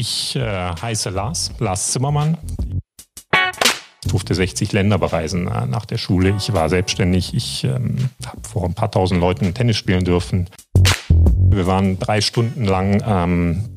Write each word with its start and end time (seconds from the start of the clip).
Ich 0.00 0.34
äh, 0.34 0.40
heiße 0.80 1.10
Lars, 1.10 1.52
Lars 1.58 1.92
Zimmermann. 1.92 2.38
Ich 4.02 4.10
durfte 4.10 4.34
60 4.34 4.72
Länder 4.72 4.96
bereisen 4.96 5.46
äh, 5.46 5.66
nach 5.66 5.84
der 5.84 5.98
Schule. 5.98 6.34
Ich 6.38 6.54
war 6.54 6.70
selbstständig. 6.70 7.34
Ich 7.34 7.64
ähm, 7.64 8.08
habe 8.24 8.40
vor 8.48 8.64
ein 8.64 8.72
paar 8.72 8.90
tausend 8.90 9.20
Leuten 9.20 9.52
Tennis 9.52 9.76
spielen 9.76 10.02
dürfen. 10.02 10.48
Wir 11.50 11.66
waren 11.66 11.98
drei 11.98 12.22
Stunden 12.22 12.64
lang 12.64 13.02
ähm, 13.06 13.74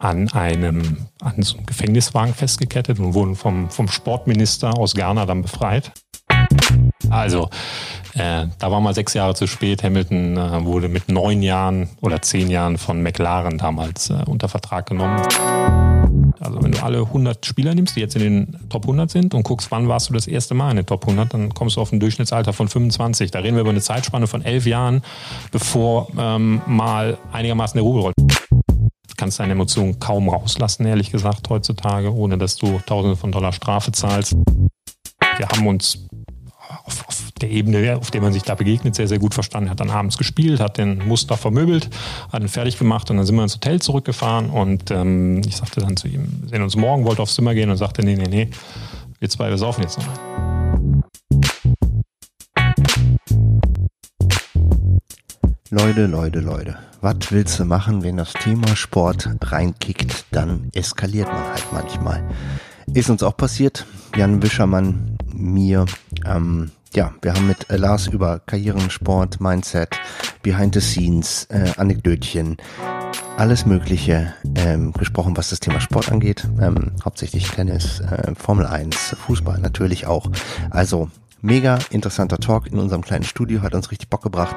an 0.00 0.30
einem 0.30 1.06
an 1.20 1.40
so 1.42 1.58
einem 1.58 1.66
Gefängniswagen 1.66 2.34
festgekettet 2.34 2.98
und 2.98 3.14
wurden 3.14 3.36
vom, 3.36 3.70
vom 3.70 3.86
Sportminister 3.86 4.76
aus 4.76 4.94
Ghana 4.94 5.26
dann 5.26 5.42
befreit. 5.42 5.92
Also, 7.08 7.50
äh, 8.14 8.46
da 8.58 8.70
war 8.70 8.80
mal 8.80 8.94
sechs 8.94 9.14
Jahre 9.14 9.34
zu 9.34 9.46
spät. 9.46 9.82
Hamilton 9.82 10.36
äh, 10.36 10.64
wurde 10.64 10.88
mit 10.88 11.08
neun 11.08 11.42
Jahren 11.42 11.88
oder 12.00 12.20
zehn 12.20 12.50
Jahren 12.50 12.76
von 12.76 13.02
McLaren 13.02 13.58
damals 13.58 14.10
äh, 14.10 14.22
unter 14.26 14.48
Vertrag 14.48 14.86
genommen. 14.86 15.22
Also 16.40 16.62
wenn 16.62 16.72
du 16.72 16.82
alle 16.82 16.98
100 16.98 17.46
Spieler 17.46 17.74
nimmst, 17.74 17.96
die 17.96 18.00
jetzt 18.00 18.16
in 18.16 18.22
den 18.22 18.68
Top 18.68 18.82
100 18.84 19.10
sind 19.10 19.34
und 19.34 19.44
guckst, 19.44 19.70
wann 19.70 19.88
warst 19.88 20.10
du 20.10 20.12
das 20.12 20.26
erste 20.26 20.54
Mal 20.54 20.70
in 20.70 20.76
den 20.76 20.86
Top 20.86 21.04
100, 21.04 21.32
dann 21.32 21.54
kommst 21.54 21.76
du 21.76 21.80
auf 21.80 21.92
ein 21.92 22.00
Durchschnittsalter 22.00 22.52
von 22.52 22.68
25. 22.68 23.30
Da 23.30 23.38
reden 23.38 23.54
wir 23.54 23.62
über 23.62 23.70
eine 23.70 23.80
Zeitspanne 23.80 24.26
von 24.26 24.42
elf 24.42 24.66
Jahren, 24.66 25.02
bevor 25.50 26.08
ähm, 26.18 26.60
mal 26.66 27.16
einigermaßen 27.32 27.76
der 27.76 27.84
Rubel 27.84 28.02
rollt. 28.02 28.14
Kannst 29.16 29.38
deine 29.38 29.52
Emotionen 29.52 30.00
kaum 30.00 30.28
rauslassen, 30.28 30.84
ehrlich 30.84 31.12
gesagt, 31.12 31.48
heutzutage, 31.48 32.12
ohne 32.12 32.38
dass 32.38 32.56
du 32.56 32.80
Tausende 32.86 33.16
von 33.16 33.30
Dollar 33.30 33.52
Strafe 33.52 33.92
zahlst. 33.92 34.34
Wir 35.36 35.48
haben 35.48 35.66
uns 35.66 36.06
auf, 36.84 37.06
auf 37.06 37.31
der 37.42 37.50
Ebene, 37.50 37.96
auf 37.96 38.10
der 38.10 38.20
man 38.20 38.32
sich 38.32 38.42
da 38.42 38.54
begegnet, 38.54 38.94
sehr, 38.94 39.08
sehr 39.08 39.18
gut 39.18 39.34
verstanden. 39.34 39.68
Er 39.68 39.72
hat 39.72 39.80
dann 39.80 39.90
abends 39.90 40.16
gespielt, 40.16 40.60
hat 40.60 40.78
den 40.78 41.06
Muster 41.06 41.36
vermöbelt, 41.36 41.90
hat 42.32 42.42
ihn 42.42 42.48
fertig 42.48 42.78
gemacht 42.78 43.10
und 43.10 43.16
dann 43.16 43.26
sind 43.26 43.36
wir 43.36 43.42
ins 43.42 43.54
Hotel 43.54 43.80
zurückgefahren 43.80 44.50
und 44.50 44.90
ähm, 44.90 45.42
ich 45.46 45.56
sagte 45.56 45.80
dann 45.80 45.96
zu 45.96 46.08
ihm, 46.08 46.26
wir 46.42 46.48
sehen 46.48 46.62
uns 46.62 46.76
morgen, 46.76 47.04
wollte 47.04 47.22
aufs 47.22 47.34
Zimmer 47.34 47.54
gehen 47.54 47.70
und 47.70 47.76
sagte, 47.76 48.02
nee, 48.02 48.16
nee, 48.16 48.28
nee, 48.28 48.48
wir 49.18 49.28
zwei, 49.28 49.50
wir 49.50 49.58
saufen 49.58 49.82
jetzt 49.82 49.98
noch. 49.98 50.06
Leute, 55.70 56.06
Leute, 56.06 56.40
Leute, 56.40 56.76
was 57.00 57.16
willst 57.30 57.58
du 57.58 57.64
machen, 57.64 58.02
wenn 58.02 58.18
das 58.18 58.34
Thema 58.34 58.76
Sport 58.76 59.30
reinkickt, 59.42 60.26
dann 60.30 60.68
eskaliert 60.74 61.28
man 61.28 61.44
halt 61.44 61.64
manchmal. 61.72 62.22
Ist 62.92 63.08
uns 63.08 63.22
auch 63.22 63.36
passiert, 63.36 63.86
Jan 64.14 64.42
Wischermann, 64.42 65.16
mir, 65.34 65.86
ähm, 66.26 66.70
ja, 66.94 67.12
wir 67.22 67.34
haben 67.34 67.46
mit 67.46 67.66
Lars 67.68 68.06
über 68.06 68.40
Karrieren, 68.40 68.90
Sport, 68.90 69.40
Mindset, 69.40 69.98
Behind 70.42 70.74
the 70.74 70.80
Scenes, 70.80 71.46
äh, 71.50 71.72
Anekdötchen, 71.76 72.56
alles 73.36 73.66
Mögliche 73.66 74.34
ähm, 74.56 74.92
gesprochen, 74.92 75.36
was 75.36 75.50
das 75.50 75.60
Thema 75.60 75.80
Sport 75.80 76.12
angeht. 76.12 76.46
Ähm, 76.60 76.92
hauptsächlich 77.04 77.50
Tennis, 77.50 78.00
äh, 78.00 78.34
Formel 78.34 78.66
1, 78.66 79.16
Fußball 79.26 79.58
natürlich 79.58 80.06
auch. 80.06 80.30
Also 80.70 81.10
mega 81.40 81.78
interessanter 81.90 82.38
Talk 82.38 82.66
in 82.66 82.78
unserem 82.78 83.02
kleinen 83.02 83.24
Studio, 83.24 83.62
hat 83.62 83.74
uns 83.74 83.90
richtig 83.90 84.10
Bock 84.10 84.22
gebracht. 84.22 84.54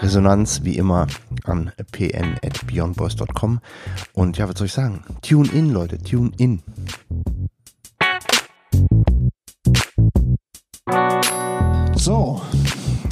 Resonanz 0.00 0.60
wie 0.64 0.76
immer 0.76 1.06
an 1.44 1.72
pn.beyondboys.com. 1.92 3.60
Und 4.12 4.38
ja, 4.38 4.48
was 4.48 4.58
soll 4.58 4.66
ich 4.66 4.72
sagen? 4.72 5.02
Tune 5.22 5.48
in, 5.50 5.70
Leute, 5.70 5.98
tune 5.98 6.32
in. 6.36 6.62
So, 11.98 12.40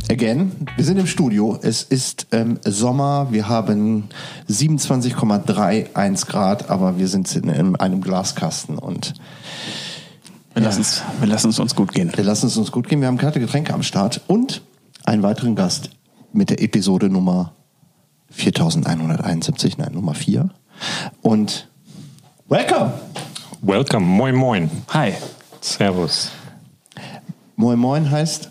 again, 0.08 0.52
wir 0.76 0.84
sind 0.84 0.98
im 0.98 1.08
Studio. 1.08 1.58
Es 1.60 1.82
ist 1.82 2.28
ähm, 2.30 2.60
Sommer, 2.64 3.26
wir 3.30 3.48
haben 3.48 4.08
27,31 4.48 6.26
Grad, 6.26 6.70
aber 6.70 6.96
wir 6.96 7.08
sind 7.08 7.34
in, 7.34 7.48
in 7.48 7.76
einem 7.76 8.00
Glaskasten 8.00 8.78
und 8.78 9.14
wir, 10.54 10.62
ja. 10.62 10.68
lassen 10.68 10.86
wir 11.18 11.26
lassen 11.26 11.50
es 11.50 11.58
uns 11.58 11.74
gut 11.74 11.92
gehen. 11.92 12.12
Wir 12.14 12.22
lassen 12.22 12.46
es 12.46 12.56
uns 12.56 12.70
gut 12.70 12.88
gehen. 12.88 13.00
Wir 13.00 13.08
haben 13.08 13.18
kalte 13.18 13.40
Getränke 13.40 13.74
am 13.74 13.82
Start 13.82 14.20
und 14.28 14.62
einen 15.04 15.24
weiteren 15.24 15.56
Gast 15.56 15.90
mit 16.32 16.50
der 16.50 16.62
Episode 16.62 17.08
Nummer 17.08 17.54
4171, 18.30 19.78
nein, 19.78 19.92
Nummer 19.94 20.14
4. 20.14 20.48
Und 21.22 21.68
welcome! 22.48 22.92
Welcome, 23.62 24.06
moin 24.06 24.36
moin. 24.36 24.70
Hi. 24.92 25.14
Servus. 25.60 26.30
Moin 27.56 27.78
Moin 27.78 28.10
heißt, 28.10 28.50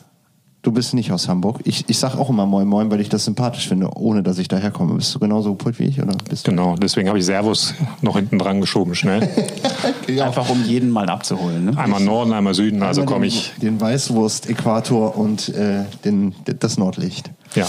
du 0.66 0.72
bist 0.72 0.94
nicht 0.94 1.12
aus 1.12 1.28
Hamburg. 1.28 1.60
Ich, 1.64 1.86
ich 1.88 2.00
sag 2.00 2.16
auch 2.16 2.30
immer 2.30 2.46
Moin 2.46 2.68
Moin, 2.68 2.90
weil 2.90 3.00
ich 3.00 3.10
das 3.10 3.26
sympathisch 3.26 3.68
finde, 3.68 3.90
ohne 3.96 4.24
dass 4.24 4.40
ich 4.40 4.48
daherkomme. 4.48 4.96
Bist 4.96 5.14
du 5.14 5.20
genauso 5.20 5.52
gepult 5.52 5.80
wie 5.80 5.84
ich? 5.84 6.02
Oder 6.02 6.16
bist 6.28 6.48
du 6.48 6.52
genau, 6.52 6.76
deswegen 6.76 7.08
habe 7.08 7.20
ich 7.20 7.26
Servus 7.26 7.76
noch 8.02 8.16
hinten 8.16 8.40
dran 8.40 8.62
geschoben, 8.62 8.96
schnell. 8.96 9.30
ja. 10.08 10.26
Einfach 10.26 10.50
um 10.50 10.64
jeden 10.66 10.90
mal 10.90 11.08
abzuholen. 11.08 11.66
Ne? 11.66 11.78
Einmal 11.78 12.02
Norden, 12.02 12.34
einmal 12.34 12.56
Süden, 12.56 12.82
also 12.82 13.06
komme 13.06 13.28
ich. 13.28 13.54
Den 13.62 13.80
Weißwurst-Äquator 13.80 15.16
und 15.16 15.50
äh, 15.50 15.84
den, 16.04 16.34
das 16.46 16.78
Nordlicht. 16.78 17.30
Ja. 17.54 17.68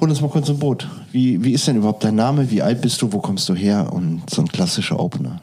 Hol 0.00 0.10
uns 0.10 0.20
mal 0.20 0.28
kurz 0.28 0.48
im 0.48 0.58
Boot. 0.58 0.88
Wie, 1.12 1.42
wie 1.44 1.52
ist 1.52 1.68
denn 1.68 1.76
überhaupt 1.76 2.02
dein 2.02 2.16
Name? 2.16 2.50
Wie 2.50 2.62
alt 2.62 2.80
bist 2.80 3.00
du? 3.00 3.12
Wo 3.12 3.20
kommst 3.20 3.48
du 3.48 3.54
her? 3.54 3.92
Und 3.92 4.28
so 4.28 4.42
ein 4.42 4.48
klassischer 4.48 4.98
Opener. 4.98 5.40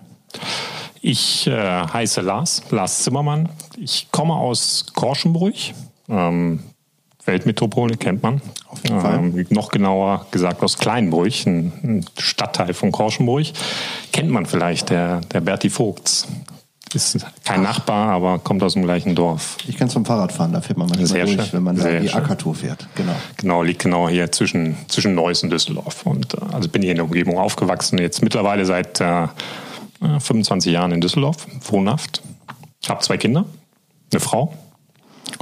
Ich 1.02 1.48
äh, 1.48 1.54
heiße 1.88 2.22
Lars, 2.22 2.62
Lars 2.70 3.04
Zimmermann. 3.04 3.50
Ich 3.78 4.12
komme 4.12 4.36
aus 4.36 4.88
Korschenbruch. 4.94 5.74
Ähm, 6.12 6.60
Weltmetropole 7.26 7.98
kennt 7.98 8.24
man. 8.24 8.42
Auf 8.68 8.84
jeden 8.84 9.00
Fall. 9.00 9.16
Ähm, 9.16 9.46
noch 9.50 9.70
genauer 9.70 10.26
gesagt 10.32 10.64
aus 10.64 10.78
Kleinbruch, 10.78 11.46
ein, 11.46 11.72
ein 11.84 12.06
Stadtteil 12.18 12.74
von 12.74 12.92
Korschenbruch. 12.92 13.54
Kennt 14.12 14.30
man 14.30 14.46
vielleicht, 14.46 14.90
der, 14.90 15.22
der 15.22 15.42
Berti 15.42 15.70
Vogts. 15.70 16.28
Ist 16.94 17.26
kein 17.46 17.62
Ach. 17.62 17.78
Nachbar, 17.78 18.10
aber 18.10 18.40
kommt 18.40 18.64
aus 18.64 18.74
dem 18.74 18.84
gleichen 18.84 19.16
Dorf. 19.16 19.58
Ich 19.66 19.78
kann 19.78 19.88
es 19.88 19.94
vom 19.94 20.04
Fahrradfahren, 20.04 20.52
da 20.52 20.60
fährt 20.60 20.78
man 20.78 20.88
manchmal 20.90 21.08
Sehr 21.08 21.26
durch, 21.26 21.36
schön. 21.38 21.54
wenn 21.54 21.64
man 21.64 21.78
da 21.78 21.90
die 21.90 22.10
schön. 22.10 22.18
Ackertour 22.18 22.54
fährt. 22.54 22.86
Genau. 22.96 23.16
Genau, 23.38 23.64
liegt 23.64 23.84
genau 23.84 24.10
hier 24.10 24.30
zwischen, 24.32 24.76
zwischen 24.90 25.16
Neuss 25.16 25.42
und 25.42 25.52
Düsseldorf. 25.52 26.06
Und 26.06 26.34
äh, 26.34 26.38
also 26.52 26.68
bin 26.68 26.82
hier 26.82 26.92
in 26.92 26.98
der 26.98 27.06
Umgebung 27.06 27.38
aufgewachsen. 27.38 27.98
Jetzt 27.98 28.22
mittlerweile 28.22 28.66
seit 28.66 29.00
äh, 29.00 29.28
25 30.20 30.74
Jahren 30.74 30.92
in 30.92 31.00
Düsseldorf, 31.00 31.48
wohnhaft. 31.70 32.22
Habe 32.90 33.02
zwei 33.02 33.18
Kinder, 33.18 33.46
eine 34.12 34.20
Frau 34.20 34.54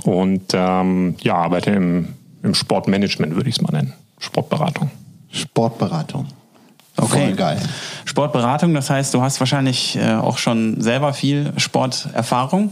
und 0.03 0.51
ähm, 0.53 1.16
ja, 1.22 1.35
arbeite 1.35 1.72
im, 1.72 2.09
im 2.44 2.53
Sportmanagement, 2.53 3.35
würde 3.35 3.50
ich 3.50 3.55
es 3.55 3.61
mal 3.61 3.72
nennen. 3.72 3.94
Sportberatung. 4.19 4.91
Sportberatung. 5.31 6.27
Okay. 6.97 7.27
Voll 7.27 7.35
geil. 7.35 7.61
Sportberatung, 8.05 8.73
das 8.73 8.89
heißt, 8.89 9.13
du 9.13 9.22
hast 9.22 9.39
wahrscheinlich 9.39 9.95
äh, 9.95 10.13
auch 10.13 10.38
schon 10.38 10.81
selber 10.81 11.13
viel 11.13 11.53
Sporterfahrung. 11.57 12.72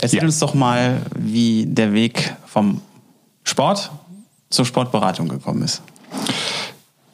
Erzähl 0.00 0.20
ja. 0.20 0.24
uns 0.24 0.38
doch 0.38 0.54
mal, 0.54 1.02
wie 1.14 1.66
der 1.66 1.92
Weg 1.92 2.34
vom 2.46 2.80
Sport 3.44 3.90
zur 4.48 4.64
Sportberatung 4.64 5.28
gekommen 5.28 5.62
ist. 5.62 5.82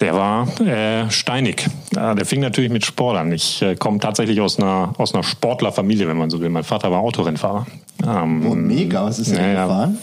Der 0.01 0.15
war 0.15 0.49
äh, 0.61 1.11
steinig. 1.11 1.67
Der 1.93 2.27
fing 2.27 2.41
natürlich 2.41 2.71
mit 2.71 2.85
Sport 2.85 3.17
an. 3.17 3.33
Ich 3.33 3.63
äh, 3.63 3.77
komme 3.77 3.99
tatsächlich 3.99 4.41
aus 4.43 4.59
einer, 4.59 4.93
aus 4.99 5.15
einer 5.15 5.23
Sportlerfamilie, 5.23 6.07
wenn 6.07 6.19
man 6.19 6.29
so 6.29 6.41
will. 6.41 6.51
Mein 6.51 6.65
Vater 6.65 6.91
war 6.91 7.01
Autorennfahrer. 7.01 7.67
Ähm, 8.05 8.47
oh, 8.47 8.55
mega. 8.55 9.05
Was 9.05 9.19
ist 9.19 9.35
der 9.35 9.53
ja, 9.53 9.65
gefahren? 9.65 9.99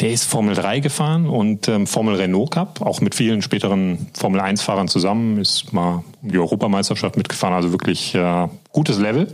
Der 0.00 0.10
ist 0.10 0.24
Formel 0.24 0.54
3 0.54 0.80
gefahren 0.80 1.26
und 1.26 1.68
ähm, 1.68 1.86
Formel 1.86 2.16
Renault 2.16 2.50
Cup, 2.50 2.82
auch 2.82 3.00
mit 3.00 3.14
vielen 3.14 3.40
späteren 3.40 4.08
Formel 4.12 4.40
1-Fahrern 4.40 4.88
zusammen, 4.88 5.38
ist 5.38 5.72
mal 5.72 6.04
die 6.20 6.38
Europameisterschaft 6.38 7.16
mitgefahren, 7.16 7.54
also 7.54 7.72
wirklich 7.72 8.14
äh, 8.14 8.48
gutes 8.72 8.98
Level. 8.98 9.28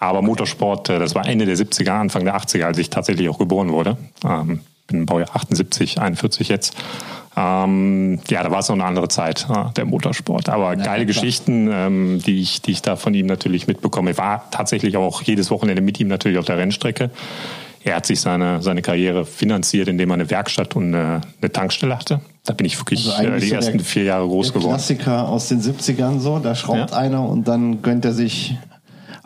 Aber 0.00 0.20
Motorsport, 0.20 0.90
äh, 0.90 0.98
das 0.98 1.14
war 1.14 1.26
Ende 1.26 1.46
der 1.46 1.56
70er, 1.56 1.92
Anfang 1.92 2.24
der 2.24 2.36
80er, 2.36 2.64
als 2.64 2.78
ich 2.78 2.90
tatsächlich 2.90 3.28
auch 3.30 3.38
geboren 3.38 3.70
wurde. 3.70 3.96
Ähm, 4.24 4.60
bin 4.86 5.06
Baujahr 5.06 5.34
78, 5.34 6.00
41 6.00 6.48
jetzt. 6.48 6.76
Ähm, 7.36 8.20
ja, 8.28 8.42
da 8.42 8.50
war 8.50 8.60
es 8.60 8.68
noch 8.68 8.76
eine 8.76 8.84
andere 8.84 9.08
Zeit, 9.08 9.46
der 9.76 9.84
Motorsport. 9.84 10.48
Aber 10.48 10.76
ja, 10.76 10.84
geile. 10.84 11.06
Geschichten, 11.06 11.68
ähm, 11.72 12.20
die, 12.24 12.40
ich, 12.40 12.62
die 12.62 12.72
ich 12.72 12.82
da 12.82 12.96
von 12.96 13.14
ihm 13.14 13.26
natürlich 13.26 13.66
mitbekomme. 13.66 14.12
Ich 14.12 14.18
war 14.18 14.50
tatsächlich 14.50 14.96
auch 14.96 15.22
jedes 15.22 15.50
Wochenende 15.50 15.82
mit 15.82 15.98
ihm 15.98 16.08
natürlich 16.08 16.38
auf 16.38 16.44
der 16.44 16.58
Rennstrecke. 16.58 17.10
Er 17.82 17.96
hat 17.96 18.06
sich 18.06 18.20
seine, 18.20 18.62
seine 18.62 18.80
Karriere 18.80 19.26
finanziert, 19.26 19.88
indem 19.88 20.10
er 20.10 20.14
eine 20.14 20.30
Werkstatt 20.30 20.74
und 20.74 20.94
eine, 20.94 21.20
eine 21.40 21.52
Tankstelle 21.52 21.98
hatte. 21.98 22.20
Da 22.44 22.54
bin 22.54 22.66
ich 22.66 22.78
wirklich 22.78 23.06
also 23.06 23.28
äh, 23.28 23.38
die 23.38 23.48
so 23.48 23.54
ersten 23.56 23.78
der, 23.78 23.86
vier 23.86 24.04
Jahre 24.04 24.26
groß 24.26 24.52
der 24.52 24.60
geworden. 24.60 24.74
Klassiker 24.74 25.28
aus 25.28 25.48
den 25.48 25.60
70ern 25.60 26.18
so, 26.18 26.38
da 26.38 26.54
schraubt 26.54 26.92
ja. 26.92 26.96
einer 26.96 27.28
und 27.28 27.46
dann 27.46 27.82
gönnt 27.82 28.04
er 28.04 28.12
sich 28.12 28.56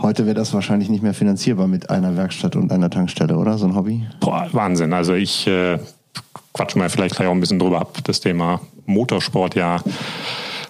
Heute 0.01 0.27
wäre 0.27 0.35
das 0.35 0.55
wahrscheinlich 0.55 0.91
nicht 0.91 1.03
mehr 1.03 1.13
finanzierbar 1.13 1.67
mit 1.67 1.91
einer 1.91 2.17
Werkstatt 2.17 2.55
und 2.55 2.71
einer 2.71 2.89
Tankstelle, 2.89 3.37
oder? 3.37 3.59
So 3.59 3.67
ein 3.67 3.75
Hobby? 3.75 4.07
Boah, 4.21 4.47
Wahnsinn. 4.53 4.93
Also 4.93 5.15
ich 5.15 5.49
äh, 5.49 5.81
quatschen 6.59 6.83
wir 6.83 6.91
vielleicht 6.91 7.15
gleich 7.15 7.29
auch 7.29 7.33
ein 7.33 7.41
bisschen 7.41 7.61
drüber 7.61 7.81
ab, 7.81 7.99
das 8.03 8.21
Thema 8.21 8.61
Motorsport 8.87 9.55
ja 9.55 9.81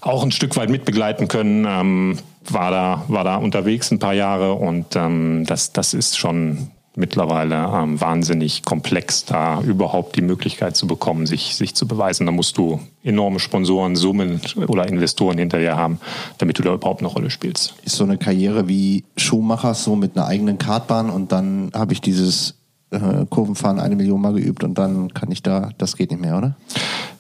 auch 0.03 0.23
ein 0.23 0.33
Stück 0.33 0.55
weit 0.57 0.69
mitbegleiten 0.69 1.29
können. 1.29 1.67
Ähm, 1.67 2.19
war 2.51 2.71
da, 2.71 3.05
war 3.09 3.25
da 3.25 3.37
unterwegs 3.37 3.91
ein 3.91 3.99
paar 3.99 4.13
Jahre 4.13 4.53
und 4.53 4.97
ähm, 4.97 5.45
das, 5.47 5.73
das 5.73 5.95
ist 5.95 6.19
schon 6.19 6.69
mittlerweile 6.95 7.71
ähm, 7.75 7.99
wahnsinnig 8.01 8.65
komplex, 8.65 9.25
da 9.25 9.63
überhaupt 9.63 10.17
die 10.17 10.23
Möglichkeit 10.23 10.77
zu 10.77 10.87
bekommen, 10.87 11.27
sich, 11.27 11.55
sich 11.57 11.75
zu 11.75 11.89
beweisen. 11.89 12.27
Da 12.27 12.33
musst 12.33 12.59
du 12.59 12.81
enorme 13.03 13.39
Sponsoren, 13.39 13.97
Summen 13.97 14.43
oder 14.67 14.89
Investoren 14.89 15.39
hinterher 15.39 15.77
haben, 15.77 16.01
damit 16.37 16.59
du 16.59 16.63
da 16.63 16.75
überhaupt 16.75 17.01
eine 17.01 17.09
Rolle 17.09 17.31
spielst. 17.31 17.75
Ist 17.83 17.97
so 17.97 18.05
eine 18.05 18.19
Karriere 18.19 18.69
wie 18.69 19.05
Schuhmacher, 19.17 19.73
so 19.73 19.97
mit 19.97 20.17
einer 20.17 20.27
eigenen 20.27 20.59
Kartbahn 20.59 21.09
und 21.09 21.33
dann 21.33 21.71
habe 21.75 21.95
ich 21.95 22.03
dieses 22.03 22.58
äh, 22.91 23.27
Kurvenfahren 23.29 23.81
eine 23.81 23.97
Million 23.97 24.21
Mal 24.21 24.33
geübt 24.35 24.65
und 24.65 24.77
dann 24.79 25.13
kann 25.13 25.31
ich 25.31 25.43
da, 25.43 25.71
das 25.79 25.97
geht 25.97 26.11
nicht 26.11 26.21
mehr, 26.21 26.39
oder? 26.39 26.57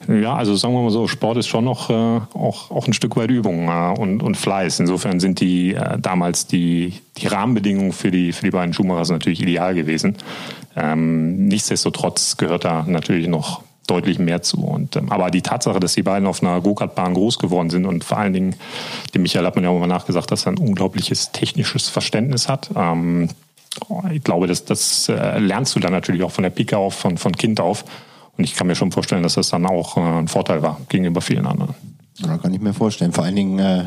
Ja, 0.08 0.36
also 0.36 0.56
sagen 0.56 0.72
wir 0.72 0.82
mal 0.82 0.90
so, 0.90 1.06
Sport 1.06 1.36
ist 1.36 1.48
schon 1.48 1.64
noch 1.64 1.90
äh, 1.90 1.92
auch, 1.92 2.70
auch 2.70 2.86
ein 2.86 2.94
Stück 2.94 3.16
weit 3.16 3.30
Übung 3.30 3.68
äh, 3.68 3.94
und, 3.98 4.22
und 4.22 4.36
Fleiß. 4.36 4.80
Insofern 4.80 5.20
sind 5.20 5.40
die 5.40 5.74
äh, 5.74 5.98
damals 5.98 6.46
die, 6.46 6.94
die 7.18 7.26
Rahmenbedingungen 7.26 7.92
für 7.92 8.10
die, 8.10 8.32
für 8.32 8.46
die 8.46 8.50
beiden 8.50 8.72
Schumachers 8.72 9.10
natürlich 9.10 9.42
ideal 9.42 9.74
gewesen. 9.74 10.16
Ähm, 10.76 11.46
nichtsdestotrotz 11.48 12.38
gehört 12.38 12.64
da 12.64 12.84
natürlich 12.86 13.28
noch 13.28 13.62
deutlich 13.86 14.18
mehr 14.18 14.42
zu. 14.42 14.64
Und, 14.64 14.96
ähm, 14.96 15.10
aber 15.10 15.30
die 15.30 15.42
Tatsache, 15.42 15.80
dass 15.80 15.94
die 15.94 16.02
beiden 16.02 16.26
auf 16.26 16.42
einer 16.42 16.60
Go-Kart-Bahn 16.60 17.14
groß 17.14 17.38
geworden 17.38 17.70
sind 17.70 17.84
und 17.84 18.04
vor 18.04 18.18
allen 18.18 18.32
Dingen, 18.32 18.54
dem 19.14 19.22
Michael 19.22 19.44
hat 19.44 19.56
man 19.56 19.64
ja 19.64 19.70
auch 19.70 19.78
mal 19.78 19.86
nachgesagt, 19.86 20.30
dass 20.30 20.46
er 20.46 20.52
ein 20.52 20.58
unglaubliches 20.58 21.32
technisches 21.32 21.88
Verständnis 21.88 22.48
hat. 22.48 22.70
Ähm, 22.76 23.28
ich 24.12 24.22
glaube, 24.22 24.46
das, 24.46 24.64
das 24.64 25.08
äh, 25.08 25.38
lernst 25.38 25.74
du 25.74 25.80
dann 25.80 25.92
natürlich 25.92 26.22
auch 26.22 26.30
von 26.30 26.42
der 26.42 26.50
Pike 26.50 26.76
auf, 26.76 26.94
von, 26.94 27.18
von 27.18 27.32
Kind 27.32 27.60
auf. 27.60 27.84
Und 28.36 28.44
ich 28.44 28.54
kann 28.54 28.66
mir 28.66 28.74
schon 28.74 28.92
vorstellen, 28.92 29.22
dass 29.22 29.34
das 29.34 29.50
dann 29.50 29.66
auch 29.66 29.96
äh, 29.96 30.00
ein 30.00 30.28
Vorteil 30.28 30.62
war 30.62 30.80
gegenüber 30.88 31.20
vielen 31.20 31.46
anderen. 31.46 31.74
Ja, 32.18 32.38
kann 32.38 32.54
ich 32.54 32.60
mir 32.60 32.74
vorstellen. 32.74 33.12
Vor 33.12 33.24
allen 33.24 33.36
Dingen, 33.36 33.58
äh, 33.58 33.84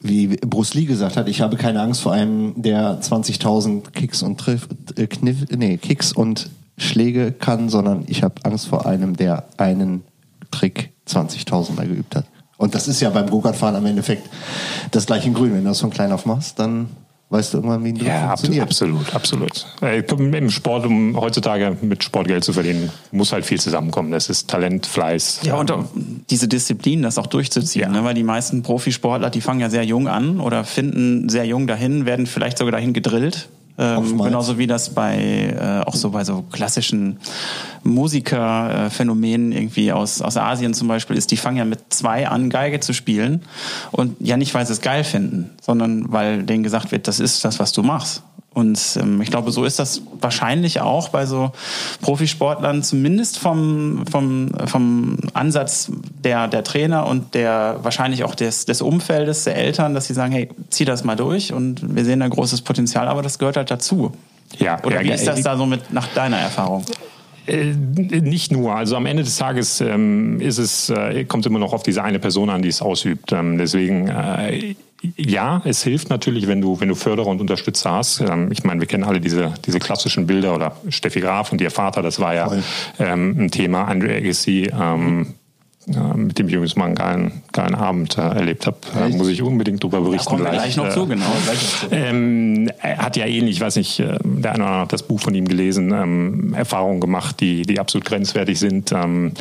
wie 0.00 0.28
Bruce 0.28 0.74
Lee 0.74 0.84
gesagt 0.84 1.16
hat, 1.16 1.28
ich 1.28 1.40
habe 1.40 1.56
keine 1.56 1.80
Angst 1.80 2.00
vor 2.00 2.12
einem, 2.12 2.54
der 2.56 3.00
20.000 3.00 3.90
Kicks 3.90 4.22
und 4.22 4.38
Triff, 4.38 4.68
äh, 4.96 5.06
Kniff, 5.06 5.46
nee, 5.56 5.76
Kicks 5.76 6.12
und 6.12 6.50
Schläge 6.78 7.32
kann, 7.32 7.68
sondern 7.68 8.04
ich 8.06 8.22
habe 8.22 8.34
Angst 8.44 8.68
vor 8.68 8.86
einem, 8.86 9.16
der 9.16 9.44
einen 9.56 10.04
Trick 10.50 10.92
20.000 11.08 11.74
Mal 11.74 11.88
geübt 11.88 12.14
hat. 12.14 12.26
Und 12.58 12.74
das 12.74 12.88
ist 12.88 13.00
ja 13.00 13.10
beim 13.10 13.28
Go-Kart-Fahren 13.28 13.76
am 13.76 13.86
Endeffekt 13.86 14.28
das 14.90 15.06
gleiche 15.06 15.28
in 15.28 15.34
Grün. 15.34 15.52
Wenn 15.52 15.64
du 15.64 15.68
das 15.68 15.80
von 15.80 15.90
klein 15.90 16.12
auf 16.12 16.24
machst, 16.24 16.58
dann 16.58 16.88
weißt 17.30 17.54
du 17.54 17.58
irgendwann, 17.58 17.84
wie 17.84 17.88
ein 17.88 17.96
ja, 17.96 18.28
funktioniert. 18.28 18.62
absolut, 18.62 19.14
absolut. 19.14 19.66
Im 19.82 20.50
Sport, 20.50 20.86
um 20.86 21.18
heutzutage 21.18 21.76
mit 21.82 22.04
Sport 22.04 22.28
Geld 22.28 22.44
zu 22.44 22.52
verdienen, 22.52 22.90
muss 23.10 23.32
halt 23.32 23.44
viel 23.44 23.60
zusammenkommen. 23.60 24.12
Das 24.12 24.28
ist 24.30 24.48
Talent, 24.48 24.86
Fleiß. 24.86 25.40
Ja, 25.42 25.56
und 25.56 25.72
diese 26.30 26.46
Disziplin, 26.46 27.02
das 27.02 27.18
auch 27.18 27.26
durchzuziehen. 27.26 27.92
Ja. 27.92 28.00
Ne? 28.00 28.04
Weil 28.04 28.14
die 28.14 28.22
meisten 28.22 28.62
Profisportler, 28.62 29.30
die 29.30 29.40
fangen 29.40 29.60
ja 29.60 29.70
sehr 29.70 29.84
jung 29.84 30.08
an 30.08 30.40
oder 30.40 30.64
finden 30.64 31.28
sehr 31.28 31.44
jung 31.44 31.66
dahin, 31.66 32.06
werden 32.06 32.26
vielleicht 32.26 32.58
sogar 32.58 32.72
dahin 32.72 32.92
gedrillt 32.92 33.48
ähm, 33.78 34.18
genauso 34.22 34.58
wie 34.58 34.66
das 34.66 34.94
bei 34.94 35.54
äh, 35.58 35.86
auch 35.86 35.94
so 35.94 36.10
bei 36.10 36.24
so 36.24 36.44
klassischen 36.50 37.18
Musikerphänomenen 37.82 39.52
äh, 39.52 39.58
irgendwie 39.58 39.92
aus, 39.92 40.22
aus 40.22 40.36
Asien 40.36 40.72
zum 40.74 40.88
Beispiel 40.88 41.16
ist, 41.16 41.30
die 41.30 41.36
fangen 41.36 41.58
ja 41.58 41.64
mit 41.64 41.80
zwei 41.90 42.28
an, 42.28 42.48
Geige 42.48 42.80
zu 42.80 42.92
spielen. 42.92 43.42
Und 43.92 44.16
ja 44.20 44.36
nicht, 44.36 44.54
weil 44.54 44.66
sie 44.66 44.72
es 44.72 44.80
geil 44.80 45.04
finden, 45.04 45.50
sondern 45.60 46.10
weil 46.12 46.42
denen 46.42 46.62
gesagt 46.62 46.90
wird, 46.90 47.06
das 47.06 47.20
ist 47.20 47.44
das, 47.44 47.58
was 47.58 47.72
du 47.72 47.82
machst. 47.82 48.22
Und 48.56 48.98
ähm, 49.02 49.20
ich 49.20 49.28
glaube, 49.28 49.50
so 49.50 49.66
ist 49.66 49.78
das 49.78 50.00
wahrscheinlich 50.18 50.80
auch 50.80 51.10
bei 51.10 51.26
so 51.26 51.52
Profisportlern, 52.00 52.82
zumindest 52.82 53.38
vom, 53.38 54.06
vom, 54.10 54.50
vom 54.64 55.18
Ansatz 55.34 55.92
der, 56.24 56.48
der 56.48 56.64
Trainer 56.64 57.06
und 57.06 57.34
der 57.34 57.80
wahrscheinlich 57.82 58.24
auch 58.24 58.34
des, 58.34 58.64
des 58.64 58.80
Umfeldes, 58.80 59.44
der 59.44 59.56
Eltern, 59.56 59.92
dass 59.92 60.06
sie 60.06 60.14
sagen, 60.14 60.32
hey, 60.32 60.48
zieh 60.70 60.86
das 60.86 61.04
mal 61.04 61.16
durch 61.16 61.52
und 61.52 61.94
wir 61.94 62.02
sehen 62.06 62.20
da 62.20 62.28
großes 62.28 62.62
Potenzial, 62.62 63.08
aber 63.08 63.20
das 63.20 63.38
gehört 63.38 63.58
halt 63.58 63.70
dazu. 63.70 64.12
Ja, 64.58 64.82
Oder 64.84 65.04
wie 65.04 65.10
ist 65.10 65.26
das 65.26 65.42
da 65.42 65.58
so 65.58 65.66
mit 65.66 65.92
nach 65.92 66.06
deiner 66.14 66.38
Erfahrung? 66.38 66.86
Äh, 67.46 67.74
nicht 67.74 68.52
nur. 68.52 68.74
Also 68.74 68.96
am 68.96 69.04
Ende 69.04 69.22
des 69.22 69.36
Tages 69.36 69.82
ähm, 69.82 70.40
ist 70.40 70.56
es, 70.56 70.88
äh, 70.88 71.26
kommt 71.26 71.44
immer 71.44 71.58
noch 71.58 71.74
auf 71.74 71.82
diese 71.82 72.02
eine 72.02 72.20
Person 72.20 72.48
an, 72.48 72.62
die 72.62 72.70
es 72.70 72.80
ausübt. 72.80 73.32
Ähm, 73.32 73.58
deswegen 73.58 74.08
äh, 74.08 74.74
ja, 75.16 75.62
es 75.64 75.82
hilft 75.82 76.10
natürlich, 76.10 76.46
wenn 76.46 76.60
du, 76.60 76.80
wenn 76.80 76.88
du 76.88 76.94
Förderer 76.94 77.26
und 77.26 77.40
Unterstützer 77.40 77.92
hast. 77.92 78.20
Ähm, 78.20 78.50
ich 78.50 78.64
meine, 78.64 78.80
wir 78.80 78.88
kennen 78.88 79.04
alle 79.04 79.20
diese, 79.20 79.54
diese 79.64 79.78
klassischen 79.78 80.26
Bilder 80.26 80.54
oder 80.54 80.76
Steffi 80.88 81.20
Graf 81.20 81.52
und 81.52 81.60
ihr 81.60 81.70
Vater, 81.70 82.02
das 82.02 82.18
war 82.20 82.34
ja 82.34 82.50
ähm, 82.98 83.36
ein 83.38 83.50
Thema. 83.50 83.84
Andre 83.84 84.16
Agassi, 84.16 84.70
ähm, 84.72 85.34
mit 85.86 86.36
dem 86.36 86.48
ich 86.48 86.54
übrigens 86.54 86.74
mal 86.74 86.86
einen 86.86 86.94
geilen, 86.96 87.42
geilen 87.52 87.76
Abend 87.76 88.18
äh, 88.18 88.22
erlebt 88.22 88.66
habe. 88.66 88.76
Äh, 88.98 89.10
muss 89.10 89.28
ich 89.28 89.40
unbedingt 89.40 89.84
darüber 89.84 90.00
berichten. 90.00 90.36
Da 90.36 90.50
gleich, 90.50 90.74
gleich 90.74 90.76
noch 90.76 90.88
zu, 90.90 91.06
genau. 91.06 91.24
Ähm, 91.92 92.68
er 92.82 92.98
hat 92.98 93.16
ja 93.16 93.24
ähnlich, 93.24 93.56
ich 93.56 93.60
weiß 93.60 93.76
nicht, 93.76 94.00
äh, 94.00 94.18
der 94.24 94.52
eine 94.52 94.64
oder 94.64 94.66
andere 94.66 94.80
hat 94.80 94.92
das 94.92 95.04
Buch 95.04 95.20
von 95.20 95.32
ihm 95.32 95.46
gelesen, 95.46 95.92
ähm, 95.92 96.54
Erfahrungen 96.54 97.00
gemacht, 97.00 97.38
die, 97.38 97.62
die 97.62 97.78
absolut 97.78 98.04
grenzwertig 98.04 98.58
sind. 98.58 98.90
Ähm, 98.90 99.32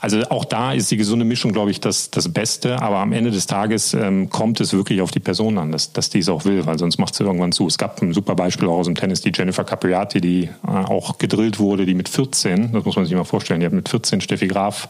also 0.00 0.20
auch 0.22 0.44
da 0.44 0.72
ist 0.72 0.90
die 0.90 0.96
gesunde 0.96 1.24
Mischung, 1.24 1.52
glaube 1.52 1.70
ich, 1.70 1.78
das, 1.78 2.10
das 2.10 2.28
Beste. 2.28 2.82
Aber 2.82 2.98
am 2.98 3.12
Ende 3.12 3.30
des 3.30 3.46
Tages 3.46 3.94
ähm, 3.94 4.28
kommt 4.28 4.60
es 4.60 4.72
wirklich 4.72 5.02
auf 5.02 5.12
die 5.12 5.20
Person 5.20 5.56
an, 5.56 5.70
dass, 5.70 5.92
dass 5.92 6.10
die 6.10 6.18
es 6.18 6.28
auch 6.28 6.44
will, 6.44 6.66
weil 6.66 6.80
sonst 6.80 6.98
macht 6.98 7.14
sie 7.14 7.22
irgendwann 7.22 7.52
zu. 7.52 7.68
Es 7.68 7.78
gab 7.78 8.02
ein 8.02 8.12
super 8.12 8.34
Beispiel 8.34 8.66
auch 8.66 8.78
aus 8.78 8.86
dem 8.86 8.96
Tennis, 8.96 9.20
die 9.20 9.30
Jennifer 9.32 9.62
Capriati, 9.62 10.20
die 10.20 10.50
äh, 10.66 10.68
auch 10.68 11.18
gedrillt 11.18 11.60
wurde, 11.60 11.86
die 11.86 11.94
mit 11.94 12.08
14, 12.08 12.72
das 12.72 12.84
muss 12.84 12.96
man 12.96 13.04
sich 13.04 13.14
mal 13.14 13.22
vorstellen, 13.22 13.60
die 13.60 13.66
hat 13.66 13.72
mit 13.72 13.88
14 13.88 14.20
Steffi 14.20 14.48
Graf 14.48 14.88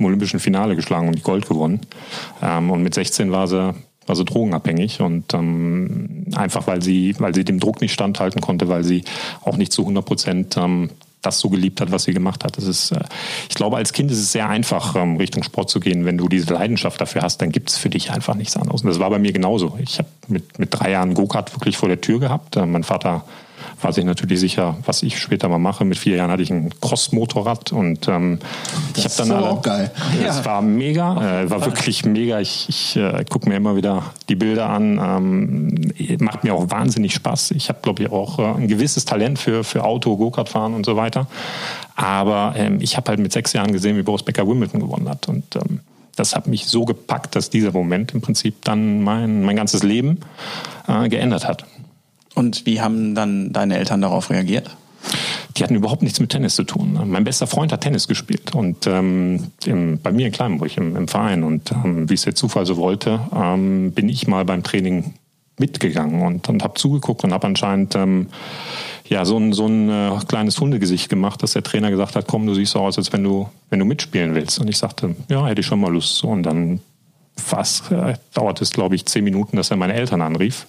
im 0.00 0.06
olympischen 0.06 0.40
Finale 0.40 0.74
geschlagen 0.74 1.08
und 1.08 1.22
Gold 1.22 1.48
gewonnen. 1.48 1.80
Ähm, 2.42 2.70
und 2.70 2.82
mit 2.82 2.94
16 2.94 3.30
war 3.30 3.46
sie 3.46 3.74
war 4.06 4.16
drogenabhängig 4.16 5.00
und 5.00 5.34
ähm, 5.34 6.24
einfach 6.34 6.66
weil 6.66 6.82
sie 6.82 7.14
weil 7.20 7.32
sie 7.32 7.44
dem 7.44 7.60
Druck 7.60 7.80
nicht 7.80 7.92
standhalten 7.92 8.40
konnte, 8.40 8.68
weil 8.68 8.82
sie 8.82 9.04
auch 9.42 9.56
nicht 9.56 9.72
zu 9.72 9.82
100 9.82 10.04
Prozent 10.04 10.56
ähm, 10.56 10.90
das 11.22 11.38
so 11.38 11.50
geliebt 11.50 11.80
hat, 11.80 11.92
was 11.92 12.04
sie 12.04 12.12
gemacht 12.12 12.44
hat. 12.44 12.56
Das 12.56 12.64
ist, 12.64 12.92
äh, 12.92 13.00
ich 13.48 13.54
glaube, 13.54 13.76
als 13.76 13.92
Kind 13.92 14.10
ist 14.10 14.18
es 14.18 14.32
sehr 14.32 14.48
einfach, 14.48 14.96
ähm, 14.96 15.16
Richtung 15.16 15.42
Sport 15.42 15.70
zu 15.70 15.80
gehen. 15.80 16.04
Wenn 16.04 16.18
du 16.18 16.28
diese 16.28 16.52
Leidenschaft 16.52 17.00
dafür 17.00 17.22
hast, 17.22 17.42
dann 17.42 17.52
gibt 17.52 17.70
es 17.70 17.76
für 17.76 17.90
dich 17.90 18.10
einfach 18.10 18.34
nichts 18.34 18.56
anderes. 18.56 18.82
Und 18.82 18.88
das 18.88 18.98
war 18.98 19.10
bei 19.10 19.18
mir 19.18 19.32
genauso. 19.32 19.78
Ich 19.82 19.98
habe 19.98 20.08
mit, 20.28 20.58
mit 20.58 20.68
drei 20.72 20.92
Jahren 20.92 21.14
Go-Kart 21.14 21.54
wirklich 21.54 21.76
vor 21.76 21.88
der 21.88 22.00
Tür 22.00 22.20
gehabt. 22.20 22.56
Äh, 22.56 22.66
mein 22.66 22.84
Vater 22.84 23.24
war 23.82 23.92
sich 23.92 24.04
natürlich 24.04 24.40
sicher, 24.40 24.76
was 24.84 25.02
ich 25.02 25.18
später 25.18 25.48
mal 25.48 25.58
mache. 25.58 25.84
Mit 25.84 25.98
vier 25.98 26.16
Jahren 26.16 26.30
hatte 26.30 26.42
ich 26.42 26.50
ein 26.50 26.70
Cross-Motorrad 26.80 27.72
und 27.72 28.08
ähm, 28.08 28.38
ich 28.96 29.04
habe 29.04 29.14
dann 29.16 29.32
alle, 29.32 29.50
auch 29.50 29.62
geil. 29.62 29.90
Es 30.26 30.38
ja. 30.38 30.44
war 30.44 30.62
mega, 30.62 31.42
äh, 31.42 31.50
war 31.50 31.64
wirklich 31.64 32.04
mega. 32.04 32.40
Ich, 32.40 32.68
ich 32.68 32.96
äh, 32.96 33.24
gucke 33.28 33.48
mir 33.48 33.56
immer 33.56 33.76
wieder 33.76 34.04
die 34.28 34.36
Bilder 34.36 34.68
an. 34.68 34.98
Ähm, 34.98 36.18
macht 36.20 36.44
mir 36.44 36.54
auch 36.54 36.70
wahnsinnig 36.70 37.14
Spaß. 37.14 37.52
Ich 37.52 37.68
habe 37.68 37.78
glaube 37.82 38.02
ich 38.02 38.12
auch 38.12 38.38
äh, 38.38 38.42
ein 38.42 38.68
gewisses 38.68 39.04
Talent 39.04 39.38
für 39.38 39.64
für 39.64 39.84
Auto, 39.84 40.16
Go-Kart 40.16 40.48
fahren 40.48 40.74
und 40.74 40.84
so 40.84 40.96
weiter. 40.96 41.26
Aber 41.96 42.54
ähm, 42.56 42.78
ich 42.80 42.96
habe 42.96 43.10
halt 43.10 43.20
mit 43.20 43.32
sechs 43.32 43.52
Jahren 43.52 43.72
gesehen, 43.72 43.96
wie 43.96 44.02
Boris 44.02 44.22
Becker 44.22 44.46
Wimbledon 44.46 44.80
gewonnen 44.80 45.08
hat 45.08 45.28
und 45.28 45.56
ähm, 45.56 45.80
das 46.16 46.36
hat 46.36 46.46
mich 46.46 46.66
so 46.66 46.84
gepackt, 46.84 47.34
dass 47.34 47.50
dieser 47.50 47.72
Moment 47.72 48.12
im 48.12 48.20
Prinzip 48.20 48.62
dann 48.64 49.02
mein, 49.02 49.42
mein 49.42 49.56
ganzes 49.56 49.82
Leben 49.82 50.20
äh, 50.86 51.08
geändert 51.08 51.46
hat. 51.46 51.64
Und 52.40 52.64
wie 52.64 52.80
haben 52.80 53.14
dann 53.14 53.52
deine 53.52 53.76
Eltern 53.76 54.00
darauf 54.00 54.30
reagiert? 54.30 54.74
Die 55.56 55.62
hatten 55.62 55.74
überhaupt 55.74 56.02
nichts 56.02 56.20
mit 56.20 56.30
Tennis 56.30 56.54
zu 56.54 56.64
tun. 56.64 56.98
Mein 57.04 57.24
bester 57.24 57.46
Freund 57.46 57.70
hat 57.70 57.82
Tennis 57.82 58.08
gespielt 58.08 58.54
und 58.54 58.86
ähm, 58.86 59.48
im, 59.66 60.00
bei 60.00 60.10
mir 60.10 60.26
in 60.26 60.32
Kleinburg 60.32 60.74
im, 60.78 60.96
im 60.96 61.06
Verein. 61.06 61.42
Und 61.42 61.70
ähm, 61.70 62.08
wie 62.08 62.14
es 62.14 62.22
der 62.22 62.34
Zufall 62.34 62.64
so 62.64 62.78
wollte, 62.78 63.20
ähm, 63.36 63.92
bin 63.92 64.08
ich 64.08 64.26
mal 64.26 64.46
beim 64.46 64.62
Training 64.62 65.12
mitgegangen 65.58 66.22
und, 66.22 66.48
und 66.48 66.64
habe 66.64 66.74
zugeguckt 66.74 67.24
und 67.24 67.34
habe 67.34 67.46
anscheinend 67.46 67.94
ähm, 67.94 68.28
ja 69.06 69.26
so 69.26 69.36
ein, 69.36 69.52
so 69.52 69.66
ein 69.66 69.90
äh, 69.90 70.12
kleines 70.26 70.58
Hundegesicht 70.58 71.10
gemacht, 71.10 71.42
dass 71.42 71.52
der 71.52 71.62
Trainer 71.62 71.90
gesagt 71.90 72.16
hat, 72.16 72.26
komm, 72.26 72.46
du 72.46 72.54
siehst 72.54 72.72
so 72.72 72.78
aus, 72.78 72.96
als 72.96 73.12
wenn 73.12 73.22
du, 73.22 73.50
wenn 73.68 73.80
du 73.80 73.84
mitspielen 73.84 74.34
willst. 74.34 74.58
Und 74.60 74.68
ich 74.68 74.78
sagte, 74.78 75.14
ja, 75.28 75.46
hätte 75.46 75.60
ich 75.60 75.66
schon 75.66 75.80
mal 75.80 75.92
Lust. 75.92 76.24
Und 76.24 76.44
dann 76.44 76.80
fast 77.36 77.92
äh, 77.92 78.14
dauerte 78.32 78.64
es, 78.64 78.70
glaube 78.70 78.94
ich, 78.94 79.04
zehn 79.04 79.24
Minuten, 79.24 79.58
dass 79.58 79.70
er 79.70 79.76
meine 79.76 79.92
Eltern 79.92 80.22
anrief 80.22 80.64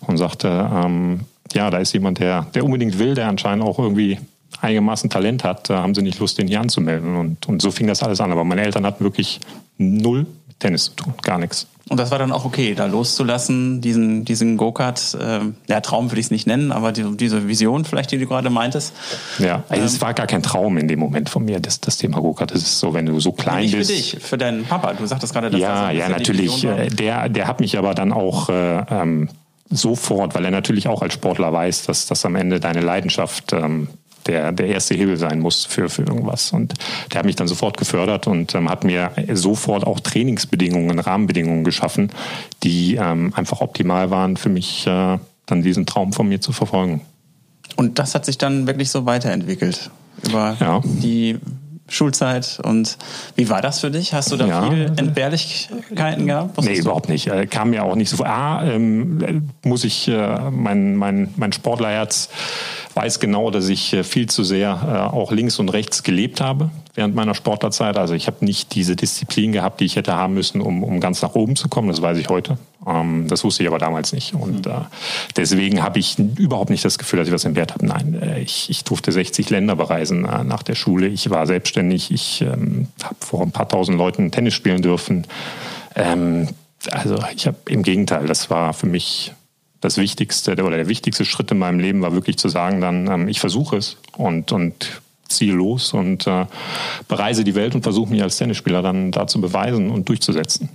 und 0.00 0.16
sagte, 0.16 0.70
ähm, 0.72 1.20
ja, 1.52 1.70
da 1.70 1.78
ist 1.78 1.92
jemand, 1.92 2.18
der, 2.18 2.46
der 2.54 2.64
unbedingt 2.64 2.98
will, 2.98 3.14
der 3.14 3.28
anscheinend 3.28 3.64
auch 3.64 3.78
irgendwie 3.78 4.18
einigermaßen 4.60 5.10
Talent 5.10 5.44
hat, 5.44 5.70
haben 5.70 5.94
sie 5.94 6.02
nicht 6.02 6.18
Lust, 6.18 6.38
den 6.38 6.48
hier 6.48 6.60
anzumelden. 6.60 7.16
Und, 7.16 7.46
und 7.48 7.62
so 7.62 7.70
fing 7.70 7.86
das 7.86 8.02
alles 8.02 8.20
an. 8.20 8.32
Aber 8.32 8.44
meine 8.44 8.62
Eltern 8.62 8.86
hatten 8.86 9.04
wirklich 9.04 9.40
null 9.78 10.26
mit 10.48 10.60
Tennis 10.60 10.84
zu 10.84 10.94
tun, 10.94 11.14
gar 11.22 11.38
nichts. 11.38 11.66
Und 11.88 12.00
das 12.00 12.10
war 12.10 12.18
dann 12.18 12.32
auch 12.32 12.44
okay, 12.44 12.74
da 12.74 12.86
loszulassen, 12.86 13.80
diesen, 13.80 14.24
diesen 14.24 14.56
Go-Kart, 14.56 15.16
äh, 15.20 15.40
ja, 15.68 15.80
Traum 15.80 16.10
würde 16.10 16.18
ich 16.18 16.26
es 16.26 16.30
nicht 16.32 16.44
nennen, 16.44 16.72
aber 16.72 16.90
die, 16.90 17.16
diese 17.16 17.46
Vision 17.46 17.84
vielleicht, 17.84 18.10
die 18.10 18.18
du 18.18 18.26
gerade 18.26 18.50
meintest. 18.50 18.92
Ja, 19.38 19.62
also 19.68 19.82
ähm, 19.82 19.86
es 19.86 20.00
war 20.00 20.12
gar 20.12 20.26
kein 20.26 20.42
Traum 20.42 20.78
in 20.78 20.88
dem 20.88 20.98
Moment 20.98 21.28
von 21.28 21.44
mir, 21.44 21.60
das, 21.60 21.80
das 21.80 21.96
Thema 21.98 22.20
Go-Kart. 22.20 22.50
Das 22.50 22.62
ist 22.62 22.80
so, 22.80 22.92
wenn 22.92 23.06
du 23.06 23.20
so 23.20 23.30
klein 23.30 23.62
nicht 23.62 23.76
bist. 23.76 23.90
Für 23.90 23.96
dich, 23.96 24.16
für 24.20 24.36
deinen 24.36 24.64
Papa. 24.64 24.94
Du 24.94 25.06
sagtest 25.06 25.32
gerade, 25.32 25.48
dass 25.48 25.60
ja, 25.60 25.88
das 25.88 25.96
ja, 25.96 26.08
natürlich. 26.08 26.64
Äh, 26.64 26.88
der, 26.88 27.28
der 27.28 27.46
hat 27.46 27.60
mich 27.60 27.78
aber 27.78 27.94
dann 27.94 28.12
auch 28.12 28.48
äh, 28.48 28.78
ähm, 28.90 29.28
sofort, 29.70 30.34
weil 30.34 30.44
er 30.44 30.50
natürlich 30.50 30.88
auch 30.88 31.02
als 31.02 31.14
Sportler 31.14 31.52
weiß, 31.52 31.84
dass 31.84 32.06
das 32.06 32.24
am 32.24 32.36
Ende 32.36 32.60
deine 32.60 32.80
Leidenschaft 32.80 33.52
ähm, 33.52 33.88
der, 34.26 34.52
der 34.52 34.66
erste 34.68 34.94
Hebel 34.94 35.16
sein 35.16 35.40
muss 35.40 35.64
für, 35.64 35.88
für 35.88 36.02
irgendwas. 36.02 36.52
Und 36.52 36.74
der 37.12 37.20
hat 37.20 37.26
mich 37.26 37.36
dann 37.36 37.48
sofort 37.48 37.76
gefördert 37.76 38.26
und 38.26 38.54
ähm, 38.54 38.68
hat 38.68 38.84
mir 38.84 39.12
sofort 39.32 39.84
auch 39.86 40.00
Trainingsbedingungen, 40.00 40.98
Rahmenbedingungen 40.98 41.64
geschaffen, 41.64 42.10
die 42.62 42.96
ähm, 42.96 43.32
einfach 43.34 43.60
optimal 43.60 44.10
waren 44.10 44.36
für 44.36 44.48
mich, 44.48 44.86
äh, 44.86 45.18
dann 45.46 45.62
diesen 45.62 45.86
Traum 45.86 46.12
von 46.12 46.28
mir 46.28 46.40
zu 46.40 46.52
verfolgen. 46.52 47.02
Und 47.76 47.98
das 47.98 48.14
hat 48.14 48.24
sich 48.24 48.38
dann 48.38 48.66
wirklich 48.66 48.90
so 48.90 49.06
weiterentwickelt 49.06 49.90
über 50.24 50.56
ja. 50.60 50.80
die 50.84 51.38
Schulzeit. 51.88 52.60
Und 52.62 52.98
wie 53.34 53.48
war 53.48 53.62
das 53.62 53.80
für 53.80 53.90
dich? 53.90 54.12
Hast 54.12 54.32
du 54.32 54.36
da 54.36 54.46
ja. 54.46 54.70
viel 54.70 54.92
Entbehrlichkeiten 54.96 56.26
gehabt? 56.26 56.60
nee, 56.62 56.76
überhaupt 56.76 57.08
nicht. 57.08 57.28
Äh, 57.28 57.46
kam 57.46 57.70
mir 57.70 57.84
auch 57.84 57.94
nicht 57.94 58.10
so 58.10 58.18
vor. 58.18 58.26
A, 58.26 58.64
ähm, 58.64 59.50
muss 59.64 59.84
ich 59.84 60.08
äh, 60.08 60.50
mein, 60.50 60.96
mein, 60.96 61.32
mein 61.36 61.52
Sportlerherz 61.52 62.28
weiß 62.94 63.20
genau, 63.20 63.50
dass 63.50 63.68
ich 63.68 63.92
äh, 63.92 64.04
viel 64.04 64.28
zu 64.28 64.42
sehr 64.42 65.10
äh, 65.12 65.14
auch 65.14 65.30
links 65.30 65.58
und 65.58 65.68
rechts 65.68 66.02
gelebt 66.02 66.40
habe 66.40 66.70
während 66.94 67.14
meiner 67.14 67.34
Sportlerzeit. 67.34 67.98
Also 67.98 68.14
ich 68.14 68.26
habe 68.26 68.44
nicht 68.44 68.74
diese 68.74 68.96
Disziplin 68.96 69.52
gehabt, 69.52 69.80
die 69.80 69.84
ich 69.84 69.96
hätte 69.96 70.14
haben 70.14 70.34
müssen, 70.34 70.60
um, 70.60 70.82
um 70.82 70.98
ganz 70.98 71.22
nach 71.22 71.34
oben 71.34 71.56
zu 71.56 71.68
kommen. 71.68 71.88
Das 71.88 72.02
weiß 72.02 72.18
ich 72.18 72.28
heute. 72.28 72.58
Ähm, 72.86 73.26
das 73.28 73.42
wusste 73.44 73.62
ich 73.62 73.68
aber 73.68 73.78
damals 73.78 74.12
nicht. 74.12 74.34
Und 74.34 74.66
mhm. 74.66 74.72
äh, 74.72 74.84
deswegen 75.36 75.82
habe 75.82 75.98
ich 75.98 76.18
überhaupt 76.18 76.70
nicht 76.70 76.84
das 76.84 76.98
Gefühl, 76.98 77.18
dass 77.18 77.28
ich 77.28 77.34
was 77.34 77.44
entbehrt 77.44 77.74
habe. 77.74 77.86
Nein, 77.86 78.20
äh, 78.20 78.40
ich, 78.40 78.70
ich 78.70 78.84
durfte 78.84 79.12
60 79.12 79.50
Länder 79.50 79.76
bereisen 79.76 80.24
äh, 80.24 80.44
nach 80.44 80.62
der 80.62 80.74
Schule. 80.74 81.08
Ich 81.08 81.30
war 81.30 81.46
selbstständig. 81.46 82.10
Ich 82.10 82.42
ähm, 82.42 82.88
habe 83.02 83.16
vor 83.20 83.42
ein 83.42 83.50
paar 83.50 83.68
tausend 83.68 83.98
Leuten 83.98 84.30
Tennis 84.30 84.54
spielen 84.54 84.82
dürfen. 84.82 85.26
Ähm, 85.94 86.48
also 86.90 87.18
ich 87.34 87.46
habe 87.46 87.56
im 87.68 87.82
Gegenteil, 87.82 88.26
das 88.26 88.50
war 88.50 88.72
für 88.72 88.86
mich 88.86 89.32
das 89.80 89.98
Wichtigste 89.98 90.52
oder 90.52 90.76
der 90.76 90.88
wichtigste 90.88 91.24
Schritt 91.24 91.50
in 91.50 91.58
meinem 91.58 91.80
Leben 91.80 92.02
war 92.02 92.12
wirklich 92.12 92.38
zu 92.38 92.48
sagen, 92.48 92.80
dann 92.80 93.08
ähm, 93.08 93.28
ich 93.28 93.40
versuche 93.40 93.76
es 93.76 93.96
und, 94.16 94.52
und 94.52 95.02
ziehe 95.28 95.52
los 95.52 95.92
und 95.92 96.26
äh, 96.26 96.46
bereise 97.08 97.44
die 97.44 97.54
Welt 97.54 97.74
und 97.74 97.82
versuche 97.82 98.10
mich 98.10 98.22
als 98.22 98.38
Tennisspieler 98.38 98.82
dann 98.82 99.10
da 99.10 99.26
zu 99.26 99.40
beweisen 99.40 99.90
und 99.90 100.08
durchzusetzen. 100.08 100.68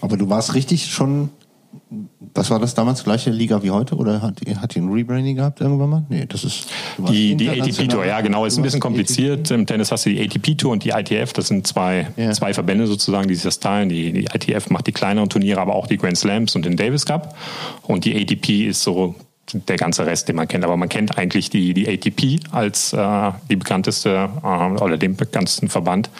Aber 0.00 0.16
du 0.16 0.28
warst 0.28 0.54
richtig 0.54 0.92
schon 0.92 1.30
was 2.34 2.50
war 2.50 2.58
das 2.58 2.74
damals? 2.74 3.02
Gleiche 3.02 3.30
Liga 3.30 3.62
wie 3.62 3.70
heute? 3.70 3.96
Oder 3.96 4.20
hat, 4.20 4.40
hat 4.60 4.74
die 4.74 4.80
ein 4.80 4.92
Rebranding 4.92 5.36
gehabt 5.36 5.60
irgendwann 5.60 5.88
mal? 5.88 6.06
Nee, 6.08 6.26
das 6.28 6.44
ist. 6.44 6.68
Die, 7.08 7.34
die 7.34 7.48
ATP-Tour, 7.48 8.04
ja, 8.04 8.20
genau. 8.20 8.44
Ist 8.44 8.58
ein 8.58 8.62
bisschen 8.62 8.80
kompliziert. 8.80 9.50
Im 9.50 9.66
Tennis 9.66 9.90
hast 9.90 10.04
du 10.04 10.10
die 10.10 10.20
ATP-Tour 10.20 10.72
und 10.72 10.84
die 10.84 10.90
ITF. 10.90 11.32
Das 11.32 11.48
sind 11.48 11.66
zwei, 11.66 12.08
ja. 12.16 12.30
zwei 12.32 12.52
Verbände 12.52 12.86
sozusagen, 12.86 13.28
die 13.28 13.34
sich 13.34 13.44
das 13.44 13.60
teilen. 13.60 13.88
Die, 13.88 14.12
die 14.12 14.24
ITF 14.24 14.68
macht 14.70 14.86
die 14.86 14.92
kleineren 14.92 15.30
Turniere, 15.30 15.60
aber 15.60 15.74
auch 15.74 15.86
die 15.86 15.96
Grand 15.96 16.18
Slams 16.18 16.54
und 16.54 16.64
den 16.64 16.76
Davis 16.76 17.06
Cup. 17.06 17.36
Und 17.82 18.04
die 18.04 18.14
ATP 18.20 18.66
ist 18.68 18.82
so 18.82 19.14
der 19.52 19.76
ganze 19.76 20.06
Rest, 20.06 20.28
den 20.28 20.36
man 20.36 20.48
kennt. 20.48 20.64
Aber 20.64 20.76
man 20.76 20.88
kennt 20.88 21.18
eigentlich 21.18 21.50
die, 21.50 21.74
die 21.74 21.88
ATP 21.88 22.40
als 22.52 22.92
äh, 22.92 23.32
die 23.48 23.56
bekannteste 23.56 24.28
äh, 24.42 24.46
oder 24.46 24.96
den 24.96 25.16
bekanntesten 25.16 25.68
Verband. 25.68 26.10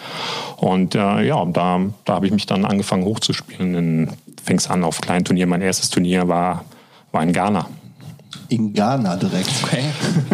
Und 0.57 0.95
äh, 0.95 1.21
ja, 1.21 1.43
da, 1.45 1.81
da 2.05 2.13
habe 2.13 2.25
ich 2.25 2.31
mich 2.31 2.45
dann 2.45 2.65
angefangen 2.65 3.05
hochzuspielen. 3.05 3.73
Dann 3.73 4.09
fing 4.43 4.59
an 4.69 4.83
auf 4.83 5.01
kleinen 5.01 5.25
Turnieren. 5.25 5.49
Mein 5.49 5.61
erstes 5.61 5.89
Turnier 5.89 6.27
war, 6.27 6.65
war 7.11 7.23
in 7.23 7.33
Ghana 7.33 7.67
in 8.49 8.73
Ghana 8.73 9.15
direkt. 9.15 9.49
Okay. 9.63 9.83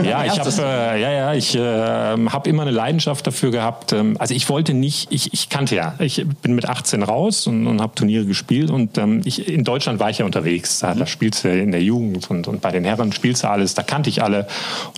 Ja, 0.04 0.26
ich 0.26 0.40
habe 0.40 0.50
äh, 0.60 1.02
ja, 1.02 1.12
ja, 1.12 1.34
ich 1.34 1.56
äh, 1.56 1.60
habe 1.62 2.50
immer 2.50 2.64
eine 2.64 2.72
Leidenschaft 2.72 3.26
dafür 3.28 3.52
gehabt. 3.52 3.94
Ähm, 3.94 4.16
also 4.20 4.34
ich 4.34 4.50
wollte 4.50 4.74
nicht, 4.74 5.12
ich, 5.12 5.34
ich 5.34 5.50
kannte 5.50 5.76
ja, 5.76 5.96
ich 6.00 6.26
bin 6.42 6.56
mit 6.56 6.68
18 6.68 7.04
raus 7.04 7.48
und, 7.48 7.68
und 7.68 7.82
habe 7.82 7.96
Turniere 7.96 8.26
gespielt 8.26 8.70
und 8.70 8.98
ähm, 8.98 9.22
ich, 9.26 9.48
in 9.48 9.64
Deutschland 9.64 10.00
war 10.00 10.10
ich 10.10 10.20
ja 10.20 10.26
unterwegs. 10.26 10.80
Da, 10.80 10.94
da 10.94 11.06
spielst 11.06 11.44
du 11.44 11.50
in 11.50 11.72
der 11.72 11.84
Jugend 11.84 12.30
und, 12.30 12.48
und 12.48 12.62
bei 12.62 12.72
den 12.72 12.84
Herren 12.84 13.12
spielst 13.12 13.44
du 13.44 13.50
alles. 13.50 13.74
Da 13.74 13.84
kannte 13.84 14.10
ich 14.10 14.24
alle 14.24 14.48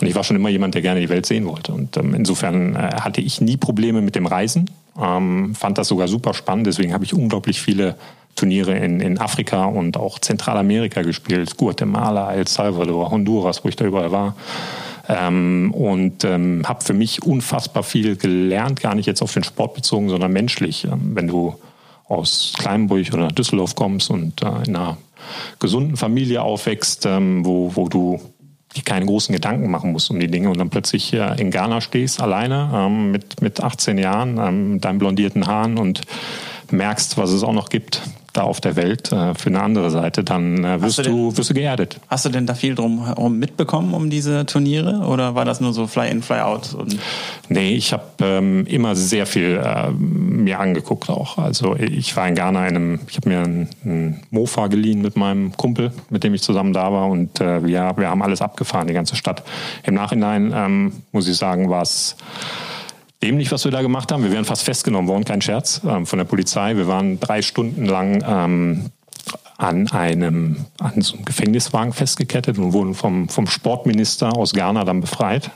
und 0.00 0.06
ich 0.06 0.14
war 0.14 0.24
schon 0.24 0.36
immer 0.36 0.48
jemand, 0.48 0.74
der 0.74 0.82
gerne 0.82 1.00
die 1.00 1.08
Welt 1.08 1.26
sehen 1.26 1.46
wollte. 1.46 1.72
Und 1.72 1.96
ähm, 1.96 2.14
insofern 2.14 2.74
äh, 2.74 2.78
hatte 3.00 3.20
ich 3.20 3.40
nie 3.40 3.56
Probleme 3.56 4.00
mit 4.00 4.14
dem 4.14 4.26
Reisen. 4.26 4.70
Ähm, 5.00 5.54
fand 5.54 5.78
das 5.78 5.88
sogar 5.88 6.08
super 6.08 6.34
spannend. 6.34 6.66
Deswegen 6.66 6.92
habe 6.92 7.04
ich 7.04 7.14
unglaublich 7.14 7.60
viele 7.60 7.96
Turniere 8.38 8.76
in, 8.76 9.00
in 9.00 9.18
Afrika 9.18 9.64
und 9.64 9.96
auch 9.96 10.18
Zentralamerika 10.20 11.02
gespielt, 11.02 11.56
Guatemala, 11.56 12.32
El 12.32 12.46
Salvador, 12.46 13.10
Honduras, 13.10 13.64
wo 13.64 13.68
ich 13.68 13.76
da 13.76 13.84
überall 13.84 14.12
war. 14.12 14.36
Ähm, 15.08 15.72
und 15.74 16.24
ähm, 16.24 16.62
habe 16.66 16.84
für 16.84 16.92
mich 16.92 17.22
unfassbar 17.22 17.82
viel 17.82 18.16
gelernt, 18.16 18.80
gar 18.80 18.94
nicht 18.94 19.06
jetzt 19.06 19.22
auf 19.22 19.32
den 19.32 19.42
Sport 19.42 19.74
bezogen, 19.74 20.08
sondern 20.08 20.32
menschlich. 20.32 20.84
Ähm, 20.84 21.12
wenn 21.14 21.26
du 21.26 21.54
aus 22.06 22.52
Kleinburg 22.58 23.12
oder 23.12 23.28
Düsseldorf 23.28 23.74
kommst 23.74 24.10
und 24.10 24.42
äh, 24.42 24.46
in 24.66 24.76
einer 24.76 24.98
gesunden 25.58 25.96
Familie 25.96 26.42
aufwächst, 26.42 27.06
ähm, 27.06 27.44
wo, 27.44 27.74
wo 27.74 27.88
du 27.88 28.20
dir 28.76 28.82
keine 28.82 29.06
großen 29.06 29.32
Gedanken 29.32 29.70
machen 29.70 29.92
musst 29.92 30.10
um 30.10 30.20
die 30.20 30.30
Dinge 30.30 30.50
und 30.50 30.58
dann 30.58 30.68
plötzlich 30.68 31.14
in 31.14 31.50
Ghana 31.50 31.80
stehst, 31.80 32.20
alleine 32.20 32.70
ähm, 32.74 33.10
mit, 33.10 33.40
mit 33.40 33.62
18 33.62 33.96
Jahren, 33.96 34.38
ähm, 34.38 34.80
deinen 34.80 34.98
blondierten 34.98 35.46
Haaren 35.46 35.78
und 35.78 36.02
merkst, 36.70 37.16
was 37.16 37.30
es 37.30 37.42
auch 37.42 37.54
noch 37.54 37.70
gibt 37.70 38.02
da 38.38 38.44
auf 38.44 38.60
der 38.60 38.76
Welt 38.76 39.12
äh, 39.12 39.34
für 39.34 39.48
eine 39.48 39.60
andere 39.62 39.90
Seite, 39.90 40.24
dann 40.24 40.64
äh, 40.64 40.80
wirst, 40.80 40.98
du, 40.98 41.02
denn, 41.02 41.36
wirst 41.36 41.50
du 41.50 41.54
geerdet. 41.54 42.00
Hast 42.08 42.24
du 42.24 42.28
denn 42.28 42.46
da 42.46 42.54
viel 42.54 42.74
drum 42.74 43.04
mitbekommen 43.38 43.94
um 43.94 44.10
diese 44.10 44.46
Turniere 44.46 45.00
oder 45.00 45.34
war 45.34 45.44
das 45.44 45.60
nur 45.60 45.72
so 45.72 45.86
Fly-in, 45.86 46.22
Fly-out? 46.22 46.76
Nee, 47.48 47.74
ich 47.74 47.92
habe 47.92 48.04
ähm, 48.20 48.64
immer 48.66 48.94
sehr 48.94 49.26
viel 49.26 49.60
äh, 49.62 49.90
mir 49.90 50.60
angeguckt 50.60 51.10
auch. 51.10 51.38
Also 51.38 51.76
ich 51.76 52.16
war 52.16 52.28
in 52.28 52.34
Ghana 52.34 52.68
in 52.68 52.76
einem, 52.76 53.00
ich 53.08 53.16
habe 53.16 53.28
mir 53.28 53.40
einen, 53.40 53.68
einen, 53.84 54.20
Mofa 54.30 54.68
geliehen 54.68 55.02
mit 55.02 55.16
meinem 55.16 55.56
Kumpel, 55.56 55.92
mit 56.10 56.22
dem 56.22 56.34
ich 56.34 56.42
zusammen 56.42 56.72
da 56.72 56.92
war 56.92 57.08
und 57.08 57.40
äh, 57.40 57.64
wir, 57.64 57.92
wir 57.96 58.08
haben 58.08 58.22
alles 58.22 58.40
abgefahren, 58.40 58.86
die 58.86 58.94
ganze 58.94 59.16
Stadt. 59.16 59.42
Im 59.84 59.94
Nachhinein 59.94 60.52
ähm, 60.54 60.92
muss 61.12 61.26
ich 61.28 61.36
sagen, 61.36 61.70
war 61.70 61.82
es 61.82 62.16
dämlich, 63.22 63.50
was 63.50 63.64
wir 63.64 63.72
da 63.72 63.82
gemacht 63.82 64.12
haben. 64.12 64.22
Wir 64.22 64.32
wären 64.32 64.44
fast 64.44 64.62
festgenommen 64.62 65.08
worden, 65.08 65.24
kein 65.24 65.42
Scherz, 65.42 65.80
ähm, 65.86 66.06
von 66.06 66.18
der 66.18 66.24
Polizei. 66.24 66.76
Wir 66.76 66.86
waren 66.86 67.20
drei 67.20 67.42
Stunden 67.42 67.84
lang 67.84 68.22
ähm, 68.26 68.90
an 69.56 69.90
einem, 69.90 70.66
an 70.78 71.02
so 71.02 71.14
einem 71.14 71.24
Gefängniswagen 71.24 71.92
festgekettet 71.92 72.58
und 72.58 72.72
wurden 72.72 72.94
vom, 72.94 73.28
vom 73.28 73.46
Sportminister 73.48 74.36
aus 74.36 74.52
Ghana 74.52 74.84
dann 74.84 75.00
befreit. 75.00 75.50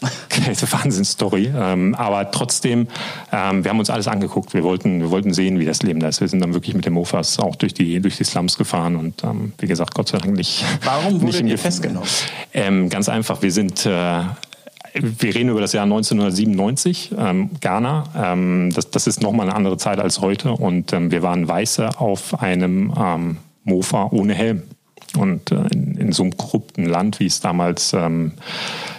Keine 0.28 0.56
Wahnsinnsstory. 0.56 1.52
Ähm, 1.54 1.94
aber 1.96 2.30
trotzdem, 2.30 2.86
ähm, 3.32 3.64
wir 3.64 3.70
haben 3.70 3.80
uns 3.80 3.90
alles 3.90 4.06
angeguckt. 4.08 4.54
Wir 4.54 4.62
wollten, 4.62 5.00
wir 5.00 5.10
wollten 5.10 5.34
sehen, 5.34 5.58
wie 5.58 5.66
das 5.66 5.82
Leben 5.82 6.00
da 6.00 6.08
ist. 6.08 6.20
Wir 6.20 6.28
sind 6.28 6.40
dann 6.40 6.54
wirklich 6.54 6.74
mit 6.74 6.86
dem 6.86 6.94
Mofas 6.94 7.38
auch 7.38 7.56
durch 7.56 7.74
die, 7.74 8.00
durch 8.00 8.16
die 8.16 8.24
Slums 8.24 8.56
gefahren 8.56 8.96
und 8.96 9.24
ähm, 9.24 9.52
wie 9.58 9.66
gesagt, 9.66 9.94
Gott 9.94 10.08
sei 10.08 10.18
Dank 10.18 10.34
nicht. 10.34 10.64
Warum 10.84 11.20
wurde 11.22 11.40
ihr 11.40 11.58
festgenommen? 11.58 12.08
Ähm, 12.54 12.88
ganz 12.88 13.08
einfach. 13.08 13.42
Wir 13.42 13.52
sind 13.52 13.84
äh, 13.84 14.22
wir 14.94 15.34
reden 15.34 15.50
über 15.50 15.60
das 15.60 15.72
Jahr 15.72 15.84
1997, 15.84 17.12
ähm, 17.16 17.50
Ghana. 17.60 18.04
Ähm, 18.16 18.72
das, 18.74 18.90
das 18.90 19.06
ist 19.06 19.22
nochmal 19.22 19.46
eine 19.46 19.56
andere 19.56 19.76
Zeit 19.76 19.98
als 19.98 20.20
heute. 20.20 20.52
Und 20.52 20.92
ähm, 20.92 21.10
wir 21.10 21.22
waren 21.22 21.46
Weiße 21.46 22.00
auf 22.00 22.42
einem 22.42 22.92
ähm, 22.98 23.36
Mofa 23.64 24.08
ohne 24.10 24.34
Helm. 24.34 24.62
Und 25.16 25.50
äh, 25.50 25.62
in, 25.72 25.96
in, 25.96 26.12
so 26.12 26.22
einem 26.22 26.36
korrupten 26.36 26.84
Land, 26.84 27.18
wie 27.18 27.26
es 27.26 27.40
damals 27.40 27.92
ähm, 27.94 28.32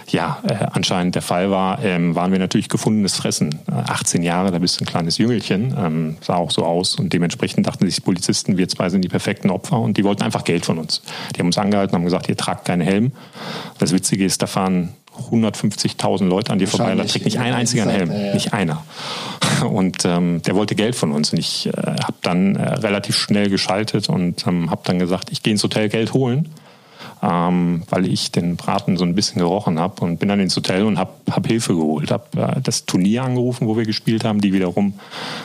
ja, 0.08 0.42
äh, 0.46 0.66
anscheinend 0.72 1.14
der 1.14 1.22
Fall 1.22 1.50
war, 1.50 1.82
ähm, 1.82 2.14
waren 2.14 2.32
wir 2.32 2.38
natürlich 2.38 2.68
gefundenes 2.68 3.16
Fressen. 3.16 3.60
Äh, 3.66 3.72
18 3.72 4.22
Jahre, 4.22 4.50
da 4.50 4.58
bist 4.58 4.78
du 4.78 4.84
ein 4.84 4.86
kleines 4.86 5.16
Jüngelchen, 5.16 6.18
sah 6.20 6.34
auch 6.34 6.50
so 6.50 6.64
aus. 6.64 6.96
Und 6.96 7.14
dementsprechend 7.14 7.66
dachten 7.66 7.86
sich 7.86 7.94
die 7.94 8.02
Polizisten, 8.02 8.58
wir 8.58 8.68
zwei 8.68 8.90
sind 8.90 9.02
die 9.02 9.08
perfekten 9.08 9.50
Opfer 9.50 9.80
und 9.80 9.96
die 9.96 10.04
wollten 10.04 10.22
einfach 10.22 10.44
Geld 10.44 10.66
von 10.66 10.78
uns. 10.78 11.02
Die 11.34 11.40
haben 11.40 11.46
uns 11.46 11.56
angehalten, 11.56 11.94
haben 11.94 12.04
gesagt, 12.04 12.28
ihr 12.28 12.36
tragt 12.36 12.66
keinen 12.66 12.82
Helm. 12.82 13.12
Das 13.78 13.92
Witzige 13.92 14.24
ist, 14.24 14.42
da 14.42 14.46
fahren 14.46 14.90
150.000 15.30 16.24
Leute 16.26 16.52
an 16.52 16.58
dir 16.58 16.68
vorbei, 16.68 16.94
da 16.94 17.04
trägt 17.04 17.24
nicht 17.24 17.38
ein 17.38 17.52
einziger 17.52 17.82
einen 17.82 17.92
Helm, 17.92 18.10
ja. 18.10 18.34
nicht 18.34 18.52
einer. 18.52 18.84
Und 19.68 20.04
ähm, 20.04 20.42
der 20.42 20.54
wollte 20.54 20.74
Geld 20.74 20.94
von 20.94 21.12
uns 21.12 21.32
und 21.32 21.38
ich 21.38 21.66
äh, 21.66 21.72
habe 21.72 22.14
dann 22.22 22.56
äh, 22.56 22.74
relativ 22.74 23.16
schnell 23.16 23.48
geschaltet 23.48 24.08
und 24.08 24.46
ähm, 24.46 24.70
habe 24.70 24.80
dann 24.84 24.98
gesagt, 24.98 25.30
ich 25.30 25.42
gehe 25.42 25.52
ins 25.52 25.62
Hotel 25.62 25.88
Geld 25.88 26.14
holen, 26.14 26.48
ähm, 27.22 27.82
weil 27.88 28.06
ich 28.06 28.32
den 28.32 28.56
Braten 28.56 28.96
so 28.96 29.04
ein 29.04 29.14
bisschen 29.14 29.38
gerochen 29.38 29.78
habe 29.78 30.02
und 30.04 30.18
bin 30.18 30.28
dann 30.28 30.40
ins 30.40 30.56
Hotel 30.56 30.84
und 30.84 30.98
habe 30.98 31.12
hab 31.30 31.46
Hilfe 31.46 31.74
geholt, 31.74 32.10
habe 32.10 32.24
äh, 32.40 32.60
das 32.60 32.86
Turnier 32.86 33.24
angerufen, 33.24 33.68
wo 33.68 33.76
wir 33.76 33.84
gespielt 33.84 34.24
haben, 34.24 34.40
die 34.40 34.52
wiederum 34.52 34.94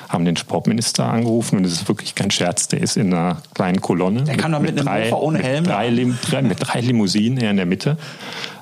haben 0.09 0.25
den 0.25 0.37
Sportminister 0.37 1.05
angerufen 1.05 1.57
und 1.57 1.63
das 1.63 1.73
ist 1.73 1.87
wirklich 1.87 2.15
kein 2.15 2.31
Scherz, 2.31 2.67
der 2.67 2.81
ist 2.81 2.97
in 2.97 3.13
einer 3.13 3.41
kleinen 3.53 3.81
Kolonne. 3.81 4.23
Der 4.23 4.33
mit, 4.33 4.41
kann 4.41 4.51
doch 4.51 4.59
mit, 4.59 4.75
mit 4.75 4.87
einem 4.87 5.09
drei, 5.09 5.15
ohne 5.15 5.39
Helm. 5.39 5.63
Mit 5.65 6.17
drei, 6.31 6.41
mit 6.41 6.57
drei 6.59 6.81
Limousinen 6.81 7.37
in 7.37 7.57
der 7.57 7.65
Mitte 7.65 7.97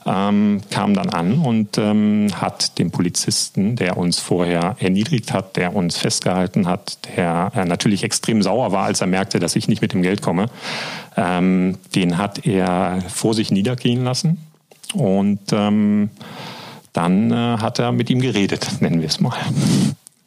ähm, 0.06 0.62
kam 0.70 0.94
dann 0.94 1.10
an 1.10 1.40
und 1.40 1.78
ähm, 1.78 2.28
hat 2.36 2.78
den 2.78 2.92
Polizisten, 2.92 3.76
der 3.76 3.98
uns 3.98 4.20
vorher 4.20 4.76
erniedrigt 4.80 5.34
hat, 5.34 5.58
der 5.58 5.76
uns 5.76 5.98
festgehalten 5.98 6.68
hat, 6.68 7.00
der 7.16 7.52
äh, 7.56 7.66
natürlich 7.66 8.04
extrem 8.04 8.44
sauer 8.44 8.72
war, 8.72 8.86
als 8.86 9.02
er 9.02 9.08
merkte, 9.08 9.40
dass 9.40 9.56
ich 9.56 9.68
nicht 9.68 9.82
mit 9.82 9.94
dem 9.94 10.02
Geld 10.02 10.22
komme, 10.22 10.48
ähm, 11.18 11.78
den 11.96 12.18
hat 12.18 12.46
er 12.46 13.02
vor 13.08 13.34
sich 13.34 13.52
niedergehen 13.52 14.04
lassen 14.04 14.38
und 14.94 15.52
ähm, 15.52 16.10
dann 16.94 17.32
äh, 17.32 17.58
hat 17.58 17.80
er 17.80 17.92
mit 17.92 18.10
ihm 18.10 18.22
geredet, 18.22 18.68
nennen 18.82 19.02
wir 19.02 19.08
es 19.08 19.20
mal. 19.20 19.38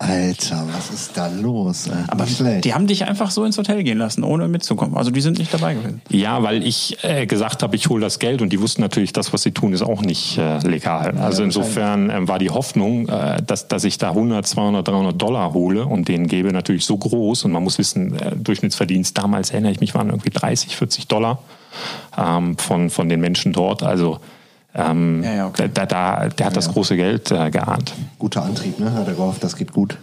Alter, 0.00 0.64
was 0.72 0.90
ist 0.90 1.16
da 1.16 1.26
los? 1.26 1.90
Aber 2.06 2.24
die 2.24 2.72
haben 2.72 2.86
dich 2.86 3.04
einfach 3.04 3.32
so 3.32 3.44
ins 3.44 3.58
Hotel 3.58 3.82
gehen 3.82 3.98
lassen, 3.98 4.22
ohne 4.22 4.46
mitzukommen. 4.46 4.96
Also 4.96 5.10
die 5.10 5.20
sind 5.20 5.38
nicht 5.38 5.52
dabei 5.52 5.74
gewesen. 5.74 6.00
Ja, 6.08 6.40
weil 6.44 6.64
ich 6.64 7.02
äh, 7.02 7.26
gesagt 7.26 7.64
habe, 7.64 7.74
ich 7.74 7.88
hole 7.88 8.00
das 8.00 8.20
Geld 8.20 8.40
und 8.40 8.52
die 8.52 8.60
wussten 8.60 8.80
natürlich, 8.80 9.12
das, 9.12 9.32
was 9.32 9.42
sie 9.42 9.50
tun, 9.50 9.72
ist 9.72 9.82
auch 9.82 10.02
nicht 10.02 10.38
äh, 10.38 10.58
legal. 10.58 11.14
Ja, 11.16 11.22
also 11.22 11.42
insofern 11.42 12.10
äh, 12.10 12.28
war 12.28 12.38
die 12.38 12.50
Hoffnung, 12.50 13.08
äh, 13.08 13.42
dass, 13.44 13.66
dass 13.66 13.82
ich 13.82 13.98
da 13.98 14.10
100, 14.10 14.46
200, 14.46 14.86
300 14.86 15.20
Dollar 15.20 15.52
hole 15.52 15.84
und 15.84 16.06
denen 16.06 16.28
gebe 16.28 16.52
natürlich 16.52 16.84
so 16.84 16.96
groß. 16.96 17.44
Und 17.46 17.50
man 17.50 17.64
muss 17.64 17.78
wissen, 17.78 18.14
äh, 18.20 18.36
Durchschnittsverdienst 18.36 19.18
damals, 19.18 19.50
erinnere 19.50 19.72
ich 19.72 19.80
mich, 19.80 19.96
waren 19.96 20.10
irgendwie 20.10 20.30
30, 20.30 20.76
40 20.76 21.08
Dollar 21.08 21.40
ähm, 22.16 22.56
von, 22.56 22.90
von 22.90 23.08
den 23.08 23.20
Menschen 23.20 23.52
dort. 23.52 23.82
Also 23.82 24.20
Ähm, 24.74 25.22
ja, 25.24 25.34
ja, 25.34 25.46
okay. 25.46 25.68
da, 25.72 25.86
da, 25.86 26.28
der 26.28 26.46
hat 26.46 26.56
das 26.56 26.68
große 26.72 26.96
Geld 26.96 27.30
äh, 27.30 27.50
geahnt. 27.50 27.94
Guter 28.18 28.42
Antrieb, 28.42 28.78
ne? 28.78 28.92
Hat 28.92 29.08
er 29.08 29.14
gehofft, 29.14 29.42
das 29.42 29.56
geht 29.56 29.72
gut. 29.72 29.98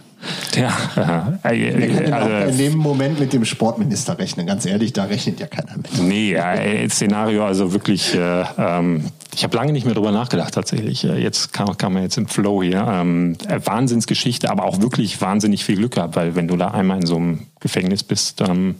Ja, 0.56 1.38
äh, 1.44 1.68
äh, 1.68 2.10
also, 2.10 2.50
in 2.50 2.58
dem 2.58 2.78
Moment 2.78 3.20
mit 3.20 3.32
dem 3.32 3.44
Sportminister 3.44 4.18
rechnen, 4.18 4.46
ganz 4.46 4.64
ehrlich, 4.64 4.92
da 4.92 5.04
rechnet 5.04 5.38
ja 5.40 5.46
keiner 5.46 5.76
mit. 5.76 5.98
Nee, 5.98 6.34
äh, 6.34 6.88
Szenario, 6.88 7.44
also 7.44 7.72
wirklich, 7.72 8.14
äh, 8.14 8.44
ähm, 8.58 9.04
ich 9.34 9.44
habe 9.44 9.56
lange 9.56 9.72
nicht 9.72 9.84
mehr 9.84 9.94
drüber 9.94 10.12
nachgedacht 10.12 10.54
tatsächlich. 10.54 11.04
Äh, 11.04 11.18
jetzt 11.18 11.52
kam, 11.52 11.76
kam 11.76 11.92
man 11.92 12.02
jetzt 12.02 12.16
im 12.16 12.26
Flow 12.26 12.62
hier. 12.62 12.86
Ähm, 12.88 13.36
Wahnsinnsgeschichte, 13.64 14.50
aber 14.50 14.64
auch 14.64 14.80
wirklich 14.80 15.20
wahnsinnig 15.20 15.64
viel 15.64 15.76
Glück 15.76 15.94
gehabt, 15.94 16.16
weil 16.16 16.34
wenn 16.34 16.48
du 16.48 16.56
da 16.56 16.68
einmal 16.68 16.98
in 16.98 17.06
so 17.06 17.16
einem 17.16 17.46
Gefängnis 17.60 18.02
bist, 18.02 18.40
ähm, 18.40 18.76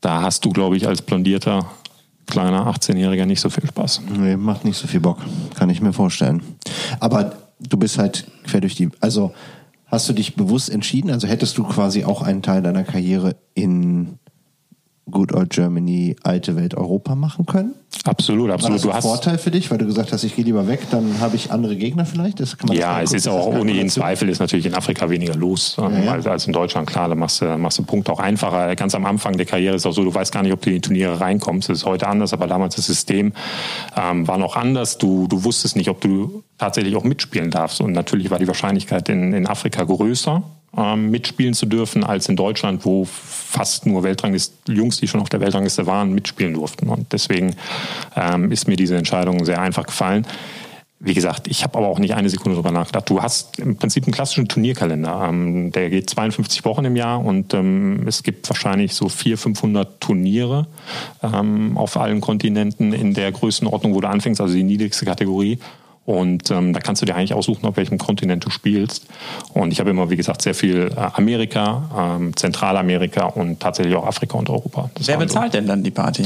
da 0.00 0.22
hast 0.22 0.44
du, 0.44 0.50
glaube 0.50 0.76
ich, 0.76 0.86
als 0.86 1.02
blondierter 1.02 1.66
kleiner 2.26 2.66
18-Jähriger 2.66 3.26
nicht 3.26 3.40
so 3.40 3.50
viel 3.50 3.66
Spaß. 3.66 4.02
Nee, 4.18 4.36
macht 4.36 4.64
nicht 4.64 4.76
so 4.76 4.86
viel 4.86 5.00
Bock, 5.00 5.18
kann 5.54 5.70
ich 5.70 5.80
mir 5.80 5.92
vorstellen. 5.92 6.42
Aber 7.00 7.32
du 7.60 7.76
bist 7.76 7.98
halt 7.98 8.26
quer 8.44 8.60
durch 8.60 8.74
die, 8.74 8.90
also 9.00 9.32
Hast 9.86 10.08
du 10.08 10.12
dich 10.12 10.34
bewusst 10.34 10.68
entschieden? 10.68 11.10
Also 11.10 11.28
hättest 11.28 11.56
du 11.58 11.62
quasi 11.62 12.04
auch 12.04 12.20
einen 12.20 12.42
Teil 12.42 12.60
deiner 12.60 12.82
Karriere 12.82 13.36
in 13.54 14.18
Good 15.08 15.32
Old 15.32 15.50
Germany, 15.50 16.16
alte 16.24 16.56
Welt 16.56 16.74
Europa 16.74 17.14
machen 17.14 17.46
können? 17.46 17.74
Absolut, 18.04 18.50
absolut. 18.50 18.50
War 18.50 18.76
das 18.76 18.84
ein 18.84 18.88
du 18.88 18.94
hast 18.94 19.04
Vorteil 19.04 19.38
für 19.38 19.52
dich, 19.52 19.70
weil 19.70 19.78
du 19.78 19.86
gesagt 19.86 20.12
hast, 20.12 20.24
ich 20.24 20.34
gehe 20.34 20.44
lieber 20.44 20.66
weg, 20.66 20.80
dann 20.90 21.20
habe 21.20 21.36
ich 21.36 21.52
andere 21.52 21.76
Gegner 21.76 22.04
vielleicht? 22.04 22.40
ja, 22.72 23.00
es 23.00 23.12
ist 23.12 23.28
auch 23.28 23.46
ohne 23.46 23.70
jeden 23.70 23.88
Zweifel 23.88 24.28
ist 24.28 24.40
natürlich 24.40 24.66
in 24.66 24.74
Afrika 24.74 25.08
weniger 25.08 25.36
los 25.36 25.76
ja, 25.78 25.88
ja. 25.90 26.12
Als, 26.12 26.26
als, 26.26 26.46
in 26.48 26.52
Deutschland. 26.52 26.88
Klar, 26.88 27.08
da 27.08 27.14
machst 27.14 27.40
du, 27.40 27.56
machst 27.56 27.78
du 27.78 27.84
Punkte 27.84 28.10
auch 28.12 28.18
einfacher. 28.18 28.74
Ganz 28.74 28.96
am 28.96 29.06
Anfang 29.06 29.36
der 29.36 29.46
Karriere 29.46 29.76
ist 29.76 29.82
es 29.82 29.86
auch 29.86 29.92
so, 29.92 30.02
du 30.02 30.12
weißt 30.12 30.32
gar 30.32 30.42
nicht, 30.42 30.52
ob 30.52 30.60
du 30.62 30.70
in 30.70 30.76
die 30.76 30.80
Turniere 30.80 31.20
reinkommst. 31.20 31.68
Das 31.68 31.78
ist 31.78 31.84
heute 31.84 32.08
anders, 32.08 32.32
aber 32.32 32.48
damals 32.48 32.74
das 32.74 32.86
System 32.86 33.32
ähm, 33.96 34.26
war 34.26 34.38
noch 34.38 34.56
anders. 34.56 34.98
Du, 34.98 35.28
du 35.28 35.44
wusstest 35.44 35.76
nicht, 35.76 35.88
ob 35.88 36.00
du 36.00 36.42
tatsächlich 36.58 36.96
auch 36.96 37.04
mitspielen 37.04 37.52
darfst. 37.52 37.80
Und 37.80 37.92
natürlich 37.92 38.30
war 38.30 38.40
die 38.40 38.48
Wahrscheinlichkeit 38.48 39.08
in, 39.08 39.32
in 39.32 39.46
Afrika 39.46 39.84
größer 39.84 40.42
ähm, 40.76 41.10
mitspielen 41.10 41.54
zu 41.54 41.66
dürfen, 41.66 42.04
als 42.04 42.28
in 42.28 42.36
Deutschland, 42.36 42.84
wo 42.84 43.04
fast 43.04 43.86
nur 43.86 44.02
Weltranglist 44.02 44.54
Jungs, 44.68 44.98
die 44.98 45.08
schon 45.08 45.20
auf 45.20 45.28
der 45.28 45.40
Weltrangliste 45.40 45.86
waren, 45.86 46.12
mitspielen 46.12 46.54
durften. 46.54 46.88
Und 46.88 47.12
deswegen 47.12 47.56
ähm, 48.14 48.52
ist 48.52 48.68
mir 48.68 48.76
diese 48.76 48.96
Entscheidung 48.96 49.44
sehr 49.44 49.60
einfach 49.60 49.86
gefallen. 49.86 50.26
Wie 50.98 51.12
gesagt, 51.12 51.46
ich 51.46 51.62
habe 51.62 51.76
aber 51.76 51.88
auch 51.88 51.98
nicht 51.98 52.14
eine 52.14 52.30
Sekunde 52.30 52.56
darüber 52.56 52.72
nachgedacht. 52.72 53.10
Du 53.10 53.20
hast 53.20 53.58
im 53.58 53.76
Prinzip 53.76 54.04
einen 54.04 54.14
klassischen 54.14 54.48
Turnierkalender. 54.48 55.26
Ähm, 55.28 55.70
der 55.70 55.90
geht 55.90 56.08
52 56.08 56.64
Wochen 56.64 56.86
im 56.86 56.96
Jahr 56.96 57.22
und 57.22 57.52
ähm, 57.52 58.04
es 58.06 58.22
gibt 58.22 58.48
wahrscheinlich 58.48 58.94
so 58.94 59.10
400, 59.10 59.42
500 59.42 60.00
Turniere 60.00 60.66
ähm, 61.22 61.76
auf 61.76 61.98
allen 61.98 62.22
Kontinenten 62.22 62.94
in 62.94 63.12
der 63.12 63.30
Größenordnung, 63.30 63.94
wo 63.94 64.00
du 64.00 64.08
anfängst, 64.08 64.40
also 64.40 64.54
die 64.54 64.62
niedrigste 64.62 65.04
Kategorie. 65.04 65.58
Und 66.06 66.52
ähm, 66.52 66.72
da 66.72 66.80
kannst 66.80 67.02
du 67.02 67.06
dir 67.06 67.16
eigentlich 67.16 67.34
aussuchen, 67.34 67.66
auf 67.66 67.76
welchem 67.76 67.98
Kontinent 67.98 68.44
du 68.44 68.50
spielst. 68.50 69.06
Und 69.52 69.72
ich 69.72 69.80
habe 69.80 69.90
immer, 69.90 70.08
wie 70.08 70.16
gesagt, 70.16 70.40
sehr 70.40 70.54
viel 70.54 70.92
äh, 70.96 71.00
Amerika, 71.14 72.16
ähm, 72.16 72.36
Zentralamerika 72.36 73.26
und 73.26 73.58
tatsächlich 73.60 73.96
auch 73.96 74.06
Afrika 74.06 74.38
und 74.38 74.48
Europa. 74.48 74.88
Das 74.94 75.08
Wer 75.08 75.18
bezahlt 75.18 75.52
so. 75.52 75.58
denn 75.58 75.66
dann 75.66 75.82
die 75.82 75.90
Party? 75.90 76.22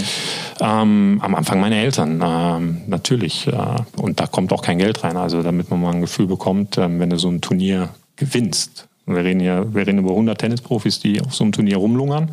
Ähm, 0.61 1.19
am 1.23 1.35
Anfang 1.35 1.61
meine 1.61 1.81
Eltern, 1.81 2.23
ähm, 2.23 2.83
natürlich. 2.87 3.47
Äh, 3.47 3.53
und 3.97 4.21
da 4.21 4.27
kommt 4.27 4.53
auch 4.53 4.63
kein 4.63 4.79
Geld 4.79 5.03
rein. 5.03 5.17
Also 5.17 5.43
damit 5.43 5.71
man 5.71 5.81
mal 5.81 5.95
ein 5.95 6.03
Gefühl 6.03 6.27
bekommt, 6.27 6.77
äh, 6.77 6.87
wenn 6.99 7.09
du 7.09 7.19
so 7.19 7.29
ein 7.29 7.41
Turnier 7.41 7.89
gewinnst, 8.17 8.87
wir 9.07 9.25
reden 9.25 9.41
hier, 9.41 9.67
wir 9.73 9.87
reden 9.87 9.99
über 9.99 10.11
100 10.11 10.39
Tennisprofis, 10.39 11.01
die 11.01 11.21
auf 11.21 11.35
so 11.35 11.45
einem 11.45 11.53
Turnier 11.53 11.79
rumlungern. 11.79 12.31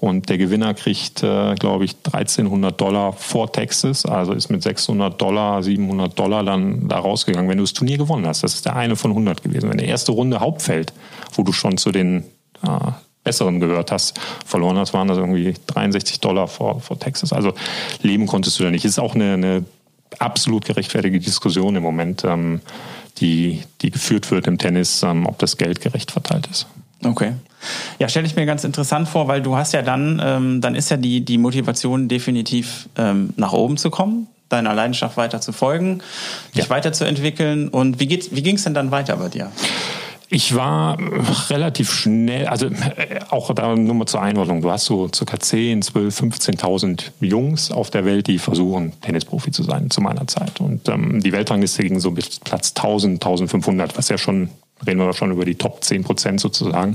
Und 0.00 0.28
der 0.28 0.38
Gewinner 0.38 0.74
kriegt, 0.74 1.22
äh, 1.22 1.54
glaube 1.56 1.84
ich, 1.84 1.96
1300 2.04 2.80
Dollar 2.80 3.12
vor 3.12 3.50
Texas, 3.50 4.06
also 4.06 4.32
ist 4.32 4.48
mit 4.48 4.62
600 4.62 5.20
Dollar, 5.20 5.62
700 5.62 6.16
Dollar 6.18 6.44
dann 6.44 6.88
da 6.88 6.98
rausgegangen, 6.98 7.48
wenn 7.50 7.58
du 7.58 7.64
das 7.64 7.72
Turnier 7.72 7.98
gewonnen 7.98 8.26
hast. 8.26 8.42
Das 8.44 8.54
ist 8.54 8.64
der 8.64 8.76
eine 8.76 8.96
von 8.96 9.10
100 9.10 9.42
gewesen. 9.42 9.68
Wenn 9.70 9.78
der 9.78 9.88
erste 9.88 10.12
Runde 10.12 10.40
Hauptfeld, 10.40 10.92
wo 11.34 11.42
du 11.42 11.52
schon 11.52 11.78
zu 11.78 11.90
den 11.90 12.24
äh, 12.62 12.92
Besseren 13.24 13.60
gehört 13.60 13.90
hast, 13.90 14.18
verloren 14.46 14.78
hast, 14.78 14.94
waren 14.94 15.08
das 15.08 15.18
irgendwie 15.18 15.54
63 15.66 16.20
Dollar 16.20 16.48
vor, 16.48 16.80
vor 16.80 16.98
Texas. 16.98 17.32
Also 17.32 17.52
leben 18.00 18.26
konntest 18.26 18.58
du 18.58 18.64
da 18.64 18.70
nicht. 18.70 18.84
Ist 18.84 18.98
auch 18.98 19.14
eine, 19.14 19.34
eine 19.34 19.64
absolut 20.18 20.64
gerechtfertigte 20.64 21.18
Diskussion 21.18 21.76
im 21.76 21.82
Moment. 21.82 22.24
Ähm, 22.24 22.60
die, 23.18 23.62
die 23.82 23.90
geführt 23.90 24.30
wird 24.30 24.46
im 24.46 24.58
Tennis, 24.58 25.02
ähm, 25.02 25.26
ob 25.26 25.38
das 25.38 25.56
Geld 25.56 25.80
gerecht 25.80 26.10
verteilt 26.10 26.46
ist. 26.46 26.66
Okay. 27.04 27.32
Ja, 27.98 28.08
stelle 28.08 28.26
ich 28.26 28.36
mir 28.36 28.46
ganz 28.46 28.64
interessant 28.64 29.08
vor, 29.08 29.28
weil 29.28 29.42
du 29.42 29.56
hast 29.56 29.72
ja 29.72 29.82
dann, 29.82 30.20
ähm, 30.24 30.60
dann 30.60 30.74
ist 30.74 30.90
ja 30.90 30.96
die, 30.96 31.24
die 31.24 31.38
Motivation 31.38 32.08
definitiv 32.08 32.88
ähm, 32.96 33.30
nach 33.36 33.52
oben 33.52 33.76
zu 33.76 33.90
kommen, 33.90 34.28
deiner 34.48 34.74
Leidenschaft 34.74 35.16
weiter 35.16 35.40
zu 35.40 35.52
folgen, 35.52 36.00
dich 36.54 36.64
ja. 36.64 36.70
weiterzuentwickeln. 36.70 37.68
Und 37.68 38.00
wie, 38.00 38.06
geht's, 38.06 38.34
wie 38.34 38.42
ging 38.42 38.56
es 38.56 38.64
denn 38.64 38.74
dann 38.74 38.90
weiter 38.90 39.16
bei 39.16 39.28
dir? 39.28 39.50
Ich 40.30 40.54
war 40.54 40.98
relativ 41.48 41.90
schnell, 41.90 42.48
also 42.48 42.66
äh, 42.66 43.20
auch 43.30 43.52
da 43.54 43.74
nur 43.74 43.94
mal 43.94 44.06
zur 44.06 44.20
Einordnung, 44.20 44.60
du 44.60 44.70
hast 44.70 44.84
so 44.84 45.08
circa 45.12 45.40
10, 45.40 45.80
12, 45.80 46.20
15.000 46.20 47.02
Jungs 47.20 47.70
auf 47.70 47.88
der 47.88 48.04
Welt, 48.04 48.26
die 48.26 48.38
versuchen, 48.38 48.92
Tennisprofi 49.00 49.52
zu 49.52 49.62
sein 49.62 49.90
zu 49.90 50.02
meiner 50.02 50.26
Zeit. 50.26 50.60
Und 50.60 50.86
ähm, 50.90 51.20
die 51.22 51.32
Weltrangliste 51.32 51.82
ging 51.82 51.98
so 51.98 52.10
bis 52.10 52.40
Platz 52.40 52.74
1000, 52.76 53.14
1500, 53.24 53.96
was 53.96 54.10
ja 54.10 54.18
schon 54.18 54.50
reden 54.86 54.98
wir 54.98 55.12
schon 55.12 55.30
über 55.30 55.44
die 55.44 55.56
Top 55.56 55.82
10 55.82 56.04
Prozent 56.04 56.40
sozusagen. 56.40 56.94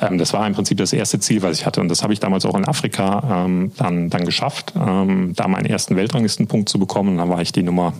Ähm, 0.00 0.18
das 0.18 0.32
war 0.32 0.46
im 0.46 0.54
Prinzip 0.54 0.78
das 0.78 0.92
erste 0.92 1.20
Ziel, 1.20 1.42
was 1.42 1.58
ich 1.58 1.66
hatte. 1.66 1.80
Und 1.80 1.88
das 1.88 2.02
habe 2.02 2.12
ich 2.12 2.20
damals 2.20 2.44
auch 2.44 2.54
in 2.54 2.66
Afrika 2.66 3.44
ähm, 3.44 3.72
dann, 3.76 4.10
dann 4.10 4.24
geschafft, 4.24 4.72
ähm, 4.76 5.32
da 5.36 5.48
meinen 5.48 5.66
ersten 5.66 5.96
Weltranglistenpunkt 5.96 6.68
zu 6.68 6.78
bekommen. 6.78 7.10
Und 7.10 7.16
dann 7.18 7.28
war 7.28 7.40
ich 7.40 7.52
die 7.52 7.62
Nummer 7.62 7.92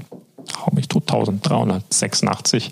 hau 0.59 0.71
mich 0.73 0.89
tot, 0.89 1.05
1386. 1.11 2.71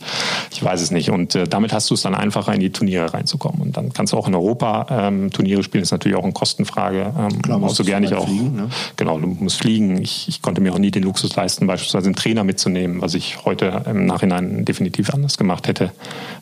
Ich 0.52 0.62
weiß 0.62 0.81
es 0.81 0.90
nicht. 0.90 1.11
Und 1.11 1.35
äh, 1.35 1.46
damit 1.46 1.72
hast 1.72 1.90
du 1.90 1.94
es 1.94 2.02
dann 2.02 2.14
einfacher, 2.14 2.52
in 2.54 2.61
die 2.61 2.70
Turniere 2.70 3.12
reinzukommen. 3.12 3.61
Und 3.62 3.76
dann 3.76 3.92
kannst 3.92 4.12
du 4.12 4.16
auch 4.16 4.28
in 4.28 4.35
Europa 4.35 4.87
ähm, 4.90 5.31
Turniere 5.31 5.62
spielen. 5.62 5.83
Ist 5.83 5.90
natürlich 5.90 6.16
auch 6.16 6.24
eine 6.24 6.33
Kostenfrage. 6.33 7.12
Ähm, 7.18 7.42
Klar, 7.42 7.59
musst 7.59 7.78
du 7.78 7.85
gerne 7.85 8.07
nicht 8.07 8.16
auch. 8.16 8.26
Fliegen, 8.26 8.57
ne? 8.57 8.70
Genau, 8.96 9.18
du 9.18 9.26
musst 9.26 9.59
fliegen. 9.59 10.00
Ich, 10.02 10.28
ich 10.28 10.42
konnte 10.42 10.61
mir 10.61 10.72
auch 10.72 10.78
nie 10.78 10.90
den 10.90 11.02
Luxus 11.02 11.35
leisten, 11.37 11.66
beispielsweise 11.66 12.07
einen 12.07 12.16
Trainer 12.16 12.44
mitzunehmen, 12.44 13.00
was 13.00 13.14
ich 13.14 13.44
heute 13.44 13.85
im 13.87 14.07
Nachhinein 14.07 14.64
definitiv 14.64 15.11
anders 15.11 15.37
gemacht 15.38 15.68
hätte. 15.68 15.92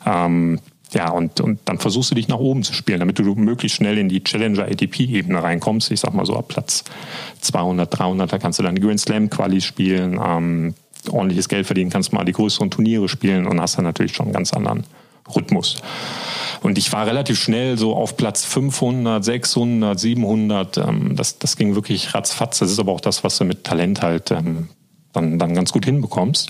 Ähm, 0.05 0.59
ja, 0.93 1.09
und, 1.11 1.41
und 1.41 1.59
dann 1.65 1.79
versuchst 1.79 2.11
du 2.11 2.15
dich 2.15 2.27
nach 2.27 2.39
oben 2.39 2.63
zu 2.63 2.73
spielen, 2.73 2.99
damit 2.99 3.19
du 3.19 3.35
möglichst 3.35 3.77
schnell 3.77 3.97
in 3.97 4.07
die 4.07 4.23
Challenger 4.23 4.63
ATP-Ebene 4.63 5.43
reinkommst. 5.43 5.91
Ich 5.91 5.99
sag 5.99 6.13
mal 6.13 6.25
so 6.25 6.37
ab 6.37 6.47
Platz 6.47 6.85
200, 7.41 7.99
300, 7.99 8.31
da 8.31 8.37
kannst 8.37 8.59
du 8.59 8.63
dann 8.63 8.75
die 8.75 8.81
Grand 8.81 8.99
Slam 8.99 9.29
Quali 9.29 9.59
spielen. 9.59 10.19
Ähm, 10.23 10.75
ordentliches 11.09 11.49
Geld 11.49 11.65
verdienen 11.65 11.89
kannst, 11.89 12.13
mal 12.13 12.25
die 12.25 12.33
größeren 12.33 12.71
Turniere 12.71 13.09
spielen 13.09 13.47
und 13.47 13.61
hast 13.61 13.77
dann 13.77 13.85
natürlich 13.85 14.13
schon 14.13 14.27
einen 14.27 14.33
ganz 14.33 14.53
anderen 14.53 14.85
Rhythmus. 15.35 15.77
Und 16.61 16.77
ich 16.77 16.91
war 16.93 17.05
relativ 17.05 17.39
schnell 17.39 17.77
so 17.77 17.95
auf 17.95 18.17
Platz 18.17 18.45
500, 18.45 19.23
600, 19.23 19.99
700. 19.99 20.77
das, 21.11 21.37
das 21.39 21.55
ging 21.57 21.75
wirklich 21.75 22.13
ratzfatz. 22.13 22.59
Das 22.59 22.71
ist 22.71 22.79
aber 22.79 22.91
auch 22.91 23.01
das, 23.01 23.23
was 23.23 23.37
du 23.37 23.45
mit 23.45 23.63
Talent 23.63 24.01
halt 24.01 24.31
ähm, 24.31 24.69
dann, 25.13 25.39
dann 25.39 25.53
ganz 25.53 25.71
gut 25.71 25.85
hinbekommst. 25.85 26.49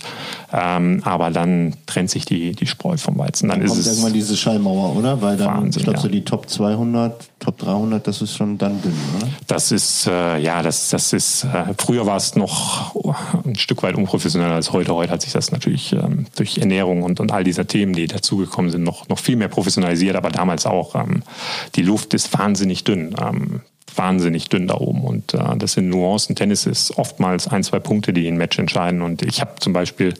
Ähm, 0.52 1.02
aber 1.04 1.30
dann 1.30 1.74
trennt 1.86 2.10
sich 2.10 2.24
die, 2.24 2.52
die 2.52 2.66
Spreu 2.66 2.96
vom 2.96 3.18
Weizen. 3.18 3.48
Dann, 3.48 3.58
dann 3.58 3.66
ist 3.66 3.72
kommt 3.72 3.80
es 3.80 3.86
irgendwann 3.86 4.12
diese 4.12 4.36
Schallmauer, 4.36 4.96
oder? 4.96 5.20
Weil 5.22 5.36
dann, 5.36 5.48
Wahnsinn, 5.48 5.80
ich 5.80 5.84
glaube, 5.84 5.98
ja. 5.98 6.02
so 6.02 6.08
die 6.08 6.24
Top 6.24 6.48
200, 6.48 7.28
Top 7.38 7.58
300, 7.58 8.06
das 8.06 8.22
ist 8.22 8.36
schon 8.36 8.58
dann 8.58 8.80
dünn, 8.82 8.94
oder? 9.16 9.28
Das 9.46 9.72
ist, 9.72 10.06
äh, 10.06 10.38
ja, 10.38 10.62
das, 10.62 10.90
das 10.90 11.12
ist, 11.12 11.44
äh, 11.44 11.74
früher 11.78 12.06
war 12.06 12.16
es 12.16 12.34
noch 12.34 12.94
ein 13.44 13.56
Stück 13.56 13.82
weit 13.82 13.94
unprofessioneller 13.94 14.54
als 14.54 14.72
heute. 14.72 14.94
Heute 14.94 15.12
hat 15.12 15.22
sich 15.22 15.32
das 15.32 15.52
natürlich 15.52 15.92
ähm, 15.92 16.26
durch 16.36 16.58
Ernährung 16.58 17.02
und, 17.02 17.20
und 17.20 17.32
all 17.32 17.44
diese 17.44 17.66
Themen, 17.66 17.92
die 17.92 18.06
dazugekommen 18.06 18.70
sind, 18.70 18.82
noch, 18.82 19.08
noch 19.08 19.18
viel 19.18 19.36
mehr 19.36 19.48
professionalisiert, 19.48 20.16
aber 20.16 20.30
damals 20.30 20.66
auch. 20.66 20.94
Ähm, 20.94 21.22
die 21.74 21.82
Luft 21.82 22.14
ist 22.14 22.36
wahnsinnig 22.38 22.84
dünn. 22.84 23.14
Wahnsinnig 23.98 24.48
dünn 24.48 24.68
da 24.68 24.74
oben. 24.74 25.02
Und 25.02 25.34
äh, 25.34 25.56
das 25.56 25.72
sind 25.72 25.88
Nuancen. 25.88 26.36
Tennis 26.36 26.66
ist 26.66 26.96
oftmals 26.96 27.48
ein, 27.48 27.62
zwei 27.62 27.80
Punkte, 27.80 28.12
die 28.12 28.26
ein 28.28 28.36
Match 28.36 28.58
entscheiden. 28.58 29.02
Und 29.02 29.22
ich 29.22 29.40
habe 29.40 29.56
zum 29.60 29.72
Beispiel 29.72 30.14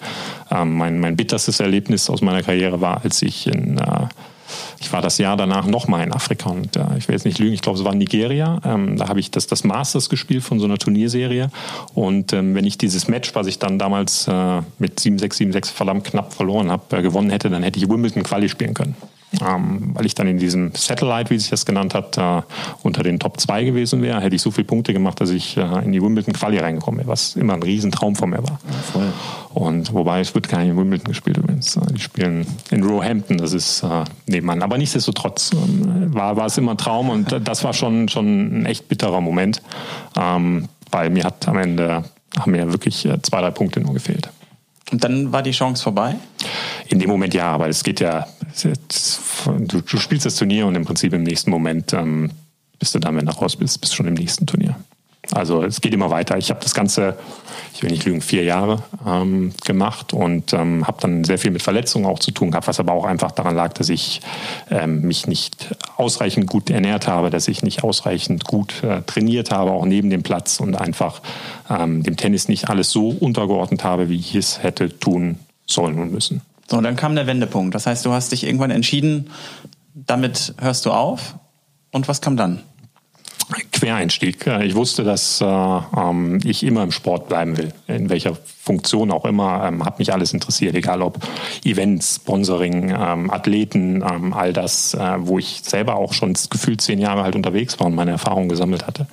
ähm, 0.50 0.76
mein, 0.76 1.00
mein 1.00 1.16
bitterstes 1.16 1.60
Erlebnis 1.60 2.10
aus 2.10 2.20
meiner 2.20 2.42
Karriere 2.42 2.80
war, 2.80 3.02
als 3.04 3.22
ich 3.22 3.46
in 3.46 3.78
äh, 3.78 4.08
ich 4.80 4.92
war 4.92 5.02
das 5.02 5.18
Jahr 5.18 5.36
danach 5.36 5.66
nochmal 5.66 6.04
in 6.04 6.12
Afrika 6.12 6.50
und 6.50 6.76
äh, 6.76 6.84
ich 6.96 7.08
will 7.08 7.14
jetzt 7.14 7.24
nicht 7.24 7.38
lügen, 7.38 7.52
ich 7.52 7.60
glaube, 7.60 7.78
es 7.78 7.84
war 7.84 7.94
Nigeria. 7.94 8.60
Ähm, 8.64 8.96
da 8.96 9.08
habe 9.08 9.20
ich 9.20 9.30
das, 9.30 9.46
das 9.46 9.64
Masters 9.64 10.08
gespielt 10.08 10.42
von 10.42 10.58
so 10.58 10.66
einer 10.66 10.78
Turnierserie. 10.78 11.50
Und 11.94 12.32
ähm, 12.32 12.54
wenn 12.54 12.64
ich 12.64 12.78
dieses 12.78 13.08
Match, 13.08 13.34
was 13.34 13.46
ich 13.46 13.58
dann 13.58 13.78
damals 13.78 14.26
äh, 14.28 14.62
mit 14.78 15.00
7-6, 15.00 15.52
7-6 15.52 15.72
verdammt 15.72 16.04
knapp 16.04 16.32
verloren 16.32 16.70
habe, 16.70 16.96
äh, 16.96 17.02
gewonnen 17.02 17.30
hätte, 17.30 17.50
dann 17.50 17.62
hätte 17.62 17.78
ich 17.78 17.88
Wimbledon 17.88 18.22
Quali 18.22 18.48
spielen 18.48 18.74
können 18.74 18.96
ähm, 19.46 19.90
weil 19.94 20.06
ich 20.06 20.14
dann 20.14 20.26
in 20.26 20.38
diesem 20.38 20.72
Satellite, 20.74 21.30
wie 21.30 21.38
sich 21.38 21.50
das 21.50 21.66
genannt 21.66 21.94
hat, 21.94 22.16
äh, 22.16 22.42
unter 22.82 23.02
den 23.02 23.18
Top 23.18 23.38
2 23.38 23.64
gewesen 23.64 24.00
wäre, 24.00 24.20
hätte 24.20 24.34
ich 24.34 24.42
so 24.42 24.50
viele 24.50 24.66
Punkte 24.66 24.92
gemacht, 24.92 25.20
dass 25.20 25.30
ich 25.30 25.56
äh, 25.56 25.84
in 25.84 25.92
die 25.92 26.02
Wimbledon 26.02 26.32
Quali 26.32 26.58
reingekommen 26.58 27.00
wäre, 27.00 27.08
was 27.08 27.36
immer 27.36 27.54
ein 27.54 27.62
Riesentraum 27.62 28.16
von 28.16 28.30
mir 28.30 28.42
war. 28.42 28.58
Ja, 28.94 29.12
Und 29.52 29.92
wobei 29.92 30.20
es 30.20 30.34
wird 30.34 30.48
gar 30.48 30.60
nicht 30.60 30.70
in 30.70 30.78
Wimbledon 30.78 31.08
gespielt 31.08 31.36
übrigens. 31.36 31.76
Äh, 31.76 31.92
die 31.92 32.00
spielen 32.00 32.46
in 32.70 32.82
Roehampton, 32.82 33.36
das 33.38 33.52
ist 33.52 33.82
äh, 33.82 34.04
nebenan. 34.26 34.62
Aber 34.62 34.78
nichtsdestotrotz 34.78 35.52
äh, 35.52 35.56
war, 36.14 36.36
war 36.36 36.46
es 36.46 36.56
immer 36.56 36.72
ein 36.72 36.78
Traum 36.78 37.10
und 37.10 37.36
das 37.44 37.64
war 37.64 37.74
schon, 37.74 38.08
schon 38.08 38.62
ein 38.62 38.66
echt 38.66 38.88
bitterer 38.88 39.20
Moment, 39.20 39.62
ähm, 40.16 40.68
weil 40.90 41.10
mir 41.10 41.24
hat 41.24 41.46
am 41.48 41.58
Ende 41.58 42.04
haben 42.38 42.52
mir 42.52 42.72
wirklich 42.72 43.04
äh, 43.04 43.20
zwei, 43.22 43.40
drei 43.40 43.50
Punkte 43.50 43.80
nur 43.80 43.92
gefehlt. 43.92 44.30
Und 44.90 45.04
dann 45.04 45.32
war 45.32 45.42
die 45.42 45.50
Chance 45.50 45.82
vorbei? 45.82 46.16
In 46.88 46.98
dem 46.98 47.10
Moment 47.10 47.34
ja, 47.34 47.52
aber 47.52 47.68
es 47.68 47.82
geht 47.82 48.00
ja, 48.00 48.26
du, 48.64 49.80
du 49.80 49.96
spielst 49.98 50.26
das 50.26 50.36
Turnier 50.36 50.66
und 50.66 50.74
im 50.74 50.84
Prinzip 50.84 51.12
im 51.12 51.22
nächsten 51.22 51.50
Moment 51.50 51.92
ähm, 51.92 52.30
bist 52.78 52.94
du 52.94 52.98
dann, 52.98 53.16
wenn 53.16 53.26
du 53.26 53.32
raus 53.32 53.56
bist, 53.56 53.80
bist 53.80 53.94
schon 53.94 54.06
im 54.06 54.14
nächsten 54.14 54.46
Turnier. 54.46 54.76
Also 55.32 55.62
es 55.62 55.80
geht 55.80 55.92
immer 55.92 56.10
weiter. 56.10 56.38
Ich 56.38 56.50
habe 56.50 56.60
das 56.62 56.74
Ganze, 56.74 57.18
ich 57.74 57.82
will 57.82 57.90
nicht 57.90 58.04
lügen, 58.04 58.20
vier 58.20 58.44
Jahre 58.44 58.82
ähm, 59.06 59.52
gemacht 59.66 60.12
und 60.14 60.52
ähm, 60.54 60.86
habe 60.86 60.98
dann 61.00 61.24
sehr 61.24 61.38
viel 61.38 61.50
mit 61.50 61.62
Verletzungen 61.62 62.06
auch 62.06 62.18
zu 62.18 62.30
tun 62.30 62.50
gehabt, 62.50 62.66
was 62.66 62.80
aber 62.80 62.92
auch 62.92 63.04
einfach 63.04 63.32
daran 63.32 63.54
lag, 63.54 63.74
dass 63.74 63.88
ich 63.90 64.22
ähm, 64.70 65.02
mich 65.02 65.26
nicht 65.26 65.74
ausreichend 65.96 66.46
gut 66.46 66.70
ernährt 66.70 67.08
habe, 67.08 67.30
dass 67.30 67.46
ich 67.48 67.62
nicht 67.62 67.84
ausreichend 67.84 68.44
gut 68.44 68.82
äh, 68.82 69.02
trainiert 69.02 69.50
habe, 69.50 69.72
auch 69.72 69.84
neben 69.84 70.08
dem 70.08 70.22
Platz 70.22 70.60
und 70.60 70.76
einfach 70.76 71.20
ähm, 71.68 72.02
dem 72.02 72.16
Tennis 72.16 72.48
nicht 72.48 72.70
alles 72.70 72.90
so 72.90 73.08
untergeordnet 73.08 73.84
habe, 73.84 74.08
wie 74.08 74.16
ich 74.16 74.34
es 74.34 74.62
hätte 74.62 74.98
tun 74.98 75.38
sollen 75.66 75.98
und 75.98 76.12
müssen. 76.12 76.40
So, 76.70 76.80
dann 76.80 76.96
kam 76.96 77.14
der 77.14 77.26
Wendepunkt. 77.26 77.74
Das 77.74 77.86
heißt, 77.86 78.04
du 78.04 78.12
hast 78.12 78.32
dich 78.32 78.44
irgendwann 78.44 78.70
entschieden, 78.70 79.30
damit 79.94 80.54
hörst 80.60 80.86
du 80.86 80.92
auf. 80.92 81.36
Und 81.90 82.08
was 82.08 82.20
kam 82.20 82.36
dann? 82.36 82.62
Quereinstieg. 83.72 84.46
Ich 84.62 84.74
wusste, 84.74 85.04
dass 85.04 85.40
äh, 85.40 85.44
ähm, 85.46 86.38
ich 86.44 86.62
immer 86.64 86.82
im 86.82 86.90
Sport 86.90 87.28
bleiben 87.28 87.56
will, 87.56 87.72
in 87.86 88.10
welcher 88.10 88.34
Funktion 88.34 89.10
auch 89.10 89.24
immer. 89.24 89.64
Ähm, 89.64 89.86
hat 89.86 89.98
mich 89.98 90.12
alles 90.12 90.34
interessiert, 90.34 90.74
egal 90.74 91.00
ob 91.00 91.18
Events, 91.64 92.16
Sponsoring, 92.16 92.90
ähm, 92.90 93.30
Athleten, 93.30 94.02
ähm, 94.02 94.34
all 94.34 94.52
das, 94.52 94.92
äh, 94.92 95.16
wo 95.20 95.38
ich 95.38 95.62
selber 95.64 95.96
auch 95.96 96.12
schon 96.12 96.34
gefühlt 96.50 96.82
zehn 96.82 96.98
Jahre 96.98 97.22
halt 97.22 97.36
unterwegs 97.36 97.80
war 97.80 97.86
und 97.86 97.94
meine 97.94 98.10
Erfahrungen 98.10 98.50
gesammelt 98.50 98.86
hatte. 98.86 99.06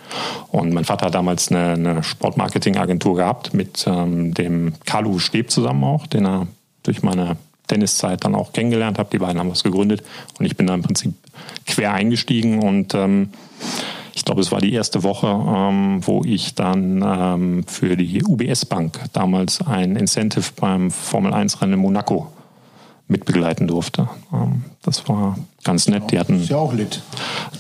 Und 0.52 0.74
mein 0.74 0.84
Vater 0.84 1.06
hat 1.06 1.16
damals 1.16 1.50
eine, 1.50 1.72
eine 1.74 2.04
Sportmarketing-Agentur 2.04 3.16
gehabt 3.16 3.54
mit 3.54 3.86
ähm, 3.88 4.34
dem 4.34 4.74
Carlo 4.86 5.18
Steb 5.20 5.50
zusammen 5.50 5.86
auch, 5.86 6.08
den 6.08 6.26
er 6.26 6.48
durch 6.84 7.04
meine 7.04 7.38
Tenniszeit 7.68 8.24
dann 8.24 8.36
auch 8.36 8.54
kennengelernt 8.54 9.00
habe. 9.00 9.10
Die 9.12 9.18
beiden 9.18 9.40
haben 9.40 9.52
was 9.52 9.64
gegründet 9.64 10.04
und 10.40 10.46
ich 10.46 10.56
bin 10.56 10.68
da 10.68 10.74
im 10.74 10.82
Prinzip 10.82 11.14
quer 11.66 11.94
eingestiegen 11.94 12.60
und 12.60 12.94
ähm, 12.94 13.30
ich 14.14 14.24
glaube, 14.24 14.42
es 14.42 14.52
war 14.52 14.62
die 14.62 14.72
erste 14.72 15.04
Woche, 15.04 15.28
ähm, 15.28 16.00
wo 16.08 16.24
ich 16.24 16.56
dann 16.56 17.04
ähm, 17.06 17.64
für 17.68 17.98
die 17.98 18.24
UBS 18.24 18.66
Bank 18.66 19.02
damals 19.12 19.62
ein 19.62 19.98
Incentive 19.98 20.52
beim 20.56 20.90
Formel 20.90 21.34
1 21.34 21.62
Rennen 21.62 21.74
in 21.74 21.80
Monaco 21.80 22.32
mitbegleiten 23.08 23.68
durfte. 23.68 24.10
Ähm, 24.34 24.64
das 24.84 25.08
war 25.10 25.38
ganz 25.64 25.88
nett. 25.88 26.12
Die 26.12 26.20
hatten 26.20 26.42
ja 26.42 26.64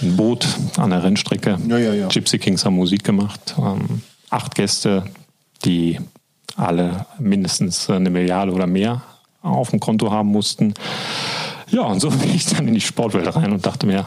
ein 0.02 0.16
Boot 0.16 0.48
an 0.78 0.92
der 0.92 1.04
Rennstrecke. 1.04 1.58
Ja, 1.68 1.78
ja, 1.78 1.94
ja. 1.94 2.08
Gypsy 2.08 2.40
Kings 2.40 2.64
haben 2.64 2.76
Musik 2.76 3.04
gemacht. 3.04 3.56
Ähm, 3.58 4.02
acht 4.30 4.56
Gäste, 4.56 5.04
die 5.66 6.00
alle 6.56 7.06
mindestens 7.20 7.90
eine 7.90 8.10
Milliarde 8.10 8.54
oder 8.54 8.66
mehr 8.66 9.02
auf 9.46 9.70
dem 9.70 9.80
Konto 9.80 10.12
haben 10.12 10.30
mussten. 10.30 10.74
Ja, 11.70 11.84
und 11.84 12.00
so 12.00 12.10
bin 12.12 12.34
ich 12.34 12.46
dann 12.46 12.68
in 12.68 12.74
die 12.74 12.82
Sportwelt 12.82 13.34
rein 13.36 13.52
und 13.52 13.66
dachte 13.66 13.88
mir, 13.88 14.06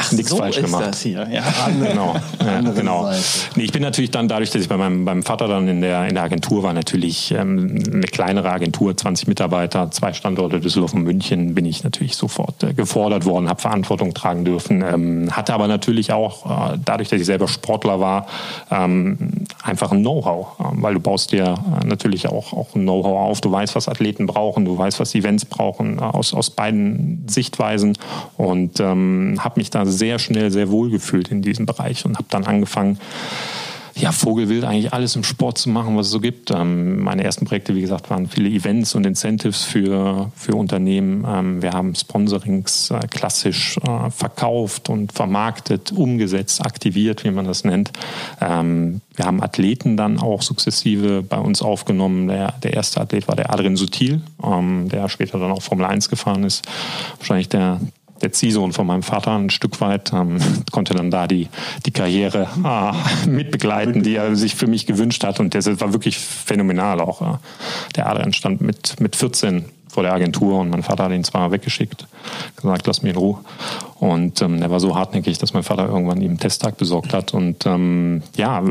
Ach, 0.00 0.12
nichts 0.12 0.30
so 0.30 0.36
falsch 0.38 0.60
gemacht. 0.60 0.84
Das 0.86 1.02
hier. 1.02 1.28
Ja. 1.30 1.44
genau. 1.68 2.16
Ja, 2.44 2.60
genau. 2.60 3.10
Nee, 3.54 3.64
ich 3.64 3.72
bin 3.72 3.82
natürlich 3.82 4.10
dann 4.10 4.28
dadurch, 4.28 4.50
dass 4.50 4.62
ich 4.62 4.68
bei 4.68 4.76
meinem, 4.76 5.04
beim 5.04 5.22
Vater 5.22 5.46
dann 5.46 5.68
in 5.68 5.82
der, 5.82 6.06
in 6.06 6.14
der 6.14 6.22
Agentur 6.22 6.62
war, 6.62 6.72
natürlich 6.72 7.32
ähm, 7.32 7.82
eine 7.92 8.06
kleinere 8.06 8.50
Agentur, 8.50 8.96
20 8.96 9.28
Mitarbeiter, 9.28 9.90
zwei 9.90 10.12
Standorte 10.12 10.60
Düsseldorf 10.60 10.94
und 10.94 11.02
München, 11.02 11.54
bin 11.54 11.66
ich 11.66 11.84
natürlich 11.84 12.16
sofort 12.16 12.62
äh, 12.62 12.72
gefordert 12.72 13.26
worden, 13.26 13.48
habe 13.48 13.60
Verantwortung 13.60 14.14
tragen 14.14 14.44
dürfen, 14.44 14.82
ähm, 14.82 15.36
hatte 15.36 15.52
aber 15.52 15.68
natürlich 15.68 16.12
auch, 16.12 16.72
äh, 16.72 16.78
dadurch, 16.82 17.10
dass 17.10 17.20
ich 17.20 17.26
selber 17.26 17.48
Sportler 17.48 18.00
war, 18.00 18.26
ähm, 18.70 19.44
einfach 19.62 19.92
ein 19.92 20.00
Know-how, 20.00 20.58
äh, 20.60 20.64
weil 20.82 20.94
du 20.94 21.00
baust 21.00 21.32
dir 21.32 21.54
äh, 21.82 21.86
natürlich 21.86 22.28
auch, 22.28 22.54
auch 22.54 22.74
ein 22.74 22.82
Know-how 22.82 23.30
auf, 23.30 23.40
du 23.40 23.52
weißt, 23.52 23.74
was 23.74 23.88
Athleten 23.88 24.26
brauchen, 24.26 24.64
du 24.64 24.78
weißt, 24.78 24.98
was 24.98 25.14
Events 25.14 25.44
brauchen, 25.44 25.98
äh, 25.98 26.02
aus, 26.02 26.32
aus 26.32 26.48
beiden 26.50 27.24
Sichtweisen 27.28 27.98
und 28.38 28.80
ähm, 28.80 29.36
habe 29.40 29.60
mich 29.60 29.70
da 29.70 29.89
sehr 29.90 30.18
schnell 30.18 30.50
sehr 30.50 30.70
wohl 30.70 30.90
gefühlt 30.90 31.28
in 31.28 31.42
diesem 31.42 31.66
Bereich 31.66 32.04
und 32.04 32.16
habe 32.16 32.26
dann 32.30 32.44
angefangen, 32.44 32.98
ja, 34.00 34.12
Vogelwild 34.12 34.64
eigentlich 34.64 34.92
alles 34.92 35.16
im 35.16 35.24
Sport 35.24 35.58
zu 35.58 35.68
machen, 35.68 35.96
was 35.96 36.06
es 36.06 36.12
so 36.12 36.20
gibt. 36.20 36.50
Ähm, 36.50 37.00
meine 37.02 37.24
ersten 37.24 37.44
Projekte, 37.44 37.74
wie 37.74 37.80
gesagt, 37.80 38.10
waren 38.10 38.28
viele 38.28 38.48
Events 38.48 38.94
und 38.94 39.04
Incentives 39.04 39.64
für, 39.64 40.30
für 40.34 40.54
Unternehmen. 40.54 41.24
Ähm, 41.28 41.62
wir 41.62 41.72
haben 41.72 41.94
Sponsorings 41.94 42.90
äh, 42.90 43.00
klassisch 43.08 43.78
äh, 43.78 44.10
verkauft 44.10 44.88
und 44.88 45.12
vermarktet, 45.12 45.92
umgesetzt, 45.92 46.64
aktiviert, 46.64 47.24
wie 47.24 47.30
man 47.30 47.44
das 47.44 47.64
nennt. 47.64 47.90
Ähm, 48.40 49.00
wir 49.14 49.26
haben 49.26 49.42
Athleten 49.42 49.96
dann 49.96 50.18
auch 50.18 50.42
sukzessive 50.42 51.22
bei 51.22 51.38
uns 51.38 51.60
aufgenommen. 51.60 52.28
Der, 52.28 52.52
der 52.62 52.74
erste 52.74 53.00
Athlet 53.00 53.28
war 53.28 53.36
der 53.36 53.52
Adrian 53.52 53.76
Sutil, 53.76 54.22
ähm, 54.42 54.88
der 54.88 55.08
später 55.08 55.38
dann 55.38 55.52
auch 55.52 55.62
Formel 55.62 55.84
1 55.84 56.08
gefahren 56.08 56.44
ist. 56.44 56.64
Wahrscheinlich 57.18 57.48
der, 57.48 57.80
der 58.22 58.32
Ziehsohn 58.32 58.72
von 58.72 58.86
meinem 58.86 59.02
Vater 59.02 59.32
ein 59.36 59.50
Stück 59.50 59.80
weit, 59.80 60.12
ähm, 60.12 60.38
konnte 60.70 60.94
dann 60.94 61.10
da 61.10 61.26
die, 61.26 61.48
die 61.86 61.90
Karriere 61.90 62.48
äh, 62.64 63.28
mitbegleiten, 63.28 64.02
die 64.02 64.16
er 64.16 64.36
sich 64.36 64.54
für 64.54 64.66
mich 64.66 64.86
gewünscht 64.86 65.24
hat. 65.24 65.40
Und 65.40 65.54
das 65.54 65.66
war 65.80 65.92
wirklich 65.92 66.18
phänomenal 66.18 67.00
auch. 67.00 67.22
Äh. 67.22 67.38
Der 67.96 68.08
Adrian 68.08 68.32
stand 68.32 68.60
mit, 68.60 69.00
mit 69.00 69.16
14 69.16 69.64
vor 69.88 70.04
der 70.04 70.12
Agentur 70.12 70.60
und 70.60 70.70
mein 70.70 70.84
Vater 70.84 71.04
hat 71.04 71.12
ihn 71.12 71.24
zwar 71.24 71.50
weggeschickt, 71.50 72.06
gesagt, 72.54 72.86
lass 72.86 73.02
mich 73.02 73.12
in 73.12 73.18
Ruhe. 73.18 73.38
Und 73.98 74.40
ähm, 74.40 74.62
er 74.62 74.70
war 74.70 74.78
so 74.78 74.94
hartnäckig, 74.94 75.38
dass 75.38 75.52
mein 75.52 75.64
Vater 75.64 75.88
irgendwann 75.88 76.20
ihm 76.20 76.30
einen 76.30 76.38
Testtag 76.38 76.76
besorgt 76.76 77.12
hat. 77.12 77.34
Und 77.34 77.66
ähm, 77.66 78.22
ja, 78.36 78.62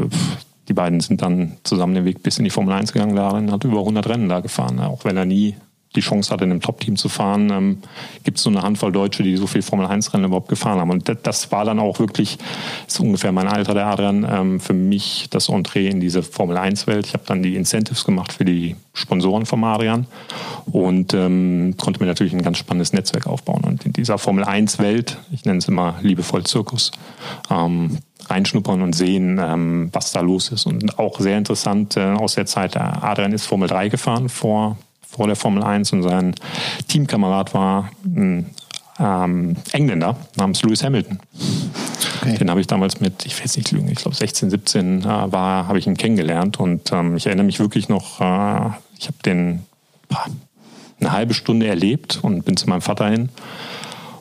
die 0.70 0.74
beiden 0.74 1.02
sind 1.02 1.22
dann 1.22 1.58
zusammen 1.64 1.96
den 1.96 2.06
Weg 2.06 2.24
bis 2.24 2.38
in 2.38 2.46
die 2.46 2.50
Formel 2.50 2.74
1 2.74 2.94
gegangen. 2.94 3.16
Der 3.16 3.26
Adrian 3.26 3.52
hat 3.52 3.64
über 3.66 3.80
100 3.80 4.08
Rennen 4.08 4.30
da 4.30 4.40
gefahren, 4.40 4.80
auch 4.80 5.04
wenn 5.04 5.18
er 5.18 5.26
nie 5.26 5.56
die 5.96 6.02
Chance 6.02 6.32
hatte, 6.32 6.44
in 6.44 6.52
einem 6.52 6.62
Top-Team 6.62 6.98
zu 6.98 7.10
fahren, 7.10 7.50
ähm, 7.52 7.78
gibt 8.24 8.38
es 8.38 8.44
so 8.44 8.50
eine 8.50 8.62
Handvoll 8.62 8.92
Deutsche, 8.92 9.24
die 9.24 9.36
so 9.38 9.48
viel 9.48 9.64
Formel-1-Rennen 9.64 10.26
überhaupt 10.26 10.48
gefahren 10.48 10.80
haben. 10.80 10.92
Und 10.92 11.10
das, 11.10 11.18
das 11.24 11.52
war 11.52 11.66
dann 11.66 11.80
auch 11.80 11.98
wirklich, 12.00 12.38
ist 12.88 13.00
ungefähr 13.00 13.32
mein 13.32 13.48
Alter, 13.48 13.74
der 13.74 13.88
Adrian, 13.88 14.28
ähm, 14.30 14.60
für 14.60 14.74
mich 14.74 15.28
das 15.32 15.50
Entree 15.50 15.88
in 15.88 16.00
diese 16.00 16.22
Formel-1-Welt. 16.22 17.08
Ich 17.08 17.14
habe 17.14 17.24
dann 17.26 17.42
die 17.42 17.56
Incentives 17.56 18.06
gemacht 18.06 18.34
für 18.34 18.46
die 18.46 18.76
Sponsoren 18.94 19.48
von 19.48 19.64
Adrian 19.64 20.06
und 20.72 21.14
ähm, 21.16 21.74
konnte 21.78 22.00
mir 22.00 22.06
natürlich 22.06 22.34
ein 22.34 22.44
ganz 22.44 22.60
spannendes 22.60 22.94
Netzwerk 22.94 23.26
aufbauen. 23.26 23.64
Und 23.64 23.86
in 23.86 23.94
dieser 23.94 24.20
Formel-1-Welt, 24.20 25.18
ich 25.32 25.46
nenne 25.46 25.58
es 25.58 25.68
immer 25.68 25.96
liebevoll 26.02 26.44
Zirkus, 26.44 26.92
ähm, 27.50 27.98
reinschnuppern 28.28 28.84
und 28.84 28.94
sehen, 28.94 29.40
ähm, 29.42 29.90
was 29.92 30.12
da 30.12 30.22
los 30.22 30.50
ist. 30.50 30.68
Und 30.68 31.00
auch 31.00 31.20
sehr 31.20 31.40
interessant 31.40 31.98
äh, 31.98 32.12
aus 32.12 32.36
der 32.36 32.46
Zeit, 32.46 32.78
Adrian 32.78 33.32
ist 33.32 33.48
Formel 33.48 33.68
3 33.68 33.90
gefahren 33.90 34.30
vor 34.30 34.78
vor 35.10 35.28
der 35.28 35.36
Formel 35.36 35.64
1 35.64 35.92
und 35.94 36.04
sein 36.04 36.36
Teamkamerad 36.88 37.54
war 37.54 37.90
ein 38.06 38.46
ähm, 39.00 39.56
Engländer 39.72 40.16
namens 40.36 40.62
Lewis 40.62 40.84
Hamilton. 40.84 41.20
Okay. 42.22 42.38
Den 42.38 42.50
habe 42.50 42.62
ich 42.62 42.68
damals 42.68 43.00
mit, 43.00 43.26
ich 43.26 43.36
will 43.38 43.46
jetzt 43.46 43.58
nicht 43.58 43.72
lügen, 43.72 43.90
ich 43.90 44.00
glaube 44.00 44.16
16, 44.16 44.50
17 44.50 45.02
äh, 45.02 45.06
war, 45.06 45.68
habe 45.68 45.80
ich 45.80 45.88
ihn 45.88 45.98
kennengelernt 45.98 46.60
und 46.60 46.92
ähm, 46.92 47.16
ich 47.16 47.26
erinnere 47.26 47.46
mich 47.46 47.60
wirklich 47.60 47.88
noch, 47.90 48.20
äh, 48.20 48.70
ich 48.98 49.08
habe 49.08 49.18
den 49.26 49.66
boah, 50.10 50.26
eine 51.00 51.12
halbe 51.12 51.34
Stunde 51.34 51.68
erlebt 51.68 52.20
und 52.22 52.44
bin 52.44 52.58
zu 52.58 52.68
meinem 52.68 52.82
Vater 52.82 53.10
hin 53.10 53.30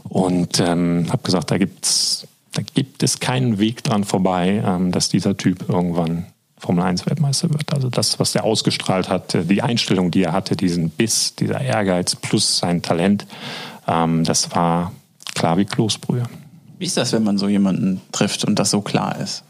und 0.05 0.61
ähm, 0.61 1.07
habe 1.11 1.23
gesagt, 1.23 1.51
da 1.51 1.59
gibt's, 1.59 2.27
da 2.53 2.63
gibt 2.63 3.03
es 3.03 3.21
keinen 3.21 3.59
Weg 3.59 3.83
dran 3.83 4.05
vorbei, 4.05 4.63
ähm, 4.65 4.93
dass 4.93 5.09
dieser 5.09 5.37
Typ 5.37 5.69
irgendwann 5.69 6.27
Formel 6.59 6.85
1 6.85 7.07
Weltmeister 7.07 7.51
wird. 7.51 7.73
Also 7.73 7.89
das, 7.89 8.19
was 8.19 8.35
er 8.35 8.45
ausgestrahlt 8.45 9.09
hat, 9.09 9.37
die 9.49 9.63
Einstellung, 9.63 10.11
die 10.11 10.23
er 10.23 10.33
hatte, 10.33 10.57
diesen 10.57 10.91
Biss, 10.91 11.35
dieser 11.35 11.61
Ehrgeiz 11.61 12.17
plus 12.17 12.59
sein 12.59 12.83
Talent, 12.83 13.27
ähm, 13.87 14.25
das 14.25 14.55
war 14.55 14.93
klar 15.35 15.57
wie 15.57 15.65
Kloßbrühe. 15.65 16.25
Wie 16.79 16.85
ist 16.85 16.97
das, 16.97 17.13
wenn 17.13 17.25
man 17.25 17.39
so 17.39 17.49
jemanden 17.49 18.01
trifft 18.13 18.45
und 18.45 18.59
das 18.59 18.71
so 18.71 18.81
klar 18.81 19.19
ist? 19.21 19.45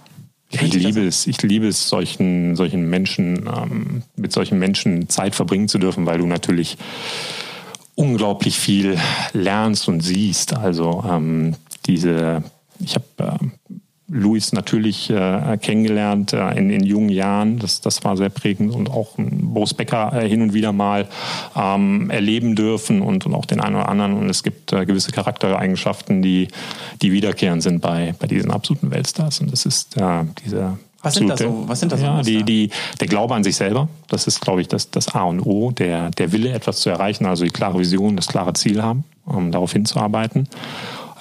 Ja, 0.50 0.62
ich 0.62 0.72
liebe 0.72 1.06
es, 1.06 1.26
ich 1.26 1.42
liebe 1.42 1.68
es, 1.68 1.88
solchen, 1.88 2.56
solchen 2.56 2.88
Menschen, 2.88 3.46
ähm, 3.46 4.02
mit 4.16 4.32
solchen 4.32 4.58
Menschen 4.58 5.08
Zeit 5.08 5.34
verbringen 5.34 5.68
zu 5.68 5.78
dürfen, 5.78 6.06
weil 6.06 6.18
du 6.18 6.26
natürlich 6.26 6.78
unglaublich 7.94 8.58
viel 8.58 8.98
lernst 9.34 9.88
und 9.88 10.00
siehst. 10.00 10.56
Also 10.56 11.04
ähm, 11.06 11.54
diese, 11.84 12.42
ich 12.78 12.94
habe 12.94 13.04
äh, 13.18 13.74
Luis 14.10 14.52
natürlich 14.52 15.10
äh, 15.10 15.58
kennengelernt 15.60 16.32
äh, 16.32 16.52
in, 16.52 16.70
in 16.70 16.84
jungen 16.84 17.10
Jahren. 17.10 17.58
Das, 17.58 17.82
das 17.82 18.02
war 18.04 18.16
sehr 18.16 18.30
prägend 18.30 18.74
und 18.74 18.90
auch 18.90 19.14
Boris 19.18 19.74
Becker 19.74 20.12
äh, 20.14 20.28
hin 20.28 20.40
und 20.40 20.54
wieder 20.54 20.72
mal 20.72 21.08
ähm, 21.54 22.08
erleben 22.08 22.56
dürfen 22.56 23.02
und, 23.02 23.26
und 23.26 23.34
auch 23.34 23.44
den 23.44 23.60
einen 23.60 23.76
oder 23.76 23.88
anderen. 23.88 24.14
Und 24.14 24.30
es 24.30 24.42
gibt 24.42 24.72
äh, 24.72 24.86
gewisse 24.86 25.12
Charaktereigenschaften, 25.12 26.22
die, 26.22 26.48
die 27.02 27.12
wiederkehrend 27.12 27.62
sind 27.62 27.80
bei, 27.80 28.14
bei 28.18 28.26
diesen 28.26 28.50
absoluten 28.50 28.90
Weltstars. 28.90 29.40
Und 29.40 29.52
das 29.52 29.66
ist 29.66 29.98
äh, 29.98 30.24
diese 30.44 30.78
was 31.00 31.14
sind 31.14 31.28
das 31.28 31.38
so? 31.38 31.64
Was 31.68 31.78
sind 31.78 31.92
das 31.92 32.02
ja, 32.02 32.22
die, 32.22 32.42
die, 32.42 32.70
der 33.00 33.06
Glaube 33.06 33.32
an 33.34 33.44
sich 33.44 33.54
selber, 33.54 33.88
das 34.08 34.26
ist, 34.26 34.40
glaube 34.40 34.62
ich, 34.62 34.68
das, 34.68 34.90
das 34.90 35.14
A 35.14 35.22
und 35.22 35.40
O, 35.40 35.70
der, 35.70 36.10
der 36.10 36.32
Wille, 36.32 36.50
etwas 36.50 36.80
zu 36.80 36.90
erreichen, 36.90 37.24
also 37.24 37.44
die 37.44 37.50
klare 37.50 37.78
Vision, 37.78 38.16
das 38.16 38.26
klare 38.26 38.52
Ziel 38.54 38.82
haben, 38.82 39.04
um 39.24 39.52
darauf 39.52 39.72
hinzuarbeiten 39.72 40.48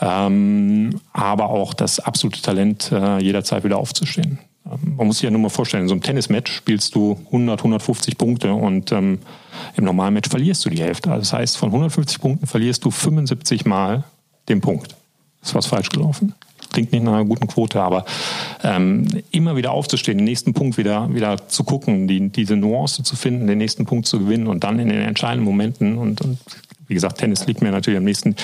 ähm, 0.02 1.00
aber 1.14 1.50
auch 1.50 1.74
das 1.74 2.00
absolute 2.00 2.42
Talent, 2.42 2.92
äh, 2.92 3.20
jederzeit 3.20 3.64
wieder 3.64 3.78
aufzustehen. 3.78 4.40
Ähm, 4.66 4.96
man 4.98 5.08
muss 5.08 5.18
sich 5.18 5.24
ja 5.24 5.32
nur 5.32 5.42
mal 5.42 5.50
vorstellen, 5.50 5.84
in 5.84 5.90
so 5.90 5.94
einem 5.94 6.04
Tennismatch 6.04 6.52
spielst 6.52 6.96
du 6.96 7.18
100, 7.28 7.60
150 7.60 8.18
Punkte 8.18 8.54
und 8.54 8.92
ähm, 8.92 9.20
im 9.76 9.84
normalen 9.84 10.14
Match 10.14 10.30
verlierst 10.30 10.66
du 10.66 10.70
die 10.70 10.82
Hälfte. 10.82 11.10
Also 11.10 11.22
das 11.22 11.34
heißt, 11.34 11.58
von 11.58 11.70
150 11.70 12.20
Punkten 12.20 12.48
verlierst 12.48 12.86
du 12.86 12.92
75 12.92 13.66
Mal 13.66 14.04
den 14.50 14.62
Punkt. 14.62 14.96
Ist 15.42 15.56
was 15.56 15.66
falsch 15.66 15.90
gelaufen? 15.90 16.34
Klingt 16.72 16.92
nicht 16.92 17.04
nach 17.04 17.14
einer 17.14 17.26
guten 17.26 17.48
Quote, 17.48 17.82
aber 17.82 18.06
ähm, 18.64 19.08
immer 19.32 19.56
wieder 19.56 19.72
aufzustehen, 19.72 20.18
den 20.18 20.26
nächsten 20.26 20.54
Punkt 20.54 20.78
wieder, 20.78 21.14
wieder 21.14 21.48
zu 21.48 21.64
gucken, 21.64 22.08
die, 22.08 22.30
diese 22.30 22.56
Nuance 22.56 23.04
zu 23.04 23.16
finden, 23.16 23.48
den 23.48 23.58
nächsten 23.58 23.86
Punkt 23.86 24.06
zu 24.06 24.20
gewinnen 24.20 24.48
und 24.48 24.64
dann 24.64 24.78
in 24.80 24.90
den 24.90 25.02
entscheidenden 25.02 25.46
Momenten 25.46 25.98
und, 25.98 26.22
und 26.22 26.40
wie 26.88 26.94
gesagt, 26.94 27.20
Tennis 27.20 27.46
liegt 27.46 27.62
mir 27.62 27.72
natürlich 27.72 27.98
am 27.98 28.04
nächsten, 28.04 28.36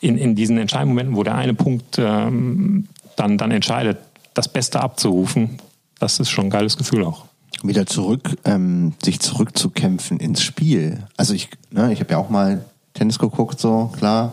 in, 0.00 0.16
in 0.18 0.34
diesen 0.34 0.58
entscheidenden 0.58 0.94
Momenten, 0.94 1.16
wo 1.16 1.22
der 1.22 1.34
eine 1.34 1.54
Punkt 1.54 1.98
ähm, 1.98 2.88
dann, 3.16 3.38
dann 3.38 3.50
entscheidet, 3.50 3.98
das 4.34 4.48
Beste 4.48 4.80
abzurufen, 4.80 5.58
das 5.98 6.18
ist 6.18 6.30
schon 6.30 6.46
ein 6.46 6.50
geiles 6.50 6.76
Gefühl 6.76 7.04
auch. 7.04 7.26
Wieder 7.62 7.86
zurück, 7.86 8.36
ähm, 8.44 8.94
sich 9.04 9.20
zurückzukämpfen 9.20 10.18
ins 10.18 10.42
Spiel. 10.42 11.06
Also 11.16 11.34
ich, 11.34 11.50
ne, 11.70 11.92
ich 11.92 12.00
habe 12.00 12.12
ja 12.12 12.18
auch 12.18 12.30
mal 12.30 12.64
Tennis 12.94 13.18
geguckt, 13.18 13.60
so 13.60 13.92
klar. 13.96 14.32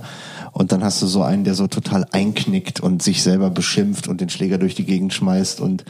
Und 0.52 0.72
dann 0.72 0.84
hast 0.84 1.02
du 1.02 1.08
so 1.08 1.22
einen, 1.22 1.44
der 1.44 1.54
so 1.54 1.68
total 1.68 2.08
einknickt 2.12 2.80
und 2.80 3.04
sich 3.04 3.22
selber 3.22 3.50
beschimpft 3.50 4.08
und 4.08 4.20
den 4.20 4.30
Schläger 4.30 4.58
durch 4.58 4.74
die 4.74 4.84
Gegend 4.84 5.14
schmeißt 5.14 5.62
und 5.62 5.86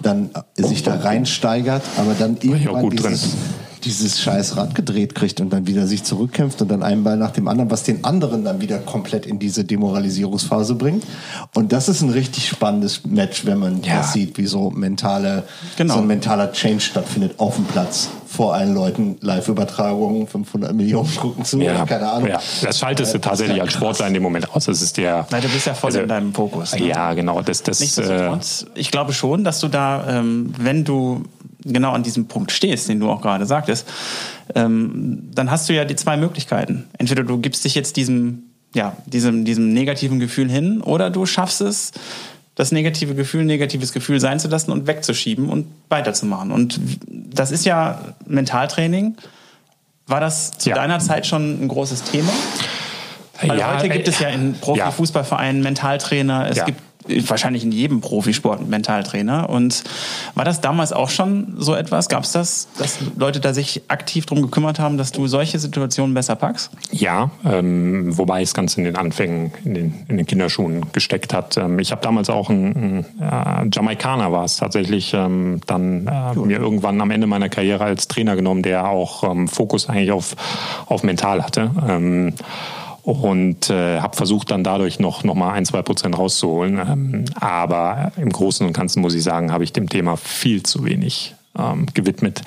dann 0.00 0.30
sich 0.54 0.82
da 0.82 0.94
reinsteigert, 0.96 1.82
aber 1.96 2.14
dann 2.14 2.36
irgendwann 2.40 2.88
dieses, 2.90 3.32
drin 3.32 3.40
dieses 3.86 4.20
scheiß 4.20 4.56
Rad 4.56 4.74
gedreht 4.74 5.14
kriegt 5.14 5.40
und 5.40 5.50
dann 5.50 5.66
wieder 5.66 5.86
sich 5.86 6.04
zurückkämpft 6.04 6.60
und 6.60 6.68
dann 6.68 6.82
einen 6.82 7.04
Ball 7.04 7.16
nach 7.16 7.30
dem 7.30 7.48
anderen, 7.48 7.70
was 7.70 7.84
den 7.84 8.04
anderen 8.04 8.44
dann 8.44 8.60
wieder 8.60 8.78
komplett 8.78 9.26
in 9.26 9.38
diese 9.38 9.64
Demoralisierungsphase 9.64 10.74
bringt. 10.74 11.04
Und 11.54 11.72
das 11.72 11.88
ist 11.88 12.02
ein 12.02 12.10
richtig 12.10 12.48
spannendes 12.48 13.06
Match, 13.06 13.46
wenn 13.46 13.58
man 13.58 13.82
ja. 13.82 13.98
das 13.98 14.12
sieht, 14.12 14.36
wie 14.38 14.46
so 14.46 14.70
mentale, 14.70 15.44
genau. 15.76 15.94
so 15.94 16.00
ein 16.00 16.06
mentaler 16.06 16.52
Change 16.52 16.80
stattfindet 16.80 17.38
auf 17.38 17.54
dem 17.54 17.64
Platz 17.64 18.08
vor 18.26 18.54
allen 18.54 18.74
Leuten 18.74 19.16
Live-Übertragungen, 19.20 20.26
500 20.26 20.74
Millionen 20.74 21.14
gucken 21.16 21.44
zu, 21.44 21.58
ja, 21.60 21.86
keine 21.86 22.10
Ahnung. 22.10 22.28
Ja. 22.28 22.40
Das 22.62 22.78
schaltest 22.78 23.14
du 23.14 23.18
äh, 23.18 23.20
tatsächlich 23.20 23.60
als 23.60 23.72
Sportler 23.72 24.06
in 24.08 24.14
dem 24.14 24.22
Moment 24.22 24.54
aus. 24.54 24.66
Das 24.66 24.82
ist 24.82 24.98
der. 24.98 25.26
Nein, 25.30 25.42
du 25.42 25.48
bist 25.48 25.66
ja 25.66 25.74
voll 25.74 25.88
also, 25.88 26.00
in 26.00 26.08
deinem 26.08 26.34
Fokus. 26.34 26.74
Ne? 26.74 26.88
Ja, 26.88 27.14
genau. 27.14 27.40
Das, 27.40 27.62
das, 27.62 27.98
äh, 27.98 28.30
ich 28.74 28.90
glaube 28.90 29.12
schon, 29.12 29.44
dass 29.44 29.60
du 29.60 29.68
da, 29.68 30.18
ähm, 30.18 30.52
wenn 30.58 30.84
du 30.84 31.22
genau 31.66 31.92
an 31.92 32.02
diesem 32.02 32.26
Punkt 32.26 32.52
stehst, 32.52 32.88
den 32.88 33.00
du 33.00 33.10
auch 33.10 33.20
gerade 33.20 33.46
sagtest, 33.46 33.86
ähm, 34.54 35.28
dann 35.34 35.50
hast 35.50 35.68
du 35.68 35.74
ja 35.74 35.84
die 35.84 35.96
zwei 35.96 36.16
Möglichkeiten. 36.16 36.84
Entweder 36.98 37.24
du 37.24 37.38
gibst 37.38 37.64
dich 37.64 37.74
jetzt 37.74 37.96
diesem, 37.96 38.44
ja, 38.74 38.96
diesem, 39.06 39.44
diesem 39.44 39.72
negativen 39.72 40.20
Gefühl 40.20 40.50
hin 40.50 40.80
oder 40.80 41.10
du 41.10 41.26
schaffst 41.26 41.60
es, 41.60 41.92
das 42.54 42.72
negative 42.72 43.14
Gefühl, 43.14 43.44
negatives 43.44 43.92
Gefühl 43.92 44.18
sein 44.18 44.40
zu 44.40 44.48
lassen 44.48 44.72
und 44.72 44.86
wegzuschieben 44.86 45.50
und 45.50 45.66
weiterzumachen. 45.90 46.50
Und 46.50 46.80
das 47.06 47.52
ist 47.52 47.66
ja 47.66 48.14
Mentaltraining. 48.26 49.16
War 50.06 50.20
das 50.20 50.56
zu 50.56 50.70
ja. 50.70 50.76
deiner 50.76 50.98
Zeit 50.98 51.26
schon 51.26 51.62
ein 51.62 51.68
großes 51.68 52.04
Thema? 52.04 52.32
Weil 53.42 53.58
ja, 53.58 53.74
heute 53.74 53.90
gibt 53.90 54.08
es 54.08 54.18
ja 54.18 54.28
in 54.28 54.54
Profifußballvereinen 54.54 55.62
Mentaltrainer, 55.62 56.48
es 56.48 56.56
ja. 56.56 56.64
gibt 56.64 56.80
wahrscheinlich 57.28 57.64
in 57.64 57.72
jedem 57.72 58.00
Profisport 58.00 58.60
ein 58.60 58.68
Mentaltrainer. 58.68 59.48
Und 59.48 59.84
war 60.34 60.44
das 60.44 60.60
damals 60.60 60.92
auch 60.92 61.10
schon 61.10 61.54
so 61.58 61.74
etwas? 61.74 62.08
Gab 62.08 62.24
es 62.24 62.32
das, 62.32 62.68
dass 62.78 62.98
Leute 63.16 63.40
da 63.40 63.54
sich 63.54 63.82
aktiv 63.88 64.26
darum 64.26 64.42
gekümmert 64.42 64.78
haben, 64.78 64.98
dass 64.98 65.12
du 65.12 65.26
solche 65.26 65.58
Situationen 65.58 66.14
besser 66.14 66.36
packst? 66.36 66.70
Ja, 66.92 67.30
ähm, 67.44 68.16
wobei 68.16 68.42
es 68.42 68.54
ganz 68.54 68.76
in 68.76 68.84
den 68.84 68.96
Anfängen, 68.96 69.52
in 69.64 69.74
den, 69.74 69.94
in 70.08 70.16
den 70.16 70.26
Kinderschuhen 70.26 70.92
gesteckt 70.92 71.32
hat. 71.34 71.56
Ähm, 71.56 71.78
ich 71.78 71.92
habe 71.92 72.02
damals 72.02 72.30
auch 72.30 72.50
einen, 72.50 73.04
einen 73.20 73.66
äh, 73.66 73.68
Jamaikaner 73.72 74.32
war 74.32 74.44
es 74.44 74.56
tatsächlich, 74.56 75.14
ähm, 75.14 75.60
dann 75.66 76.06
äh, 76.06 76.34
mir 76.38 76.58
irgendwann 76.58 77.00
am 77.00 77.10
Ende 77.10 77.26
meiner 77.26 77.48
Karriere 77.48 77.84
als 77.84 78.08
Trainer 78.08 78.36
genommen, 78.36 78.62
der 78.62 78.88
auch 78.88 79.24
ähm, 79.24 79.48
Fokus 79.48 79.88
eigentlich 79.88 80.12
auf, 80.12 80.36
auf 80.86 81.02
mental 81.02 81.42
hatte. 81.42 81.70
Und 83.06 83.70
äh, 83.70 84.00
habe 84.00 84.16
versucht 84.16 84.50
dann 84.50 84.64
dadurch 84.64 84.98
noch 84.98 85.22
noch 85.22 85.36
mal 85.36 85.52
ein 85.52 85.64
zwei 85.64 85.80
Prozent 85.80 86.18
rauszuholen. 86.18 86.78
Ähm, 86.78 87.24
aber 87.36 88.10
im 88.16 88.30
Großen 88.30 88.66
und 88.66 88.72
Ganzen 88.72 89.00
muss 89.00 89.14
ich 89.14 89.22
sagen, 89.22 89.52
habe 89.52 89.62
ich 89.62 89.72
dem 89.72 89.88
Thema 89.88 90.16
viel 90.16 90.64
zu 90.64 90.84
wenig 90.84 91.36
ähm, 91.56 91.86
gewidmet. 91.94 92.42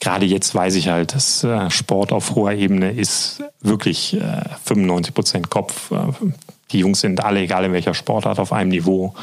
Gerade 0.00 0.26
jetzt 0.26 0.52
weiß 0.52 0.74
ich 0.74 0.88
halt, 0.88 1.14
dass 1.14 1.44
äh, 1.44 1.70
Sport 1.70 2.12
auf 2.12 2.34
hoher 2.34 2.54
Ebene 2.54 2.90
ist 2.90 3.44
wirklich 3.60 4.14
äh, 4.14 4.42
95 4.64 5.14
Prozent 5.14 5.50
Kopf. 5.50 5.92
Äh, 5.92 6.12
die 6.72 6.80
Jungs 6.80 6.98
sind 6.98 7.24
alle, 7.24 7.42
egal 7.42 7.64
in 7.64 7.72
welcher 7.72 7.94
Sportart, 7.94 8.40
auf 8.40 8.52
einem 8.52 8.70
Niveau. 8.70 9.14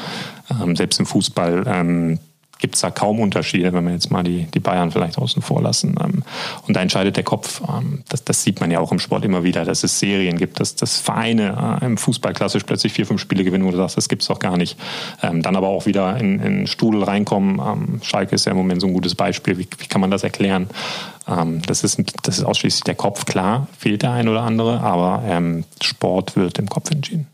Ähm, 0.50 0.74
selbst 0.74 0.98
im 1.00 1.04
Fußball 1.04 1.64
ähm, 1.66 2.18
gibt 2.62 2.76
es 2.76 2.80
da 2.80 2.90
kaum 2.90 3.20
Unterschiede, 3.20 3.72
wenn 3.72 3.84
wir 3.84 3.92
jetzt 3.92 4.10
mal 4.10 4.22
die, 4.22 4.44
die 4.44 4.60
Bayern 4.60 4.92
vielleicht 4.92 5.18
außen 5.18 5.42
vor 5.42 5.60
lassen. 5.60 5.96
Ähm, 6.02 6.22
und 6.66 6.74
da 6.74 6.80
entscheidet 6.80 7.16
der 7.16 7.24
Kopf. 7.24 7.60
Ähm, 7.68 8.04
das, 8.08 8.24
das 8.24 8.44
sieht 8.44 8.60
man 8.60 8.70
ja 8.70 8.78
auch 8.78 8.92
im 8.92 9.00
Sport 9.00 9.24
immer 9.24 9.42
wieder, 9.42 9.64
dass 9.64 9.82
es 9.82 9.98
Serien 9.98 10.38
gibt, 10.38 10.60
dass, 10.60 10.76
dass 10.76 10.98
Vereine 10.98 11.78
äh, 11.82 11.84
im 11.84 11.98
Fußball 11.98 12.32
klassisch 12.32 12.62
plötzlich 12.62 12.92
vier, 12.92 13.04
fünf 13.04 13.20
Spiele 13.20 13.42
gewinnen, 13.42 13.66
wo 13.66 13.72
du 13.72 13.76
sagst, 13.76 13.96
das 13.96 14.08
gibt's 14.08 14.28
doch 14.28 14.38
gar 14.38 14.56
nicht. 14.56 14.78
Ähm, 15.22 15.42
dann 15.42 15.56
aber 15.56 15.68
auch 15.68 15.86
wieder 15.86 16.16
in, 16.16 16.38
in 16.38 16.66
Studel 16.68 17.02
reinkommen. 17.02 18.00
Schalke 18.02 18.36
ist 18.36 18.46
ja 18.46 18.52
im 18.52 18.58
Moment 18.58 18.80
so 18.80 18.86
ein 18.86 18.92
gutes 18.92 19.16
Beispiel. 19.16 19.58
Wie, 19.58 19.66
wie 19.78 19.86
kann 19.86 20.00
man 20.00 20.10
das 20.10 20.22
erklären? 20.22 20.68
das, 21.24 21.84
ist, 21.84 22.02
das 22.24 22.38
ist 22.38 22.44
ausschließlich 22.44 22.82
der 22.82 22.96
Kopf. 22.96 23.26
Klar, 23.26 23.68
fehlt 23.78 24.02
der 24.02 24.10
ein 24.10 24.28
oder 24.28 24.42
andere, 24.42 24.80
aber 24.80 25.22
Sport 25.80 26.34
wird 26.34 26.58
im 26.58 26.68
Kopf 26.68 26.90
entschieden. 26.90 27.28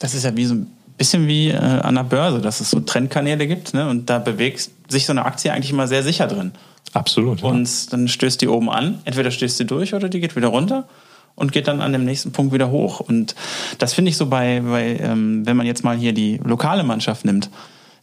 Das 0.00 0.14
ist 0.14 0.24
ja 0.24 0.36
wie 0.36 0.44
so 0.44 0.54
ein 0.54 0.66
bisschen 0.98 1.26
wie 1.26 1.48
äh, 1.48 1.56
an 1.56 1.94
der 1.94 2.02
Börse, 2.02 2.40
dass 2.40 2.60
es 2.60 2.70
so 2.70 2.80
Trendkanäle 2.80 3.46
gibt 3.46 3.72
ne? 3.72 3.88
und 3.88 4.10
da 4.10 4.18
bewegt 4.18 4.70
sich 4.88 5.06
so 5.06 5.12
eine 5.12 5.24
Aktie 5.24 5.52
eigentlich 5.52 5.70
immer 5.70 5.86
sehr 5.86 6.02
sicher 6.02 6.26
drin. 6.26 6.52
Absolut. 6.92 7.40
Ja. 7.40 7.48
Und 7.48 7.92
dann 7.92 8.08
stößt 8.08 8.40
die 8.40 8.48
oben 8.48 8.70
an, 8.70 9.00
entweder 9.04 9.30
stößt 9.30 9.56
sie 9.56 9.64
durch 9.64 9.94
oder 9.94 10.08
die 10.08 10.20
geht 10.20 10.36
wieder 10.36 10.48
runter 10.48 10.88
und 11.34 11.52
geht 11.52 11.68
dann 11.68 11.80
an 11.80 11.92
dem 11.92 12.04
nächsten 12.04 12.32
Punkt 12.32 12.52
wieder 12.52 12.70
hoch. 12.70 13.00
Und 13.00 13.34
das 13.78 13.94
finde 13.94 14.10
ich 14.10 14.16
so 14.16 14.26
bei, 14.26 14.60
bei 14.60 14.98
ähm, 15.00 15.46
wenn 15.46 15.56
man 15.56 15.66
jetzt 15.66 15.84
mal 15.84 15.96
hier 15.96 16.12
die 16.12 16.40
lokale 16.44 16.82
Mannschaft 16.82 17.24
nimmt, 17.24 17.48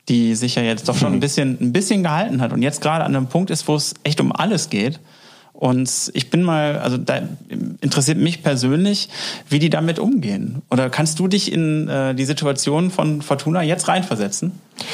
die 0.08 0.36
sich 0.36 0.56
ja 0.56 0.62
jetzt 0.62 0.88
doch 0.88 0.96
schon 0.96 1.14
ein 1.14 1.20
bisschen, 1.20 1.58
ein 1.60 1.74
bisschen 1.74 2.04
gehalten 2.04 2.42
hat 2.42 2.54
und 2.54 2.62
jetzt 2.62 2.80
gerade 2.82 3.04
an 3.04 3.16
einem 3.16 3.28
Punkt 3.28 3.50
ist, 3.50 3.68
wo 3.68 3.76
es 3.76 3.96
echt 4.04 4.22
um 4.22 4.32
alles 4.32 4.70
geht 4.70 5.00
und 5.58 6.12
ich 6.14 6.30
bin 6.30 6.44
mal, 6.44 6.80
also 6.80 6.98
da 6.98 7.22
interessiert 7.82 8.18
mich 8.18 8.44
persönlich, 8.44 9.10
wie 9.50 9.60
die 9.60 9.70
damit 9.70 10.00
umgehen. 10.00 10.62
Oder 10.70 10.90
kannst 10.90 11.20
du 11.20 11.28
dich 11.28 11.52
in 11.52 11.88
äh, 11.88 12.14
die 12.14 12.26
Situation 12.26 12.92
von 12.92 13.22
Fortuna 13.22 13.64
jetzt 13.64 13.88
reinversetzen? 13.88 14.52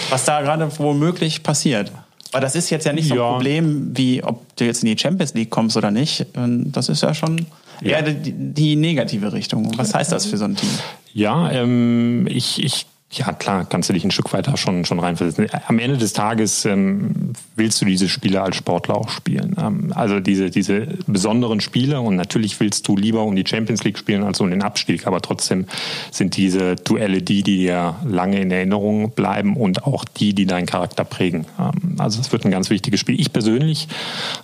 Was 0.09 0.25
da 0.25 0.41
gerade 0.41 0.69
womöglich 0.77 1.41
passiert? 1.41 1.91
Weil 2.31 2.41
das 2.41 2.55
ist 2.55 2.69
jetzt 2.69 2.85
ja 2.85 2.93
nicht 2.93 3.07
so 3.07 3.15
ein 3.15 3.19
ja. 3.19 3.31
Problem, 3.31 3.91
wie 3.97 4.23
ob 4.23 4.55
du 4.55 4.65
jetzt 4.65 4.83
in 4.83 4.95
die 4.95 4.97
Champions 4.97 5.33
League 5.33 5.49
kommst 5.49 5.75
oder 5.75 5.91
nicht. 5.91 6.27
Das 6.33 6.87
ist 6.89 7.01
ja 7.01 7.13
schon 7.13 7.45
eher 7.81 8.03
die, 8.03 8.31
die 8.31 8.75
negative 8.75 9.33
Richtung. 9.33 9.71
Was 9.77 9.93
heißt 9.93 10.11
das 10.11 10.27
für 10.27 10.37
so 10.37 10.45
ein 10.45 10.55
Team? 10.55 10.69
Ja, 11.13 11.51
ähm, 11.51 12.27
ich, 12.29 12.63
ich 12.63 12.85
ja, 13.13 13.33
klar, 13.33 13.65
kannst 13.65 13.89
du 13.89 13.93
dich 13.93 14.05
ein 14.05 14.11
Stück 14.11 14.31
weiter 14.31 14.55
schon, 14.55 14.85
schon 14.85 14.99
reinversetzen. 14.99 15.47
Am 15.67 15.79
Ende 15.79 15.97
des 15.97 16.13
Tages 16.13 16.63
ähm, 16.63 17.33
willst 17.57 17.81
du 17.81 17.85
diese 17.85 18.07
Spiele 18.07 18.41
als 18.41 18.55
Sportler 18.55 18.95
auch 18.95 19.09
spielen. 19.09 19.53
Ähm, 19.59 19.91
also 19.93 20.21
diese, 20.21 20.49
diese 20.49 20.87
besonderen 21.07 21.59
Spiele 21.59 21.99
und 21.99 22.15
natürlich 22.15 22.57
willst 22.61 22.87
du 22.87 22.95
lieber 22.95 23.23
um 23.23 23.35
die 23.35 23.43
Champions 23.45 23.83
League 23.83 23.97
spielen 23.97 24.23
als 24.23 24.39
um 24.39 24.49
den 24.49 24.61
Abstieg, 24.61 25.07
aber 25.07 25.21
trotzdem 25.21 25.65
sind 26.09 26.37
diese 26.37 26.77
Duelle 26.77 27.21
die, 27.21 27.43
die 27.43 27.57
dir 27.57 27.95
lange 28.05 28.39
in 28.39 28.49
Erinnerung 28.49 29.11
bleiben 29.11 29.57
und 29.57 29.83
auch 29.83 30.05
die, 30.05 30.33
die 30.33 30.45
deinen 30.45 30.65
Charakter 30.65 31.03
prägen. 31.03 31.45
Ähm, 31.59 31.95
also 31.97 32.21
es 32.21 32.31
wird 32.31 32.45
ein 32.45 32.51
ganz 32.51 32.69
wichtiges 32.69 33.01
Spiel. 33.01 33.19
Ich 33.19 33.33
persönlich 33.33 33.89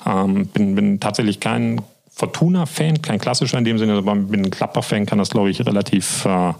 ähm, 0.06 0.48
bin, 0.48 0.76
bin 0.76 1.00
tatsächlich 1.00 1.40
kein 1.40 1.82
Fortuna-Fan, 2.18 3.04
kein 3.04 3.20
klassischer 3.20 3.60
in 3.60 3.64
dem 3.64 3.78
Sinne, 3.78 3.94
aber 3.94 4.16
bin 4.16 4.46
ein 4.46 4.50
Klapper-Fan, 4.50 5.06
kann 5.06 5.20
das, 5.20 5.30
glaube 5.30 5.52
ich, 5.52 5.64
relativ 5.64 6.26
äh, 6.26 6.54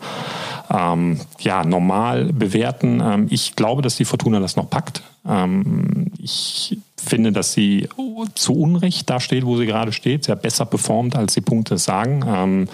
ähm, 0.70 1.20
ja, 1.40 1.64
normal 1.64 2.26
bewerten. 2.26 3.02
Ähm, 3.04 3.28
ich 3.32 3.56
glaube, 3.56 3.82
dass 3.82 3.96
die 3.96 4.06
Fortuna 4.06 4.40
das 4.40 4.56
noch 4.56 4.70
packt. 4.70 5.02
Ähm, 5.28 6.12
ich 6.20 6.78
finde, 6.96 7.32
dass 7.32 7.54
sie 7.54 7.90
zu 8.36 8.54
Unrecht 8.54 9.10
da 9.10 9.20
steht, 9.20 9.46
wo 9.48 9.58
sie 9.58 9.66
gerade 9.66 9.94
steht. 9.94 10.26
Sie 10.26 10.32
hat 10.32 10.44
besser 10.44 10.66
performt, 10.66 11.16
als 11.16 11.34
die 11.34 11.42
Punkte 11.42 11.80
sagen. 11.80 12.68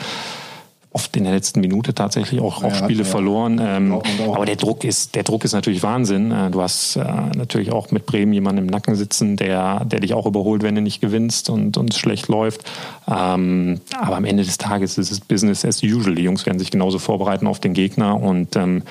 Oft 0.94 1.18
in 1.18 1.24
der 1.24 1.34
letzten 1.34 1.60
Minute 1.60 1.94
tatsächlich 1.96 2.40
auch, 2.40 2.62
ja, 2.62 2.74
Spiele 2.74 3.04
ja. 3.04 3.10
verloren. 3.10 3.60
Ähm. 3.62 4.00
Aber 4.32 4.46
der 4.46 4.56
Druck 4.56 4.84
ist, 4.84 5.16
der 5.16 5.24
Druck 5.24 5.44
ist 5.44 5.54
natürlich 5.54 5.82
Wahnsinn. 5.82 6.32
Äh, 6.32 6.52
du 6.52 6.62
hast 6.62 6.96
äh, 6.96 7.04
natürlich 7.36 7.72
auch 7.72 7.92
mit 7.92 8.06
Bremen 8.06 8.32
jemanden 8.32 8.60
im 8.60 8.68
Nacken 8.68 8.96
sitzen, 8.96 9.36
der, 9.36 9.86
der 9.86 10.00
dich 10.00 10.14
auch 10.14 10.26
überholt, 10.26 10.62
wenn 10.62 10.76
du 10.76 10.82
nicht 10.82 11.02
gewinnst 11.02 11.50
und, 11.50 11.78
und 11.78 11.94
es 11.94 12.00
schlecht 12.00 12.28
läuft. 12.28 12.64
Ähm, 13.08 13.82
aber 14.00 14.18
am 14.18 14.26
Ende 14.26 14.44
des 14.44 14.58
Tages 14.60 14.98
ist 14.98 15.12
es 15.12 15.20
Business 15.20 15.66
as 15.66 15.82
usual. 15.82 16.16
Die 16.16 16.24
Jungs 16.24 16.46
werden 16.46 16.60
sich 16.60 16.72
genauso 16.72 17.00
vorbereiten 17.00 17.48
auf 17.48 17.60
den 17.60 17.74
Gegner 17.74 18.22
und 18.22 18.56
ähm, 18.56 18.84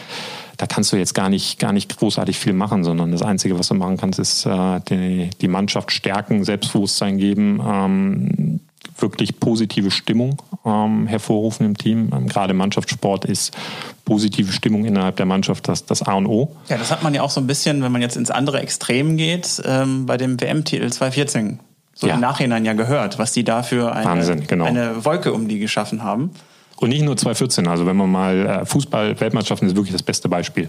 da 0.56 0.66
kannst 0.66 0.92
du 0.92 0.96
jetzt 0.96 1.14
gar 1.14 1.28
nicht, 1.28 1.58
gar 1.58 1.72
nicht 1.72 1.96
großartig 1.96 2.38
viel 2.38 2.52
machen, 2.52 2.84
sondern 2.84 3.10
das 3.10 3.22
Einzige, 3.22 3.58
was 3.58 3.68
du 3.68 3.74
machen 3.74 3.96
kannst, 3.96 4.18
ist 4.18 4.46
äh, 4.46 4.80
die, 4.88 5.30
die 5.40 5.48
Mannschaft 5.48 5.90
stärken, 5.90 6.44
Selbstbewusstsein 6.44 7.18
geben, 7.18 7.60
ähm, 7.66 8.60
wirklich 8.98 9.38
positive 9.38 9.90
Stimmung 9.90 10.40
ähm, 10.64 11.06
hervorrufen 11.06 11.66
im 11.66 11.76
Team. 11.76 12.10
Ähm, 12.12 12.28
gerade 12.28 12.52
im 12.52 12.58
Mannschaftssport 12.58 13.24
ist 13.24 13.56
positive 14.04 14.52
Stimmung 14.52 14.84
innerhalb 14.84 15.16
der 15.16 15.26
Mannschaft 15.26 15.68
das, 15.68 15.86
das 15.86 16.02
A 16.02 16.14
und 16.14 16.26
O. 16.26 16.54
Ja, 16.68 16.76
das 16.78 16.90
hat 16.90 17.02
man 17.02 17.14
ja 17.14 17.22
auch 17.22 17.30
so 17.30 17.40
ein 17.40 17.46
bisschen, 17.46 17.82
wenn 17.82 17.92
man 17.92 18.02
jetzt 18.02 18.16
ins 18.16 18.30
andere 18.30 18.60
Extrem 18.60 19.16
geht, 19.16 19.62
ähm, 19.64 20.06
bei 20.06 20.16
dem 20.16 20.40
WM-Titel 20.40 20.90
2014 20.90 21.60
so 21.94 22.06
ja. 22.06 22.14
im 22.14 22.20
Nachhinein 22.20 22.64
ja 22.64 22.72
gehört, 22.72 23.18
was 23.18 23.32
die 23.32 23.44
da 23.44 23.62
für 23.62 23.92
eine, 23.94 24.04
Wahnsinn, 24.04 24.46
genau. 24.46 24.64
eine 24.64 25.04
Wolke 25.04 25.32
um 25.32 25.48
die 25.48 25.58
geschaffen 25.58 26.02
haben. 26.02 26.30
Und 26.76 26.88
nicht 26.88 27.04
nur 27.04 27.16
2014, 27.16 27.68
also 27.68 27.86
wenn 27.86 27.96
man 27.96 28.10
mal 28.10 28.46
äh, 28.46 28.66
Fußball-Weltmannschaften 28.66 29.68
ist 29.68 29.76
wirklich 29.76 29.92
das 29.92 30.02
beste 30.02 30.28
Beispiel. 30.28 30.68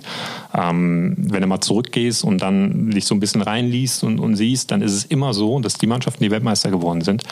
Ähm, 0.53 1.15
wenn 1.17 1.41
du 1.41 1.47
mal 1.47 1.59
zurückgehst 1.59 2.23
und 2.23 2.39
dann 2.39 2.91
dich 2.91 3.05
so 3.05 3.15
ein 3.15 3.19
bisschen 3.19 3.41
reinliest 3.41 4.03
und, 4.03 4.19
und 4.19 4.35
siehst, 4.35 4.69
dann 4.69 4.83
ist 4.83 4.93
es 4.93 5.05
immer 5.05 5.33
so, 5.33 5.59
dass 5.59 5.73
die 5.73 5.87
Mannschaften, 5.87 6.23
die 6.23 6.29
Weltmeister 6.29 6.69
geworden 6.69 7.01
sind, 7.01 7.23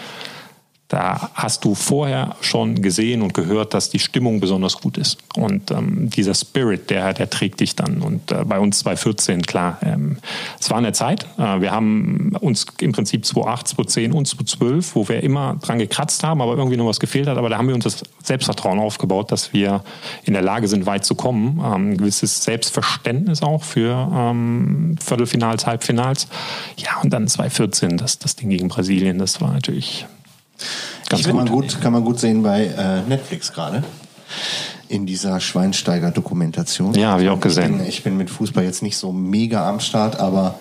da 0.92 1.30
hast 1.36 1.64
du 1.64 1.74
vorher 1.74 2.36
schon 2.42 2.82
gesehen 2.82 3.22
und 3.22 3.34
gehört, 3.34 3.74
dass 3.74 3.90
die 3.90 4.00
Stimmung 4.00 4.42
besonders 4.42 4.82
gut 4.82 4.98
ist. 4.98 5.20
Und 5.38 5.72
ähm, 5.72 6.10
dieser 6.10 6.34
Spirit, 6.34 6.90
der, 6.90 7.14
der 7.14 7.30
trägt 7.30 7.62
dich 7.62 7.78
dann. 7.78 8.02
Und 8.02 8.30
äh, 8.34 8.44
bei 8.44 8.60
uns 8.60 8.80
2014, 8.80 9.44
klar, 9.44 9.78
ähm, 9.84 10.18
es 10.60 10.70
war 10.70 10.78
eine 10.78 10.92
Zeit. 10.92 11.26
Äh, 11.38 11.62
wir 11.62 11.72
haben 11.72 12.36
uns 12.42 12.66
im 12.82 12.92
Prinzip 12.92 13.26
2008, 13.26 13.68
2010 13.70 14.12
und 14.12 14.28
2012, 14.28 14.96
wo 14.96 15.08
wir 15.08 15.24
immer 15.24 15.56
dran 15.62 15.80
gekratzt 15.80 16.26
haben, 16.26 16.42
aber 16.42 16.58
irgendwie 16.58 16.76
noch 16.76 16.88
was 16.88 17.00
gefehlt 17.00 17.28
hat. 17.28 17.38
Aber 17.38 17.48
da 17.48 17.58
haben 17.58 17.70
wir 17.70 17.76
uns 17.76 17.86
das 17.86 18.04
Selbstvertrauen 18.22 18.78
aufgebaut, 18.78 19.32
dass 19.32 19.54
wir 19.54 19.86
in 20.26 20.34
der 20.34 20.42
Lage 20.42 20.68
sind, 20.68 20.86
weit 20.86 21.06
zu 21.06 21.16
kommen. 21.16 21.62
Ähm, 21.64 21.92
ein 21.92 21.98
gewisses 21.98 22.44
Selbstverständnis 22.44 23.42
auch 23.44 23.64
für 23.64 24.12
ähm, 24.14 24.98
Viertelfinals, 25.02 25.66
Halbfinals. 25.66 26.28
Ja, 26.76 27.00
und 27.02 27.14
dann 27.14 27.30
2014, 27.30 27.96
das, 27.96 28.20
das 28.20 28.36
Ding 28.36 28.50
gegen 28.50 28.68
Brasilien, 28.68 29.20
das 29.20 29.40
war 29.40 29.54
natürlich 29.54 30.06
Ganz 31.10 31.24
kann. 31.24 31.36
Man 31.36 31.48
gut, 31.48 31.82
kann 31.82 31.94
man 31.94 32.04
gut 32.04 32.20
sehen 32.20 32.44
bei 32.44 32.66
äh, 32.66 33.02
Netflix 33.08 33.52
gerade. 33.52 33.84
In 34.88 35.06
dieser 35.06 35.40
Schweinsteiger-Dokumentation. 35.40 36.94
Ja, 36.96 37.12
habe 37.12 37.24
ich 37.24 37.30
auch 37.30 37.40
gesehen. 37.40 37.74
Ich 37.74 37.78
bin, 37.78 37.88
ich 37.88 38.04
bin 38.04 38.18
mit 38.18 38.30
Fußball 38.30 38.64
jetzt 38.64 38.82
nicht 38.82 38.98
so 38.98 39.12
mega 39.12 39.68
am 39.68 39.80
Start, 39.80 40.20
aber 40.20 40.56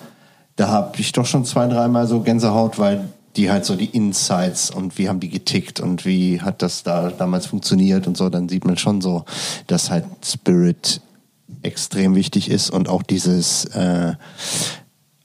da 0.55 0.67
habe 0.69 0.99
ich 0.99 1.11
doch 1.11 1.25
schon 1.25 1.45
zwei, 1.45 1.67
dreimal 1.67 2.07
so 2.07 2.21
Gänsehaut, 2.21 2.79
weil 2.79 3.09
die 3.35 3.49
halt 3.49 3.65
so 3.65 3.75
die 3.75 3.85
Insights 3.85 4.69
und 4.71 4.97
wie 4.97 5.07
haben 5.07 5.19
die 5.19 5.29
getickt 5.29 5.79
und 5.79 6.05
wie 6.05 6.41
hat 6.41 6.61
das 6.61 6.83
da 6.83 7.09
damals 7.09 7.45
funktioniert 7.45 8.07
und 8.07 8.17
so, 8.17 8.29
dann 8.29 8.49
sieht 8.49 8.65
man 8.65 8.77
schon 8.77 9.01
so, 9.01 9.25
dass 9.67 9.89
halt 9.89 10.05
Spirit 10.25 11.01
extrem 11.63 12.15
wichtig 12.15 12.49
ist 12.49 12.69
und 12.69 12.89
auch 12.89 13.03
dieses, 13.03 13.65
äh, 13.65 14.13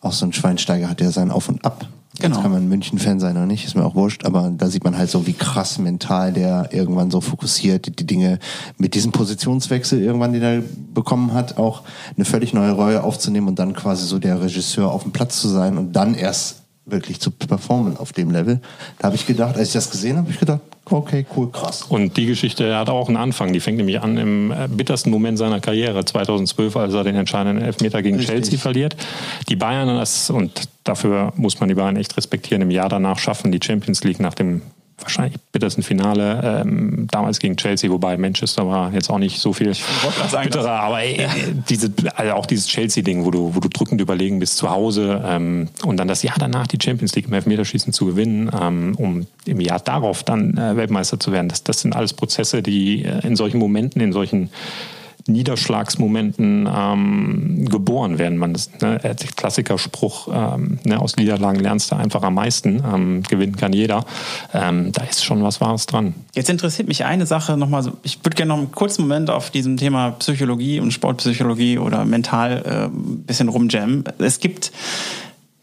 auch 0.01 0.13
so 0.13 0.27
ein 0.27 0.33
Schweinsteiger 0.33 0.89
hat 0.89 1.01
ja 1.01 1.11
sein 1.11 1.31
Auf 1.31 1.49
und 1.49 1.65
Ab 1.65 1.89
Genau. 2.19 2.37
Jetzt 2.37 2.43
kann 2.43 2.53
man 2.53 2.69
München-Fan 2.69 3.21
sein 3.21 3.37
oder 3.37 3.47
nicht, 3.47 3.67
ist 3.67 3.75
mir 3.75 3.85
auch 3.85 3.95
wurscht, 3.95 4.25
aber 4.25 4.51
da 4.57 4.69
sieht 4.69 4.85
man 4.85 4.97
halt 4.97 5.11
so, 5.11 5.27
wie 5.27 5.35
krass 5.35 5.79
mental 5.79 6.33
der 6.33 6.71
irgendwann 6.73 7.11
so 7.11 7.21
fokussiert, 7.21 7.99
die 7.99 8.07
Dinge 8.07 8.39
mit 8.79 8.95
diesem 8.95 9.13
Positionswechsel 9.13 10.01
irgendwann, 10.01 10.33
den 10.33 10.43
er 10.43 10.63
bekommen 10.95 11.35
hat, 11.35 11.59
auch 11.59 11.83
eine 12.17 12.25
völlig 12.25 12.55
neue 12.55 12.73
Rolle 12.73 13.05
aufzunehmen 13.05 13.49
und 13.49 13.59
dann 13.59 13.75
quasi 13.75 14.07
so 14.07 14.19
der 14.19 14.41
Regisseur 14.41 14.91
auf 14.91 15.03
dem 15.03 15.13
Platz 15.13 15.41
zu 15.41 15.49
sein 15.49 15.77
und 15.77 15.93
dann 15.95 16.15
erst 16.15 16.66
wirklich 16.87 17.21
zu 17.21 17.33
performen 17.33 17.97
auf 17.97 18.13
dem 18.13 18.31
Level. 18.31 18.61
Da 18.99 19.07
habe 19.07 19.17
ich 19.17 19.27
gedacht, 19.27 19.57
als 19.57 19.69
ich 19.69 19.75
das 19.75 19.91
gesehen 19.91 20.17
habe, 20.17 20.27
habe 20.27 20.33
ich 20.33 20.41
gedacht, 20.41 20.61
okay, 20.91 21.27
cool, 21.37 21.51
krass. 21.51 21.83
Und 21.83 22.17
die 22.17 22.27
Geschichte 22.27 22.77
hat 22.77 22.89
auch 22.89 23.09
einen 23.09 23.17
Anfang. 23.17 23.53
Die 23.53 23.61
fängt 23.61 23.77
nämlich 23.77 24.01
an 24.01 24.17
im 24.17 24.53
äh, 24.53 24.69
bittersten 24.69 25.11
Moment 25.11 25.37
seiner 25.37 25.61
Karriere, 25.61 26.05
2012, 26.05 26.77
als 26.77 26.95
er 26.95 27.05
den 27.05 27.17
entscheidenden 27.17 27.65
Elfmeter 27.65 28.03
gegen 28.03 28.17
Richtig. 28.17 28.35
Chelsea 28.35 28.59
verliert. 28.59 28.97
Die 29.49 29.57
Bayern, 29.57 30.03
und 30.31 30.69
dafür 30.85 31.33
muss 31.37 31.59
man 31.59 31.69
die 31.69 31.75
Bayern 31.75 31.97
echt 31.97 32.17
respektieren, 32.17 32.63
im 32.63 32.71
Jahr 32.71 32.89
danach 32.89 33.19
schaffen 33.19 33.51
die 33.51 33.61
Champions 33.63 34.05
League 34.05 34.21
nach 34.21 34.35
dem 34.35 34.63
wahrscheinlich 34.99 35.39
bittersten 35.53 35.83
Finale, 35.83 36.63
ähm, 36.63 37.07
damals 37.11 37.39
gegen 37.39 37.57
Chelsea, 37.57 37.91
wobei 37.91 38.17
Manchester 38.17 38.67
war 38.67 38.93
jetzt 38.93 39.11
auch 39.11 39.19
nicht 39.19 39.41
so 39.41 39.53
viel 39.53 39.73
bitterer, 40.43 40.81
aber 40.81 41.03
ey, 41.03 41.21
ja. 41.21 41.31
diese, 41.69 41.93
also 42.15 42.33
auch 42.33 42.47
dieses 42.47 42.67
Chelsea-Ding, 42.67 43.25
wo 43.25 43.31
du, 43.31 43.55
wo 43.55 43.61
du 43.61 43.69
drückend 43.69 44.01
überlegen 44.01 44.39
bist 44.39 44.57
zu 44.57 44.71
Hause 44.71 45.23
ähm, 45.25 45.69
und 45.85 45.99
dann 45.99 46.09
das 46.09 46.23
Jahr 46.23 46.37
danach 46.39 46.67
die 46.67 46.79
Champions 46.83 47.15
League 47.15 47.27
im 47.27 47.35
Elfmeterschießen 47.35 47.93
zu 47.93 48.07
gewinnen, 48.07 48.51
ähm, 48.59 48.95
um 48.97 49.27
im 49.45 49.61
Jahr 49.61 49.81
darauf 49.81 50.23
dann 50.23 50.57
äh, 50.57 50.77
Weltmeister 50.77 51.21
zu 51.21 51.31
werden, 51.31 51.49
das, 51.49 51.63
das 51.63 51.81
sind 51.81 51.95
alles 51.95 52.15
Prozesse, 52.15 52.63
die 52.63 53.05
äh, 53.05 53.27
in 53.27 53.37
solchen 53.37 53.59
Momenten, 53.59 54.01
in 54.01 54.13
solchen 54.13 54.51
Niederschlagsmomenten 55.29 56.69
ähm, 56.73 57.69
geboren 57.69 58.19
werden. 58.19 58.39
Man 58.39 58.53
das 58.53 58.71
ne, 58.81 59.01
Klassikerspruch 59.37 60.29
ähm, 60.33 60.79
ne, 60.85 61.01
aus 61.01 61.17
Niederlagen 61.17 61.61
lernst 61.61 61.91
du 61.91 61.97
einfach 61.97 62.23
am 62.23 62.35
meisten. 62.35 62.83
Ähm, 62.85 63.23
gewinnen 63.23 63.57
kann 63.57 63.73
jeder. 63.73 64.05
Ähm, 64.53 64.93
da 64.93 65.05
ist 65.05 65.25
schon 65.25 65.43
was 65.43 65.61
Wahres 65.61 65.87
dran. 65.87 66.15
Jetzt 66.35 66.51
interessiert 66.51 66.89
mich 66.89 67.05
eine 67.05 67.27
Sache 67.27 67.57
nochmal. 67.57 67.93
Ich 68.03 68.25
würde 68.25 68.37
gerne 68.37 68.51
noch 68.51 68.59
einen 68.59 68.73
kurzen 68.73 69.03
Moment 69.03 69.31
auf 69.31 69.51
diesem 69.51 69.77
Thema 69.77 70.13
Psychologie 70.13 70.81
und 70.81 70.93
Sportpsychologie 70.93 71.79
oder 71.79 72.05
mental 72.05 72.63
äh, 72.65 72.85
ein 72.87 73.25
bisschen 73.25 73.49
rumjammen. 73.49 74.05
Es 74.19 74.41
gibt 74.41 74.73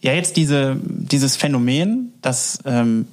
ja 0.01 0.13
jetzt 0.13 0.37
diese, 0.37 0.77
dieses 0.83 1.35
Phänomen, 1.35 2.13
dass 2.21 2.59
ähm, 2.65 3.07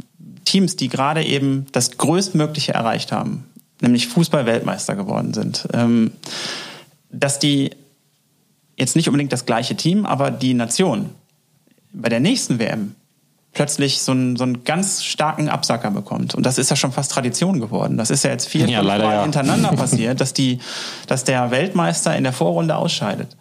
Teams, 0.45 0.77
die 0.77 0.89
gerade 0.89 1.25
eben 1.25 1.67
das 1.73 1.97
Größtmögliche 1.97 2.75
erreicht 2.75 3.13
haben, 3.13 3.45
nämlich 3.81 4.09
Fußball-Weltmeister 4.09 4.95
geworden 4.95 5.35
sind. 5.35 5.67
Ähm, 5.73 6.13
dass 7.11 7.39
die 7.39 7.71
jetzt 8.77 8.97
nicht 8.97 9.09
unbedingt 9.09 9.33
das 9.33 9.47
gleiche 9.47 9.77
Team, 9.77 10.07
aber 10.07 10.31
die 10.31 10.55
Nation 10.55 11.11
bei 11.93 12.09
der 12.09 12.21
nächsten 12.21 12.59
WM 12.59 12.95
plötzlich 13.53 14.01
so 14.03 14.13
einen, 14.13 14.37
so 14.37 14.45
einen 14.45 14.65
ganz 14.65 15.03
starken 15.05 15.49
Absacker 15.49 15.91
bekommt. 15.91 16.35
Und 16.35 16.47
das 16.47 16.57
ist 16.57 16.71
ja 16.71 16.77
schon 16.77 16.93
fast 16.93 17.11
Tradition 17.11 17.61
geworden. 17.61 17.97
Das 17.97 18.11
ist 18.11 18.23
ja 18.23 18.31
jetzt 18.31 18.49
vier, 18.49 18.69
ja, 18.69 18.83
Mal 18.83 19.01
ja. 19.01 19.23
hintereinander 19.23 19.71
passiert, 19.77 20.21
dass, 20.21 20.33
die, 20.33 20.61
dass 21.09 21.25
der 21.25 21.51
Weltmeister 21.51 22.17
in 22.17 22.23
der 22.23 22.33
Vorrunde 22.33 22.77
ausscheidet. 22.77 23.37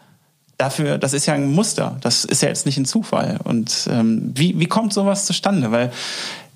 Dafür, 0.57 0.97
das 0.97 1.13
ist 1.13 1.25
ja 1.25 1.35
ein 1.35 1.51
Muster. 1.51 1.97
Das 2.01 2.25
ist 2.25 2.41
ja 2.41 2.49
jetzt 2.49 2.65
nicht 2.65 2.77
ein 2.77 2.85
Zufall. 2.85 3.39
Und 3.43 3.87
ähm, 3.91 4.31
wie, 4.33 4.59
wie 4.59 4.65
kommt 4.65 4.93
sowas 4.93 5.25
zustande? 5.25 5.71
Weil 5.71 5.91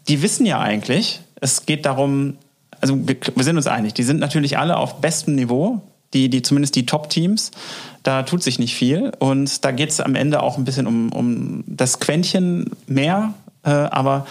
die 0.07 0.21
wissen 0.21 0.45
ja 0.45 0.59
eigentlich, 0.59 1.21
es 1.39 1.65
geht 1.65 1.85
darum, 1.85 2.37
also 2.83 2.99
wir, 3.07 3.43
sind 3.45 3.55
uns 3.55 3.65
einig, 3.65 3.93
die 3.93 4.03
sind 4.03 4.19
natürlich 4.19 4.57
alle 4.57 4.75
auf 4.75 4.99
bestem 4.99 5.35
Niveau, 5.35 5.81
die, 6.13 6.29
die 6.29 6.41
zumindest 6.41 6.75
die 6.75 6.85
Top-Teams. 6.85 7.51
Da 8.03 8.23
tut 8.23 8.43
sich 8.43 8.59
nicht 8.59 8.75
viel. 8.75 9.13
Und 9.19 9.63
da 9.63 9.71
geht 9.71 9.89
es 9.89 10.01
am 10.01 10.15
Ende 10.15 10.43
auch 10.43 10.57
ein 10.57 10.65
bisschen 10.65 10.85
um, 10.85 11.09
um 11.13 11.63
das 11.65 12.01
Quäntchen 12.01 12.71
mehr. 12.85 13.33
Äh, 13.63 13.69
aber 13.69 14.27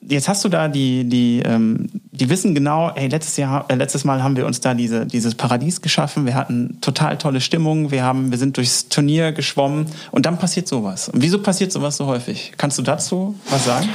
jetzt 0.00 0.28
hast 0.28 0.44
du 0.44 0.48
da 0.48 0.68
die, 0.68 1.08
die, 1.08 1.42
ähm, 1.44 1.88
die 1.92 2.30
wissen 2.30 2.54
genau, 2.54 2.92
hey, 2.94 3.08
letztes 3.08 3.36
Jahr, 3.36 3.64
äh, 3.66 3.74
letztes 3.74 4.04
Mal 4.04 4.22
haben 4.22 4.36
wir 4.36 4.46
uns 4.46 4.60
da 4.60 4.72
diese, 4.72 5.06
dieses 5.06 5.34
Paradies 5.34 5.82
geschaffen. 5.82 6.24
Wir 6.24 6.36
hatten 6.36 6.78
total 6.80 7.18
tolle 7.18 7.40
Stimmung. 7.40 7.90
Wir 7.90 8.04
haben, 8.04 8.30
wir 8.30 8.38
sind 8.38 8.56
durchs 8.58 8.88
Turnier 8.88 9.32
geschwommen. 9.32 9.86
Und 10.12 10.24
dann 10.24 10.38
passiert 10.38 10.68
sowas. 10.68 11.08
Und 11.08 11.20
wieso 11.20 11.42
passiert 11.42 11.72
sowas 11.72 11.96
so 11.96 12.06
häufig? 12.06 12.52
Kannst 12.56 12.78
du 12.78 12.82
dazu 12.82 13.34
was 13.50 13.64
sagen? 13.64 13.88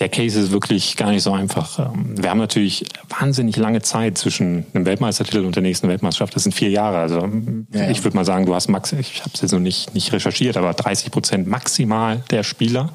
Der 0.00 0.08
Case 0.08 0.38
ist 0.38 0.52
wirklich 0.52 0.96
gar 0.96 1.10
nicht 1.10 1.22
so 1.22 1.32
einfach. 1.32 1.78
Ähm, 1.78 2.14
wir 2.16 2.30
haben 2.30 2.38
natürlich 2.38 2.84
wahnsinnig 3.08 3.56
lange 3.56 3.82
Zeit 3.82 4.16
zwischen 4.16 4.64
einem 4.72 4.86
Weltmeistertitel 4.86 5.44
und 5.44 5.56
der 5.56 5.62
nächsten 5.62 5.88
Weltmeisterschaft. 5.88 6.36
Das 6.36 6.44
sind 6.44 6.54
vier 6.54 6.70
Jahre. 6.70 6.98
Also 6.98 7.28
ja, 7.72 7.90
ich 7.90 8.04
würde 8.04 8.16
mal 8.16 8.24
sagen, 8.24 8.46
du 8.46 8.54
hast 8.54 8.68
max, 8.68 8.92
ich 8.92 9.20
habe 9.20 9.30
es 9.34 9.40
jetzt 9.40 9.52
noch 9.52 9.58
nicht, 9.58 9.94
nicht 9.94 10.12
recherchiert, 10.12 10.56
aber 10.56 10.72
30 10.72 11.10
Prozent 11.10 11.48
maximal 11.48 12.22
der 12.30 12.44
Spieler, 12.44 12.92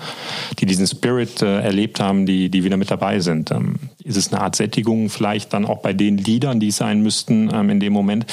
die 0.60 0.66
diesen 0.66 0.88
Spirit 0.88 1.42
äh, 1.42 1.60
erlebt 1.60 2.00
haben, 2.00 2.26
die, 2.26 2.50
die 2.50 2.64
wieder 2.64 2.78
mit 2.78 2.90
dabei 2.90 3.20
sind. 3.20 3.52
Ähm, 3.52 3.76
ist 4.04 4.16
es 4.16 4.32
eine 4.32 4.42
Art 4.42 4.56
Sättigung 4.56 5.10
vielleicht 5.10 5.54
dann 5.54 5.66
auch 5.66 5.82
bei 5.82 5.92
den 5.92 6.18
Liedern, 6.18 6.60
die 6.62 6.70
es 6.70 6.78
sein 6.78 7.02
müssten 7.02 7.50
ähm, 7.54 7.70
in 7.70 7.80
dem 7.82 7.92
Moment? 7.92 8.26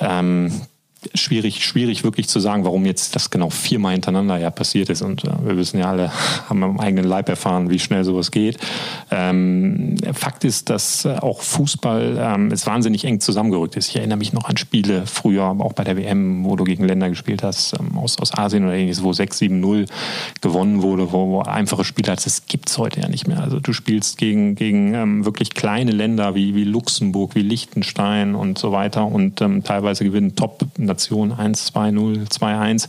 Ähm, 0.00 0.52
schwierig, 1.14 1.64
schwierig 1.64 2.04
wirklich 2.04 2.28
zu 2.28 2.40
sagen, 2.40 2.64
warum 2.64 2.84
jetzt 2.84 3.14
das 3.14 3.30
genau 3.30 3.50
viermal 3.50 3.92
hintereinander 3.92 4.38
ja 4.38 4.50
passiert 4.50 4.90
ist. 4.90 5.02
Und 5.02 5.24
äh, 5.24 5.30
wir 5.44 5.56
wissen 5.56 5.78
ja 5.78 5.88
alle, 5.90 6.12
haben 6.48 6.62
am 6.62 6.80
eigenen 6.80 7.04
Leib 7.04 7.28
erfahren, 7.28 7.70
wie 7.70 7.78
schnell 7.78 8.04
sowas 8.04 8.30
geht. 8.30 8.58
Ähm, 9.10 9.96
Fakt 10.12 10.44
ist, 10.44 10.70
dass 10.70 11.04
äh, 11.04 11.16
auch 11.16 11.40
Fußball 11.40 12.18
ähm, 12.20 12.50
ist 12.50 12.66
wahnsinnig 12.66 13.04
eng 13.04 13.20
zusammengerückt 13.20 13.76
ist. 13.76 13.88
Ich 13.88 13.96
erinnere 13.96 14.18
mich 14.18 14.32
noch 14.32 14.44
an 14.44 14.56
Spiele 14.56 15.06
früher, 15.06 15.56
auch 15.58 15.72
bei 15.72 15.84
der 15.84 15.96
WM, 15.96 16.44
wo 16.44 16.56
du 16.56 16.64
gegen 16.64 16.84
Länder 16.84 17.08
gespielt 17.08 17.42
hast, 17.42 17.74
ähm, 17.78 17.96
aus, 17.96 18.18
aus 18.18 18.36
Asien 18.36 18.64
oder 18.64 18.74
ähnliches, 18.74 19.02
wo 19.02 19.10
6-7-0 19.10 19.86
gewonnen 20.40 20.82
wurde, 20.82 21.12
wo, 21.12 21.28
wo 21.28 21.40
einfache 21.40 21.84
Spiele 21.84 22.12
hast. 22.12 22.26
Das 22.26 22.46
gibt's 22.46 22.76
heute 22.78 23.00
ja 23.00 23.08
nicht 23.08 23.26
mehr. 23.26 23.42
Also 23.42 23.58
du 23.58 23.72
spielst 23.72 24.18
gegen, 24.18 24.54
gegen 24.54 24.94
ähm, 24.94 25.24
wirklich 25.24 25.50
kleine 25.50 25.92
Länder 25.92 26.34
wie, 26.34 26.54
wie 26.54 26.64
Luxemburg, 26.64 27.34
wie 27.34 27.42
Liechtenstein 27.42 28.34
und 28.34 28.58
so 28.58 28.72
weiter 28.72 29.06
und 29.06 29.40
ähm, 29.40 29.64
teilweise 29.64 30.04
gewinnen 30.04 30.36
Top 30.36 30.64
Nation 30.90 31.32
1, 31.32 31.72
2-0, 31.72 32.28
2-1. 32.28 32.88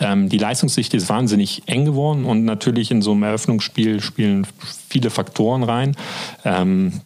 Ähm, 0.00 0.28
die 0.28 0.38
Leistungsdichte 0.38 0.96
ist 0.96 1.08
wahnsinnig 1.08 1.62
eng 1.66 1.84
geworden 1.84 2.24
und 2.24 2.44
natürlich 2.44 2.90
in 2.90 3.02
so 3.02 3.12
einem 3.12 3.24
Eröffnungsspiel 3.24 4.00
spielen 4.00 4.46
viele 4.88 5.10
Faktoren 5.10 5.62
rein. 5.62 5.96
Ähm, 6.44 7.00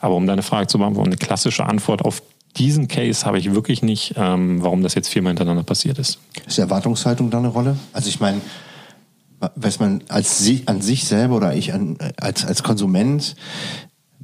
aber 0.00 0.16
um 0.16 0.26
deine 0.26 0.42
Frage 0.42 0.66
zu 0.66 0.78
beantworten, 0.78 1.10
eine 1.10 1.16
klassische 1.16 1.64
Antwort 1.64 2.02
auf 2.02 2.22
diesen 2.56 2.88
Case 2.88 3.24
habe 3.24 3.38
ich 3.38 3.52
wirklich 3.54 3.82
nicht, 3.82 4.14
ähm, 4.16 4.62
warum 4.62 4.82
das 4.82 4.94
jetzt 4.94 5.08
viermal 5.08 5.30
hintereinander 5.30 5.62
passiert 5.62 5.98
ist. 5.98 6.18
Ist 6.46 6.58
Erwartungshaltung 6.58 7.30
da 7.30 7.38
eine 7.38 7.48
Rolle? 7.48 7.76
Also 7.92 8.08
ich 8.08 8.20
meine, 8.20 8.40
weiß 9.56 9.80
man 9.80 10.02
als 10.08 10.48
an 10.66 10.82
sich 10.82 11.04
selber 11.04 11.36
oder 11.36 11.54
ich 11.54 11.72
an, 11.72 11.98
als, 12.20 12.44
als 12.44 12.62
Konsument 12.62 13.34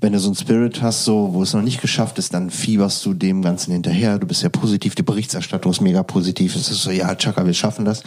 wenn 0.00 0.12
du 0.12 0.20
so 0.20 0.28
einen 0.28 0.36
Spirit 0.36 0.80
hast, 0.82 1.04
so, 1.04 1.30
wo 1.32 1.42
es 1.42 1.54
noch 1.54 1.62
nicht 1.62 1.80
geschafft 1.80 2.18
ist, 2.18 2.32
dann 2.32 2.50
fieberst 2.50 3.04
du 3.04 3.14
dem 3.14 3.42
Ganzen 3.42 3.72
hinterher. 3.72 4.18
Du 4.18 4.26
bist 4.26 4.42
ja 4.42 4.48
positiv, 4.48 4.94
die 4.94 5.02
Berichterstattung 5.02 5.72
ist 5.72 5.80
mega 5.80 6.02
positiv. 6.02 6.54
Es 6.54 6.70
ist 6.70 6.82
so, 6.82 6.90
ja, 6.90 7.14
Chaka, 7.14 7.44
wir 7.44 7.54
schaffen 7.54 7.84
das. 7.84 8.02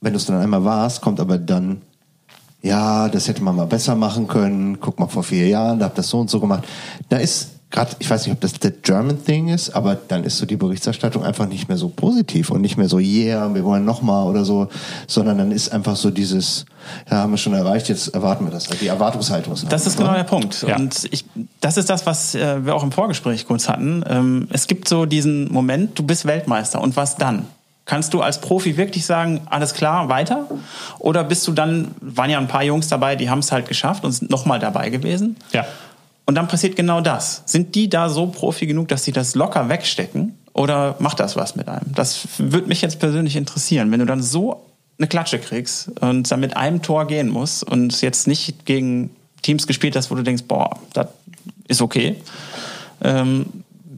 Wenn 0.00 0.12
du 0.12 0.16
es 0.16 0.26
dann 0.26 0.40
einmal 0.40 0.64
warst, 0.64 1.02
kommt 1.02 1.20
aber 1.20 1.36
dann, 1.36 1.82
ja, 2.62 3.08
das 3.08 3.28
hätte 3.28 3.42
man 3.42 3.56
mal 3.56 3.66
besser 3.66 3.94
machen 3.94 4.28
können. 4.28 4.80
Guck 4.80 4.98
mal, 4.98 5.08
vor 5.08 5.22
vier 5.22 5.46
Jahren, 5.48 5.78
da 5.78 5.86
habt 5.86 5.98
das 5.98 6.08
so 6.08 6.20
und 6.20 6.30
so 6.30 6.40
gemacht. 6.40 6.64
Da 7.10 7.18
ist 7.18 7.59
gerade, 7.70 7.92
ich 7.98 8.10
weiß 8.10 8.26
nicht, 8.26 8.34
ob 8.34 8.40
das 8.40 8.52
the 8.60 8.70
German 8.82 9.24
Thing 9.24 9.48
ist, 9.48 9.70
aber 9.70 9.94
dann 9.94 10.24
ist 10.24 10.38
so 10.38 10.46
die 10.46 10.56
Berichterstattung 10.56 11.24
einfach 11.24 11.46
nicht 11.46 11.68
mehr 11.68 11.76
so 11.76 11.88
positiv 11.88 12.50
und 12.50 12.60
nicht 12.60 12.76
mehr 12.76 12.88
so, 12.88 12.98
yeah, 12.98 13.52
wir 13.54 13.64
wollen 13.64 13.84
nochmal 13.84 14.26
oder 14.26 14.44
so, 14.44 14.68
sondern 15.06 15.38
dann 15.38 15.52
ist 15.52 15.72
einfach 15.72 15.96
so 15.96 16.10
dieses, 16.10 16.66
ja, 17.10 17.18
haben 17.18 17.32
wir 17.32 17.38
schon 17.38 17.54
erreicht, 17.54 17.88
jetzt 17.88 18.08
erwarten 18.08 18.44
wir 18.44 18.50
das. 18.50 18.68
Also 18.68 18.80
die 18.80 18.88
Erwartungshaltung 18.88 19.52
ist. 19.52 19.70
Das 19.70 19.86
ist 19.86 19.96
genau 19.96 20.14
der 20.14 20.24
Punkt. 20.24 20.62
Ja. 20.66 20.76
Und 20.76 21.08
ich, 21.10 21.24
das 21.60 21.76
ist 21.76 21.88
das, 21.88 22.06
was 22.06 22.34
äh, 22.34 22.64
wir 22.64 22.74
auch 22.74 22.82
im 22.82 22.92
Vorgespräch 22.92 23.46
kurz 23.46 23.68
hatten. 23.68 24.04
Ähm, 24.08 24.48
es 24.50 24.66
gibt 24.66 24.88
so 24.88 25.06
diesen 25.06 25.52
Moment, 25.52 25.98
du 25.98 26.02
bist 26.02 26.24
Weltmeister 26.24 26.80
und 26.80 26.96
was 26.96 27.16
dann? 27.16 27.46
Kannst 27.86 28.14
du 28.14 28.20
als 28.20 28.40
Profi 28.40 28.76
wirklich 28.76 29.04
sagen, 29.04 29.40
alles 29.46 29.74
klar, 29.74 30.08
weiter? 30.08 30.46
Oder 30.98 31.24
bist 31.24 31.46
du 31.48 31.52
dann, 31.52 31.88
waren 32.00 32.30
ja 32.30 32.38
ein 32.38 32.46
paar 32.46 32.62
Jungs 32.62 32.86
dabei, 32.88 33.16
die 33.16 33.30
haben 33.30 33.40
es 33.40 33.50
halt 33.50 33.66
geschafft 33.66 34.04
und 34.04 34.12
sind 34.12 34.30
nochmal 34.30 34.60
dabei 34.60 34.90
gewesen? 34.90 35.36
Ja. 35.52 35.64
Und 36.30 36.36
dann 36.36 36.46
passiert 36.46 36.76
genau 36.76 37.00
das. 37.00 37.42
Sind 37.44 37.74
die 37.74 37.90
da 37.90 38.08
so 38.08 38.28
Profi 38.28 38.68
genug, 38.68 38.86
dass 38.86 39.02
sie 39.02 39.10
das 39.10 39.34
locker 39.34 39.68
wegstecken? 39.68 40.38
Oder 40.52 40.94
macht 41.00 41.18
das 41.18 41.34
was 41.34 41.56
mit 41.56 41.66
einem? 41.66 41.92
Das 41.92 42.28
würde 42.38 42.68
mich 42.68 42.82
jetzt 42.82 43.00
persönlich 43.00 43.34
interessieren. 43.34 43.90
Wenn 43.90 43.98
du 43.98 44.06
dann 44.06 44.22
so 44.22 44.64
eine 44.96 45.08
Klatsche 45.08 45.40
kriegst 45.40 45.90
und 46.00 46.30
dann 46.30 46.38
mit 46.38 46.56
einem 46.56 46.82
Tor 46.82 47.08
gehen 47.08 47.30
musst 47.30 47.64
und 47.64 48.00
jetzt 48.00 48.28
nicht 48.28 48.64
gegen 48.64 49.10
Teams 49.42 49.66
gespielt 49.66 49.96
hast, 49.96 50.12
wo 50.12 50.14
du 50.14 50.22
denkst, 50.22 50.44
boah, 50.46 50.78
das 50.92 51.08
ist 51.66 51.82
okay. 51.82 52.14
Ähm, 53.02 53.46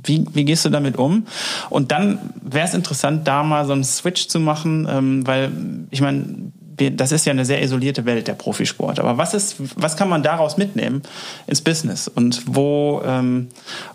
wie, 0.02 0.24
wie 0.32 0.46
gehst 0.46 0.64
du 0.64 0.70
damit 0.70 0.96
um? 0.96 1.26
Und 1.68 1.92
dann 1.92 2.18
wäre 2.40 2.66
es 2.66 2.72
interessant, 2.72 3.28
da 3.28 3.42
mal 3.42 3.66
so 3.66 3.74
einen 3.74 3.84
Switch 3.84 4.28
zu 4.28 4.40
machen, 4.40 4.88
ähm, 4.90 5.26
weil 5.26 5.52
ich 5.90 6.00
meine, 6.00 6.50
das 6.76 7.12
ist 7.12 7.26
ja 7.26 7.32
eine 7.32 7.44
sehr 7.44 7.62
isolierte 7.62 8.04
Welt, 8.04 8.28
der 8.28 8.34
Profisport. 8.34 8.98
Aber 8.98 9.18
was 9.18 9.34
ist, 9.34 9.56
was 9.76 9.96
kann 9.96 10.08
man 10.08 10.22
daraus 10.22 10.56
mitnehmen 10.56 11.02
ins 11.46 11.60
Business? 11.60 12.08
Und 12.08 12.42
wo, 12.46 13.02
ähm, 13.04 13.48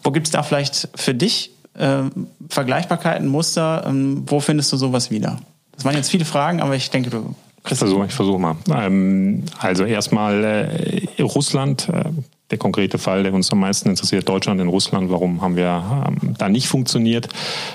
wo 0.04 0.12
gibt 0.12 0.28
es 0.28 0.32
da 0.32 0.44
vielleicht 0.44 0.90
für 0.96 1.14
dich 1.14 1.52
äh, 1.78 2.04
Vergleichbarkeiten, 2.50 3.28
Muster? 3.28 3.84
Ähm, 3.88 4.24
wo 4.28 4.40
findest 4.40 4.72
du 4.72 4.78
sowas 4.78 5.12
wieder? 5.12 5.38
Das 5.74 5.86
waren 5.86 5.96
jetzt 5.96 6.10
viele 6.10 6.26
Fragen, 6.26 6.62
aber 6.62 6.76
ich 6.76 6.90
denke, 6.90 7.10
du 7.10 7.36
kriegst 7.64 7.84
Ich 7.84 8.14
versuche 8.14 8.40
mal. 8.40 8.56
Ähm, 8.72 9.44
also 9.60 9.84
erstmal 9.84 10.44
äh, 10.44 11.22
Russland. 11.22 11.90
Äh, 11.90 12.12
der 12.52 12.58
konkrete 12.58 12.98
Fall, 12.98 13.24
der 13.24 13.34
uns 13.34 13.52
am 13.52 13.60
meisten 13.60 13.90
interessiert, 13.90 14.28
Deutschland 14.30 14.62
in 14.62 14.70
Russland. 14.70 15.12
Warum 15.12 15.42
haben 15.42 15.56
wir 15.56 16.06
ähm, 16.08 16.34
da 16.38 16.48
nicht 16.48 16.68
funktioniert? 16.68 17.28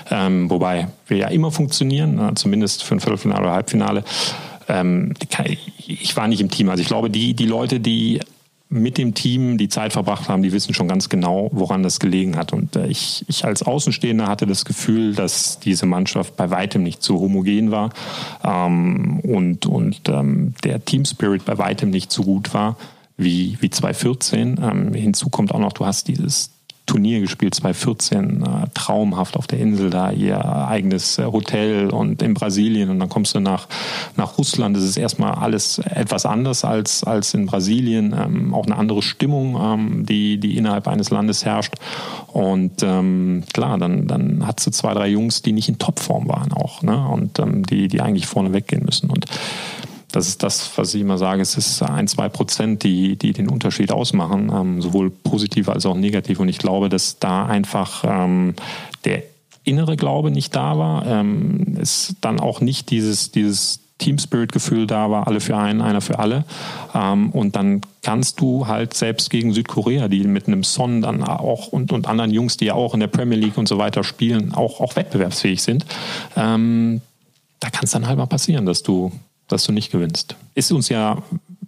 Ähm, 0.09 0.49
wobei 0.49 0.87
wir 1.07 1.17
ja 1.17 1.27
immer 1.27 1.51
funktionieren, 1.51 2.19
äh, 2.19 2.33
zumindest 2.33 2.83
für 2.83 2.95
ein 2.95 2.99
Viertelfinale 2.99 3.41
oder 3.43 3.51
Halbfinale 3.51 4.03
ähm, 4.67 5.13
ich 5.87 6.15
war 6.15 6.27
nicht 6.27 6.41
im 6.41 6.49
Team. 6.49 6.69
Also 6.69 6.81
ich 6.81 6.87
glaube, 6.87 7.09
die, 7.09 7.33
die 7.33 7.45
Leute, 7.45 7.79
die 7.79 8.19
mit 8.73 8.97
dem 8.97 9.13
Team 9.13 9.59
die 9.59 9.69
Zeit 9.69 9.93
verbracht 9.93 10.29
haben, 10.29 10.41
die 10.41 10.51
wissen 10.51 10.73
schon 10.73 10.87
ganz 10.87 11.07
genau, 11.07 11.49
woran 11.53 11.83
das 11.83 11.99
gelegen 11.99 12.35
hat. 12.35 12.53
Und 12.53 12.75
äh, 12.75 12.87
ich, 12.87 13.23
ich 13.27 13.45
als 13.45 13.61
Außenstehender 13.61 14.27
hatte 14.27 14.47
das 14.47 14.65
Gefühl, 14.65 15.13
dass 15.13 15.59
diese 15.59 15.85
Mannschaft 15.85 16.35
bei 16.35 16.49
weitem 16.49 16.81
nicht 16.81 17.03
so 17.03 17.19
homogen 17.19 17.69
war 17.69 17.91
ähm, 18.43 19.19
und, 19.19 19.67
und 19.67 20.09
ähm, 20.09 20.55
der 20.63 20.83
Team 20.83 21.05
Spirit 21.05 21.45
bei 21.45 21.57
weitem 21.59 21.91
nicht 21.91 22.11
so 22.11 22.23
gut 22.23 22.53
war 22.53 22.77
wie, 23.15 23.57
wie 23.59 23.69
2014. 23.69 24.59
Ähm, 24.61 24.93
hinzu 24.93 25.29
kommt 25.29 25.53
auch 25.53 25.59
noch, 25.59 25.73
du 25.73 25.85
hast 25.85 26.07
dieses 26.07 26.49
Turnier 26.85 27.21
gespielt, 27.21 27.55
2014, 27.55 28.43
äh, 28.43 28.67
traumhaft 28.73 29.37
auf 29.37 29.47
der 29.47 29.59
Insel 29.59 29.89
da, 29.89 30.11
ihr 30.11 30.43
eigenes 30.43 31.17
äh, 31.17 31.25
Hotel 31.25 31.89
und 31.89 32.21
in 32.21 32.33
Brasilien 32.33 32.89
und 32.89 32.99
dann 32.99 33.09
kommst 33.09 33.35
du 33.35 33.39
nach, 33.39 33.67
nach 34.17 34.37
Russland, 34.37 34.75
das 34.75 34.83
ist 34.83 34.97
erstmal 34.97 35.35
alles 35.35 35.79
etwas 35.79 36.25
anders 36.25 36.65
als, 36.65 37.03
als 37.03 37.33
in 37.33 37.45
Brasilien, 37.45 38.13
ähm, 38.17 38.53
auch 38.53 38.65
eine 38.65 38.75
andere 38.75 39.01
Stimmung, 39.01 39.57
ähm, 39.61 40.05
die, 40.05 40.37
die 40.37 40.57
innerhalb 40.57 40.87
eines 40.87 41.09
Landes 41.09 41.45
herrscht. 41.45 41.75
Und 42.27 42.83
ähm, 42.83 43.43
klar, 43.53 43.77
dann, 43.77 44.07
dann 44.07 44.45
hat 44.45 44.59
sie 44.59 44.71
zwei, 44.71 44.93
drei 44.93 45.07
Jungs, 45.07 45.41
die 45.41 45.53
nicht 45.53 45.69
in 45.69 45.77
Topform 45.77 46.27
waren 46.27 46.51
auch 46.51 46.81
ne? 46.81 47.07
und 47.07 47.39
ähm, 47.39 47.65
die, 47.65 47.87
die 47.87 48.01
eigentlich 48.01 48.27
vorne 48.27 48.51
weggehen 48.51 48.83
müssen. 48.83 49.09
Und 49.09 49.25
das 50.13 50.27
ist 50.27 50.43
das, 50.43 50.77
was 50.77 50.93
ich 50.93 51.01
immer 51.01 51.17
sage, 51.17 51.41
es 51.41 51.57
ist 51.57 51.81
ein, 51.81 52.07
zwei 52.07 52.29
Prozent, 52.29 52.83
die, 52.83 53.15
die 53.15 53.33
den 53.33 53.49
Unterschied 53.49 53.91
ausmachen, 53.91 54.51
ähm, 54.53 54.79
sowohl 54.79 55.09
positiv 55.09 55.69
als 55.69 55.87
auch 55.87 55.95
negativ. 55.95 56.39
Und 56.39 56.49
ich 56.49 56.59
glaube, 56.59 56.87
dass 56.87 57.17
da 57.17 57.47
einfach 57.47 58.03
ähm, 58.07 58.53
der 59.05 59.23
innere 59.63 59.97
Glaube 59.97 60.29
nicht 60.29 60.55
da 60.55 60.77
war, 60.77 61.07
ähm, 61.07 61.77
ist 61.79 62.13
dann 62.21 62.39
auch 62.39 62.61
nicht 62.61 62.91
dieses, 62.91 63.31
dieses 63.31 63.79
Team 63.97 64.19
Spirit 64.19 64.51
Gefühl 64.51 64.85
da 64.85 65.09
war, 65.09 65.25
alle 65.25 65.39
für 65.39 65.57
einen, 65.57 65.81
einer 65.81 66.01
für 66.01 66.19
alle. 66.19 66.45
Ähm, 66.93 67.31
und 67.31 67.55
dann 67.55 67.81
kannst 68.03 68.39
du 68.39 68.67
halt 68.67 68.93
selbst 68.93 69.31
gegen 69.31 69.51
Südkorea, 69.51 70.09
die 70.09 70.25
mit 70.25 70.45
einem 70.45 70.63
Son 70.63 71.01
dann 71.01 71.23
auch 71.23 71.69
und, 71.69 71.91
und 71.91 72.07
anderen 72.07 72.29
Jungs, 72.29 72.57
die 72.57 72.65
ja 72.65 72.75
auch 72.75 72.93
in 72.93 72.99
der 72.99 73.07
Premier 73.07 73.39
League 73.39 73.57
und 73.57 73.67
so 73.67 73.79
weiter 73.79 74.03
spielen, 74.03 74.53
auch, 74.53 74.79
auch 74.79 74.95
wettbewerbsfähig 74.95 75.63
sind, 75.63 75.87
ähm, 76.35 77.01
da 77.59 77.71
kann 77.71 77.85
es 77.85 77.91
dann 77.91 78.05
halt 78.05 78.19
mal 78.19 78.27
passieren, 78.27 78.67
dass 78.67 78.83
du 78.83 79.11
dass 79.47 79.65
du 79.65 79.71
nicht 79.71 79.91
gewinnst. 79.91 80.35
Ist 80.55 80.71
uns 80.71 80.89
ja 80.89 81.21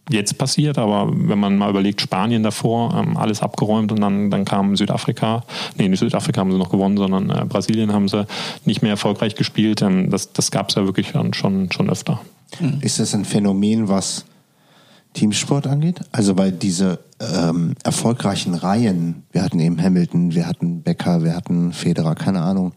jetzt 0.09 0.37
passiert, 0.37 0.77
aber 0.77 1.11
wenn 1.11 1.39
man 1.39 1.57
mal 1.57 1.69
überlegt, 1.69 2.01
Spanien 2.01 2.43
davor, 2.43 2.93
ähm, 2.95 3.17
alles 3.17 3.41
abgeräumt 3.41 3.91
und 3.91 4.01
dann, 4.01 4.29
dann 4.29 4.45
kam 4.45 4.75
Südafrika, 4.75 5.43
nee, 5.77 5.87
nicht 5.87 5.99
Südafrika 5.99 6.41
haben 6.41 6.51
sie 6.51 6.57
noch 6.57 6.69
gewonnen, 6.69 6.97
sondern 6.97 7.29
äh, 7.29 7.45
Brasilien 7.45 7.91
haben 7.91 8.07
sie 8.07 8.27
nicht 8.65 8.81
mehr 8.81 8.91
erfolgreich 8.91 9.35
gespielt. 9.35 9.81
Ähm, 9.81 10.09
das 10.11 10.31
das 10.33 10.51
gab 10.51 10.69
es 10.69 10.75
ja 10.75 10.85
wirklich 10.85 11.13
schon, 11.31 11.71
schon 11.71 11.89
öfter. 11.89 12.21
Hm. 12.57 12.79
Ist 12.81 12.99
das 12.99 13.15
ein 13.15 13.25
Phänomen, 13.25 13.87
was 13.87 14.25
Teamsport 15.13 15.65
angeht? 15.65 16.01
Also 16.11 16.37
weil 16.37 16.51
diese 16.51 16.99
ähm, 17.19 17.75
erfolgreichen 17.83 18.53
Reihen, 18.53 19.23
wir 19.31 19.41
hatten 19.41 19.59
eben 19.59 19.81
Hamilton, 19.81 20.35
wir 20.35 20.45
hatten 20.45 20.83
Becker, 20.83 21.23
wir 21.23 21.35
hatten 21.35 21.73
Federer, 21.73 22.13
keine 22.15 22.41
Ahnung, 22.41 22.73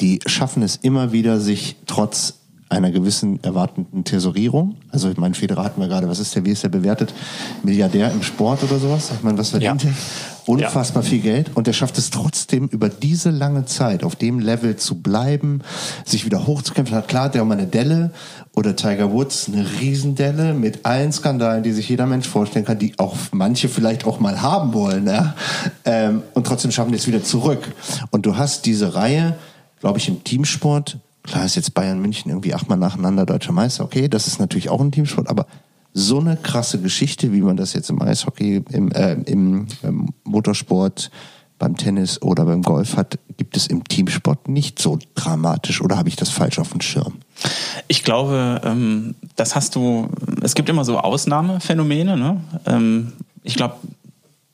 die 0.00 0.20
schaffen 0.26 0.62
es 0.62 0.76
immer 0.76 1.12
wieder, 1.12 1.40
sich 1.40 1.76
trotz 1.86 2.41
einer 2.72 2.90
gewissen 2.90 3.42
erwartenden 3.44 4.04
Tesorierung. 4.04 4.76
Also 4.90 5.10
ich 5.10 5.16
meine, 5.16 5.34
Federer 5.34 5.64
hatten 5.64 5.80
wir 5.80 5.88
gerade, 5.88 6.08
was 6.08 6.18
ist 6.18 6.34
der, 6.34 6.44
wie 6.44 6.50
ist 6.50 6.64
der 6.64 6.70
bewertet? 6.70 7.12
Milliardär 7.62 8.10
im 8.10 8.22
Sport 8.22 8.64
oder 8.64 8.78
sowas? 8.78 9.10
Ich 9.14 9.22
meine, 9.22 9.38
was 9.38 9.50
verdient 9.50 9.84
ja. 9.84 9.90
er? 9.90 9.94
Unfassbar 10.46 11.02
ja. 11.04 11.08
viel 11.08 11.20
Geld. 11.20 11.50
Und 11.54 11.68
er 11.68 11.74
schafft 11.74 11.98
es 11.98 12.10
trotzdem 12.10 12.66
über 12.68 12.88
diese 12.88 13.30
lange 13.30 13.64
Zeit 13.66 14.02
auf 14.02 14.16
dem 14.16 14.40
Level 14.40 14.76
zu 14.76 14.96
bleiben, 14.96 15.60
sich 16.04 16.24
wieder 16.24 16.46
hochzukämpfen. 16.46 16.96
Hat 16.96 17.08
klar, 17.08 17.28
der 17.28 17.44
mal 17.44 17.58
eine 17.58 17.66
Delle 17.66 18.10
oder 18.54 18.74
Tiger 18.74 19.12
Woods 19.12 19.48
eine 19.48 19.64
Riesendelle 19.80 20.54
mit 20.54 20.84
allen 20.84 21.12
Skandalen, 21.12 21.62
die 21.62 21.72
sich 21.72 21.88
jeder 21.88 22.06
Mensch 22.06 22.26
vorstellen 22.26 22.64
kann, 22.64 22.78
die 22.78 22.98
auch 22.98 23.16
manche 23.30 23.68
vielleicht 23.68 24.04
auch 24.04 24.18
mal 24.18 24.42
haben 24.42 24.72
wollen. 24.72 25.06
Ja? 25.06 25.34
Ähm, 25.84 26.22
und 26.34 26.46
trotzdem 26.46 26.72
schaffen 26.72 26.90
die 26.90 26.98
es 26.98 27.06
wieder 27.06 27.22
zurück. 27.22 27.72
Und 28.10 28.26
du 28.26 28.36
hast 28.36 28.66
diese 28.66 28.94
Reihe, 28.94 29.36
glaube 29.80 29.98
ich, 29.98 30.08
im 30.08 30.24
Teamsport 30.24 30.98
Klar 31.22 31.44
ist 31.44 31.54
jetzt 31.54 31.74
Bayern 31.74 32.00
München 32.00 32.30
irgendwie 32.30 32.54
achtmal 32.54 32.78
nacheinander 32.78 33.26
deutscher 33.26 33.52
Meister. 33.52 33.84
Okay, 33.84 34.08
das 34.08 34.26
ist 34.26 34.40
natürlich 34.40 34.70
auch 34.70 34.80
ein 34.80 34.92
Teamsport, 34.92 35.28
aber 35.28 35.46
so 35.94 36.18
eine 36.18 36.36
krasse 36.36 36.80
Geschichte, 36.80 37.32
wie 37.32 37.42
man 37.42 37.56
das 37.56 37.74
jetzt 37.74 37.90
im 37.90 38.00
Eishockey, 38.00 38.64
im, 38.70 38.90
äh, 38.92 39.12
im, 39.12 39.66
im 39.82 40.08
Motorsport, 40.24 41.10
beim 41.62 41.76
Tennis 41.76 42.20
oder 42.20 42.44
beim 42.44 42.62
Golf 42.62 42.96
hat, 42.96 43.20
gibt 43.36 43.56
es 43.56 43.68
im 43.68 43.84
Teamsport 43.84 44.48
nicht 44.48 44.80
so 44.80 44.98
dramatisch 45.14 45.80
oder 45.80 45.96
habe 45.96 46.08
ich 46.08 46.16
das 46.16 46.28
falsch 46.28 46.58
auf 46.58 46.72
dem 46.72 46.80
Schirm? 46.80 47.18
Ich 47.86 48.02
glaube, 48.02 48.60
ähm, 48.64 49.14
das 49.36 49.54
hast 49.54 49.76
du, 49.76 50.08
es 50.42 50.54
gibt 50.54 50.68
immer 50.68 50.84
so 50.84 50.98
Ausnahmephänomene. 50.98 52.16
Ne? 52.16 52.40
Ähm, 52.66 53.12
ich 53.44 53.54
glaube, 53.54 53.76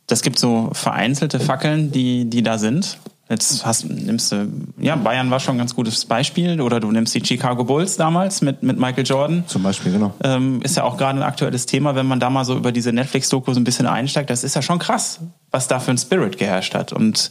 das 0.07 0.21
gibt 0.21 0.39
so 0.39 0.69
vereinzelte 0.75 1.41
Fackeln, 1.41 1.93
die, 1.93 2.27
die 2.27 2.43
da 2.43 2.59
sind. 2.59 2.99
Jetzt 3.31 3.67
hast, 3.67 3.85
nimmst 3.85 4.33
du, 4.33 4.49
ja, 4.79 4.97
Bayern 4.97 5.31
war 5.31 5.39
schon 5.39 5.57
ein 5.57 5.59
ganz 5.59 5.75
gutes 5.75 6.07
Beispiel, 6.07 6.63
oder 6.63 6.81
du 6.81 6.91
nimmst 6.91 7.15
die 7.15 7.23
Chicago 7.23 7.63
Bulls 7.63 7.99
damals 7.99 8.41
mit, 8.41 8.63
mit 8.63 8.79
Michael 8.79 9.05
Jordan. 9.05 9.45
Zum 9.47 9.63
Beispiel, 9.63 9.93
genau. 9.93 10.15
Ähm, 10.25 10.63
ist 10.63 10.79
ja 10.79 10.85
auch 10.85 10.97
gerade 10.97 11.19
ein 11.19 11.23
aktuelles 11.23 11.67
Thema, 11.67 11.95
wenn 11.95 12.07
man 12.07 12.21
da 12.21 12.31
mal 12.31 12.47
so 12.47 12.57
über 12.57 12.73
diese 12.73 12.91
Netflix-Doku 12.91 13.53
so 13.53 13.61
ein 13.61 13.65
bisschen 13.65 13.87
einsteigt. 13.87 14.31
Das 14.31 14.45
ist 14.45 14.55
ja 14.55 14.63
schon 14.63 14.79
krass, 14.79 15.21
was 15.51 15.69
da 15.69 15.79
für 15.79 15.91
ein 15.91 15.99
Spirit 15.99 16.39
geherrscht 16.39 16.75
hat 16.75 16.95
und 16.95 17.29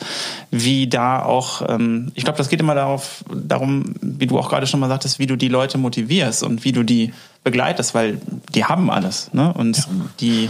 wie 0.52 0.88
da 0.88 1.24
auch, 1.24 1.68
ähm, 1.68 2.12
ich 2.14 2.24
glaube, 2.24 2.38
das 2.38 2.50
geht 2.50 2.60
immer 2.60 2.76
darauf, 2.76 3.26
darum, 3.34 3.96
wie 4.00 4.28
du 4.28 4.38
auch 4.38 4.50
gerade 4.50 4.68
schon 4.68 4.80
mal 4.80 4.90
sagtest, 4.90 5.18
wie 5.18 5.26
du 5.26 5.36
die 5.36 5.50
Leute 5.50 5.80
motivierst 5.80 6.44
und 6.44 6.64
wie 6.64 6.74
du 6.74 6.84
die 6.84 7.12
begleitest, 7.44 7.96
weil 7.96 8.22
die 8.54 8.66
haben 8.66 8.92
alles, 8.92 9.34
ne? 9.34 9.52
Und 9.52 9.78
ja. 9.78 9.86
die, 10.20 10.50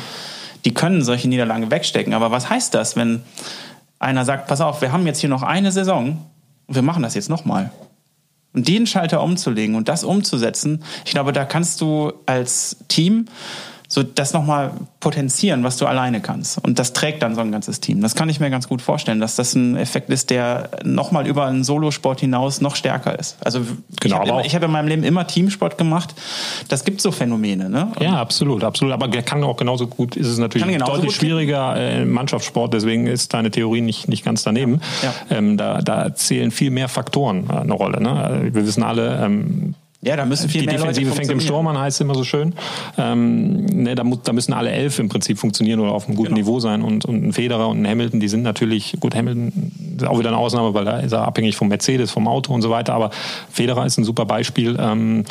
die 0.66 0.74
können 0.74 1.04
solche 1.04 1.30
Niederlagen 1.30 1.72
wegstecken. 1.72 2.14
Aber 2.14 2.32
was 2.32 2.50
heißt 2.50 2.74
das, 2.74 2.98
wenn 2.98 3.22
einer 4.00 4.26
sagt, 4.26 4.48
pass 4.48 4.62
auf, 4.62 4.82
wir 4.82 4.92
haben 4.92 5.06
jetzt 5.06 5.20
hier 5.20 5.30
noch 5.30 5.44
eine 5.44 5.72
Saison 5.72 6.26
und 6.68 6.76
wir 6.76 6.82
machen 6.82 7.04
das 7.04 7.16
jetzt 7.16 7.30
nochmal. 7.30 7.72
Und 8.54 8.68
den 8.68 8.88
Schalter 8.88 9.22
umzulegen 9.22 9.76
und 9.76 9.88
das 9.88 10.04
umzusetzen, 10.04 10.84
ich 11.06 11.12
glaube, 11.12 11.32
da 11.32 11.46
kannst 11.46 11.82
du 11.82 12.14
als 12.26 12.78
Team 12.88 13.28
so 13.90 14.04
das 14.04 14.34
nochmal 14.34 14.72
potenzieren, 15.00 15.64
was 15.64 15.78
du 15.78 15.86
alleine 15.86 16.20
kannst. 16.20 16.64
Und 16.66 16.78
das 16.78 16.92
trägt 16.92 17.24
dann 17.24 17.36
so 17.36 17.42
ein 17.42 17.52
ganzes 17.52 17.80
Team. 17.80 18.02
Das 18.02 18.16
kann 18.16 18.28
ich 18.28 18.40
mir 18.40 18.50
ganz 18.50 18.68
gut 18.68 18.82
vorstellen, 18.82 19.22
dass 19.22 19.36
das 19.36 19.56
ein 19.56 19.78
Effekt 19.78 20.10
ist, 20.10 20.30
der 20.30 20.70
nochmal 20.84 21.26
über 21.26 21.46
einen 21.46 21.64
Solosport 21.64 22.20
hinaus 22.20 22.60
noch 22.60 22.76
stärker 22.76 23.18
ist. 23.18 23.38
Also 23.46 23.62
genau, 24.02 24.42
ich 24.42 24.54
habe 24.54 24.56
hab 24.56 24.64
in 24.64 24.72
meinem 24.72 24.88
Leben 24.88 25.04
immer 25.04 25.26
Teamsport 25.26 25.78
gemacht. 25.78 26.16
Das 26.68 26.84
gibt 26.84 27.00
so 27.00 27.12
Phänomene. 27.12 27.70
Ne? 27.70 27.92
ja, 28.02 28.20
absolut, 28.20 28.64
absolut. 28.64 28.94
Aber 28.94 29.08
kann 29.08 29.44
auch 29.44 29.58
genauso 29.58 29.88
gut, 29.88 30.18
ist 30.18 30.28
es 30.28 30.38
natürlich 30.38 30.78
deutlich 30.80 31.16
schwieriger 31.16 31.76
äh, 31.78 32.02
im 32.02 32.12
Mannschaftssport. 32.12 32.74
Deswegen 32.74 33.08
ist 33.08 33.34
deine 33.34 33.52
Theorie 33.52 33.82
nicht, 33.82 34.10
nicht 34.10 34.26
ganz 34.26 34.44
daneben. 34.44 34.82
Ja. 35.02 35.14
Ähm, 35.30 35.58
da, 35.58 35.82
da 35.82 36.14
zählen 36.14 36.52
viel 36.52 36.72
mehr 36.72 36.90
Faktoren 36.90 37.50
äh, 37.50 37.54
eine 37.54 37.74
Rolle. 37.74 38.02
Ne? 38.02 38.50
Wir 38.52 38.66
wissen 38.66 38.84
alle, 38.84 39.24
ähm, 39.24 39.76
ja, 40.02 40.16
da 40.16 40.26
müssen 40.26 40.48
viel 40.48 40.62
die 40.62 40.68
mehr 40.68 40.78
Defensive 40.78 41.08
Leute 41.08 41.18
fängt 41.18 41.32
im 41.32 41.40
Sturm 41.40 41.66
an, 41.68 41.78
heißt 41.78 42.02
immer 42.02 42.14
so 42.14 42.24
schön. 42.24 42.54
Ähm, 43.00 43.66
ne, 43.66 43.96
da, 43.96 44.04
da, 44.04 44.32
müssen 44.32 44.54
alle 44.54 44.70
elf 44.70 45.00
im 45.00 45.10
Prinzip 45.10 45.40
funktionieren 45.40 45.80
oder 45.80 45.92
auf 45.92 46.08
einem 46.08 46.16
guten 46.16 46.36
genau. 46.36 46.46
Niveau 46.46 46.60
sein. 46.60 46.84
Und, 46.84 47.06
und 47.06 47.26
ein 47.26 47.34
Federer 47.34 47.68
und 47.68 47.82
ein 47.82 47.88
Hamilton, 47.88 48.20
die 48.20 48.28
sind 48.28 48.44
natürlich, 48.44 48.96
gut, 49.00 49.16
Hamilton 49.16 49.72
ist 49.98 50.06
auch 50.06 50.20
wieder 50.20 50.30
eine 50.30 50.38
Ausnahme, 50.38 50.76
weil 50.76 50.86
da 50.86 51.00
ist 51.00 51.14
er 51.14 51.24
abhängig 51.24 51.56
vom 51.56 51.70
Mercedes, 51.70 52.12
vom 52.12 52.28
Auto 52.28 52.54
und 52.54 52.62
so 52.62 52.70
weiter. 52.70 52.94
Aber 52.94 53.10
Federer 53.50 53.88
ist 53.88 53.98
ein 53.98 54.04
super 54.04 54.26
Beispiel. 54.26 54.78
Ähm, 54.80 55.26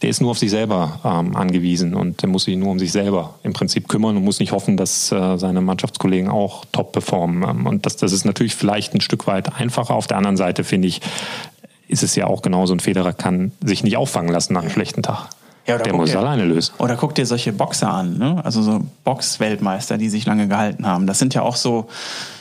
der 0.00 0.10
ist 0.10 0.20
nur 0.20 0.30
auf 0.30 0.38
sich 0.38 0.50
selber 0.50 1.00
ähm, 1.04 1.34
angewiesen 1.34 1.94
und 1.94 2.22
der 2.22 2.28
muss 2.28 2.44
sich 2.44 2.56
nur 2.56 2.70
um 2.70 2.78
sich 2.78 2.92
selber 2.92 3.34
im 3.42 3.52
Prinzip 3.52 3.88
kümmern 3.88 4.16
und 4.16 4.24
muss 4.24 4.38
nicht 4.38 4.52
hoffen, 4.52 4.76
dass 4.76 5.10
äh, 5.10 5.38
seine 5.38 5.60
Mannschaftskollegen 5.60 6.30
auch 6.30 6.64
top 6.70 6.92
performen. 6.92 7.42
Ähm, 7.42 7.66
und 7.66 7.84
das, 7.84 7.96
das 7.96 8.12
ist 8.12 8.24
natürlich 8.24 8.54
vielleicht 8.54 8.94
ein 8.94 9.00
Stück 9.00 9.26
weit 9.26 9.56
einfacher. 9.58 9.94
Auf 9.94 10.06
der 10.06 10.18
anderen 10.18 10.36
Seite 10.36 10.62
finde 10.62 10.86
ich, 10.86 11.00
ist 11.88 12.02
es 12.02 12.14
ja 12.14 12.26
auch 12.26 12.42
genauso, 12.42 12.74
ein 12.74 12.80
Federer 12.80 13.12
kann 13.12 13.52
sich 13.62 13.84
nicht 13.84 13.96
auffangen 13.96 14.32
lassen 14.32 14.54
nach 14.54 14.62
einem 14.62 14.70
schlechten 14.70 15.02
Tag. 15.02 15.28
Ja, 15.66 15.78
der 15.78 15.94
muss 15.94 16.10
dir, 16.10 16.18
alleine 16.18 16.44
lösen. 16.44 16.74
Oder 16.78 16.96
guck 16.96 17.14
dir 17.14 17.24
solche 17.24 17.52
Boxer 17.52 17.90
an, 17.90 18.18
ne? 18.18 18.44
also 18.44 18.62
so 18.62 18.84
Boxweltmeister, 19.04 19.96
die 19.96 20.10
sich 20.10 20.26
lange 20.26 20.46
gehalten 20.46 20.86
haben. 20.86 21.06
Das 21.06 21.18
sind 21.18 21.32
ja 21.32 21.42
auch 21.42 21.56
so, 21.56 21.88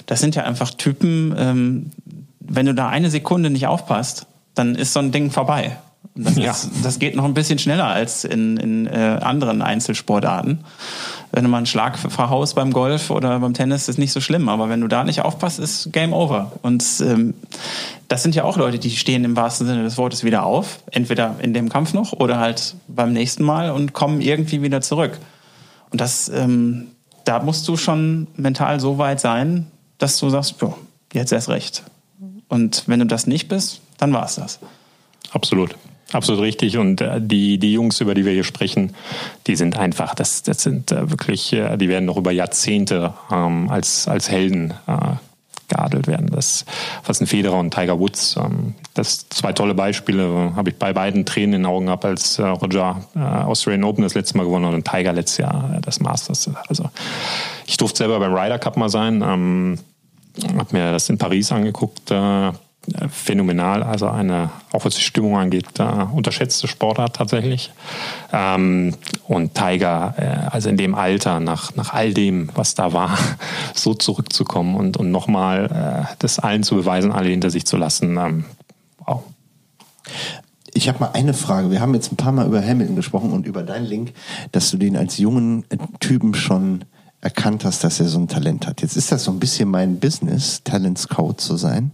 das 0.07 0.19
sind 0.19 0.35
ja 0.35 0.43
einfach 0.43 0.71
Typen, 0.71 1.33
ähm, 1.37 1.91
wenn 2.39 2.65
du 2.65 2.73
da 2.73 2.89
eine 2.89 3.09
Sekunde 3.09 3.49
nicht 3.49 3.67
aufpasst, 3.67 4.25
dann 4.55 4.75
ist 4.75 4.91
so 4.91 4.99
ein 4.99 5.11
Ding 5.11 5.31
vorbei. 5.31 5.77
Das, 6.15 6.35
ja. 6.35 6.51
ist, 6.51 6.69
das 6.83 6.99
geht 6.99 7.15
noch 7.15 7.23
ein 7.23 7.33
bisschen 7.33 7.59
schneller 7.59 7.87
als 7.87 8.25
in, 8.25 8.57
in 8.57 8.87
äh, 8.87 9.19
anderen 9.21 9.61
Einzelsportarten 9.61 10.59
wenn 11.33 11.43
du 11.43 11.49
mal 11.49 11.57
einen 11.57 11.65
Schlag 11.65 11.97
verhaust 11.97 12.53
beim 12.53 12.71
Golf 12.71 13.09
oder 13.09 13.39
beim 13.39 13.55
Tennis, 13.55 13.89
ist 13.89 13.97
nicht 13.97 14.11
so 14.11 14.21
schlimm. 14.21 14.49
Aber 14.49 14.69
wenn 14.69 14.81
du 14.81 14.87
da 14.87 15.03
nicht 15.03 15.21
aufpasst, 15.21 15.57
ist 15.57 15.91
Game 15.91 16.13
Over. 16.13 16.51
Und 16.61 16.85
ähm, 17.01 17.33
das 18.07 18.21
sind 18.21 18.35
ja 18.35 18.43
auch 18.43 18.55
Leute, 18.55 18.77
die 18.77 18.91
stehen 18.91 19.25
im 19.25 19.35
wahrsten 19.35 19.65
Sinne 19.65 19.81
des 19.81 19.97
Wortes 19.97 20.23
wieder 20.23 20.45
auf. 20.45 20.83
Entweder 20.91 21.35
in 21.39 21.55
dem 21.55 21.69
Kampf 21.69 21.93
noch 21.93 22.13
oder 22.13 22.37
halt 22.37 22.75
beim 22.87 23.13
nächsten 23.13 23.43
Mal 23.43 23.71
und 23.71 23.93
kommen 23.93 24.21
irgendwie 24.21 24.61
wieder 24.61 24.81
zurück. 24.81 25.17
Und 25.89 26.01
das, 26.01 26.29
ähm, 26.29 26.91
da 27.25 27.41
musst 27.41 27.67
du 27.67 27.77
schon 27.77 28.27
mental 28.35 28.79
so 28.79 28.99
weit 28.99 29.19
sein, 29.19 29.65
dass 29.97 30.19
du 30.19 30.29
sagst, 30.29 30.61
jo, 30.61 30.77
jetzt 31.13 31.33
erst 31.33 31.49
recht. 31.49 31.81
Und 32.47 32.83
wenn 32.85 32.99
du 32.99 33.07
das 33.07 33.25
nicht 33.25 33.47
bist, 33.47 33.81
dann 33.97 34.13
war 34.13 34.25
es 34.25 34.35
das. 34.35 34.59
Absolut. 35.31 35.75
Absolut 36.13 36.41
richtig. 36.41 36.77
Und 36.77 37.01
äh, 37.01 37.19
die, 37.19 37.57
die 37.57 37.73
Jungs, 37.73 37.99
über 37.99 38.13
die 38.13 38.23
wir 38.23 38.31
hier 38.31 38.43
sprechen, 38.43 38.95
die 39.47 39.55
sind 39.55 39.77
einfach, 39.77 40.15
das, 40.15 40.43
das 40.43 40.63
sind 40.63 40.91
äh, 40.91 41.09
wirklich, 41.09 41.51
äh, 41.53 41.75
die 41.77 41.89
werden 41.89 42.05
noch 42.05 42.17
über 42.17 42.31
Jahrzehnte 42.31 43.13
ähm, 43.31 43.69
als, 43.69 44.07
als 44.07 44.29
Helden 44.29 44.73
äh, 44.87 45.15
geadelt 45.67 46.07
werden. 46.07 46.27
Das, 46.27 46.65
was 47.05 47.19
ein 47.19 47.27
Federer 47.27 47.57
und 47.57 47.73
Tiger 47.73 47.99
Woods, 47.99 48.35
ähm, 48.37 48.75
das 48.93 49.27
zwei 49.29 49.53
tolle 49.53 49.73
Beispiele, 49.73 50.53
habe 50.55 50.69
ich 50.69 50.75
bei 50.75 50.93
beiden 50.93 51.25
Tränen 51.25 51.53
in 51.53 51.61
den 51.61 51.65
Augen 51.65 51.87
gehabt, 51.87 52.05
als 52.05 52.37
äh, 52.37 52.43
Roger 52.43 53.03
äh, 53.15 53.19
Australian 53.19 53.83
Open 53.83 54.03
das 54.03 54.13
letzte 54.13 54.37
Mal 54.37 54.43
gewonnen 54.43 54.65
hat 54.65 54.73
und 54.73 54.87
Tiger 54.87 55.13
letztes 55.13 55.37
Jahr 55.37 55.75
äh, 55.75 55.81
das 55.81 55.99
Masters. 55.99 56.49
Also 56.69 56.89
ich 57.65 57.77
durfte 57.77 57.99
selber 57.99 58.19
beim 58.19 58.33
Ryder 58.33 58.59
Cup 58.59 58.77
mal 58.77 58.89
sein, 58.89 59.21
ähm, 59.21 59.79
habe 60.57 60.77
mir 60.77 60.91
das 60.91 61.09
in 61.09 61.17
Paris 61.17 61.51
angeguckt, 61.51 62.11
äh, 62.11 62.51
phänomenal. 63.09 63.83
Also 63.83 64.07
eine, 64.09 64.51
auch 64.71 64.85
was 64.85 64.95
die 64.95 65.01
Stimmung 65.01 65.37
angeht, 65.37 65.67
äh, 65.79 65.83
unterschätzte 65.83 66.67
Sportart 66.67 67.15
tatsächlich. 67.15 67.71
Ähm, 68.31 68.95
und 69.27 69.53
Tiger, 69.53 70.15
äh, 70.17 70.49
also 70.51 70.69
in 70.69 70.77
dem 70.77 70.95
Alter, 70.95 71.39
nach, 71.39 71.75
nach 71.75 71.93
all 71.93 72.13
dem, 72.13 72.49
was 72.55 72.75
da 72.75 72.93
war, 72.93 73.17
so 73.73 73.93
zurückzukommen 73.93 74.75
und, 74.75 74.97
und 74.97 75.11
nochmal 75.11 76.07
äh, 76.09 76.15
das 76.19 76.39
allen 76.39 76.63
zu 76.63 76.75
beweisen, 76.75 77.11
alle 77.11 77.29
hinter 77.29 77.49
sich 77.49 77.65
zu 77.65 77.77
lassen. 77.77 78.17
Ähm, 78.17 78.45
wow. 79.05 79.23
Ich 80.73 80.89
habe 80.89 80.99
mal 80.99 81.11
eine 81.13 81.33
Frage. 81.33 81.69
Wir 81.69 81.81
haben 81.81 81.93
jetzt 81.93 82.11
ein 82.11 82.17
paar 82.17 82.31
Mal 82.31 82.47
über 82.47 82.61
Hamilton 82.61 82.95
gesprochen 82.95 83.31
und 83.31 83.45
über 83.45 83.63
deinen 83.63 83.85
Link, 83.85 84.13
dass 84.51 84.71
du 84.71 84.77
den 84.77 84.97
als 84.97 85.17
jungen 85.17 85.65
Typen 85.99 86.33
schon 86.33 86.83
erkannt 87.21 87.63
hast, 87.63 87.83
dass 87.83 87.99
er 87.99 88.07
so 88.07 88.19
ein 88.19 88.27
Talent 88.27 88.67
hat. 88.67 88.81
Jetzt 88.81 88.97
ist 88.97 89.11
das 89.11 89.23
so 89.23 89.31
ein 89.31 89.39
bisschen 89.39 89.69
mein 89.69 89.99
Business, 89.99 90.61
Talent 90.63 90.97
Scout 90.97 91.35
zu 91.37 91.55
sein. 91.55 91.93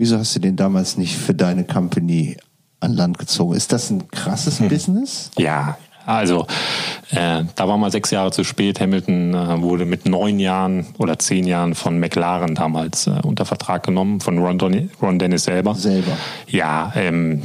Wieso 0.00 0.16
hast 0.16 0.34
du 0.34 0.40
den 0.40 0.56
damals 0.56 0.96
nicht 0.96 1.14
für 1.14 1.34
deine 1.34 1.62
Company 1.62 2.38
an 2.80 2.94
Land 2.94 3.18
gezogen? 3.18 3.54
Ist 3.54 3.70
das 3.70 3.90
ein 3.90 4.08
krasses 4.08 4.58
hm. 4.58 4.70
Business? 4.70 5.30
Ja, 5.36 5.76
also 6.06 6.46
äh, 7.10 7.44
da 7.54 7.68
war 7.68 7.76
mal 7.76 7.92
sechs 7.92 8.10
Jahre 8.10 8.32
zu 8.32 8.42
spät. 8.42 8.80
Hamilton 8.80 9.34
äh, 9.34 9.60
wurde 9.60 9.84
mit 9.84 10.06
neun 10.06 10.38
Jahren 10.38 10.86
oder 10.96 11.18
zehn 11.18 11.46
Jahren 11.46 11.74
von 11.74 12.00
McLaren 12.00 12.54
damals 12.54 13.08
äh, 13.08 13.20
unter 13.22 13.44
Vertrag 13.44 13.82
genommen, 13.82 14.20
von 14.20 14.38
Ron, 14.38 14.56
Don 14.56 14.90
Ron 15.02 15.18
Dennis 15.18 15.44
selber. 15.44 15.74
Selber. 15.74 16.16
Ja, 16.46 16.94
ähm, 16.96 17.42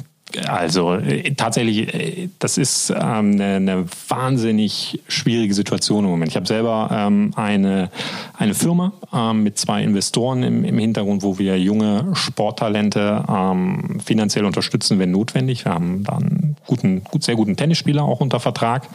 also 0.47 0.95
äh, 0.95 1.33
tatsächlich, 1.35 1.93
äh, 1.93 2.29
das 2.39 2.57
ist 2.57 2.89
ähm, 2.89 3.33
eine, 3.33 3.55
eine 3.55 3.85
wahnsinnig 4.09 4.99
schwierige 5.07 5.53
Situation 5.53 6.03
im 6.03 6.09
Moment. 6.09 6.31
Ich 6.31 6.35
habe 6.35 6.47
selber 6.47 6.89
ähm, 6.91 7.31
eine, 7.35 7.89
eine 8.37 8.53
Firma 8.53 8.91
ähm, 9.13 9.43
mit 9.43 9.57
zwei 9.57 9.83
Investoren 9.83 10.43
im, 10.43 10.65
im 10.65 10.77
Hintergrund, 10.77 11.23
wo 11.23 11.37
wir 11.37 11.59
junge 11.59 12.07
Sporttalente 12.13 13.23
ähm, 13.29 13.99
finanziell 14.03 14.45
unterstützen, 14.45 14.99
wenn 14.99 15.11
notwendig. 15.11 15.65
Wir 15.65 15.73
haben 15.73 16.03
dann 16.03 16.57
guten, 16.65 17.03
gut, 17.03 17.23
sehr 17.23 17.35
guten 17.35 17.55
Tennisspieler 17.55 18.03
auch 18.03 18.19
unter 18.19 18.39
Vertrag. 18.39 18.87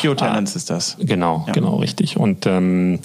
Pure 0.00 0.16
Talents 0.16 0.54
äh, 0.54 0.58
ist 0.58 0.70
das. 0.70 0.96
Genau, 0.98 1.44
ja. 1.46 1.52
genau, 1.52 1.76
richtig. 1.76 2.16
Und 2.16 2.46
ähm, 2.46 3.00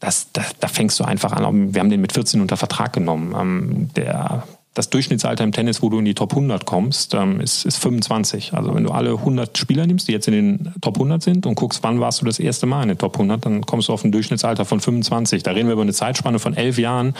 das, 0.00 0.32
da, 0.32 0.42
da 0.60 0.68
fängst 0.68 1.00
du 1.00 1.04
einfach 1.04 1.32
an. 1.32 1.74
Wir 1.74 1.80
haben 1.80 1.90
den 1.90 2.00
mit 2.00 2.12
14 2.12 2.40
unter 2.40 2.56
Vertrag 2.56 2.92
genommen. 2.92 3.34
Ähm, 3.38 3.90
der 3.96 4.44
das 4.74 4.88
Durchschnittsalter 4.88 5.42
im 5.42 5.50
Tennis, 5.50 5.82
wo 5.82 5.88
du 5.88 5.98
in 5.98 6.04
die 6.04 6.14
Top 6.14 6.30
100 6.30 6.64
kommst, 6.64 7.14
ähm, 7.14 7.40
ist, 7.40 7.64
ist 7.66 7.78
25. 7.78 8.54
Also 8.54 8.72
wenn 8.72 8.84
du 8.84 8.90
alle 8.90 9.10
100 9.10 9.58
Spieler 9.58 9.84
nimmst, 9.84 10.06
die 10.06 10.12
jetzt 10.12 10.28
in 10.28 10.34
den 10.34 10.72
Top 10.80 10.94
100 10.94 11.20
sind 11.22 11.44
und 11.44 11.56
guckst, 11.56 11.82
wann 11.82 11.98
warst 11.98 12.20
du 12.20 12.24
das 12.24 12.38
erste 12.38 12.66
Mal 12.66 12.82
in 12.84 12.90
den 12.90 12.98
Top 12.98 13.14
100, 13.14 13.44
dann 13.44 13.66
kommst 13.66 13.88
du 13.88 13.92
auf 13.92 14.04
ein 14.04 14.12
Durchschnittsalter 14.12 14.64
von 14.64 14.80
25. 14.80 15.42
Da 15.42 15.50
reden 15.50 15.68
wir 15.68 15.72
über 15.72 15.82
eine 15.82 15.92
Zeitspanne 15.92 16.38
von 16.38 16.54
elf 16.54 16.78
Jahren, 16.78 17.14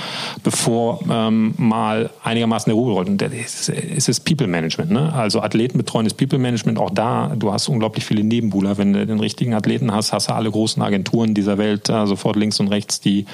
bevor 0.44 1.00
ähm, 1.10 1.54
mal 1.56 2.10
einigermaßen 2.22 2.70
der 2.70 2.74
Ruhe 2.74 2.92
rollt. 2.92 3.08
Und 3.08 3.20
es 3.20 3.68
ist 3.68 4.20
People 4.24 4.46
Management. 4.46 4.92
Ne? 4.92 5.12
Also 5.12 5.42
Athletenbetreuung 5.42 6.06
ist 6.06 6.14
People 6.14 6.38
Management. 6.38 6.78
Auch 6.78 6.90
da, 6.90 7.34
du 7.36 7.52
hast 7.52 7.68
unglaublich 7.68 8.04
viele 8.04 8.22
Nebenbuhler. 8.22 8.78
Wenn 8.78 8.92
du 8.92 9.04
den 9.04 9.18
richtigen 9.18 9.54
Athleten 9.54 9.92
hast, 9.92 10.12
hast 10.12 10.28
du 10.28 10.34
alle 10.34 10.52
großen 10.52 10.80
Agenturen 10.82 11.34
dieser 11.34 11.58
Welt 11.58 11.88
äh, 11.88 12.06
sofort 12.06 12.36
links 12.36 12.60
und 12.60 12.68
rechts, 12.68 13.00
die 13.00 13.26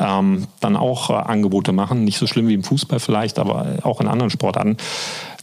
ähm, 0.00 0.48
dann 0.58 0.74
auch 0.74 1.10
äh, 1.10 1.12
Angebote 1.12 1.70
machen. 1.70 2.02
Nicht 2.02 2.18
so 2.18 2.26
schlimm 2.26 2.48
wie 2.48 2.54
im 2.54 2.64
Fußball 2.64 2.98
vielleicht, 2.98 3.38
aber 3.38 3.51
aber 3.54 3.86
auch 3.86 4.00
in 4.00 4.08
anderen 4.08 4.30
Sportarten. 4.30 4.76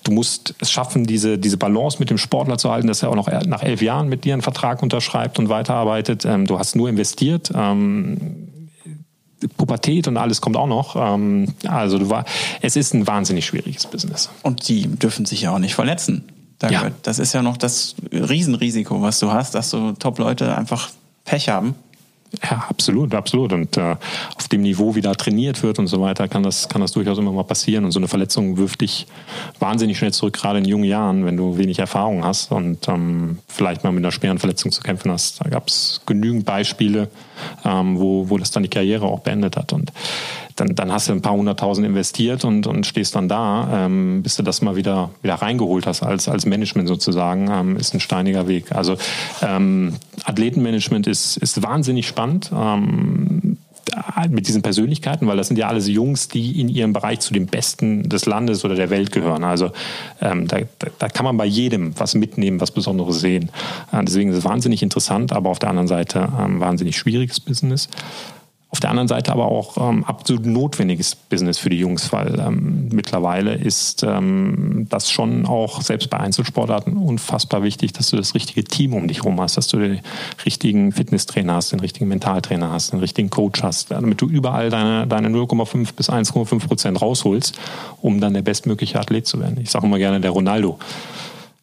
Du 0.03 0.12
musst 0.12 0.55
es 0.60 0.72
schaffen, 0.72 1.05
diese, 1.05 1.38
diese 1.38 1.57
Balance 1.57 1.97
mit 1.99 2.10
dem 2.10 2.18
Sportler 2.18 2.57
zu 2.57 2.72
halten, 2.72 2.88
dass 2.88 3.03
er 3.03 3.10
auch 3.10 3.16
noch 3.16 3.28
nach 3.45 3.64
elf 3.64 3.82
Jahren 3.82 4.07
mit 4.07 4.24
dir 4.24 4.34
einen 4.34 4.41
Vertrag 4.41 4.82
unterschreibt 4.82 5.39
und 5.39 5.49
weiterarbeitet. 5.49 6.26
Ähm, 6.26 6.47
du 6.47 6.57
hast 6.57 6.76
nur 6.76 6.89
investiert. 6.89 7.51
Ähm, 7.53 8.47
Pubertät 9.57 10.07
und 10.07 10.18
alles 10.18 10.41
kommt 10.41 10.57
auch 10.57 10.68
noch. 10.68 10.95
Ähm, 10.95 11.53
also 11.68 11.97
du 11.97 12.10
war, 12.10 12.26
es 12.62 12.76
ist 12.76 12.93
ein 12.93 13.07
wahnsinnig 13.07 13.45
schwieriges 13.45 13.86
Business. 13.88 14.30
Und 14.43 14.68
die 14.68 14.88
dürfen 14.88 15.26
sich 15.26 15.41
ja 15.41 15.53
auch 15.53 15.60
nicht 15.60 15.76
verletzen. 15.76 16.24
Ja. 16.70 16.91
Das 17.03 17.20
ist 17.20 17.34
ja 17.34 17.41
noch 17.41 17.55
das 17.55 17.95
Riesenrisiko, 18.12 19.01
was 19.01 19.20
du 19.20 19.32
hast, 19.32 19.55
dass 19.55 19.70
so 19.70 19.93
Top-Leute 19.93 20.57
einfach 20.57 20.89
Pech 21.24 21.47
haben. 21.47 21.76
Ja, 22.43 22.65
absolut, 22.69 23.15
absolut. 23.15 23.53
Und 23.53 23.75
äh, 23.77 23.95
auf 24.36 24.47
dem 24.49 24.61
Niveau, 24.61 24.93
wie 24.93 25.01
da 25.01 25.15
trainiert 25.15 25.63
wird 25.63 25.80
und 25.80 25.88
so 25.88 25.99
weiter, 25.99 26.27
kann 26.27 26.43
das, 26.43 26.69
kann 26.69 26.82
das 26.82 26.91
durchaus 26.91 27.17
immer 27.17 27.32
mal 27.32 27.43
passieren. 27.43 27.86
Und 27.86 27.91
so 27.91 27.99
eine 27.99 28.07
Verletzung 28.07 28.57
wirft 28.57 28.82
dich 28.82 29.07
wahnsinnig 29.59 29.97
schnell 29.97 30.13
zurück, 30.13 30.34
gerade 30.34 30.59
in 30.59 30.65
jungen 30.65 30.84
Jahren, 30.84 31.25
wenn 31.25 31.38
du 31.38 31.57
wenig 31.57 31.80
Erfahrung 31.80 32.23
hast 32.23 32.51
und 32.51 32.88
ähm, 32.88 33.39
vielleicht 33.47 33.84
mal 33.84 33.91
mit 33.91 34.03
einer 34.03 34.11
schweren 34.11 34.38
Verletzung 34.38 34.71
zu 34.71 34.82
kämpfen 34.82 35.11
hast. 35.11 35.43
Da 35.43 35.49
gab 35.49 35.67
es 35.67 36.01
genügend 36.05 36.45
Beispiele, 36.45 37.09
ähm, 37.65 37.99
wo, 37.99 38.30
wo 38.30 38.38
das 38.38 38.51
dann 38.51 38.63
die 38.63 38.69
Karriere 38.69 39.07
auch 39.07 39.21
beendet 39.21 39.57
hat. 39.57 39.73
Und 39.73 39.91
dann, 40.60 40.76
dann 40.76 40.91
hast 40.91 41.10
du 41.10 41.14
ein 41.14 41.22
paar 41.22 41.34
hunderttausend 41.34 41.86
investiert 41.86 42.45
und, 42.45 42.68
und 42.68 42.86
stehst 42.86 43.16
dann 43.16 43.30
da, 43.30 43.86
ähm, 43.86 44.22
bis 44.24 44.36
du 44.36 44.43
das 44.43 44.62
mal 44.62 44.76
wieder, 44.76 45.12
wieder 45.22 45.36
reingeholt 45.36 45.88
hast 45.88 46.03
als, 46.03 46.28
als 46.28 46.45
Management 46.45 46.88
sozusagen, 46.88 47.49
ähm, 47.51 47.78
ist 47.78 47.93
ein 47.93 47.99
steiniger 47.99 48.47
Weg. 48.47 48.72
Also 48.72 48.97
ähm, 49.41 49.95
Athletenmanagement 50.24 51.07
ist, 51.07 51.38
ist 51.38 51.62
wahnsinnig 51.64 52.07
spannend. 52.07 52.51
Ähm, 52.53 53.57
mit 54.30 54.47
diesen 54.47 54.62
Persönlichkeiten, 54.62 55.28
weil 55.28 55.38
das 55.38 55.47
sind 55.47 55.57
ja 55.57 55.68
alles 55.68 55.88
Jungs, 55.88 56.28
die 56.28 56.60
in 56.60 56.70
ihrem 56.70 56.93
Bereich 56.93 57.22
zu 57.22 57.34
den 57.34 57.47
Besten 57.47 58.07
des 58.07 58.26
Landes 58.26 58.64
oder 58.64 58.76
der 58.76 58.89
Welt 58.89 59.12
gehören. 59.12 59.43
Also 59.43 59.72
ähm, 60.22 60.47
da, 60.47 60.60
da 60.99 61.07
kann 61.10 61.26
man 61.26 61.38
bei 61.38 61.45
jedem 61.45 61.97
was 61.97 62.16
mitnehmen, 62.16 62.62
was 62.62 62.72
Besonderes 62.72 63.20
sehen. 63.20 63.49
Äh, 63.91 64.03
deswegen 64.03 64.30
ist 64.30 64.38
es 64.38 64.43
wahnsinnig 64.43 64.84
interessant, 64.84 65.34
aber 65.34 65.49
auf 65.49 65.60
der 65.60 65.70
anderen 65.70 65.88
Seite 65.88 66.30
ähm, 66.39 66.60
wahnsinnig 66.60 66.97
schwieriges 66.97 67.39
Business. 67.39 67.89
Auf 68.72 68.80
der 68.80 68.91
anderen 68.91 69.07
Seite 69.07 69.32
aber 69.32 69.45
auch 69.45 69.78
ähm, 69.89 70.03
absolut 70.03 70.45
notwendiges 70.45 71.15
Business 71.15 71.57
für 71.57 71.72
die 71.72 71.80
Jungs, 71.80 72.13
weil 72.13 72.39
ähm, 72.39 72.89
mittlerweile 72.91 73.55
ist 73.55 74.03
ähm, 74.03 74.86
das 74.89 75.09
schon 75.09 75.47
auch 75.47 75.82
selbst 75.82 76.11
bei 76.11 76.20
Einzelsportarten 76.20 76.95
unfassbar 76.95 77.63
wichtig, 77.63 77.93
dass 77.93 78.11
du 78.11 78.17
das 78.17 78.36
richtige 78.36 78.63
Team 78.63 78.93
um 78.93 79.07
dich 79.07 79.17
herum 79.17 79.41
hast, 79.41 79.57
dass 79.57 79.67
du 79.70 79.80
den 79.80 80.01
richtigen 80.45 80.91
Fitnesstrainer 80.91 81.55
hast, 81.55 81.72
den 81.72 81.80
richtigen 81.80 82.07
Mentaltrainer 82.09 82.70
hast, 82.70 82.93
den 82.93 82.99
richtigen 82.99 83.32
Coach 83.32 83.63
hast, 83.63 83.89
damit 83.89 84.22
du 84.22 84.28
überall 84.28 84.70
deine, 84.70 85.07
deine 85.07 85.30
0,5 85.30 85.95
bis 85.95 86.11
1,5 86.11 86.67
Prozent 86.67 87.01
rausholst, 87.01 87.59
um 88.03 88.22
dann 88.22 88.36
der 88.36 88.43
bestmögliche 88.43 88.99
Athlet 88.99 89.26
zu 89.26 89.39
werden. 89.39 89.59
Ich 89.59 89.72
sage 89.72 89.88
immer 89.88 89.97
gerne 89.97 90.22
der 90.22 90.32
Ronaldo. 90.32 90.78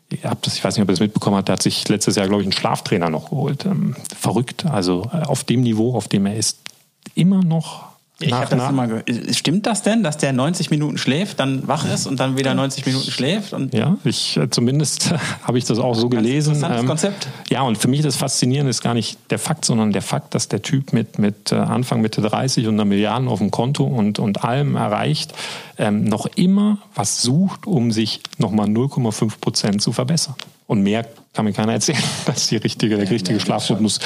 Ich, 0.08 0.24
hab 0.24 0.42
das, 0.42 0.54
ich 0.54 0.64
weiß 0.64 0.76
nicht, 0.76 0.82
ob 0.82 0.88
ihr 0.88 0.94
das 0.94 1.00
mitbekommen 1.00 1.36
habt, 1.36 1.48
der 1.48 1.54
hat 1.54 1.62
sich 1.62 1.88
letztes 1.88 2.16
Jahr, 2.16 2.26
glaube 2.26 2.42
ich, 2.42 2.46
einen 2.46 2.52
Schlaftrainer 2.52 3.10
noch 3.10 3.30
geholt. 3.30 3.64
Ähm, 3.64 3.94
verrückt. 4.16 4.66
Also 4.66 5.08
äh, 5.12 5.22
auf 5.22 5.44
dem 5.44 5.62
Niveau, 5.62 5.94
auf 5.94 6.08
dem 6.08 6.26
er 6.26 6.36
ist, 6.36 6.65
immer 7.14 7.42
noch 7.42 7.96
ich 8.18 8.30
nach, 8.30 8.48
das 8.48 8.70
immer 8.70 9.02
Stimmt 9.32 9.66
das 9.66 9.82
denn, 9.82 10.02
dass 10.02 10.16
der 10.16 10.32
90 10.32 10.70
Minuten 10.70 10.96
schläft, 10.96 11.38
dann 11.38 11.68
wach 11.68 11.84
ist 11.84 12.06
und 12.06 12.18
dann 12.18 12.38
wieder 12.38 12.54
90 12.54 12.86
Minuten 12.86 13.10
schläft? 13.10 13.52
Und 13.52 13.74
ja, 13.74 13.98
ich 14.04 14.38
äh, 14.38 14.48
zumindest 14.48 15.12
habe 15.42 15.58
ich 15.58 15.66
das 15.66 15.78
auch 15.78 15.94
so 15.94 16.08
gelesen. 16.08 16.54
Interessantes 16.54 16.80
ähm, 16.80 16.86
Konzept. 16.86 17.28
Ja, 17.50 17.60
und 17.62 17.76
für 17.76 17.88
mich 17.88 18.00
das 18.00 18.16
Faszinierende 18.16 18.70
ist 18.70 18.80
gar 18.80 18.94
nicht 18.94 19.18
der 19.30 19.38
Fakt, 19.38 19.66
sondern 19.66 19.92
der 19.92 20.00
Fakt, 20.00 20.34
dass 20.34 20.48
der 20.48 20.62
Typ 20.62 20.94
mit, 20.94 21.18
mit 21.18 21.52
äh, 21.52 21.56
Anfang 21.56 22.00
Mitte 22.00 22.22
30 22.22 22.66
und 22.68 22.74
einer 22.74 22.86
Milliarden 22.86 23.28
auf 23.28 23.38
dem 23.38 23.50
Konto 23.50 23.84
und, 23.84 24.18
und 24.18 24.44
allem 24.44 24.76
erreicht, 24.76 25.34
ähm, 25.76 26.04
noch 26.04 26.24
immer 26.36 26.78
was 26.94 27.20
sucht, 27.20 27.66
um 27.66 27.92
sich 27.92 28.22
nochmal 28.38 28.66
0,5 28.66 29.40
Prozent 29.40 29.82
zu 29.82 29.92
verbessern. 29.92 30.36
Und 30.66 30.82
mehr 30.82 31.06
kann 31.32 31.44
mir 31.44 31.52
keiner 31.52 31.72
erzählen, 31.72 32.02
dass 32.26 32.48
die 32.48 32.56
richtige, 32.56 32.96
der 32.96 33.10
richtige 33.10 33.38
Schlafrhythmus 33.40 34.00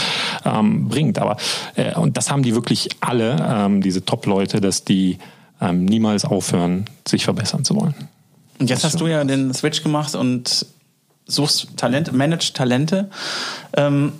ähm, 0.44 0.88
bringt. 0.88 1.18
Aber 1.18 1.36
äh, 1.76 1.94
und 1.94 2.16
das 2.16 2.30
haben 2.30 2.42
die 2.42 2.54
wirklich 2.54 2.88
alle, 3.00 3.36
ähm, 3.48 3.80
diese 3.80 4.04
Top-Leute, 4.04 4.60
dass 4.60 4.84
die 4.84 5.18
ähm, 5.60 5.84
niemals 5.84 6.24
aufhören, 6.24 6.86
sich 7.06 7.24
verbessern 7.24 7.64
zu 7.64 7.76
wollen. 7.76 7.94
Und 8.58 8.68
jetzt 8.68 8.84
hast 8.84 9.00
du 9.00 9.06
ja 9.06 9.24
den 9.24 9.54
Switch 9.54 9.82
gemacht 9.82 10.14
und 10.14 10.66
suchst 11.26 11.76
Talente, 11.76 12.12
managst 12.12 12.54
Talente. 12.54 13.08
Ähm, 13.74 14.12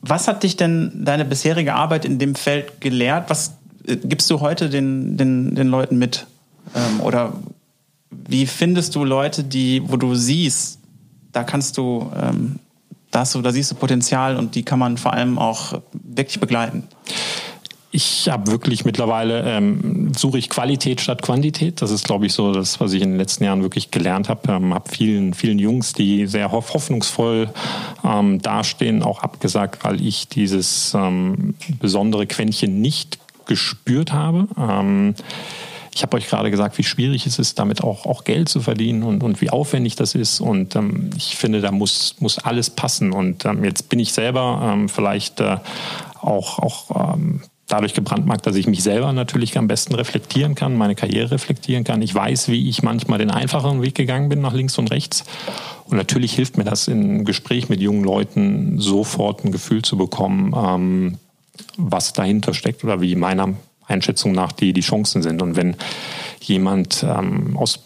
was 0.00 0.26
hat 0.26 0.42
dich 0.42 0.56
denn 0.56 1.04
deine 1.04 1.24
bisherige 1.24 1.74
Arbeit 1.74 2.04
in 2.04 2.18
dem 2.18 2.34
Feld 2.34 2.80
gelehrt? 2.80 3.30
Was 3.30 3.54
äh, 3.86 3.96
gibst 3.96 4.30
du 4.30 4.40
heute 4.40 4.68
den, 4.70 5.16
den, 5.16 5.54
den 5.54 5.68
Leuten 5.68 5.98
mit? 5.98 6.26
Ähm, 6.74 7.00
oder 7.00 7.34
wie 8.10 8.46
findest 8.46 8.94
du 8.94 9.04
Leute, 9.04 9.44
die, 9.44 9.82
wo 9.86 9.96
du 9.96 10.14
siehst, 10.14 10.78
da 11.34 11.44
kannst 11.44 11.76
du, 11.76 12.10
ähm, 12.20 12.58
da, 13.10 13.20
hast 13.20 13.34
du, 13.34 13.42
da 13.42 13.52
siehst 13.52 13.70
du 13.70 13.74
Potenzial 13.74 14.36
und 14.36 14.54
die 14.54 14.62
kann 14.62 14.78
man 14.78 14.96
vor 14.96 15.12
allem 15.12 15.38
auch 15.38 15.80
wirklich 15.92 16.40
begleiten. 16.40 16.84
Ich 17.90 18.28
habe 18.28 18.50
wirklich 18.50 18.84
mittlerweile 18.84 19.42
ähm, 19.42 20.12
suche 20.16 20.38
ich 20.38 20.48
Qualität 20.48 21.00
statt 21.00 21.22
Quantität. 21.22 21.80
Das 21.80 21.92
ist, 21.92 22.04
glaube 22.04 22.26
ich, 22.26 22.32
so 22.32 22.52
das, 22.52 22.80
was 22.80 22.92
ich 22.92 23.02
in 23.02 23.10
den 23.10 23.18
letzten 23.18 23.44
Jahren 23.44 23.62
wirklich 23.62 23.92
gelernt 23.92 24.28
habe. 24.28 24.52
Ähm, 24.52 24.74
habe 24.74 24.90
vielen, 24.90 25.32
vielen 25.32 25.60
Jungs, 25.60 25.92
die 25.92 26.26
sehr 26.26 26.50
hoffnungsvoll 26.50 27.50
ähm, 28.02 28.42
dastehen, 28.42 29.04
auch 29.04 29.22
abgesagt, 29.22 29.84
weil 29.84 30.04
ich 30.04 30.26
dieses 30.26 30.92
ähm, 30.94 31.54
besondere 31.78 32.26
Quäntchen 32.26 32.80
nicht 32.80 33.18
gespürt 33.46 34.12
habe. 34.12 34.48
Ähm, 34.58 35.14
ich 35.94 36.02
habe 36.02 36.16
euch 36.16 36.28
gerade 36.28 36.50
gesagt, 36.50 36.76
wie 36.76 36.82
schwierig 36.82 37.24
es 37.26 37.38
ist, 37.38 37.58
damit 37.60 37.84
auch, 37.84 38.04
auch 38.04 38.24
Geld 38.24 38.48
zu 38.48 38.60
verdienen 38.60 39.04
und, 39.04 39.22
und 39.22 39.40
wie 39.40 39.50
aufwendig 39.50 39.94
das 39.94 40.16
ist. 40.16 40.40
Und 40.40 40.74
ähm, 40.74 41.10
ich 41.16 41.36
finde, 41.36 41.60
da 41.60 41.70
muss, 41.70 42.16
muss 42.18 42.38
alles 42.38 42.70
passen. 42.70 43.12
Und 43.12 43.44
ähm, 43.44 43.62
jetzt 43.62 43.88
bin 43.88 44.00
ich 44.00 44.12
selber 44.12 44.72
ähm, 44.72 44.88
vielleicht 44.88 45.40
äh, 45.40 45.58
auch, 46.20 46.58
auch 46.58 47.14
ähm, 47.14 47.42
dadurch 47.68 47.94
gebrandmarkt, 47.94 48.44
dass 48.44 48.56
ich 48.56 48.66
mich 48.66 48.82
selber 48.82 49.12
natürlich 49.12 49.56
am 49.56 49.68
besten 49.68 49.94
reflektieren 49.94 50.56
kann, 50.56 50.76
meine 50.76 50.96
Karriere 50.96 51.30
reflektieren 51.30 51.84
kann. 51.84 52.02
Ich 52.02 52.12
weiß, 52.12 52.48
wie 52.48 52.68
ich 52.68 52.82
manchmal 52.82 53.20
den 53.20 53.30
einfacheren 53.30 53.80
Weg 53.80 53.94
gegangen 53.94 54.28
bin 54.28 54.40
nach 54.40 54.52
links 54.52 54.76
und 54.78 54.90
rechts. 54.90 55.24
Und 55.84 55.96
natürlich 55.96 56.34
hilft 56.34 56.58
mir 56.58 56.64
das 56.64 56.88
im 56.88 57.24
Gespräch 57.24 57.68
mit 57.68 57.80
jungen 57.80 58.02
Leuten 58.02 58.80
sofort 58.80 59.44
ein 59.44 59.52
Gefühl 59.52 59.82
zu 59.82 59.96
bekommen, 59.96 60.52
ähm, 60.56 61.18
was 61.76 62.12
dahinter 62.12 62.52
steckt 62.52 62.82
oder 62.82 63.00
wie 63.00 63.14
meiner 63.14 63.54
Einschätzung 63.86 64.32
nach 64.32 64.52
die, 64.52 64.72
die 64.72 64.80
Chancen 64.80 65.22
sind. 65.22 65.42
Und 65.42 65.56
wenn 65.56 65.76
jemand 66.40 67.04
ähm, 67.08 67.56
aus 67.56 67.80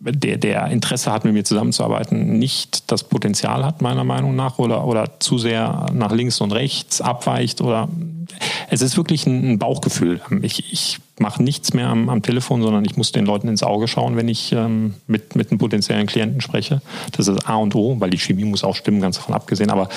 der, 0.00 0.36
der 0.36 0.66
Interesse 0.68 1.12
hat, 1.12 1.24
mit 1.24 1.34
mir 1.34 1.44
zusammenzuarbeiten, 1.44 2.38
nicht 2.38 2.90
das 2.90 3.04
Potenzial 3.04 3.64
hat, 3.64 3.82
meiner 3.82 4.04
Meinung 4.04 4.36
nach, 4.36 4.58
oder, 4.58 4.84
oder 4.84 5.18
zu 5.18 5.38
sehr 5.38 5.86
nach 5.92 6.12
links 6.12 6.40
und 6.40 6.52
rechts 6.52 7.00
abweicht 7.00 7.60
oder 7.60 7.88
es 8.70 8.82
ist 8.82 8.96
wirklich 8.96 9.26
ein 9.26 9.58
Bauchgefühl. 9.58 10.20
Ich, 10.42 10.72
ich 10.72 10.98
mache 11.20 11.42
nichts 11.42 11.74
mehr 11.74 11.88
am, 11.88 12.08
am, 12.08 12.22
Telefon, 12.22 12.62
sondern 12.62 12.84
ich 12.84 12.96
muss 12.96 13.12
den 13.12 13.26
Leuten 13.26 13.48
ins 13.48 13.62
Auge 13.62 13.88
schauen, 13.88 14.16
wenn 14.16 14.28
ich 14.28 14.52
ähm, 14.52 14.94
mit, 15.06 15.36
mit 15.36 15.50
einem 15.50 15.58
potenziellen 15.58 16.06
Klienten 16.06 16.40
spreche. 16.40 16.82
Das 17.12 17.28
ist 17.28 17.48
A 17.48 17.56
und 17.56 17.74
O, 17.74 18.00
weil 18.00 18.10
die 18.10 18.18
Chemie 18.18 18.44
muss 18.44 18.64
auch 18.64 18.76
stimmen, 18.76 19.00
ganz 19.00 19.16
davon 19.16 19.34
abgesehen. 19.34 19.70
Aber 19.70 19.88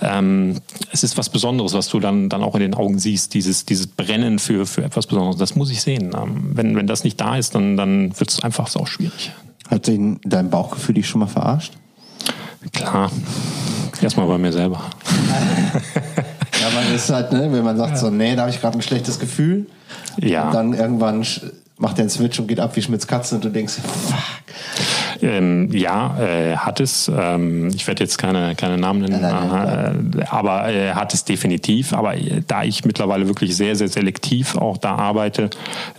ähm, 0.00 0.60
es 0.92 1.02
ist 1.02 1.18
was 1.18 1.28
Besonderes, 1.28 1.74
was 1.74 1.88
du 1.88 2.00
dann, 2.00 2.28
dann 2.28 2.42
auch 2.42 2.54
in 2.54 2.60
den 2.60 2.74
Augen 2.74 2.98
siehst, 2.98 3.34
dieses, 3.34 3.64
dieses 3.64 3.86
Brennen 3.86 4.38
für, 4.38 4.66
für 4.66 4.84
etwas 4.84 5.06
Besonderes. 5.06 5.36
Das 5.36 5.56
muss 5.56 5.70
ich 5.70 5.82
sehen. 5.82 6.14
Ähm, 6.14 6.50
wenn, 6.54 6.76
wenn 6.76 6.86
das 6.86 7.04
nicht 7.04 7.20
da 7.20 7.36
ist, 7.36 7.54
dann, 7.54 7.76
dann 7.76 8.18
wird 8.18 8.30
es 8.30 8.42
einfach 8.42 8.74
auch 8.76 8.86
schwierig. 8.86 9.32
Hat 9.68 9.86
den, 9.86 10.20
dein 10.24 10.50
Bauchgefühl 10.50 10.94
dich 10.94 11.08
schon 11.08 11.20
mal 11.20 11.26
verarscht? 11.26 11.72
Klar. 12.72 13.10
Erstmal 14.00 14.26
bei 14.26 14.38
mir 14.38 14.52
selber. 14.52 14.82
Ja, 16.64 16.70
man 16.70 16.94
ist 16.94 17.10
halt, 17.10 17.32
ne, 17.32 17.52
wenn 17.52 17.62
man 17.62 17.76
sagt 17.76 17.92
ja. 17.92 17.96
so, 17.96 18.10
nee, 18.10 18.34
da 18.34 18.42
habe 18.42 18.50
ich 18.50 18.60
gerade 18.60 18.78
ein 18.78 18.82
schlechtes 18.82 19.18
Gefühl. 19.18 19.66
Ja. 20.18 20.46
Und 20.46 20.54
dann 20.54 20.74
irgendwann 20.74 21.26
macht 21.76 21.98
der 21.98 22.04
einen 22.04 22.10
Switch 22.10 22.38
und 22.38 22.46
geht 22.46 22.60
ab 22.60 22.74
wie 22.76 22.82
Schmitz 22.82 23.06
Katze 23.06 23.34
und 23.34 23.44
du 23.44 23.50
denkst, 23.50 23.74
fuck. 23.74 25.22
Ähm, 25.22 25.70
ja, 25.72 26.18
äh, 26.20 26.56
hat 26.56 26.80
es. 26.80 27.10
Ähm, 27.14 27.68
ich 27.74 27.86
werde 27.86 28.02
jetzt 28.02 28.16
keine, 28.18 28.54
keine 28.54 28.78
Namen 28.78 29.02
nennen, 29.02 29.20
nein, 29.20 29.48
nein, 29.48 30.10
nein, 30.12 30.22
äh, 30.22 30.26
aber 30.26 30.72
äh, 30.72 30.92
hat 30.92 31.12
es 31.12 31.24
definitiv. 31.24 31.92
Aber 31.92 32.16
äh, 32.16 32.42
da 32.46 32.64
ich 32.64 32.84
mittlerweile 32.84 33.26
wirklich 33.26 33.56
sehr, 33.56 33.76
sehr 33.76 33.88
selektiv 33.88 34.56
auch 34.56 34.78
da 34.78 34.94
arbeite, 34.94 35.50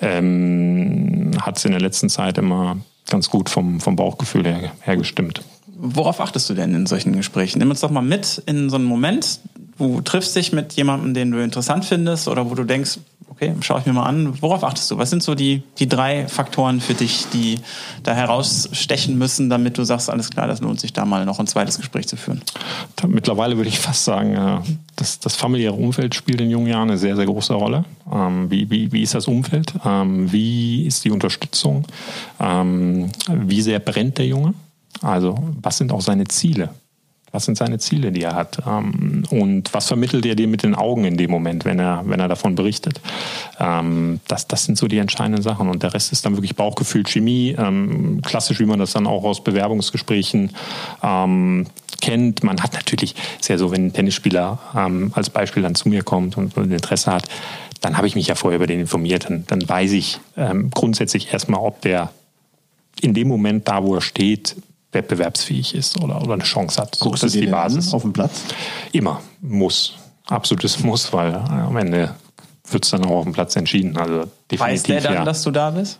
ähm, 0.02 1.32
hat 1.42 1.58
es 1.58 1.66
in 1.66 1.72
der 1.72 1.82
letzten 1.82 2.10
Zeit 2.10 2.38
immer 2.38 2.78
ganz 3.10 3.30
gut 3.30 3.50
vom, 3.50 3.80
vom 3.80 3.96
Bauchgefühl 3.96 4.46
her, 4.46 4.72
her 4.82 4.98
gestimmt. 4.98 5.42
Worauf 5.78 6.22
achtest 6.22 6.50
du 6.50 6.54
denn 6.54 6.74
in 6.74 6.86
solchen 6.86 7.16
Gesprächen? 7.16 7.60
Nimm 7.60 7.70
uns 7.70 7.82
doch 7.82 7.92
mal 7.92 8.02
mit 8.02 8.42
in 8.46 8.70
so 8.70 8.78
einen 8.78 8.86
Moment, 8.86 9.40
du 9.78 10.02
triffst 10.02 10.36
dich 10.36 10.54
mit 10.54 10.74
jemandem, 10.74 11.14
den 11.14 11.32
du 11.32 11.44
interessant 11.44 11.86
findest 11.86 12.28
oder 12.28 12.50
wo 12.50 12.56
du 12.56 12.64
denkst, 12.64 13.00
okay, 13.36 13.54
schaue 13.62 13.82
ich 13.82 13.86
mir 13.86 13.94
mal 13.94 14.04
an. 14.04 14.42
Worauf 14.42 14.64
achtest 14.64 14.90
du? 14.92 14.98
Was 14.98 15.10
sind 15.10 15.22
so 15.22 15.36
die, 15.36 15.64
die 15.78 15.88
drei 15.88 16.28
Faktoren 16.28 16.80
für 16.80 16.94
dich, 16.94 17.26
die 17.34 17.60
da 18.04 18.14
herausstechen 18.14 19.18
müssen, 19.18 19.50
damit 19.50 19.78
du 19.78 19.84
sagst, 19.84 20.10
alles 20.10 20.30
klar, 20.30 20.48
das 20.48 20.62
lohnt 20.62 20.80
sich 20.80 20.94
da 20.94 21.06
mal 21.06 21.26
noch 21.26 21.40
ein 21.40 21.48
zweites 21.48 21.78
Gespräch 21.78 22.08
zu 22.08 22.16
führen? 22.16 22.42
Mittlerweile 23.08 23.58
würde 23.58 23.70
ich 23.70 23.80
fast 23.80 24.06
sagen, 24.06 24.64
das, 24.96 25.20
das 25.20 25.36
familiäre 25.36 25.74
Umfeld 25.74 26.16
spielt 26.16 26.40
in 26.40 26.50
jungen 26.50 26.68
Jahren 26.68 26.90
eine 26.90 26.98
sehr, 26.98 27.16
sehr 27.16 27.26
große 27.26 27.54
Rolle. 27.54 27.84
Ähm, 28.12 28.50
wie, 28.50 28.70
wie, 28.70 28.92
wie 28.92 29.02
ist 29.02 29.16
das 29.16 29.28
Umfeld? 29.28 29.74
Ähm, 29.84 30.32
wie 30.32 30.86
ist 30.86 31.04
die 31.04 31.12
Unterstützung? 31.12 31.86
Ähm, 32.40 33.10
wie 33.30 33.62
sehr 33.62 33.80
brennt 33.80 34.18
der 34.18 34.28
Junge? 34.28 34.54
Also 35.02 35.38
was 35.62 35.78
sind 35.78 35.92
auch 35.92 36.02
seine 36.02 36.26
Ziele? 36.26 36.70
Was 37.36 37.44
sind 37.44 37.58
seine 37.58 37.80
Ziele, 37.80 38.14
die 38.14 38.24
er 38.24 38.34
hat? 38.34 38.60
Ähm, 38.66 39.24
und 39.30 39.74
was 39.74 39.88
vermittelt 39.88 40.26
er 40.26 40.36
dir 40.36 40.48
mit 40.48 40.64
den 40.64 40.74
Augen 40.74 41.04
in 41.04 41.18
dem 41.18 41.30
Moment, 41.30 41.66
wenn 41.66 41.80
er, 41.80 42.02
wenn 42.06 42.22
er 42.22 42.30
davon 42.30 42.56
berichtet? 42.56 43.02
Ähm, 43.60 44.22
das, 44.30 44.48
das 44.48 44.64
sind 44.64 44.78
so 44.78 44.88
die 44.88 45.00
entscheidenden 45.00 45.44
Sachen. 45.44 45.68
Und 45.68 45.84
der 45.84 45.94
Rest 45.94 46.14
ist 46.14 46.26
dann 46.26 46.38
wirklich 46.38 46.56
Bauchgefühl, 46.56 47.04
Chemie, 47.04 47.54
ähm, 47.60 48.22
klassisch, 48.22 48.62
wie 48.62 48.66
man 48.66 48.80
das 48.80 48.94
dann 48.94 49.06
auch 49.06 49.26
aus 49.26 49.44
Bewerbungsgesprächen 49.44 50.52
kennt. 52.02 52.44
Man 52.44 52.64
hat 52.64 52.74
natürlich, 52.74 53.16
ist 53.40 53.50
ja 53.50 53.58
so, 53.58 53.72
wenn 53.72 53.88
ein 53.88 53.94
Tennisspieler 53.94 54.60
als 55.14 55.30
Beispiel 55.30 55.64
dann 55.64 55.76
zu 55.76 55.90
mir 55.90 56.04
kommt 56.04 56.38
und, 56.38 56.56
Interesse 56.56 57.12
hat, 57.12 57.28
dann 57.82 57.98
habe 57.98 58.08
ich 58.08 58.16
mich 58.16 58.28
ja 58.28 58.36
vorher 58.36 58.58
über 58.58 58.68
den 58.68 58.80
informiert. 58.80 59.26
Dann, 59.30 59.44
dann 59.48 59.68
weiß 59.68 59.92
ich 59.92 60.20
grundsätzlich 60.72 61.34
erstmal, 61.34 61.60
ob 61.60 61.82
der 61.82 62.12
in 63.02 63.14
dem 63.14 63.28
Moment 63.28 63.68
da, 63.68 63.84
wo 63.84 63.96
er 63.96 64.02
steht, 64.02 64.56
wettbewerbsfähig 64.96 65.76
ist 65.76 66.02
oder, 66.02 66.22
oder 66.22 66.34
eine 66.34 66.44
Chance 66.44 66.82
hat. 66.82 66.98
Guckst 67.00 67.22
das 67.22 67.36
ist 67.36 67.42
die 67.42 67.48
Basis. 67.48 67.94
Auf 67.94 68.02
dem 68.02 68.14
Platz? 68.14 68.44
Immer. 68.92 69.22
Muss. 69.42 69.94
Absolutes 70.26 70.80
Muss, 70.84 71.14
weil 71.14 71.34
äh, 71.34 71.38
am 71.38 71.78
Ende 71.78 72.16
wird 72.72 72.84
es 72.84 72.92
dann 72.92 73.06
auch 73.06 73.18
auf 73.18 73.24
dem 73.24 73.34
Platz 73.34 73.56
entschieden. 73.56 73.96
Also 73.98 74.26
definitiv, 74.52 74.60
Weiß 74.60 74.84
der 74.84 75.02
dann, 75.02 75.14
ja. 75.14 75.24
dass 75.24 75.44
du 75.44 75.52
da 75.52 75.70
bist? 75.72 76.00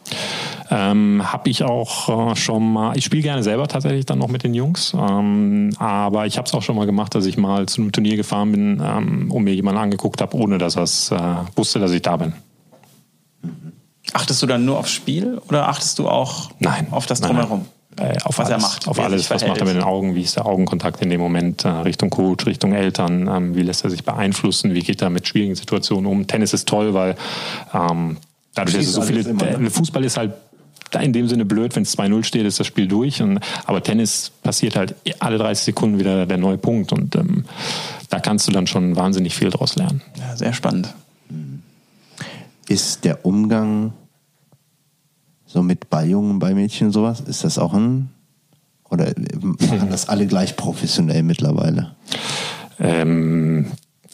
Ähm, 0.72 1.22
habe 1.32 1.50
ich 1.50 1.64
auch 1.64 2.32
äh, 2.32 2.36
schon 2.36 2.74
mal, 2.74 2.98
ich 2.98 3.06
spiele 3.06 3.22
gerne 3.22 3.44
selber 3.44 3.68
tatsächlich 3.68 4.06
dann 4.06 4.18
noch 4.18 4.30
mit 4.30 4.44
den 4.44 4.56
Jungs, 4.56 4.96
ähm, 4.98 5.70
aber 5.78 6.26
ich 6.26 6.38
habe 6.38 6.48
es 6.48 6.54
auch 6.56 6.64
schon 6.64 6.76
mal 6.76 6.88
gemacht, 6.88 7.14
dass 7.14 7.28
ich 7.28 7.38
mal 7.38 7.68
zu 7.68 7.82
einem 7.82 7.92
Turnier 7.92 8.16
gefahren 8.16 8.52
bin 8.52 8.82
ähm, 8.84 9.32
und 9.32 9.44
mir 9.44 9.54
jemanden 9.54 9.80
angeguckt 9.80 10.22
habe, 10.22 10.36
ohne 10.36 10.58
dass 10.58 10.76
er 10.76 11.46
äh, 11.46 11.58
wusste, 11.58 11.80
dass 11.80 11.92
ich 11.92 12.02
da 12.02 12.18
bin. 12.18 12.34
Achtest 14.14 14.42
du 14.42 14.48
dann 14.48 14.66
nur 14.66 14.80
aufs 14.80 14.92
Spiel 14.92 15.40
oder 15.50 15.68
achtest 15.68 16.00
du 16.00 16.08
auch 16.08 16.50
nein, 16.60 16.88
auf 16.92 17.06
das 17.06 17.22
Drumherum? 17.22 17.60
Nein, 17.60 17.70
äh, 17.98 18.18
auf 18.24 18.38
was 18.38 18.52
alles, 18.52 18.64
er 18.64 18.68
macht. 18.68 18.88
Auf 18.88 19.00
alles, 19.00 19.30
was 19.30 19.48
macht 19.48 19.60
er 19.60 19.66
mit 19.66 19.76
den 19.76 19.84
Augen, 19.84 20.16
wie 20.16 20.22
ist 20.22 20.36
der 20.36 20.46
Augenkontakt 20.46 21.02
in 21.02 21.10
dem 21.10 21.22
Moment 21.22 21.66
äh, 21.66 21.70
Richtung 21.70 22.10
Coach, 22.10 22.46
Richtung 22.46 22.74
Eltern, 22.74 23.28
ähm, 23.28 23.56
wie 23.56 23.62
lässt 23.62 23.84
er 23.84 23.90
sich 23.90 24.04
beeinflussen, 24.04 24.74
wie 24.74 24.82
geht 24.82 25.02
er 25.02 25.10
mit 25.10 25.28
schwierigen 25.28 25.56
Situationen 25.56 26.06
um. 26.06 26.28
Tennis 26.28 26.54
ist 26.54 26.68
toll, 26.68 26.94
weil 26.94 27.16
ähm, 27.74 28.18
dadurch, 28.54 28.76
dass 28.76 28.86
es 28.88 28.94
so 28.94 29.02
viele, 29.02 29.22
immer, 29.22 29.58
ne? 29.58 29.70
Fußball 29.70 30.04
ist 30.04 30.18
halt 30.18 30.34
in 31.02 31.14
dem 31.14 31.28
Sinne 31.28 31.46
blöd, 31.46 31.76
wenn 31.76 31.84
es 31.84 31.98
2-0 31.98 32.24
steht, 32.24 32.46
ist 32.46 32.60
das 32.60 32.68
Spiel 32.68 32.88
durch. 32.88 33.22
Und, 33.22 33.40
aber 33.66 33.84
Tennis 33.84 34.32
passiert 34.44 34.76
halt 34.76 34.96
alle 35.20 35.38
30 35.38 35.66
Sekunden 35.66 36.00
wieder 36.00 36.26
der 36.26 36.38
neue 36.38 36.58
Punkt. 36.58 36.94
Und 36.94 37.16
ähm, 37.16 37.46
da 38.10 38.20
kannst 38.20 38.48
du 38.48 38.52
dann 38.52 38.68
schon 38.68 38.96
wahnsinnig 38.96 39.36
viel 39.36 39.50
draus 39.50 39.76
lernen. 39.76 40.02
Ja, 40.18 40.36
sehr 40.38 40.54
spannend. 40.54 40.94
Ist 42.68 43.04
der 43.04 43.26
Umgang 43.26 43.94
so 45.56 45.64
mit 45.64 45.90
Balljungen, 45.90 46.38
bei 46.38 46.54
Mädchen 46.54 46.92
sowas, 46.92 47.22
ist 47.22 47.46
das 47.46 47.58
auch 47.58 47.74
ein 47.74 48.10
oder 48.90 49.14
machen 49.70 49.90
das 49.90 50.10
alle 50.10 50.28
gleich 50.28 50.58
professionell 50.58 51.24
mittlerweile? 51.24 51.96
Ähm, 52.78 53.68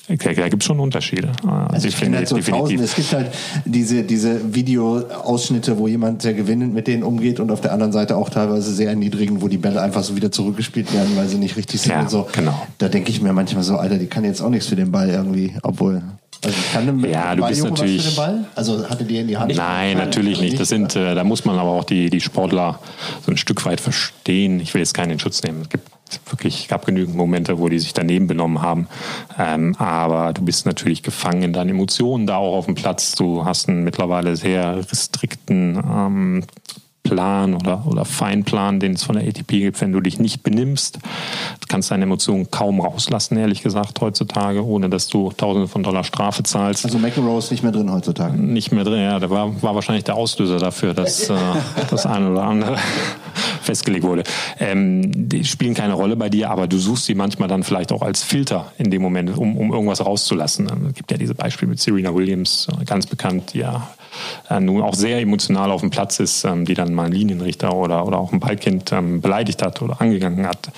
da 0.07 0.49
gibt 0.49 0.61
es 0.61 0.67
schon 0.67 0.79
Unterschiede. 0.79 1.31
Also 1.43 1.87
ich 1.87 1.95
finde 1.95 2.19
halt 2.19 2.27
so 2.27 2.37
tausend, 2.37 2.79
es 2.81 2.95
gibt 2.95 3.11
halt 3.13 3.31
diese, 3.65 4.03
diese 4.03 4.53
Videoausschnitte, 4.53 5.79
wo 5.79 5.87
jemand 5.87 6.21
sehr 6.21 6.35
gewinnend 6.35 6.75
mit 6.75 6.85
denen 6.87 7.01
umgeht 7.01 7.39
und 7.39 7.49
auf 7.51 7.61
der 7.61 7.73
anderen 7.73 7.91
Seite 7.91 8.17
auch 8.17 8.29
teilweise 8.29 8.71
sehr 8.71 8.89
erniedrigend, 8.89 9.41
wo 9.41 9.47
die 9.47 9.57
Bälle 9.57 9.81
einfach 9.81 10.03
so 10.03 10.15
wieder 10.15 10.31
zurückgespielt 10.31 10.93
werden, 10.93 11.15
weil 11.15 11.27
sie 11.27 11.37
nicht 11.37 11.57
richtig 11.57 11.81
sind 11.81 11.93
ja, 11.93 12.01
und 12.01 12.09
so. 12.11 12.27
Genau. 12.33 12.67
Da 12.77 12.87
denke 12.87 13.09
ich 13.09 13.19
mir 13.21 13.33
manchmal 13.33 13.63
so, 13.63 13.77
Alter, 13.77 13.97
die 13.97 14.07
kann 14.07 14.23
jetzt 14.25 14.41
auch 14.41 14.49
nichts 14.49 14.67
für 14.67 14.75
den 14.75 14.91
Ball 14.91 15.09
irgendwie, 15.09 15.55
obwohl. 15.63 16.03
Also 16.43 16.57
kann 16.73 16.99
ja, 17.05 17.35
du 17.35 17.45
bist 17.45 17.63
natürlich. 17.63 18.07
den 18.07 18.15
Ball? 18.15 18.45
Also 18.55 18.89
hatte 18.89 19.03
die 19.03 19.17
in 19.17 19.27
die 19.27 19.37
Hand? 19.37 19.55
Nein, 19.55 19.97
natürlich 19.97 20.41
nicht. 20.41 20.59
Das 20.59 20.69
sind, 20.69 20.95
äh, 20.95 21.13
da 21.13 21.23
muss 21.23 21.45
man 21.45 21.59
aber 21.59 21.69
auch 21.69 21.83
die, 21.83 22.09
die 22.09 22.19
Sportler 22.19 22.79
so 23.23 23.31
ein 23.31 23.37
Stück 23.37 23.63
weit 23.65 23.79
verstehen. 23.79 24.59
Ich 24.59 24.73
will 24.73 24.81
jetzt 24.81 24.95
keinen 24.95 25.11
in 25.11 25.19
Schutz 25.19 25.43
nehmen. 25.43 25.61
Es 25.61 25.69
gibt 25.69 25.87
wirklich, 26.29 26.67
gab 26.67 26.85
genügend 26.85 27.15
Momente, 27.15 27.59
wo 27.59 27.69
die 27.69 27.77
sich 27.77 27.93
daneben 27.93 28.25
benommen 28.25 28.61
haben. 28.61 28.87
Ähm, 29.37 29.75
aber 29.77 30.33
du 30.33 30.41
bist 30.41 30.65
natürlich 30.65 31.03
gefangen 31.03 31.43
in 31.43 31.53
deinen 31.53 31.69
Emotionen 31.69 32.25
da 32.25 32.37
auch 32.37 32.57
auf 32.57 32.65
dem 32.65 32.75
Platz. 32.75 33.13
Du 33.13 33.45
hast 33.45 33.69
einen 33.69 33.83
mittlerweile 33.83 34.35
sehr 34.35 34.77
restrikten 34.91 35.75
ähm, 35.77 36.43
Plan 37.03 37.55
oder, 37.55 37.85
oder 37.87 38.05
Feinplan, 38.05 38.79
den 38.79 38.93
es 38.93 39.03
von 39.03 39.15
der 39.15 39.27
ATP 39.27 39.59
gibt, 39.59 39.81
wenn 39.81 39.91
du 39.91 40.01
dich 40.01 40.19
nicht 40.19 40.43
benimmst. 40.43 40.97
Du 41.59 41.67
kannst 41.67 41.91
deine 41.91 42.03
Emotionen 42.03 42.51
kaum 42.51 42.79
rauslassen, 42.79 43.37
ehrlich 43.37 43.63
gesagt, 43.63 44.01
heutzutage, 44.01 44.65
ohne 44.65 44.89
dass 44.89 45.07
du 45.07 45.31
Tausende 45.35 45.67
von 45.67 45.83
Dollar 45.83 46.03
Strafe 46.03 46.43
zahlst. 46.43 46.85
Also 46.85 46.99
McEnroe 46.99 47.39
ist 47.39 47.51
nicht 47.51 47.63
mehr 47.63 47.71
drin 47.71 47.91
heutzutage? 47.91 48.37
Nicht 48.37 48.71
mehr 48.71 48.83
drin, 48.83 49.01
ja. 49.01 49.19
Der 49.19 49.29
war, 49.29 49.61
war 49.61 49.75
wahrscheinlich 49.75 50.03
der 50.03 50.15
Auslöser 50.15 50.57
dafür, 50.57 50.93
dass 50.93 51.29
äh, 51.29 51.35
das 51.89 52.05
eine 52.05 52.31
oder 52.31 52.43
andere 52.43 52.77
festgelegt 53.61 54.03
wurde. 54.03 54.23
Ähm, 54.59 55.29
die 55.29 55.43
spielen 55.43 55.73
keine 55.73 55.93
Rolle 55.93 56.15
bei 56.15 56.29
dir, 56.29 56.49
aber 56.49 56.67
du 56.67 56.77
suchst 56.77 57.05
sie 57.05 57.15
manchmal 57.15 57.49
dann 57.49 57.63
vielleicht 57.63 57.91
auch 57.91 58.01
als 58.01 58.23
Filter 58.23 58.71
in 58.77 58.91
dem 58.91 59.01
Moment, 59.01 59.37
um, 59.37 59.57
um 59.57 59.73
irgendwas 59.73 60.05
rauszulassen. 60.05 60.69
Es 60.89 60.93
gibt 60.93 61.11
ja 61.11 61.17
diese 61.17 61.35
Beispiele 61.35 61.69
mit 61.69 61.79
Serena 61.79 62.13
Williams, 62.13 62.67
ganz 62.85 63.05
bekannt, 63.07 63.53
die 63.53 63.59
ja 63.59 63.87
äh, 64.49 64.59
nun 64.59 64.81
auch 64.81 64.93
sehr 64.93 65.19
emotional 65.19 65.71
auf 65.71 65.81
dem 65.81 65.89
Platz 65.89 66.19
ist, 66.19 66.43
ähm, 66.43 66.65
die 66.65 66.73
dann 66.73 66.93
mal 66.93 67.05
einen 67.05 67.13
Linienrichter 67.13 67.73
oder, 67.73 68.05
oder 68.05 68.17
auch 68.17 68.31
ein 68.31 68.39
Ballkind 68.39 68.91
ähm, 68.91 69.21
beleidigt 69.21 69.61
hat 69.61 69.81
oder 69.81 70.01
angegangen 70.01 70.47
hat. 70.47 70.71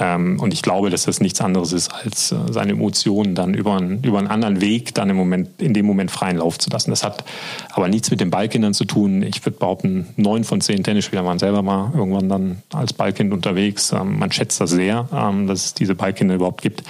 Ähm, 0.00 0.38
und 0.40 0.54
ich 0.54 0.62
glaube, 0.62 0.90
dass 0.90 1.04
das 1.04 1.20
nichts 1.20 1.40
anderes 1.40 1.72
ist, 1.72 1.92
als 1.92 2.32
äh, 2.32 2.36
seine 2.50 2.72
Emotionen 2.72 3.34
dann 3.34 3.54
über 3.54 3.76
einen, 3.76 4.02
über 4.02 4.18
einen 4.18 4.28
anderen 4.28 4.60
Weg 4.60 4.94
dann 4.94 5.10
im 5.10 5.16
Moment, 5.16 5.60
in 5.60 5.74
dem 5.74 5.86
Moment 5.86 6.10
freien 6.10 6.36
Lauf 6.36 6.58
zu 6.58 6.70
lassen. 6.70 6.90
Das 6.90 7.02
hat 7.02 7.24
aber 7.72 7.88
nichts 7.88 8.10
mit 8.10 8.20
den 8.20 8.30
Ballkindern 8.30 8.74
zu 8.74 8.84
tun. 8.84 9.22
Ich 9.22 9.44
würde 9.44 9.58
behaupten, 9.58 10.08
neun 10.16 10.44
von 10.44 10.60
zehn 10.60 10.84
Tennisspielern 10.84 11.24
waren 11.24 11.38
selber 11.38 11.62
mal 11.62 11.90
irgendwann 11.94 12.28
dann 12.28 12.62
als 12.72 12.92
Ballkind 12.92 13.32
unterwegs. 13.32 13.92
Ähm, 13.92 14.18
man 14.18 14.30
schätzt 14.30 14.60
das 14.60 14.70
sehr, 14.70 15.08
ähm, 15.12 15.46
dass 15.46 15.66
es 15.66 15.74
diese 15.74 15.94
Ballkinder 15.94 16.36
überhaupt 16.36 16.62
gibt. 16.62 16.82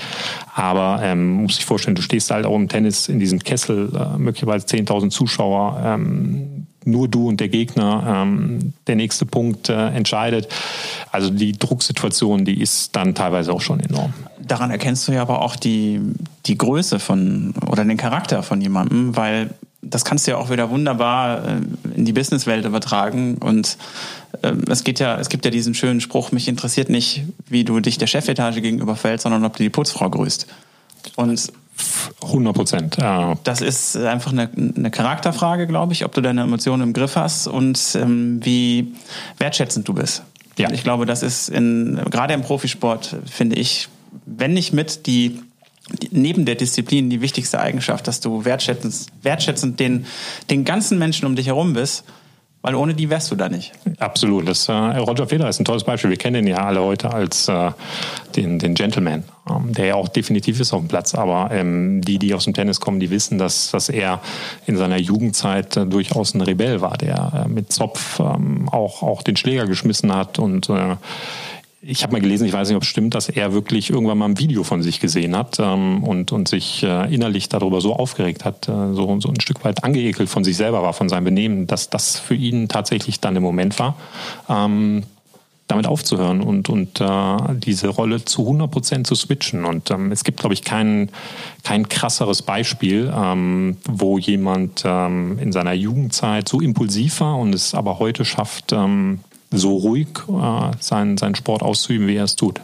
Aber 0.55 1.01
ähm, 1.03 1.43
muss 1.43 1.57
sich 1.57 1.65
vorstellen, 1.65 1.95
du 1.95 2.03
stehst 2.03 2.31
halt 2.31 2.45
auch 2.45 2.57
im 2.57 2.69
Tennis 2.69 3.09
in 3.09 3.19
diesem 3.19 3.39
Kessel, 3.39 3.91
äh, 3.95 4.19
möglicherweise 4.19 4.67
10.000 4.67 5.11
Zuschauer, 5.11 5.81
ähm, 5.95 6.67
nur 6.85 7.09
du 7.09 7.29
und 7.29 7.41
der 7.41 7.49
Gegner 7.49 8.23
ähm, 8.23 8.73
der 8.87 8.97
nächste 8.97 9.27
Punkt 9.27 9.69
äh, 9.69 9.89
entscheidet. 9.89 10.49
Also 11.13 11.31
die 11.31 11.53
Drucksituation, 11.53 12.45
die 12.45 12.61
ist 12.61 12.97
dann 12.97 13.15
teilweise 13.15 13.53
auch 13.53 13.61
schon 13.61 13.81
enorm. 13.81 14.15
Daran 14.41 14.71
erkennst 14.71 15.07
du 15.07 15.13
ja 15.13 15.23
aber 15.23 15.43
auch 15.43 15.57
die, 15.57 16.01
die 16.47 16.57
Größe 16.57 16.99
von 16.99 17.55
oder 17.67 17.85
den 17.85 17.97
Charakter 17.97 18.43
von 18.43 18.61
jemandem, 18.61 19.17
weil 19.17 19.51
das 19.83 20.05
kannst 20.05 20.27
du 20.27 20.33
ja 20.33 20.37
auch 20.39 20.51
wieder 20.51 20.71
wunderbar 20.71 21.45
äh, 21.45 21.61
in 21.95 22.05
die 22.05 22.13
Businesswelt 22.13 22.65
übertragen. 22.65 23.37
Und 23.39 23.77
äh, 24.43 24.53
es 24.69 24.85
geht 24.85 24.99
ja, 25.01 25.19
es 25.19 25.29
gibt 25.29 25.45
ja 25.45 25.51
diesen 25.51 25.75
schönen 25.75 26.01
Spruch, 26.01 26.33
mich 26.33 26.49
interessiert 26.49 26.89
nicht, 26.89 27.23
wie 27.49 27.65
du 27.65 27.81
dich 27.81 27.99
der 27.99 28.07
Chefetage 28.07 28.61
gegenüber 28.61 28.97
fällst, 28.97 29.23
sondern 29.23 29.45
ob 29.45 29.57
du 29.57 29.63
die 29.63 29.71
Putzfrau 29.71 30.11
grüßt. 30.11 30.47
Und 31.17 31.53
100 32.23 32.55
Prozent. 32.55 32.97
Ja. 32.97 33.37
Das 33.45 33.61
ist 33.61 33.97
einfach 33.97 34.33
eine, 34.33 34.51
eine, 34.57 34.91
Charakterfrage, 34.91 35.67
glaube 35.67 35.93
ich, 35.93 36.05
ob 36.05 36.13
du 36.15 36.21
deine 36.21 36.43
Emotionen 36.43 36.83
im 36.83 36.93
Griff 36.93 37.17
hast 37.17 37.47
und 37.47 37.81
ähm, 37.95 38.45
wie 38.45 38.95
wertschätzend 39.39 39.87
du 39.87 39.95
bist. 39.95 40.23
Ja. 40.59 40.71
Ich 40.73 40.83
glaube, 40.83 41.07
das 41.07 41.23
ist 41.23 41.49
in, 41.49 42.01
gerade 42.11 42.35
im 42.35 42.43
Profisport, 42.43 43.17
finde 43.31 43.57
ich, 43.57 43.89
wenn 44.27 44.55
nicht 44.55 44.73
mit 44.73 45.07
die, 45.07 45.41
die 46.03 46.09
neben 46.11 46.45
der 46.45 46.57
Disziplin 46.57 47.11
die 47.11 47.21
wichtigste 47.21 47.61
Eigenschaft, 47.61 48.09
dass 48.09 48.21
du 48.21 48.45
wertschätzend, 48.45 49.07
wertschätzend 49.23 49.79
den, 49.79 50.07
den 50.51 50.65
ganzen 50.65 50.99
Menschen 50.99 51.27
um 51.27 51.37
dich 51.37 51.47
herum 51.47 51.75
bist 51.75 52.05
weil 52.63 52.75
ohne 52.75 52.95
die 52.95 53.09
wärst 53.09 53.31
du 53.31 53.37
da 53.37 53.49
nicht. 53.49 53.73
Absolut. 53.99 54.49
Das, 54.49 54.69
äh, 54.69 54.73
Roger 54.73 55.29
Federer 55.29 55.49
ist 55.49 55.61
ein 55.61 55.65
tolles 55.65 55.85
Beispiel. 55.85 56.11
Wir 56.11 56.17
kennen 56.17 56.45
ihn 56.45 56.49
ja 56.49 56.65
alle 56.65 56.83
heute 56.83 57.13
als 57.13 57.49
äh, 57.49 57.71
den, 58.35 58.59
den 58.59 58.75
Gentleman, 58.75 59.25
ähm, 59.49 59.73
der 59.73 59.87
ja 59.87 59.95
auch 59.95 60.09
definitiv 60.09 60.59
ist 60.59 60.73
auf 60.73 60.81
dem 60.81 60.89
Platz. 60.89 61.15
Aber 61.15 61.51
ähm, 61.53 62.03
die, 62.03 62.19
die 62.19 62.35
aus 62.35 62.45
dem 62.45 62.55
Tennis 62.55 62.81
kommen, 62.81 62.99
die 62.99 63.11
wissen, 63.11 63.39
dass, 63.39 63.71
dass 63.71 63.89
er 63.89 64.21
in 64.67 64.77
seiner 64.77 64.99
Jugendzeit 64.99 65.77
äh, 65.77 65.87
durchaus 65.87 66.35
ein 66.35 66.41
Rebell 66.41 66.81
war, 66.81 66.97
der 66.99 67.45
äh, 67.47 67.49
mit 67.49 67.73
Zopf 67.73 68.19
ähm, 68.19 68.69
auch, 68.69 69.03
auch 69.03 69.23
den 69.23 69.37
Schläger 69.37 69.67
geschmissen 69.67 70.15
hat 70.15 70.39
und 70.39 70.69
äh, 70.69 70.97
ich 71.81 72.03
habe 72.03 72.13
mal 72.13 72.21
gelesen, 72.21 72.47
ich 72.47 72.53
weiß 72.53 72.69
nicht, 72.69 72.77
ob 72.77 72.83
es 72.83 72.89
stimmt, 72.89 73.15
dass 73.15 73.29
er 73.29 73.53
wirklich 73.53 73.91
irgendwann 73.91 74.19
mal 74.19 74.25
ein 74.25 74.39
Video 74.39 74.65
von 74.65 74.83
sich 74.83 74.99
gesehen 74.99 75.37
hat 75.37 75.59
ähm, 75.61 76.03
und, 76.03 76.33
und 76.33 76.49
sich 76.49 76.83
äh, 76.83 77.13
innerlich 77.15 77.49
darüber 77.49 77.81
so 77.81 77.95
aufgeregt 77.95 78.45
hat, 78.45 78.69
äh, 78.69 78.95
so, 78.95 79.21
so 79.21 79.29
ein 79.29 79.41
Stück 79.41 79.65
weit 79.65 79.85
angeekelt 79.85 80.29
von 80.29 80.43
sich 80.43 80.57
selber 80.57 80.83
war, 80.83 80.93
von 80.93 81.09
seinem 81.09 81.25
Benehmen, 81.25 81.67
dass 81.69 81.89
das 81.89 82.19
für 82.19 82.35
ihn 82.35 82.69
tatsächlich 82.69 83.21
dann 83.21 83.35
der 83.35 83.43
Moment 83.43 83.79
war, 83.79 83.97
ähm, 84.49 85.05
damit 85.69 85.87
aufzuhören 85.87 86.41
und, 86.41 86.69
und 86.69 87.01
äh, 87.01 87.37
diese 87.55 87.89
Rolle 87.89 88.25
zu 88.25 88.43
100 88.43 88.71
Prozent 88.71 89.07
zu 89.07 89.15
switchen. 89.15 89.65
Und 89.65 89.91
ähm, 89.93 90.11
es 90.11 90.25
gibt, 90.25 90.41
glaube 90.41 90.55
ich, 90.55 90.65
kein, 90.65 91.11
kein 91.63 91.89
krasseres 91.89 92.43
Beispiel, 92.43 93.13
ähm, 93.15 93.77
wo 93.85 94.19
jemand 94.19 94.83
ähm, 94.85 95.39
in 95.39 95.53
seiner 95.53 95.75
Jugendzeit 95.75 96.49
so 96.49 96.61
impulsiv 96.61 97.21
war 97.21 97.39
und 97.39 97.55
es 97.55 97.75
aber 97.75 98.01
heute 98.01 98.25
schafft, 98.25 98.73
ähm, 98.73 99.21
so 99.51 99.77
ruhig 99.77 100.09
äh, 100.29 100.71
seinen, 100.81 101.17
seinen 101.17 101.35
Sport 101.35 101.63
auszuüben, 101.63 102.07
wie 102.07 102.17
er 102.17 102.25
es 102.25 102.37
tut. 102.37 102.61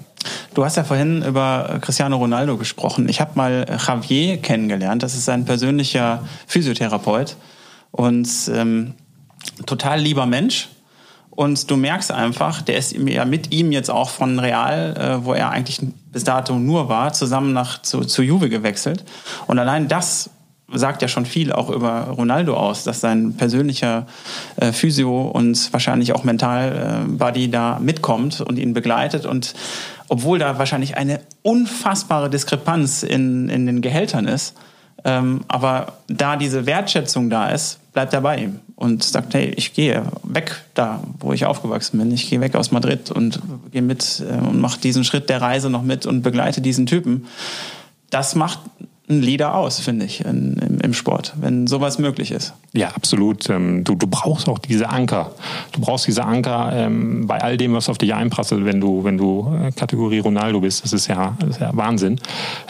Du 0.54 0.64
hast 0.64 0.76
ja 0.76 0.84
vorhin 0.84 1.22
über 1.22 1.78
Cristiano 1.82 2.16
Ronaldo 2.16 2.56
gesprochen. 2.56 3.08
Ich 3.08 3.20
habe 3.20 3.32
mal 3.34 3.66
Javier 3.86 4.38
kennengelernt. 4.38 5.02
Das 5.02 5.14
ist 5.14 5.28
ein 5.28 5.44
persönlicher 5.44 6.24
Physiotherapeut 6.46 7.36
und 7.90 8.28
ähm, 8.52 8.94
total 9.66 10.00
lieber 10.00 10.26
Mensch. 10.26 10.68
Und 11.30 11.68
du 11.68 11.76
merkst 11.76 12.12
einfach, 12.12 12.62
der 12.62 12.76
ist 12.76 12.92
ja 12.92 13.24
mit 13.24 13.52
ihm 13.52 13.72
jetzt 13.72 13.90
auch 13.90 14.08
von 14.08 14.38
Real, 14.38 14.96
äh, 14.96 15.24
wo 15.24 15.34
er 15.34 15.50
eigentlich 15.50 15.80
bis 16.12 16.22
dato 16.22 16.58
nur 16.58 16.88
war, 16.88 17.12
zusammen 17.12 17.52
nach 17.52 17.82
zu, 17.82 18.02
zu 18.02 18.22
Juve 18.22 18.48
gewechselt. 18.48 19.04
Und 19.48 19.58
allein 19.58 19.88
das 19.88 20.30
sagt 20.72 21.02
ja 21.02 21.08
schon 21.08 21.26
viel 21.26 21.52
auch 21.52 21.70
über 21.70 22.08
Ronaldo 22.08 22.56
aus, 22.56 22.84
dass 22.84 23.00
sein 23.00 23.34
persönlicher 23.34 24.06
äh, 24.56 24.72
Physio 24.72 25.22
und 25.22 25.72
wahrscheinlich 25.72 26.12
auch 26.12 26.24
Mental-Buddy 26.24 27.44
äh, 27.44 27.48
da 27.48 27.78
mitkommt 27.80 28.40
und 28.40 28.58
ihn 28.58 28.72
begleitet. 28.72 29.26
Und 29.26 29.54
obwohl 30.08 30.38
da 30.38 30.58
wahrscheinlich 30.58 30.96
eine 30.96 31.20
unfassbare 31.42 32.30
Diskrepanz 32.30 33.02
in, 33.02 33.48
in 33.48 33.66
den 33.66 33.82
Gehältern 33.82 34.26
ist, 34.26 34.54
ähm, 35.04 35.44
aber 35.48 35.98
da 36.06 36.36
diese 36.36 36.64
Wertschätzung 36.64 37.28
da 37.28 37.50
ist, 37.50 37.78
bleibt 37.92 38.14
er 38.14 38.22
bei 38.22 38.38
ihm 38.38 38.60
und 38.74 39.04
sagt, 39.04 39.34
hey, 39.34 39.52
ich 39.56 39.74
gehe 39.74 40.02
weg 40.22 40.62
da, 40.72 41.00
wo 41.20 41.32
ich 41.32 41.44
aufgewachsen 41.44 41.98
bin. 41.98 42.10
Ich 42.10 42.30
gehe 42.30 42.40
weg 42.40 42.54
aus 42.54 42.70
Madrid 42.70 43.10
und 43.10 43.40
gehe 43.70 43.82
mit 43.82 44.22
äh, 44.28 44.46
und 44.46 44.60
mache 44.60 44.80
diesen 44.80 45.04
Schritt 45.04 45.28
der 45.28 45.42
Reise 45.42 45.68
noch 45.68 45.82
mit 45.82 46.06
und 46.06 46.22
begleite 46.22 46.62
diesen 46.62 46.86
Typen. 46.86 47.26
Das 48.10 48.34
macht 48.34 48.60
ein 49.08 49.20
Leader 49.20 49.54
aus, 49.54 49.80
finde 49.80 50.06
ich, 50.06 50.24
in, 50.24 50.54
im, 50.54 50.80
im, 50.80 50.94
Sport, 50.94 51.34
wenn 51.38 51.66
sowas 51.66 51.98
möglich 51.98 52.30
ist. 52.30 52.54
Ja, 52.72 52.88
absolut. 52.88 53.50
Ähm, 53.50 53.84
du, 53.84 53.94
du 53.96 54.06
brauchst 54.06 54.48
auch 54.48 54.58
diese 54.58 54.88
Anker. 54.88 55.32
Du 55.72 55.80
brauchst 55.80 56.06
diese 56.06 56.24
Anker 56.24 56.70
ähm, 56.72 57.26
bei 57.26 57.42
all 57.42 57.58
dem, 57.58 57.74
was 57.74 57.90
auf 57.90 57.98
dich 57.98 58.14
einprasselt, 58.14 58.64
wenn 58.64 58.80
du, 58.80 59.04
wenn 59.04 59.18
du 59.18 59.54
äh, 59.60 59.72
Kategorie 59.72 60.20
Ronaldo 60.20 60.60
bist. 60.60 60.84
Das 60.84 60.94
ist 60.94 61.06
ja, 61.08 61.36
das 61.38 61.50
ist 61.50 61.60
ja 61.60 61.70
Wahnsinn. 61.74 62.18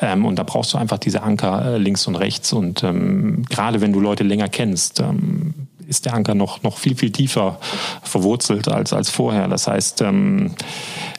Ähm, 0.01 0.25
und 0.25 0.37
da 0.37 0.43
brauchst 0.43 0.73
du 0.75 0.79
einfach 0.79 0.99
diese 0.99 1.23
Anker 1.23 1.75
äh, 1.75 1.79
links 1.79 2.05
und 2.09 2.17
rechts. 2.17 2.53
Und 2.53 2.83
ähm, 2.83 3.45
gerade 3.49 3.81
wenn 3.81 3.93
du 3.93 4.01
Leute 4.01 4.25
länger 4.25 4.49
kennst, 4.49 4.99
ähm, 4.99 5.64
ist 5.89 6.07
der 6.07 6.15
Anker 6.15 6.35
noch, 6.35 6.63
noch 6.63 6.79
viel, 6.79 6.97
viel 6.97 7.11
tiefer 7.11 7.59
verwurzelt 8.03 8.69
als, 8.69 8.93
als 8.93 9.11
vorher. 9.11 9.49
Das 9.49 9.67
heißt, 9.67 10.03
ähm, 10.03 10.53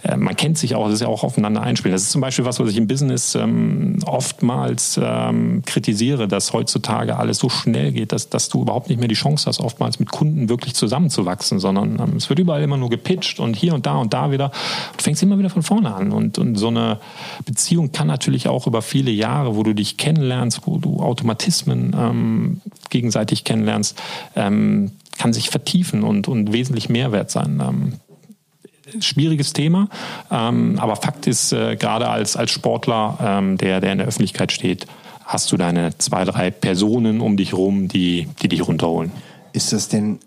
äh, 0.04 0.18
man 0.18 0.36
kennt 0.36 0.58
sich 0.58 0.76
auch, 0.76 0.86
das 0.86 0.96
ist 0.96 1.02
ja 1.02 1.08
auch 1.08 1.24
aufeinander 1.24 1.62
einspielen. 1.62 1.94
Das 1.94 2.04
ist 2.04 2.12
zum 2.12 2.22
Beispiel 2.22 2.46
was, 2.46 2.60
was 2.60 2.70
ich 2.70 2.78
im 2.78 2.88
Business 2.88 3.36
ähm, 3.36 4.00
oftmals 4.06 5.00
ähm, 5.02 5.64
kritisiere, 5.66 6.28
dass 6.28 6.54
heutzutage 6.54 7.18
alles 7.18 7.38
so 7.38 7.50
schnell 7.50 7.92
geht, 7.92 8.12
dass, 8.12 8.30
dass 8.30 8.50
du 8.50 8.62
überhaupt 8.62 8.90
nicht 8.90 9.00
mehr 9.00 9.08
die 9.08 9.16
Chance 9.16 9.46
hast, 9.48 9.60
oftmals 9.60 10.00
mit 10.00 10.12
Kunden 10.12 10.50
wirklich 10.50 10.76
zusammenzuwachsen, 10.76 11.60
sondern 11.60 12.00
ähm, 12.00 12.18
es 12.18 12.30
wird 12.30 12.40
überall 12.40 12.62
immer 12.62 12.78
nur 12.78 12.90
gepitcht 12.90 13.40
und 13.40 13.56
hier 13.56 13.74
und 13.74 13.86
da 13.86 13.98
und 13.98 14.14
da 14.14 14.32
wieder. 14.32 14.52
Du 14.98 15.04
fängst 15.04 15.24
immer 15.24 15.40
wieder 15.40 15.50
von 15.50 15.64
vorne 15.64 15.94
an. 15.94 16.12
Und, 16.12 16.38
und 16.38 16.56
so 16.56 16.68
eine 16.68 17.00
Beziehung 17.46 17.92
kann 17.92 18.08
natürlich 18.08 18.48
auch 18.48 18.68
über 18.68 18.82
viele 18.82 19.12
Jahre, 19.12 19.56
wo 19.56 19.64
du 19.64 19.74
dich 19.74 19.98
kennenlernst, 19.98 20.62
wo 20.66 20.78
du 20.78 21.00
Automatismen 21.02 21.96
ähm, 21.98 22.62
gegenseitig 22.90 23.44
kennenlernst, 23.44 24.02
ähm, 24.36 24.55
kann 25.18 25.34
sich 25.34 25.50
vertiefen 25.50 26.04
und, 26.04 26.28
und 26.28 26.54
wesentlich 26.54 26.90
Mehrwert 26.90 27.32
sein. 27.32 27.62
Ähm, 27.66 27.94
schwieriges 29.00 29.54
Thema, 29.54 29.90
ähm, 30.32 30.78
aber 30.80 30.96
Fakt 30.96 31.28
ist, 31.28 31.52
äh, 31.52 31.76
gerade 31.76 32.08
als, 32.08 32.36
als 32.36 32.52
Sportler, 32.52 33.18
ähm, 33.22 33.58
der, 33.58 33.82
der 33.82 33.92
in 33.92 33.98
der 33.98 34.08
Öffentlichkeit 34.08 34.52
steht, 34.52 34.86
hast 35.26 35.52
du 35.52 35.58
deine 35.58 35.98
zwei, 35.98 36.24
drei 36.24 36.52
Personen 36.52 37.20
um 37.20 37.36
dich 37.36 37.54
rum, 37.54 37.88
die, 37.88 38.28
die 38.42 38.48
dich 38.48 38.68
runterholen. 38.68 39.12
Ist 39.54 39.74
das 39.74 39.88
denn, 39.88 40.20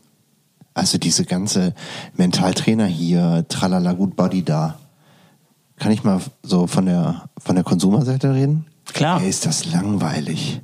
also 0.75 0.99
diese 0.99 1.25
ganze 1.25 1.75
Mentaltrainer 2.17 2.87
hier, 2.87 3.47
tralala, 3.49 3.93
gut 3.93 4.17
Body 4.17 4.43
da, 4.43 4.79
kann 5.79 5.93
ich 5.93 6.03
mal 6.03 6.21
so 6.43 6.67
von 6.67 6.87
der, 6.87 7.29
von 7.39 7.55
der 7.55 7.65
Konsumerseite 7.65 8.35
reden? 8.35 8.67
Klar. 8.93 9.23
Ey, 9.23 9.29
ist 9.29 9.47
das 9.47 9.67
langweilig. 9.67 10.61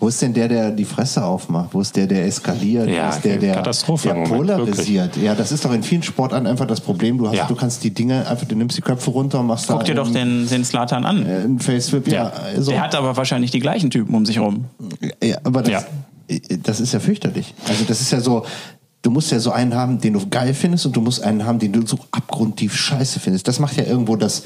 Wo 0.00 0.06
ist 0.06 0.22
denn 0.22 0.32
der, 0.32 0.46
der 0.46 0.70
die 0.70 0.84
Fresse 0.84 1.24
aufmacht? 1.24 1.70
Wo 1.72 1.80
ist 1.80 1.96
der, 1.96 2.06
der 2.06 2.24
eskaliert? 2.24 2.88
Ja, 2.88 3.06
Wo 3.06 3.16
ist 3.16 3.24
der, 3.24 3.36
der, 3.36 3.54
Katastrophe 3.56 4.08
der 4.08 4.14
Moment, 4.14 4.32
polarisiert? 4.36 5.16
Ja, 5.16 5.34
das 5.34 5.50
ist 5.50 5.64
doch 5.64 5.72
in 5.72 5.82
vielen 5.82 6.04
Sportarten 6.04 6.46
einfach 6.46 6.66
das 6.66 6.80
Problem. 6.80 7.18
Du, 7.18 7.26
hast, 7.26 7.34
Ja. 7.36 7.46
du 7.46 7.56
kannst 7.56 7.82
die 7.82 7.90
Dinge 7.90 8.24
einfach, 8.28 8.46
du 8.46 8.54
nimmst 8.54 8.76
die 8.76 8.82
Köpfe 8.82 9.10
runter 9.10 9.40
und 9.40 9.46
machst 9.46 9.66
Guck 9.66 9.80
da 9.80 9.84
dir 9.84 9.96
doch 9.96 10.08
den, 10.10 10.48
den 10.48 10.64
Slatan 10.64 11.04
an. 11.04 11.26
äh, 11.26 11.30
einen 11.40 11.58
Faceflip. 11.58 12.06
Ja, 12.06 12.28
also, 12.28 12.70
Der 12.70 12.80
hat 12.82 12.94
aber 12.94 13.16
wahrscheinlich 13.16 13.50
die 13.50 13.58
gleichen 13.58 13.90
Typen 13.90 14.14
um 14.14 14.24
sich 14.24 14.38
rum. 14.38 14.66
ja, 15.22 15.38
aber 15.42 15.62
das, 15.62 15.72
Ja. 16.28 16.38
das 16.62 16.78
ist 16.78 16.92
ja 16.92 17.00
fürchterlich. 17.00 17.52
Also 17.68 17.84
das 17.88 18.00
ist 18.00 18.12
ja 18.12 18.20
so, 18.20 18.44
du 19.02 19.10
musst 19.10 19.32
ja 19.32 19.40
so 19.40 19.50
einen 19.50 19.74
haben, 19.74 20.00
den 20.00 20.12
du 20.12 20.20
geil 20.28 20.54
findest 20.54 20.86
und 20.86 20.94
du 20.94 21.00
musst 21.00 21.24
einen 21.24 21.44
haben, 21.44 21.58
den 21.58 21.72
du 21.72 21.84
so 21.84 21.98
abgrundtief 22.12 22.72
scheiße 22.76 23.18
findest. 23.18 23.48
Das 23.48 23.58
macht 23.58 23.76
ja 23.76 23.82
irgendwo 23.82 24.14
das, 24.14 24.44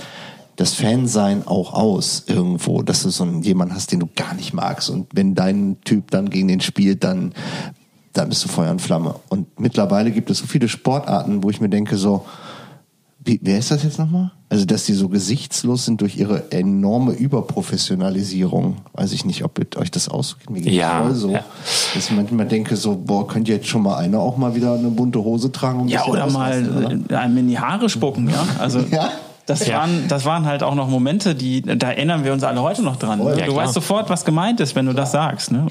das 0.62 0.74
Fansein 0.74 1.46
auch 1.46 1.72
aus 1.72 2.24
irgendwo, 2.26 2.82
dass 2.82 3.02
du 3.02 3.10
so 3.10 3.24
einen, 3.24 3.42
jemanden 3.42 3.74
hast, 3.74 3.90
den 3.90 4.00
du 4.00 4.08
gar 4.14 4.32
nicht 4.34 4.54
magst. 4.54 4.90
Und 4.90 5.08
wenn 5.12 5.34
dein 5.34 5.78
Typ 5.84 6.10
dann 6.12 6.30
gegen 6.30 6.48
den 6.48 6.60
spielt, 6.60 7.02
dann, 7.02 7.34
dann 8.12 8.28
bist 8.28 8.44
du 8.44 8.48
Feuer 8.48 8.70
und 8.70 8.80
Flamme. 8.80 9.16
Und 9.28 9.58
mittlerweile 9.58 10.12
gibt 10.12 10.30
es 10.30 10.38
so 10.38 10.46
viele 10.46 10.68
Sportarten, 10.68 11.42
wo 11.42 11.50
ich 11.50 11.60
mir 11.60 11.68
denke 11.68 11.96
so, 11.96 12.24
wie, 13.24 13.40
wer 13.42 13.58
ist 13.58 13.70
das 13.70 13.82
jetzt 13.82 13.98
nochmal? 13.98 14.32
Also, 14.48 14.64
dass 14.64 14.84
die 14.84 14.92
so 14.94 15.08
gesichtslos 15.08 15.84
sind 15.84 16.00
durch 16.00 16.16
ihre 16.16 16.50
enorme 16.50 17.12
Überprofessionalisierung. 17.12 18.76
Weiß 18.92 19.12
ich 19.12 19.24
nicht, 19.24 19.44
ob 19.44 19.58
mit 19.58 19.76
euch 19.76 19.90
das 19.90 20.08
ausgeht. 20.08 20.50
Mir 20.50 20.60
geht's 20.60 20.76
Ja, 20.76 21.02
voll 21.02 21.14
so. 21.14 21.30
ja. 21.30 21.44
Dass 21.94 22.10
ich 22.10 22.16
manchmal 22.16 22.46
denke 22.46 22.76
so, 22.76 22.96
boah, 22.96 23.26
könnte 23.26 23.52
jetzt 23.52 23.66
schon 23.68 23.82
mal 23.82 23.96
einer 23.96 24.18
auch 24.18 24.36
mal 24.36 24.54
wieder 24.54 24.74
eine 24.74 24.90
bunte 24.90 25.22
Hose 25.22 25.50
tragen? 25.50 25.80
und 25.80 25.86
ein 25.86 25.90
Ja, 25.90 26.04
oder 26.06 26.28
mal 26.30 27.04
äh, 27.08 27.14
einem 27.14 27.38
in 27.38 27.48
die 27.48 27.58
Haare 27.58 27.88
spucken, 27.88 28.28
ja. 28.28 28.44
Also 28.58 28.80
Ja. 28.90 29.10
Das, 29.60 29.66
Ja. 29.66 29.78
waren, 29.78 30.08
das 30.08 30.24
waren 30.24 30.46
halt 30.46 30.62
auch 30.62 30.74
noch 30.74 30.88
Momente, 30.88 31.34
die, 31.34 31.62
da 31.62 31.90
erinnern 31.90 32.24
wir 32.24 32.32
uns 32.32 32.42
alle 32.44 32.60
heute 32.62 32.82
noch 32.82 32.96
dran. 32.96 33.20
Ja, 33.20 33.30
du 33.34 33.52
klar. 33.52 33.56
weißt 33.56 33.74
sofort, 33.74 34.10
was 34.10 34.24
gemeint 34.24 34.60
ist, 34.60 34.74
wenn 34.74 34.86
du 34.86 34.92
das 34.92 35.12
sagst. 35.12 35.52
Ne? 35.52 35.66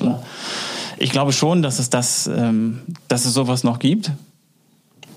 Ich 0.98 1.12
glaube 1.12 1.34
schon, 1.34 1.62
dass 1.62 1.80
es 1.80 1.90
das, 1.90 2.28
ähm, 2.28 2.82
dass 3.08 3.26
es 3.26 3.34
sowas 3.34 3.64
noch 3.64 3.80
gibt. 3.80 4.12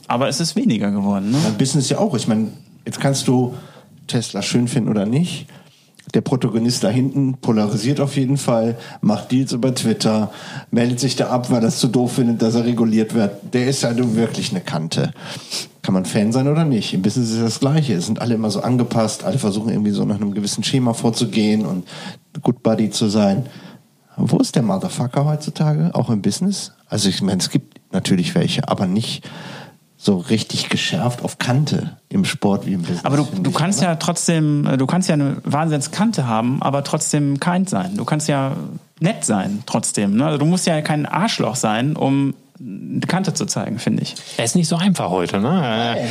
Aber 0.07 0.29
es 0.29 0.41
ist 0.41 0.57
weniger 0.57 0.91
geworden. 0.91 1.31
Ne? 1.31 1.39
Beim 1.43 1.55
Business 1.55 1.89
ja 1.89 1.99
auch. 1.99 2.15
Ich 2.15 2.29
meine, 2.29 2.49
jetzt 2.85 3.01
kannst 3.01 3.27
du 3.29 3.55
Tesla 4.07 4.43
schön 4.43 4.69
finden 4.69 4.91
oder 4.91 5.07
nicht. 5.07 5.47
Der 6.15 6.21
Protagonist 6.21 6.85
da 6.85 6.89
hinten 6.89 7.35
polarisiert 7.35 8.01
auf 8.01 8.17
jeden 8.17 8.37
Fall, 8.37 8.79
macht 9.01 9.33
Deals 9.33 9.53
über 9.53 9.75
Twitter, 9.75 10.31
meldet 10.71 11.01
sich 11.01 11.17
da 11.17 11.29
ab, 11.29 11.51
weil 11.51 11.65
es 11.65 11.79
zu 11.79 11.89
doof 11.89 12.13
findet, 12.13 12.41
dass 12.41 12.55
er 12.55 12.65
reguliert 12.65 13.15
wird. 13.15 13.33
Der 13.53 13.67
ist 13.67 13.83
nun 13.83 14.15
wirklich 14.15 14.51
eine 14.51 14.61
Kante. 14.61 15.13
Kann 15.83 15.93
man 15.93 16.05
Fan 16.05 16.33
sein 16.33 16.49
oder 16.49 16.65
nicht? 16.65 16.95
Im 16.95 17.03
Business 17.03 17.33
ist 17.33 17.43
das 17.43 17.61
Gleiche. 17.61 17.95
Es 17.95 18.07
sind 18.07 18.21
alle 18.21 18.35
immer 18.35 18.51
so 18.51 18.63
angepasst, 18.63 19.25
alle 19.25 19.39
versuchen 19.39 19.71
irgendwie 19.71 19.91
so 19.91 20.05
nach 20.05 20.15
einem 20.15 20.33
gewissen 20.33 20.65
Schema 20.65 20.95
vorzugehen 20.95 21.67
und 21.67 21.85
Good 22.43 22.63
Buddy 22.63 22.91
zu 22.91 23.09
sein. 23.09 23.47
Wo 24.17 24.39
ist 24.39 24.55
der 24.55 24.63
Motherfucker 24.63 25.25
heutzutage? 25.25 25.91
Auch 25.95 26.11
im 26.11 26.23
Business? 26.23 26.73
Also 26.89 27.09
ich 27.09 27.21
meine, 27.23 27.41
es 27.41 27.51
gibt 27.51 27.81
natürlich 27.93 28.35
welche, 28.37 28.69
aber 28.69 28.87
nicht 28.87 29.29
so 30.05 30.19
richtig 30.19 30.69
geschärft 30.69 31.23
auf 31.25 31.39
Kante 31.39 31.97
im 32.11 32.25
Sport 32.25 32.67
wie 32.67 32.75
im 32.75 32.83
Business. 32.83 33.05
Aber 33.05 33.17
du, 33.17 33.25
du 33.25 33.51
ich, 33.51 33.57
kannst 33.57 33.79
oder? 33.81 33.89
ja 33.89 33.95
trotzdem, 33.97 34.67
äh, 34.67 34.77
du 34.77 34.87
kannst 34.87 35.09
ja 35.09 35.15
eine 35.15 35.39
Wahnsinnskante 35.45 36.27
haben, 36.27 36.63
aber 36.63 36.85
trotzdem 36.85 37.41
kind 37.41 37.71
sein. 37.71 37.97
Du 37.97 38.05
kannst 38.05 38.29
ja 38.29 38.57
nett 39.01 39.25
sein 39.25 39.63
trotzdem. 39.67 40.17
Ne? 40.17 40.27
Also 40.27 40.39
du 40.39 40.45
musst 40.45 40.67
ja 40.67 40.81
kein 40.83 41.07
Arschloch 41.07 41.57
sein, 41.57 41.97
um 41.97 42.35
eine 42.61 43.01
Kante 43.01 43.35
zu 43.35 43.47
zeigen, 43.47 43.79
finde 43.79 44.03
ich. 44.03 44.15
Er 44.37 44.45
ist 44.45 44.55
nicht 44.55 44.69
so 44.69 44.77
einfach 44.77 45.11
heute. 45.11 45.41
Ne? 45.41 46.09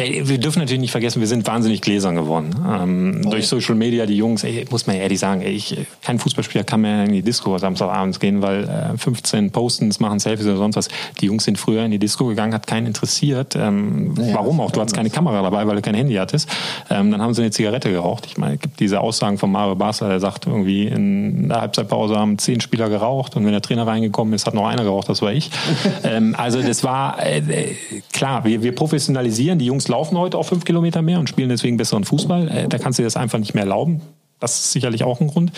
Wir 0.00 0.38
dürfen 0.38 0.60
natürlich 0.60 0.80
nicht 0.80 0.90
vergessen, 0.90 1.20
wir 1.20 1.26
sind 1.26 1.46
wahnsinnig 1.46 1.82
gläsern 1.82 2.16
geworden. 2.16 2.54
Ähm, 2.66 3.30
durch 3.30 3.46
Social 3.46 3.74
Media, 3.74 4.06
die 4.06 4.16
Jungs, 4.16 4.44
ey, 4.44 4.64
muss 4.70 4.86
man 4.86 4.96
ja 4.96 5.02
ehrlich 5.02 5.18
sagen, 5.18 5.42
ey, 5.42 5.52
ich, 5.52 5.76
kein 6.02 6.18
Fußballspieler 6.18 6.64
kann 6.64 6.80
mehr 6.80 7.04
in 7.04 7.12
die 7.12 7.22
Disco 7.22 7.56
Samstagabends 7.58 8.18
gehen, 8.18 8.40
weil 8.40 8.64
äh, 8.64 8.96
15 8.96 9.50
Postens 9.50 10.00
machen 10.00 10.18
Selfies 10.18 10.46
oder 10.46 10.56
sonst 10.56 10.76
was. 10.76 10.88
Die 11.20 11.26
Jungs 11.26 11.44
sind 11.44 11.58
früher 11.58 11.84
in 11.84 11.90
die 11.90 11.98
Disco 11.98 12.26
gegangen, 12.26 12.54
hat 12.54 12.66
keinen 12.66 12.86
interessiert. 12.86 13.54
Ähm, 13.56 14.14
Ja, 14.16 14.34
warum 14.34 14.60
auch? 14.60 14.70
Du 14.70 14.80
hattest 14.80 14.96
keine 14.96 15.10
Kamera 15.10 15.42
dabei, 15.42 15.66
weil 15.66 15.76
du 15.76 15.82
kein 15.82 15.94
Handy 15.94 16.14
hattest. 16.14 16.48
Ähm, 16.88 17.10
dann 17.10 17.20
haben 17.20 17.34
sie 17.34 17.42
eine 17.42 17.50
Zigarette 17.50 17.90
geraucht. 17.90 18.26
Ich 18.26 18.38
meine, 18.38 18.54
es 18.54 18.60
gibt 18.60 18.80
diese 18.80 19.00
Aussagen 19.00 19.36
von 19.36 19.52
Mario 19.52 19.74
Basler, 19.74 20.08
der 20.08 20.20
sagt 20.20 20.46
irgendwie, 20.46 20.86
in 20.86 21.48
der 21.48 21.60
Halbzeitpause 21.60 22.16
haben 22.16 22.38
zehn 22.38 22.60
Spieler 22.62 22.88
geraucht 22.88 23.36
und 23.36 23.44
wenn 23.44 23.52
der 23.52 23.62
Trainer 23.62 23.86
reingekommen 23.86 24.32
ist, 24.32 24.46
hat 24.46 24.54
noch 24.54 24.66
einer 24.66 24.82
geraucht, 24.82 25.10
das 25.10 25.20
war 25.20 25.32
ich. 25.32 25.50
ähm, 26.04 26.34
also 26.38 26.62
das 26.62 26.82
war 26.84 27.22
äh, 27.22 27.38
äh, 27.38 27.74
klar, 28.12 28.44
wir, 28.44 28.62
wir 28.62 28.74
professionalisieren. 28.74 29.58
Die 29.58 29.66
Jungs 29.66 29.89
laufen 29.90 30.16
heute 30.16 30.38
auch 30.38 30.44
fünf 30.44 30.64
Kilometer 30.64 31.02
mehr 31.02 31.18
und 31.18 31.28
spielen 31.28 31.50
deswegen 31.50 31.76
besseren 31.76 32.04
Fußball. 32.04 32.48
Äh, 32.48 32.68
da 32.68 32.78
kannst 32.78 32.98
du 32.98 33.02
dir 33.02 33.06
das 33.06 33.16
einfach 33.16 33.38
nicht 33.38 33.54
mehr 33.54 33.64
erlauben. 33.64 34.00
Das 34.38 34.58
ist 34.58 34.72
sicherlich 34.72 35.04
auch 35.04 35.20
ein 35.20 35.28
Grund. 35.28 35.52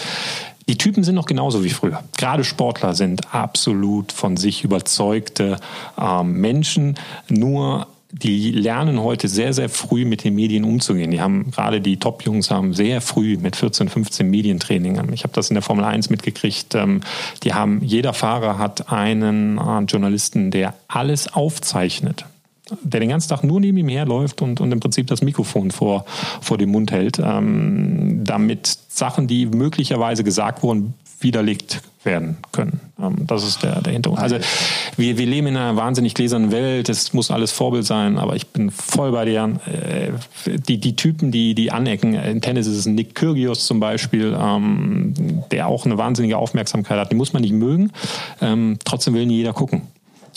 Die 0.69 0.77
Typen 0.77 1.05
sind 1.05 1.15
noch 1.15 1.27
genauso 1.27 1.63
wie 1.63 1.71
früher. 1.71 2.03
Gerade 2.17 2.43
Sportler 2.43 2.95
sind 2.95 3.33
absolut 3.35 4.11
von 4.11 4.37
sich 4.37 4.65
überzeugte 4.65 5.59
ähm, 6.01 6.33
Menschen. 6.41 6.97
Nur 7.29 7.87
die 8.11 8.53
lernen 8.53 9.01
heute 9.01 9.29
sehr, 9.29 9.55
sehr 9.55 9.69
früh 9.69 10.05
mit 10.05 10.23
den 10.23 10.35
Medien 10.35 10.65
umzugehen. 10.65 11.11
Die 11.11 11.21
haben 11.21 11.51
gerade 11.51 11.81
die 11.81 11.99
Top-Jungs 11.99 12.51
haben 12.51 12.75
sehr 12.75 13.01
früh 13.01 13.39
mit 13.39 13.57
14, 13.57 13.89
15 13.89 14.29
Medientraining. 14.29 15.01
Ich 15.13 15.25
habe 15.25 15.33
das 15.33 15.49
in 15.49 15.55
der 15.55 15.63
Formel 15.63 15.85
1 15.85 16.11
mitgekriegt. 16.11 16.75
Ähm, 16.75 17.01
Die 17.43 17.55
haben, 17.55 17.81
jeder 17.83 18.13
Fahrer 18.13 18.59
hat 18.59 18.93
einen 18.93 19.59
äh, 19.59 19.81
Journalisten, 19.85 20.51
der 20.51 20.75
alles 20.89 21.33
aufzeichnet 21.33 22.27
der 22.83 23.01
den 23.01 23.09
ganzen 23.09 23.29
Tag 23.29 23.45
nur 23.45 23.61
neben 23.61 23.79
ihm 23.79 23.89
herläuft 23.89 24.43
und, 24.43 24.61
und 24.61 24.73
im 24.73 24.81
Prinzip 24.81 25.07
das 25.07 25.23
Mikrofon 25.23 25.71
vor, 25.71 26.05
vor 26.41 26.59
dem 26.59 26.71
Mund 26.71 26.93
hält, 26.93 27.19
ähm, 27.19 28.21
damit 28.25 28.79
Sachen, 28.89 29.27
die 29.27 29.47
möglicherweise 29.47 30.25
gesagt 30.25 30.63
wurden, 30.63 30.95
widerlegt 31.21 31.83
werden 32.05 32.39
können. 32.51 32.81
Ähm, 33.01 33.27
das 33.27 33.45
ist 33.45 33.63
der, 33.63 33.81
der 33.81 33.93
Hintergrund. 33.93 34.23
Also 34.23 34.39
wir, 34.97 35.19
wir 35.19 35.27
leben 35.27 35.49
in 35.49 35.57
einer 35.57 35.77
wahnsinnig 35.77 36.15
gläsernen 36.15 36.51
Welt, 36.51 36.89
es 36.89 37.13
muss 37.13 37.31
alles 37.31 37.53
Vorbild 37.53 37.85
sein, 37.85 38.19
aber 38.19 38.37
ich 38.37 38.49
bin 38.49 38.71
voll 38.71 39.13
bei 39.13 39.25
dir. 39.25 39.61
Äh, 39.67 40.13
die, 40.59 40.79
die 40.79 40.97
Typen, 40.97 41.31
die, 41.31 41.55
die 41.55 41.71
anecken, 41.71 42.15
in 42.15 42.41
Tennis 42.41 42.67
ist 42.67 42.77
es 42.77 42.87
Nick 42.87 43.15
Kyrgios 43.15 43.67
zum 43.67 43.81
Beispiel, 43.81 44.37
ähm, 44.39 45.15
der 45.51 45.69
auch 45.69 45.87
eine 45.87 45.99
wahnsinnige 45.99 46.39
Aufmerksamkeit 46.39 46.99
hat, 46.99 47.11
den 47.11 47.19
muss 47.19 47.33
man 47.33 47.43
nicht 47.43 47.55
mögen, 47.55 47.93
ähm, 48.41 48.79
trotzdem 48.85 49.15
will 49.15 49.27
nie 49.27 49.37
jeder 49.37 49.53
gucken. 49.53 49.83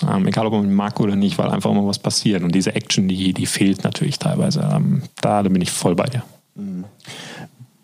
Ähm, 0.02 0.28
egal 0.28 0.46
ob 0.46 0.54
man 0.54 0.74
mag 0.74 1.00
oder 1.00 1.16
nicht, 1.16 1.38
weil 1.38 1.50
einfach 1.50 1.72
immer 1.72 1.86
was 1.86 2.00
passiert. 2.00 2.44
Und 2.44 2.54
diese 2.54 2.76
Action, 2.76 3.08
die, 3.08 3.34
die 3.34 3.46
fehlt 3.46 3.84
natürlich 3.84 4.20
teilweise. 4.20 4.68
Ähm, 4.72 5.04
da, 5.22 5.44
da 5.44 5.50
bin 5.50 5.62
ich 5.62 5.72
voll 5.72 5.96
bei 5.96 6.06
dir. 6.06 6.24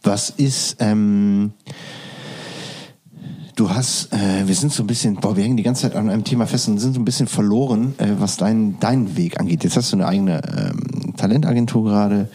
Was 0.04 0.32
ist, 0.32 0.78
ähm, 0.80 1.52
du 3.56 3.70
hast, 3.70 4.12
äh, 4.14 4.48
wir 4.48 4.56
sind 4.56 4.74
so 4.74 4.84
ein 4.84 4.88
bisschen, 4.88 5.16
boah, 5.16 5.38
wir 5.38 5.44
hängen 5.44 5.58
die 5.58 5.64
ganze 5.64 5.84
Zeit 5.84 5.96
an 5.96 6.10
einem 6.10 6.24
Thema 6.24 6.48
fest 6.48 6.68
und 6.68 6.80
sind 6.80 6.94
so 6.94 7.00
ein 7.00 7.06
bisschen 7.06 7.28
verloren, 7.28 7.94
äh, 8.00 8.08
was 8.18 8.38
deinen 8.38 8.80
deinen 8.80 9.16
Weg 9.16 9.40
angeht. 9.40 9.64
Jetzt 9.64 9.78
hast 9.78 9.92
du 9.92 9.98
eine 9.98 10.08
eigene 10.08 10.42
ähm, 10.58 11.16
Talentagentur 11.16 11.84
gerade 11.84 12.30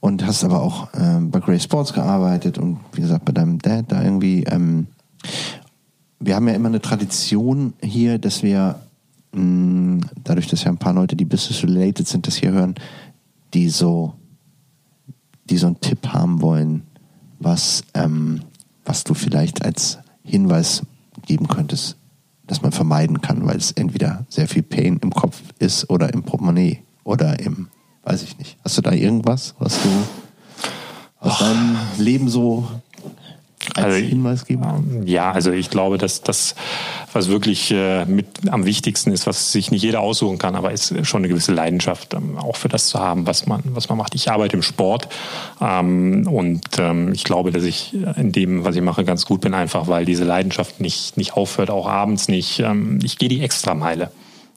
und 0.00 0.24
hast 0.26 0.44
aber 0.44 0.62
auch 0.62 0.92
äh, 0.94 1.20
bei 1.20 1.40
Grey 1.40 1.60
Sports 1.60 1.92
gearbeitet 1.92 2.56
und 2.56 2.78
wie 2.92 3.02
gesagt 3.02 3.24
bei 3.26 3.32
deinem 3.32 3.58
Dad 3.58 3.86
da 3.88 4.02
irgendwie. 4.02 4.44
Ähm, 4.44 4.86
wir 6.20 6.36
haben 6.36 6.48
ja 6.48 6.54
immer 6.54 6.68
eine 6.68 6.80
Tradition 6.80 7.74
hier, 7.82 8.18
dass 8.18 8.42
wir 8.42 8.80
mh, 9.34 10.06
dadurch, 10.22 10.46
dass 10.46 10.64
ja 10.64 10.70
ein 10.70 10.78
paar 10.78 10.94
Leute, 10.94 11.16
die 11.16 11.24
business 11.24 11.62
related 11.62 12.06
sind, 12.06 12.26
das 12.26 12.36
hier 12.36 12.52
hören, 12.52 12.74
die 13.52 13.68
so, 13.68 14.14
die 15.50 15.58
so 15.58 15.66
einen 15.66 15.80
Tipp 15.80 16.08
haben 16.08 16.40
wollen, 16.40 16.82
was, 17.38 17.84
ähm, 17.94 18.42
was 18.84 19.04
du 19.04 19.14
vielleicht 19.14 19.64
als 19.64 19.98
Hinweis 20.24 20.82
geben 21.26 21.48
könntest, 21.48 21.96
dass 22.46 22.62
man 22.62 22.72
vermeiden 22.72 23.20
kann, 23.20 23.46
weil 23.46 23.56
es 23.56 23.72
entweder 23.72 24.26
sehr 24.28 24.48
viel 24.48 24.62
Pain 24.62 24.98
im 25.02 25.10
Kopf 25.10 25.42
ist 25.58 25.88
oder 25.90 26.12
im 26.12 26.22
Portemonnaie 26.22 26.82
oder 27.04 27.38
im, 27.40 27.68
weiß 28.02 28.22
ich 28.22 28.38
nicht. 28.38 28.56
Hast 28.64 28.76
du 28.78 28.82
da 28.82 28.92
irgendwas, 28.92 29.54
was 29.58 29.80
du 29.82 29.88
aus 31.20 31.38
deinem 31.38 31.76
Leben 31.98 32.28
so 32.28 32.68
als 33.74 33.86
also, 33.86 33.98
Hinweis 33.98 34.44
geben? 34.46 35.02
Ja, 35.06 35.32
also 35.32 35.52
ich 35.52 35.70
glaube, 35.70 35.98
dass 35.98 36.22
das, 36.22 36.54
was 37.12 37.28
wirklich 37.28 37.70
äh, 37.70 38.04
mit 38.04 38.26
am 38.50 38.64
wichtigsten 38.64 39.12
ist, 39.12 39.26
was 39.26 39.52
sich 39.52 39.70
nicht 39.70 39.82
jeder 39.82 40.00
aussuchen 40.00 40.38
kann, 40.38 40.54
aber 40.54 40.72
ist 40.72 40.94
schon 41.06 41.20
eine 41.20 41.28
gewisse 41.28 41.52
Leidenschaft, 41.52 42.14
ähm, 42.14 42.38
auch 42.38 42.56
für 42.56 42.68
das 42.68 42.88
zu 42.88 42.98
haben, 42.98 43.26
was 43.26 43.46
man, 43.46 43.62
was 43.66 43.88
man 43.88 43.98
macht. 43.98 44.14
Ich 44.14 44.30
arbeite 44.30 44.56
im 44.56 44.62
Sport 44.62 45.08
ähm, 45.60 46.26
und 46.26 46.78
ähm, 46.78 47.12
ich 47.12 47.24
glaube, 47.24 47.50
dass 47.50 47.64
ich 47.64 47.94
in 48.16 48.32
dem, 48.32 48.64
was 48.64 48.76
ich 48.76 48.82
mache, 48.82 49.04
ganz 49.04 49.26
gut 49.26 49.40
bin, 49.40 49.54
einfach 49.54 49.88
weil 49.88 50.04
diese 50.04 50.24
Leidenschaft 50.24 50.80
nicht, 50.80 51.16
nicht 51.16 51.34
aufhört, 51.34 51.70
auch 51.70 51.86
abends 51.86 52.28
nicht. 52.28 52.60
Ähm, 52.60 52.98
ich 53.02 53.18
gehe 53.18 53.28
die 53.28 53.42
Extrameile. 53.42 54.10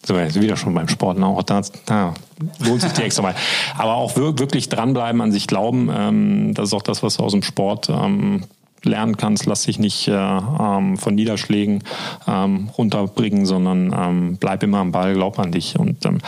So, 0.05 0.17
jetzt 0.17 0.39
wieder 0.39 0.55
schon 0.55 0.73
beim 0.73 0.87
Sport. 0.87 1.21
Auch 1.21 1.43
da, 1.43 1.61
da 1.85 2.13
lohnt 2.59 2.81
sich 2.81 2.93
die 2.93 3.01
extra 3.01 3.23
mal. 3.23 3.35
Aber 3.77 3.95
auch 3.95 4.15
wirklich 4.15 4.69
dranbleiben, 4.69 5.19
an 5.19 5.33
sich 5.33 5.47
glauben. 5.47 5.89
Ähm, 5.93 6.53
das 6.53 6.69
ist 6.69 6.73
auch 6.73 6.81
das, 6.81 7.03
was 7.03 7.19
aus 7.19 7.33
dem 7.33 7.43
Sport 7.43 7.89
ähm, 7.89 8.43
lernen 8.83 9.17
kannst, 9.17 9.45
lass 9.45 9.63
dich 9.63 9.79
nicht 9.79 10.07
äh, 10.07 10.13
ähm, 10.13 10.97
von 10.97 11.15
Niederschlägen 11.15 11.83
ähm, 12.27 12.69
runterbringen, 12.77 13.45
sondern 13.45 13.93
ähm, 13.97 14.37
bleib 14.39 14.63
immer 14.63 14.79
am 14.79 14.91
Ball, 14.91 15.13
glaub 15.13 15.39
an 15.39 15.51
dich. 15.51 15.77
Und 15.77 16.05
ähm, 16.05 16.19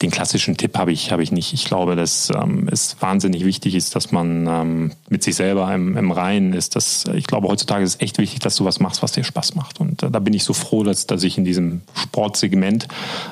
den 0.00 0.10
klassischen 0.10 0.56
Tipp 0.56 0.76
habe 0.76 0.90
ich, 0.90 1.12
habe 1.12 1.22
ich 1.22 1.30
nicht. 1.30 1.52
Ich 1.52 1.64
glaube, 1.64 1.94
dass 1.94 2.30
ähm, 2.30 2.68
es 2.70 2.96
wahnsinnig 3.00 3.44
wichtig 3.44 3.76
ist, 3.76 3.94
dass 3.94 4.10
man 4.10 4.46
ähm, 4.48 4.92
mit 5.08 5.22
sich 5.22 5.36
selber 5.36 5.72
im, 5.72 5.96
im 5.96 6.10
Reinen 6.10 6.54
ist. 6.54 6.74
Dass, 6.74 7.04
ich 7.14 7.26
glaube, 7.26 7.48
heutzutage 7.48 7.84
ist 7.84 7.94
es 7.94 8.00
echt 8.00 8.18
wichtig, 8.18 8.40
dass 8.40 8.56
du 8.56 8.64
was 8.64 8.80
machst, 8.80 9.02
was 9.02 9.12
dir 9.12 9.22
Spaß 9.22 9.54
macht. 9.54 9.80
Und 9.80 10.02
äh, 10.02 10.10
da 10.10 10.18
bin 10.18 10.34
ich 10.34 10.42
so 10.42 10.54
froh, 10.54 10.82
dass, 10.82 11.06
dass 11.06 11.22
ich 11.22 11.38
in 11.38 11.44
diesem 11.44 11.82
Sportsegment 11.94 12.88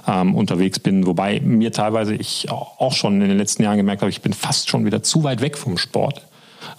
unterwegs 0.06 0.78
bin. 0.78 1.06
Wobei 1.06 1.40
mir 1.40 1.72
teilweise 1.72 2.14
ich 2.14 2.50
auch 2.50 2.92
schon 2.92 3.20
in 3.20 3.28
den 3.28 3.38
letzten 3.38 3.62
Jahren 3.62 3.76
gemerkt 3.76 4.02
habe, 4.02 4.10
ich 4.10 4.22
bin 4.22 4.32
fast 4.32 4.68
schon 4.68 4.84
wieder 4.84 5.02
zu 5.02 5.22
weit 5.22 5.40
weg 5.40 5.58
vom 5.58 5.78
Sport. 5.78 6.22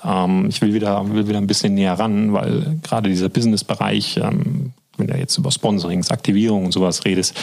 Ähm, 0.03 0.47
ich 0.49 0.61
will 0.61 0.73
wieder, 0.73 1.07
will 1.13 1.27
wieder 1.27 1.37
ein 1.37 1.47
bisschen 1.47 1.73
näher 1.73 1.97
ran, 1.97 2.33
weil 2.33 2.79
gerade 2.83 3.09
dieser 3.09 3.29
Business-Bereich, 3.29 4.17
ähm, 4.17 4.73
wenn 4.97 5.07
du 5.07 5.17
jetzt 5.17 5.37
über 5.37 5.51
Sponsorings, 5.51 6.11
Aktivierung 6.11 6.65
und 6.65 6.71
sowas 6.71 7.05
redest, 7.05 7.35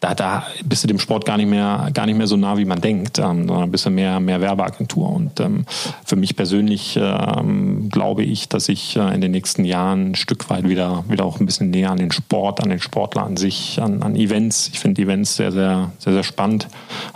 da, 0.00 0.14
da 0.14 0.46
bist 0.64 0.82
du 0.82 0.88
dem 0.88 0.98
Sport 0.98 1.26
gar 1.26 1.36
nicht 1.36 1.48
mehr, 1.48 1.90
gar 1.92 2.06
nicht 2.06 2.16
mehr 2.16 2.26
so 2.26 2.36
nah, 2.36 2.56
wie 2.56 2.64
man 2.64 2.80
denkt, 2.80 3.18
ähm, 3.18 3.46
sondern 3.46 3.70
bist 3.70 3.84
du 3.84 3.90
mehr, 3.90 4.18
mehr 4.18 4.40
Werbeagentur. 4.40 5.10
Und 5.10 5.38
ähm, 5.40 5.66
für 6.04 6.16
mich 6.16 6.36
persönlich 6.36 6.98
ähm, 7.00 7.90
glaube 7.90 8.24
ich, 8.24 8.48
dass 8.48 8.70
ich 8.70 8.96
äh, 8.96 9.14
in 9.14 9.20
den 9.20 9.30
nächsten 9.30 9.64
Jahren 9.64 10.12
ein 10.12 10.14
Stück 10.14 10.48
weit 10.48 10.68
wieder, 10.68 11.04
wieder 11.08 11.24
auch 11.24 11.38
ein 11.38 11.46
bisschen 11.46 11.70
näher 11.70 11.90
an 11.90 11.98
den 11.98 12.12
Sport, 12.12 12.62
an 12.62 12.70
den 12.70 12.80
Sportler 12.80 13.24
an 13.24 13.36
sich, 13.36 13.80
an, 13.80 14.02
an 14.02 14.16
Events. 14.16 14.70
Ich 14.72 14.80
finde 14.80 15.02
Events 15.02 15.36
sehr, 15.36 15.52
sehr, 15.52 15.92
sehr, 15.98 16.14
sehr 16.14 16.24
spannend, 16.24 16.68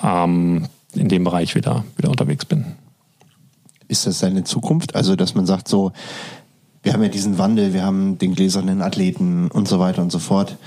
ähm, 0.05 0.67
in 0.95 1.09
dem 1.09 1.25
Bereich 1.25 1.55
wieder, 1.55 1.85
wieder 1.97 2.11
unterwegs 2.11 2.45
bin 2.45 2.67
ist 3.89 4.07
das 4.07 4.19
seine 4.19 4.45
Zukunft? 4.45 4.95
Also, 4.95 5.17
dass 5.17 5.35
man 5.35 5.47
sagt 5.47 5.69
so, 5.69 5.93
wir 6.83 6.93
haben 6.93 7.03
ja 7.03 7.09
diesen 7.09 7.39
Wandel, 7.39 7.73
wir 7.73 7.83
haben 7.83 8.19
den 8.19 8.35
gläsernen 8.35 8.83
Athleten 8.83 9.51
und 9.51 9.67
so 9.67 9.81
weiter 9.81 10.03
und 10.03 10.13
so 10.13 10.19
fort. 10.19 10.59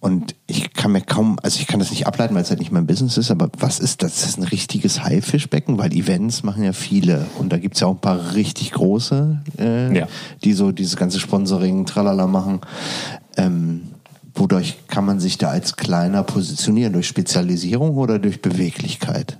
Und 0.00 0.36
ich 0.46 0.72
kann 0.74 0.92
mir 0.92 1.00
kaum, 1.00 1.40
also 1.42 1.58
ich 1.58 1.66
kann 1.66 1.80
das 1.80 1.90
nicht 1.90 2.06
ableiten, 2.06 2.32
weil 2.36 2.42
es 2.42 2.50
halt 2.50 2.60
nicht 2.60 2.70
mein 2.70 2.86
Business 2.86 3.18
ist, 3.18 3.32
aber 3.32 3.50
was 3.58 3.80
ist 3.80 4.04
das? 4.04 4.20
Das 4.20 4.28
ist 4.28 4.38
ein 4.38 4.44
richtiges 4.44 5.02
Haifischbecken, 5.02 5.76
weil 5.76 5.92
Events 5.92 6.44
machen 6.44 6.62
ja 6.62 6.72
viele 6.72 7.26
und 7.36 7.52
da 7.52 7.58
gibt 7.58 7.74
es 7.74 7.80
ja 7.80 7.88
auch 7.88 7.94
ein 7.94 8.00
paar 8.00 8.34
richtig 8.34 8.70
große, 8.70 9.42
äh, 9.58 9.98
ja. 9.98 10.06
die 10.44 10.52
so 10.52 10.70
dieses 10.70 10.94
ganze 10.94 11.18
Sponsoring, 11.18 11.84
tralala 11.84 12.28
machen. 12.28 12.60
Ähm, 13.36 13.88
wodurch 14.34 14.76
kann 14.86 15.04
man 15.04 15.18
sich 15.18 15.36
da 15.36 15.48
als 15.48 15.74
kleiner 15.74 16.22
positionieren? 16.22 16.92
Durch 16.92 17.08
Spezialisierung 17.08 17.96
oder 17.96 18.20
durch 18.20 18.40
Beweglichkeit? 18.40 19.36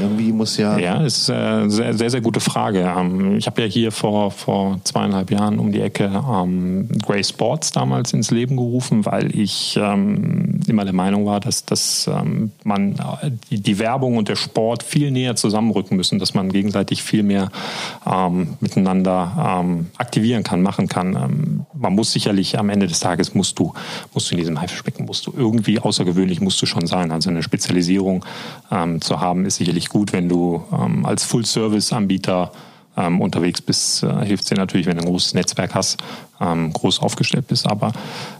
Irgendwie 0.00 0.32
muss 0.32 0.56
ja. 0.56 0.78
Ja, 0.78 1.02
ist 1.02 1.30
eine 1.30 1.66
äh, 1.66 1.70
sehr, 1.70 1.94
sehr, 1.94 2.10
sehr 2.10 2.20
gute 2.20 2.40
Frage. 2.40 2.92
Ähm, 2.96 3.36
ich 3.36 3.46
habe 3.46 3.62
ja 3.62 3.68
hier 3.68 3.92
vor, 3.92 4.30
vor 4.30 4.78
zweieinhalb 4.84 5.30
Jahren 5.30 5.58
um 5.58 5.72
die 5.72 5.80
Ecke 5.80 6.10
ähm, 6.30 6.88
Grey 7.02 7.24
Sports 7.24 7.72
damals 7.72 8.12
ins 8.12 8.30
Leben 8.30 8.56
gerufen, 8.56 9.06
weil 9.06 9.34
ich 9.38 9.78
ähm, 9.80 10.60
immer 10.66 10.84
der 10.84 10.92
Meinung 10.92 11.26
war, 11.26 11.40
dass, 11.40 11.64
dass 11.64 12.06
ähm, 12.06 12.52
man 12.64 12.92
äh, 12.92 13.30
die, 13.50 13.60
die, 13.60 13.78
Werbung 13.78 14.16
und 14.16 14.28
der 14.28 14.36
Sport 14.36 14.82
viel 14.82 15.10
näher 15.10 15.36
zusammenrücken 15.36 15.96
müssen, 15.96 16.18
dass 16.18 16.34
man 16.34 16.50
gegenseitig 16.50 17.02
viel 17.02 17.22
mehr 17.22 17.50
ähm, 18.06 18.54
miteinander 18.60 19.60
ähm, 19.62 19.86
aktivieren 19.98 20.42
kann, 20.42 20.62
machen 20.62 20.88
kann. 20.88 21.66
man 21.74 21.94
muss 21.94 22.12
sicherlich 22.12 22.58
am 22.58 22.68
Ende 22.68 22.86
des 22.86 23.00
Tages 23.00 23.34
musst 23.34 23.58
du, 23.58 23.72
musst 24.12 24.30
du 24.30 24.34
in 24.34 24.40
diesem 24.40 24.60
Haifischbecken, 24.60 25.06
musst 25.06 25.26
du 25.26 25.32
irgendwie 25.36 25.80
außergewöhnlich 25.80 26.40
musst 26.40 26.60
du 26.60 26.66
schon 26.66 26.86
sein. 26.86 27.10
Also 27.10 27.30
eine 27.30 27.42
Spezialisierung 27.42 28.24
zu 29.00 29.20
haben, 29.20 29.44
ist 29.44 29.53
ist 29.54 29.58
sicherlich 29.58 29.88
gut, 29.88 30.12
wenn 30.12 30.28
du 30.28 30.64
ähm, 30.72 31.06
als 31.06 31.24
Full-Service-Anbieter 31.24 32.50
ähm, 32.96 33.20
unterwegs 33.20 33.60
bist. 33.60 34.02
Äh, 34.02 34.24
hilft 34.24 34.50
dir 34.50 34.56
natürlich, 34.56 34.86
wenn 34.86 34.96
du 34.96 35.02
ein 35.02 35.08
großes 35.08 35.34
Netzwerk 35.34 35.74
hast, 35.74 35.98
ähm, 36.40 36.72
groß 36.72 37.00
aufgestellt 37.00 37.46
bist. 37.46 37.66
Aber 37.66 37.92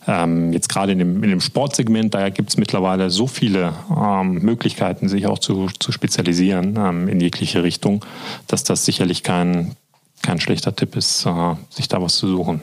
ähm, 0.06 0.52
jetzt 0.52 0.68
gerade 0.68 0.92
in 0.92 0.98
dem, 0.98 1.22
in 1.22 1.30
dem 1.30 1.40
Sportsegment, 1.40 2.14
da 2.14 2.28
gibt 2.30 2.50
es 2.50 2.56
mittlerweile 2.56 3.10
so 3.10 3.26
viele 3.26 3.72
ähm, 3.90 4.40
Möglichkeiten, 4.42 5.08
sich 5.08 5.26
auch 5.26 5.38
zu, 5.38 5.68
zu 5.78 5.92
spezialisieren 5.92 6.76
ähm, 6.76 7.08
in 7.08 7.20
jegliche 7.20 7.62
Richtung, 7.62 8.04
dass 8.48 8.64
das 8.64 8.84
sicherlich 8.84 9.22
kein, 9.22 9.76
kein 10.22 10.40
schlechter 10.40 10.74
Tipp 10.74 10.96
ist, 10.96 11.26
äh, 11.26 11.54
sich 11.70 11.88
da 11.88 12.02
was 12.02 12.16
zu 12.16 12.28
suchen. 12.28 12.60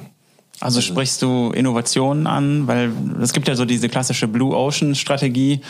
Also 0.62 0.80
sprichst 0.80 1.24
du 1.24 1.52
Innovationen 1.56 2.28
an, 2.28 2.68
weil 2.68 2.92
es 3.20 3.34
gibt 3.34 3.48
ja 3.48 3.56
so 3.56 3.66
diese 3.66 3.90
klassische 3.90 4.28
Blue 4.28 4.56
Ocean 4.56 4.94
Strategie, 4.94 5.62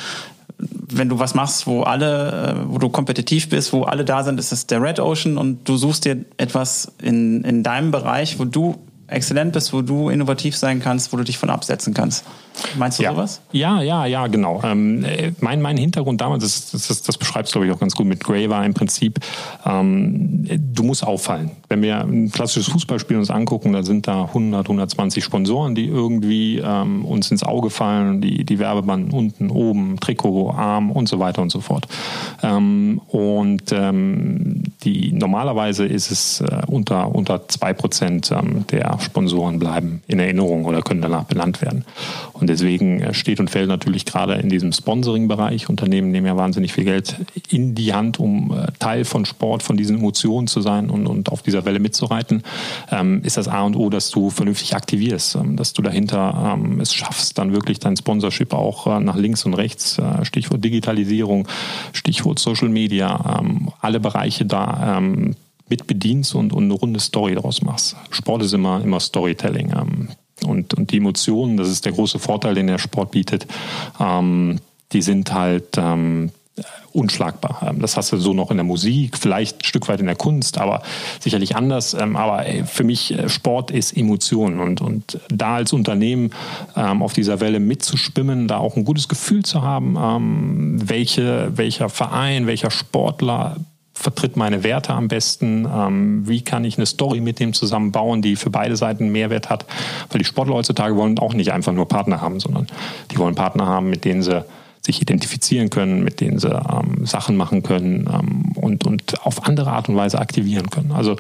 wenn 0.90 1.10
du 1.10 1.20
was 1.20 1.34
machst, 1.34 1.68
wo 1.68 1.84
alle, 1.84 2.56
äh, 2.56 2.72
wo 2.72 2.78
du 2.78 2.90
kompetitiv 2.90 3.50
bist, 3.50 3.74
wo 3.74 3.84
alle 3.84 4.06
da 4.06 4.24
sind, 4.24 4.40
ist 4.40 4.52
es 4.52 4.68
der 4.68 4.82
Red 4.82 5.00
Ocean 5.00 5.38
und 5.38 5.68
du 5.68 5.78
suchst 5.78 6.06
dir 6.06 6.26
etwas 6.38 6.92
in, 7.02 7.44
in 7.44 7.64
deinem 7.64 7.92
Bereich, 7.92 8.40
wo 8.40 8.46
du 8.46 8.76
exzellent 9.08 9.54
bist, 9.54 9.74
wo 9.74 9.82
du 9.82 10.10
innovativ 10.10 10.56
sein 10.56 10.80
kannst, 10.80 11.12
wo 11.12 11.18
du 11.18 11.24
dich 11.24 11.38
von 11.38 11.50
absetzen 11.50 11.94
kannst. 11.94 12.26
Meinst 12.78 13.00
du 13.00 13.04
ja. 13.04 13.12
sowas? 13.12 13.42
Ja, 13.52 13.82
ja, 13.82 14.06
ja, 14.06 14.28
genau. 14.28 14.62
Ähm, 14.64 15.04
äh, 15.04 15.32
mein, 15.40 15.62
mein 15.62 15.78
Hintergrund 15.78 16.22
damals, 16.22 16.44
das, 16.44 16.88
das, 16.88 17.02
das 17.02 17.18
beschreibst 17.18 17.54
du, 17.54 17.60
glaube 17.60 17.68
ich, 17.68 17.74
auch 17.74 17.80
ganz 17.80 17.96
gut 17.96 18.06
mit 18.06 18.24
Gray, 18.24 18.50
war 18.50 18.66
im 18.66 18.74
Prinzip, 18.74 19.20
ähm, 19.66 20.46
du 20.74 20.84
musst 20.84 21.06
auffallen. 21.06 21.52
Wenn 21.70 21.82
wir 21.82 22.02
ein 22.02 22.32
klassisches 22.32 22.72
Fußballspiel 22.72 23.18
uns 23.18 23.30
angucken, 23.30 23.74
da 23.74 23.84
sind 23.84 24.08
da 24.08 24.26
100, 24.26 24.66
120 24.66 25.24
Sponsoren, 25.24 25.76
die 25.76 25.88
irgendwie 25.88 26.60
ähm, 26.60 27.06
uns 27.06 27.32
ins 27.32 27.44
Auge 27.44 27.70
fallen, 27.70 28.22
die, 28.22 28.44
die 28.44 28.60
Werbebanden 28.60 29.12
unten, 29.12 29.50
oben, 29.50 30.00
Trikot, 30.00 30.52
Arm 30.52 30.92
und 30.92 31.08
so 31.10 31.20
weiter 31.20 31.42
und 31.42 31.52
so 31.52 31.62
fort. 31.62 31.88
Ähm, 32.44 33.02
und 33.08 33.72
ähm, 33.72 34.64
die, 34.84 35.12
normalerweise 35.12 35.86
ist 35.86 36.12
es 36.12 36.42
äh, 36.42 36.62
unter, 36.68 37.14
unter 37.14 37.36
2% 37.36 38.38
ähm, 38.38 38.66
der 38.68 38.98
Sponsoren 39.00 39.60
bleiben 39.60 40.02
in 40.08 40.20
Erinnerung 40.20 40.66
oder 40.66 40.82
können 40.82 41.02
danach 41.02 41.24
benannt 41.24 41.62
werden. 41.62 41.86
Und 42.42 42.48
deswegen 42.48 43.00
äh, 43.00 43.14
steht 43.14 43.40
und 43.40 43.50
fällt 43.50 43.70
natürlich 43.70 44.06
gerade 44.06 44.34
in 44.34 44.50
diesem 44.50 44.74
Sponsoring-Bereich. 44.74 45.70
Unternehmen 45.70 46.12
nehmen 46.12 46.26
ja 46.26 46.36
wahnsinnig 46.36 46.74
viel 46.74 46.84
Geld 46.84 47.16
in 47.50 47.76
die 47.76 47.94
Hand, 47.94 48.20
um 48.20 48.52
äh, 48.52 48.72
Teil 48.80 49.06
von 49.06 49.26
Sport, 49.26 49.62
von 49.64 49.78
diesen 49.78 49.98
Emotionen 49.98 50.48
zu 50.48 50.60
sein 50.60 50.90
und, 50.90 51.06
und 51.06 51.30
auf 51.30 51.44
dieser 51.44 51.66
Welle 51.66 51.80
mitzureiten. 51.80 52.42
Ähm, 52.90 53.22
ist 53.24 53.38
das 53.38 53.48
A 53.48 53.62
und 53.62 53.76
O, 53.76 53.90
dass 53.90 54.10
du 54.10 54.32
vernünftig 54.32 54.76
aktivierst, 54.76 55.36
ähm, 55.36 55.56
dass 55.56 55.74
du 55.74 55.84
dahinter 55.84 56.58
ähm, 56.58 56.80
es 56.80 56.94
schaffst, 56.94 57.38
dann 57.38 57.54
wirklich 57.54 57.80
dein 57.80 57.96
Sponsorship 57.96 58.54
auch 58.54 58.88
äh, 58.88 59.00
nach 59.00 59.16
links 59.16 59.46
und 59.46 59.54
rechts, 59.54 60.00
äh, 60.00 60.26
Stichwort 60.26 60.64
Digitalisierung, 60.64 61.48
Stichwort 61.94 62.40
Social 62.40 62.70
Media, 62.70 63.40
ähm, 63.40 63.70
alle 63.80 64.00
Bereiche 64.00 64.46
da 64.46 64.98
ähm, 64.98 65.36
mit 65.70 65.88
bedienst 65.88 66.36
und, 66.36 66.54
und 66.54 66.66
eine 66.66 66.74
runde 66.74 67.00
Story 67.00 67.36
daraus 67.36 67.62
machst. 67.62 67.96
Sport 68.10 68.44
ist 68.44 68.54
immer, 68.54 68.82
immer 68.84 69.00
Storytelling. 69.00 69.72
Ähm, 69.72 70.10
und, 70.46 70.74
und 70.74 70.92
die 70.92 70.98
Emotionen, 70.98 71.58
das 71.58 71.70
ist 71.70 71.86
der 71.86 71.94
große 71.94 72.20
Vorteil, 72.20 72.56
den 72.56 72.68
der 72.68 72.78
Sport 72.78 73.12
bietet, 73.12 73.48
ähm, 74.00 74.60
die 74.92 75.02
sind 75.02 75.34
halt 75.34 75.78
ähm, 75.78 76.32
unschlagbar. 76.94 77.62
Ähm, 77.68 77.80
das 77.80 77.98
hast 77.98 78.12
du 78.12 78.18
so 78.18 78.34
noch 78.34 78.52
in 78.52 78.58
der 78.58 78.64
Musik, 78.64 79.18
vielleicht 79.18 79.62
ein 79.62 79.66
Stück 79.66 79.88
weit 79.88 80.00
in 80.00 80.06
der 80.06 80.16
Kunst, 80.16 80.58
aber 80.58 80.82
sicherlich 81.20 81.56
anders. 81.56 81.94
Ähm, 81.94 82.16
aber 82.16 82.46
für 82.66 82.84
mich, 82.84 83.14
äh, 83.14 83.30
Sport 83.30 83.72
ist 83.72 83.96
Emotion 83.96 84.60
und, 84.60 84.82
und 84.82 85.20
da 85.30 85.56
als 85.56 85.74
Unternehmen 85.74 86.32
ähm, 86.76 87.02
auf 87.02 87.14
dieser 87.14 87.40
Welle 87.40 87.60
mitzuschwimmen, 87.60 88.48
da 88.48 88.58
auch 88.58 88.76
ein 88.76 88.86
gutes 88.86 89.08
Gefühl 89.08 89.44
zu 89.44 89.62
haben, 89.62 89.98
welche, 90.90 91.52
welcher 91.56 91.90
Verein, 91.90 92.48
welcher 92.48 92.72
Sportler 92.72 93.58
vertritt 94.02 94.36
meine 94.36 94.64
Werte 94.64 94.94
am 94.94 95.08
besten, 95.08 95.68
ähm, 95.72 96.28
wie 96.28 96.42
kann 96.42 96.66
ich 96.66 96.78
eine 96.78 96.86
Story 96.86 97.22
mit 97.22 97.40
dem 97.40 97.54
zusammenbauen, 97.54 98.22
die 98.22 98.36
für 98.36 98.50
beide 98.50 98.76
Seiten 98.76 99.12
Mehrwert 99.12 99.50
hat. 99.50 99.66
Weil 100.10 100.20
die 100.20 100.26
Sportler 100.26 100.56
heutzutage 100.56 100.96
wollen 100.96 101.20
auch 101.20 101.34
nicht 101.34 101.52
einfach 101.52 101.74
nur 101.74 101.88
Partner 101.88 102.22
haben, 102.22 102.40
sondern 102.40 102.68
die 103.12 103.18
wollen 103.18 103.36
Partner 103.36 103.68
haben, 103.68 103.90
mit 103.90 104.06
denen 104.06 104.24
sie 104.24 104.44
sich 104.84 105.02
identifizieren 105.02 105.70
können, 105.70 106.04
mit 106.04 106.22
denen 106.22 106.40
sie 106.40 106.50
ähm, 106.50 107.06
Sachen 107.06 107.38
machen 107.38 107.62
können 107.62 108.10
ähm, 108.12 108.54
und, 108.56 108.86
und 108.86 109.26
auf 109.26 109.46
andere 109.46 109.72
Art 109.72 109.90
und 109.90 109.96
Weise 109.96 110.18
aktivieren 110.20 110.72
können. 110.72 110.92
Also 110.92 111.18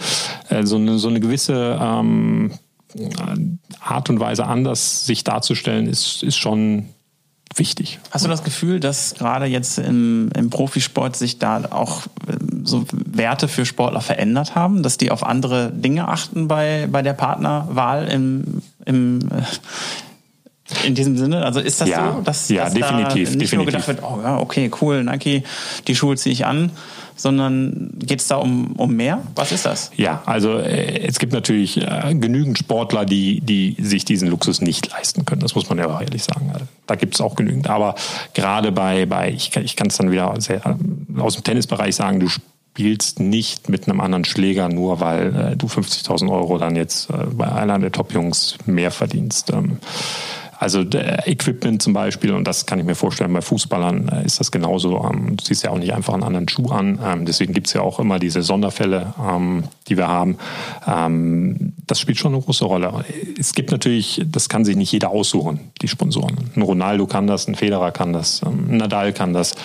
äh, 0.49 0.65
so, 0.65 0.77
eine, 0.77 0.97
so 0.97 1.09
eine 1.09 1.19
gewisse 1.19 1.79
ähm, 1.79 2.51
Art 3.79 4.09
und 4.09 4.19
Weise 4.19 4.45
anders 4.47 5.05
sich 5.05 5.23
darzustellen, 5.23 5.87
ist, 5.87 6.23
ist 6.23 6.37
schon 6.37 6.87
wichtig. 7.55 7.99
Hast 8.11 8.25
du 8.25 8.29
das 8.29 8.43
Gefühl, 8.43 8.79
dass 8.79 9.15
gerade 9.15 9.45
jetzt 9.45 9.77
im, 9.77 10.29
im 10.35 10.49
Profisport 10.49 11.15
sich 11.15 11.39
da 11.39 11.63
auch 11.69 12.05
äh, 12.27 12.35
so 12.63 12.85
Werte 12.91 13.47
für 13.47 13.65
Sportler 13.65 14.01
verändert 14.01 14.55
haben, 14.55 14.83
dass 14.83 14.97
die 14.97 15.11
auf 15.11 15.23
andere 15.23 15.71
Dinge 15.71 16.07
achten 16.07 16.47
bei, 16.47 16.87
bei 16.91 17.01
der 17.01 17.13
Partnerwahl 17.13 18.07
im, 18.07 18.61
im 18.85 19.19
äh, 19.19 19.41
in 20.85 20.95
diesem 20.95 21.17
Sinne? 21.17 21.45
Also 21.45 21.59
ist 21.59 21.81
das 21.81 21.89
ja, 21.89 22.13
so, 22.13 22.21
dass, 22.21 22.49
ja, 22.49 22.65
dass 22.65 22.73
definitiv, 22.73 23.07
da 23.07 23.15
nicht 23.15 23.25
definitiv. 23.25 23.53
nur 23.53 23.65
gedacht 23.65 23.87
wird, 23.87 24.03
oh 24.03 24.19
ja, 24.21 24.39
okay, 24.39 24.71
cool, 24.81 25.03
Nike, 25.03 25.43
die 25.87 25.95
Schuhe 25.95 26.15
ziehe 26.15 26.33
ich 26.33 26.45
an, 26.45 26.71
sondern 27.15 27.91
geht 27.99 28.19
es 28.19 28.27
da 28.27 28.37
um, 28.37 28.73
um 28.73 28.95
mehr? 28.95 29.21
Was 29.35 29.51
ist 29.51 29.65
das? 29.65 29.91
Ja, 29.95 30.23
also 30.25 30.57
äh, 30.57 31.05
es 31.07 31.19
gibt 31.19 31.33
natürlich 31.33 31.77
äh, 31.77 32.15
genügend 32.15 32.57
Sportler, 32.57 33.05
die, 33.05 33.41
die 33.41 33.75
sich 33.79 34.05
diesen 34.05 34.27
Luxus 34.27 34.61
nicht 34.61 34.91
leisten 34.91 35.25
können. 35.25 35.41
Das 35.41 35.55
muss 35.55 35.69
man 35.69 35.77
ja 35.77 35.87
auch 35.87 36.01
ehrlich 36.01 36.23
sagen. 36.23 36.49
Also, 36.53 36.65
da 36.87 36.95
gibt 36.95 37.15
es 37.15 37.21
auch 37.21 37.35
genügend. 37.35 37.69
Aber 37.69 37.95
gerade 38.33 38.71
bei, 38.71 39.05
bei 39.05 39.31
ich, 39.31 39.55
ich 39.55 39.75
kann 39.75 39.87
es 39.87 39.97
dann 39.97 40.11
wieder 40.11 40.33
sehr, 40.39 40.65
äh, 40.65 41.19
aus 41.19 41.35
dem 41.35 41.43
Tennisbereich 41.43 41.95
sagen, 41.95 42.19
du 42.19 42.27
spielst 42.27 43.19
nicht 43.19 43.69
mit 43.69 43.87
einem 43.87 43.99
anderen 43.99 44.25
Schläger, 44.25 44.69
nur 44.69 44.99
weil 44.99 45.35
äh, 45.35 45.55
du 45.57 45.67
50.000 45.67 46.31
Euro 46.31 46.57
dann 46.57 46.75
jetzt 46.75 47.09
äh, 47.09 47.25
bei 47.31 47.51
einer 47.51 47.77
der 47.79 47.91
Top-Jungs 47.91 48.57
mehr 48.65 48.91
verdienst. 48.91 49.51
Ähm, 49.51 49.77
also 50.61 50.81
Equipment 50.81 51.81
zum 51.81 51.93
Beispiel, 51.93 52.33
und 52.33 52.45
das 52.45 52.67
kann 52.67 52.77
ich 52.77 52.85
mir 52.85 52.93
vorstellen, 52.93 53.33
bei 53.33 53.41
Fußballern 53.41 54.09
äh, 54.09 54.25
ist 54.25 54.39
das 54.39 54.51
genauso. 54.51 55.03
Ähm, 55.11 55.35
du 55.35 55.43
siehst 55.43 55.63
ja 55.63 55.71
auch 55.71 55.79
nicht 55.79 55.91
einfach 55.91 56.13
einen 56.13 56.21
anderen 56.21 56.47
Schuh 56.47 56.69
an. 56.69 56.99
Ähm, 57.03 57.25
deswegen 57.25 57.51
gibt's 57.51 57.73
ja 57.73 57.81
auch 57.81 57.99
immer 57.99 58.19
diese 58.19 58.43
Sonderfälle, 58.43 59.15
ähm, 59.27 59.63
die 59.87 59.97
wir 59.97 60.07
haben. 60.07 60.37
Ähm, 60.85 61.73
das 61.87 61.99
spielt 61.99 62.19
schon 62.19 62.35
eine 62.35 62.43
große 62.43 62.63
Rolle. 62.63 62.93
Es 63.39 63.53
gibt 63.53 63.71
natürlich, 63.71 64.21
das 64.23 64.49
kann 64.49 64.63
sich 64.63 64.75
nicht 64.75 64.91
jeder 64.91 65.09
aussuchen, 65.09 65.71
die 65.81 65.87
Sponsoren. 65.87 66.51
Ein 66.55 66.61
Ronaldo 66.61 67.07
kann 67.07 67.25
das, 67.25 67.47
ein 67.47 67.55
Federer 67.55 67.91
kann 67.91 68.13
das, 68.13 68.43
ähm, 68.45 68.67
ein 68.69 68.77
Nadal 68.77 69.13
kann 69.13 69.33
das. 69.33 69.55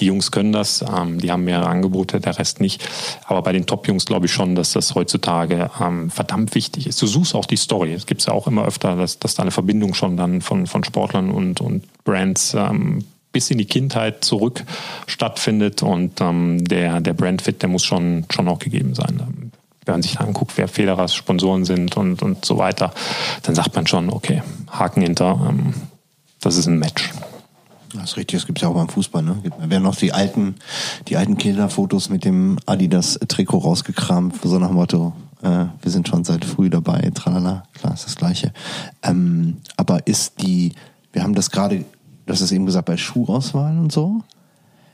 Die 0.00 0.06
Jungs 0.06 0.30
können 0.30 0.52
das, 0.52 0.82
ähm, 0.82 1.20
die 1.20 1.30
haben 1.30 1.44
mehrere 1.44 1.68
Angebote, 1.68 2.18
der 2.18 2.38
Rest 2.38 2.62
nicht. 2.62 2.82
Aber 3.26 3.42
bei 3.42 3.52
den 3.52 3.66
Top-Jungs 3.66 4.06
glaube 4.06 4.24
ich 4.24 4.32
schon, 4.32 4.54
dass 4.54 4.72
das 4.72 4.94
heutzutage 4.94 5.70
verdammt 6.08 6.54
wichtig 6.54 6.86
ist. 6.86 7.02
Du 7.02 7.06
suchst 7.06 7.34
auch 7.34 7.44
die 7.44 7.56
Story. 7.56 7.92
Es 7.92 8.06
gibt 8.06 8.24
ja 8.24 8.32
auch 8.32 8.46
immer 8.46 8.64
öfter, 8.64 8.96
dass, 8.96 9.18
dass 9.18 9.34
da 9.34 9.42
eine 9.42 9.50
Verbindung 9.50 9.92
schon 9.92 10.16
dann 10.16 10.40
von, 10.46 10.66
von 10.66 10.84
Sportlern 10.84 11.30
und, 11.30 11.60
und 11.60 11.84
Brands 12.04 12.54
ähm, 12.54 13.04
bis 13.32 13.50
in 13.50 13.58
die 13.58 13.66
Kindheit 13.66 14.24
zurück 14.24 14.64
stattfindet 15.06 15.82
und 15.82 16.20
ähm, 16.22 16.64
der, 16.64 17.00
der 17.00 17.12
Brandfit, 17.12 17.60
der 17.60 17.68
muss 17.68 17.84
schon, 17.84 18.24
schon 18.30 18.48
auch 18.48 18.58
gegeben 18.58 18.94
sein. 18.94 19.20
Ähm, 19.20 19.50
wenn 19.84 19.94
man 19.94 20.02
sich 20.02 20.18
anguckt, 20.18 20.52
wer 20.56 20.68
Federers 20.68 21.14
Sponsoren 21.14 21.64
sind 21.64 21.96
und, 21.96 22.22
und 22.22 22.44
so 22.44 22.58
weiter, 22.58 22.92
dann 23.42 23.54
sagt 23.54 23.76
man 23.76 23.86
schon, 23.86 24.10
okay, 24.10 24.42
Haken 24.70 25.02
hinter, 25.02 25.38
ähm, 25.48 25.74
das 26.40 26.56
ist 26.56 26.66
ein 26.66 26.78
Match. 26.78 27.10
Das 27.92 28.10
ist 28.10 28.16
richtig, 28.16 28.38
das 28.38 28.46
gibt 28.46 28.58
es 28.58 28.62
ja 28.62 28.68
auch 28.68 28.74
beim 28.74 28.88
Fußball. 28.88 29.22
Ne? 29.22 29.42
Werden 29.58 29.82
noch 29.82 29.96
die 29.96 30.12
alten, 30.12 30.56
die 31.08 31.16
alten 31.16 31.36
Kinderfotos 31.36 32.08
mit 32.08 32.24
dem 32.24 32.58
Adidas-Trikot 32.66 33.58
rausgekramt, 33.58 34.36
so 34.42 34.58
nach 34.58 34.68
dem 34.68 34.76
Motto, 34.76 35.12
äh, 35.42 35.66
wir 35.80 35.90
sind 35.90 36.08
schon 36.08 36.24
seit 36.24 36.44
früh 36.44 36.70
dabei, 36.70 37.10
tralala, 37.14 37.64
klar 37.74 37.94
ist 37.94 38.06
das 38.06 38.16
Gleiche. 38.16 38.52
Ähm, 39.02 39.58
aber 39.76 40.06
ist 40.06 40.40
die, 40.42 40.72
wir 41.12 41.22
haben 41.22 41.34
das 41.34 41.50
gerade, 41.50 41.84
das 42.26 42.40
ist 42.40 42.52
eben 42.52 42.66
gesagt, 42.66 42.86
bei 42.86 42.96
Schuhauswahl 42.96 43.78
und 43.78 43.92
so, 43.92 44.22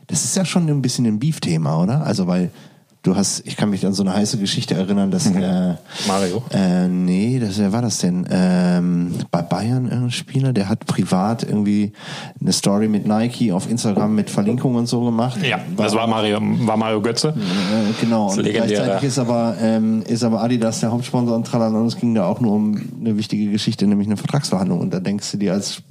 das 0.09 0.25
ist 0.25 0.37
ja 0.37 0.45
schon 0.45 0.69
ein 0.69 0.83
bisschen 0.83 1.07
ein 1.07 1.19
Beef-Thema, 1.19 1.81
oder? 1.81 2.05
Also, 2.05 2.27
weil 2.27 2.51
Du 3.03 3.17
hast, 3.17 3.45
ich 3.47 3.57
kann 3.57 3.71
mich 3.71 3.85
an 3.85 3.95
so 3.95 4.05
eine 4.05 4.15
heiße 4.15 4.39
Geschichte 4.39 4.75
erinnern, 4.75 5.11
dass 5.11 5.29
mhm. 5.29 5.43
äh, 5.43 5.75
Mario. 6.07 6.45
Äh, 6.51 6.87
nee, 6.87 7.41
das, 7.41 7.59
wer 7.59 7.73
war 7.73 7.83
das 7.83 7.99
denn? 7.99 8.29
Ähm, 8.31 9.15
bei 9.33 9.43
Bayern 9.43 9.87
irgendein 9.87 10.13
Spieler, 10.13 10.53
der 10.53 10.69
hat 10.69 10.87
privat 10.87 11.43
irgendwie 11.43 11.93
eine 12.41 12.53
Story 12.53 12.87
mit 12.87 13.05
Nike 13.05 13.51
auf 13.51 13.69
Instagram 13.69 14.15
mit 14.15 14.31
Verlinkungen 14.31 14.77
und 14.77 14.87
so 14.87 15.05
gemacht. 15.05 15.43
Ja, 15.43 15.59
war, 15.75 15.87
das 15.87 15.97
war 15.97 16.07
Mario, 16.07 16.39
war 16.41 16.77
Mario 16.77 17.03
Götze. 17.03 17.31
Äh, 17.31 17.93
genau. 18.01 18.31
Und 18.31 18.45
gleichzeitig 18.45 19.03
ist 19.03 19.19
aber 19.19 19.57
ähm, 19.61 20.03
ist 20.07 20.23
aber 20.23 20.41
Adidas 20.41 20.79
der 20.79 20.93
Hauptsponsor 20.93 21.35
und 21.35 21.45
tralala, 21.45 21.81
und 21.81 21.87
es 21.87 21.97
ging 21.97 22.15
da 22.15 22.27
auch 22.27 22.41
nur 22.41 22.53
um 22.53 22.81
eine 23.01 23.19
wichtige 23.19 23.51
Geschichte, 23.51 23.85
nämlich 23.89 24.07
eine 24.07 24.17
Vertragsverhandlung. 24.17 24.79
Und 24.79 24.95
da 24.95 25.01
denkst 25.01 25.33
du 25.33 25.39
dir 25.39 25.55
als 25.55 25.83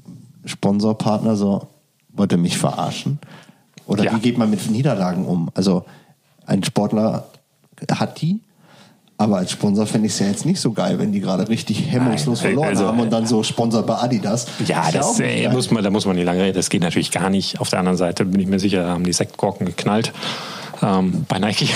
Sponsorpartner 0.46 1.36
so, 1.36 1.68
wollte 2.14 2.38
mich 2.38 2.58
verarschen? 2.58 3.20
Oder 3.86 4.06
ja. 4.06 4.16
wie 4.16 4.20
geht 4.20 4.38
man 4.38 4.50
mit 4.50 4.72
Niederlagen 4.72 5.26
um? 5.26 5.50
Also 5.54 5.84
ein 6.52 6.64
Sportler 6.64 7.26
hat 7.92 8.22
die, 8.22 8.42
aber 9.18 9.38
als 9.38 9.52
Sponsor 9.52 9.86
fände 9.86 10.08
ich 10.08 10.14
es 10.14 10.20
ja 10.20 10.28
jetzt 10.28 10.46
nicht 10.46 10.60
so 10.60 10.72
geil, 10.72 10.98
wenn 11.00 11.12
die 11.12 11.20
gerade 11.20 11.48
richtig 11.48 11.92
hemmungslos 11.92 12.42
Nein, 12.42 12.54
verloren 12.54 12.70
also, 12.70 12.88
haben 12.88 13.00
und 13.00 13.12
dann 13.12 13.26
so 13.26 13.44
Sponsor 13.44 13.84
bei 13.84 13.96
Adidas. 13.96 14.48
Ja, 14.66 14.92
das, 14.92 15.20
äh, 15.20 15.48
muss 15.50 15.72
man, 15.72 15.84
da 15.84 15.90
muss 15.90 16.06
man 16.06 16.16
nicht 16.16 16.26
lange 16.26 16.42
reden. 16.42 16.56
Das 16.56 16.70
geht 16.70 16.82
natürlich 16.82 17.12
gar 17.12 17.30
nicht. 17.30 17.60
Auf 17.62 17.70
der 17.70 17.80
anderen 17.80 17.98
Seite 17.98 18.26
bin 18.26 18.40
ich 18.40 18.48
mir 18.48 18.60
sicher, 18.60 18.84
da 18.84 18.90
haben 18.90 19.04
die 19.04 19.14
Sektkorken 19.14 19.68
geknallt 19.68 20.12
ähm, 20.82 21.26
bei 21.28 21.40
Nike. 21.40 21.70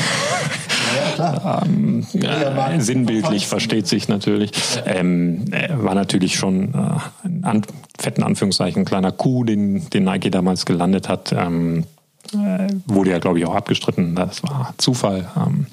Ja, 1.17 1.61
ähm, 1.65 2.05
äh, 2.13 2.79
sinnbildlich 2.79 3.47
versteht 3.47 3.87
sich 3.87 4.07
natürlich. 4.07 4.51
Ähm, 4.85 5.45
äh, 5.51 5.69
war 5.71 5.93
natürlich 5.93 6.35
schon 6.35 6.73
äh, 6.73 7.27
in 7.27 7.43
an, 7.43 7.61
fetten 7.99 8.23
Anführungszeichen 8.23 8.81
ein 8.81 8.85
kleiner 8.85 9.11
Coup, 9.11 9.45
den, 9.45 9.87
den 9.91 10.03
Nike 10.03 10.31
damals 10.31 10.65
gelandet 10.65 11.09
hat. 11.09 11.31
Ähm, 11.31 11.79
äh, 11.79 11.94
wurde 12.33 13.11
ja, 13.11 13.19
glaube 13.19 13.39
ich, 13.39 13.45
auch 13.45 13.55
abgestritten. 13.55 14.15
Das 14.15 14.43
war 14.43 14.73
Zufall. 14.77 15.29
Ähm, 15.35 15.67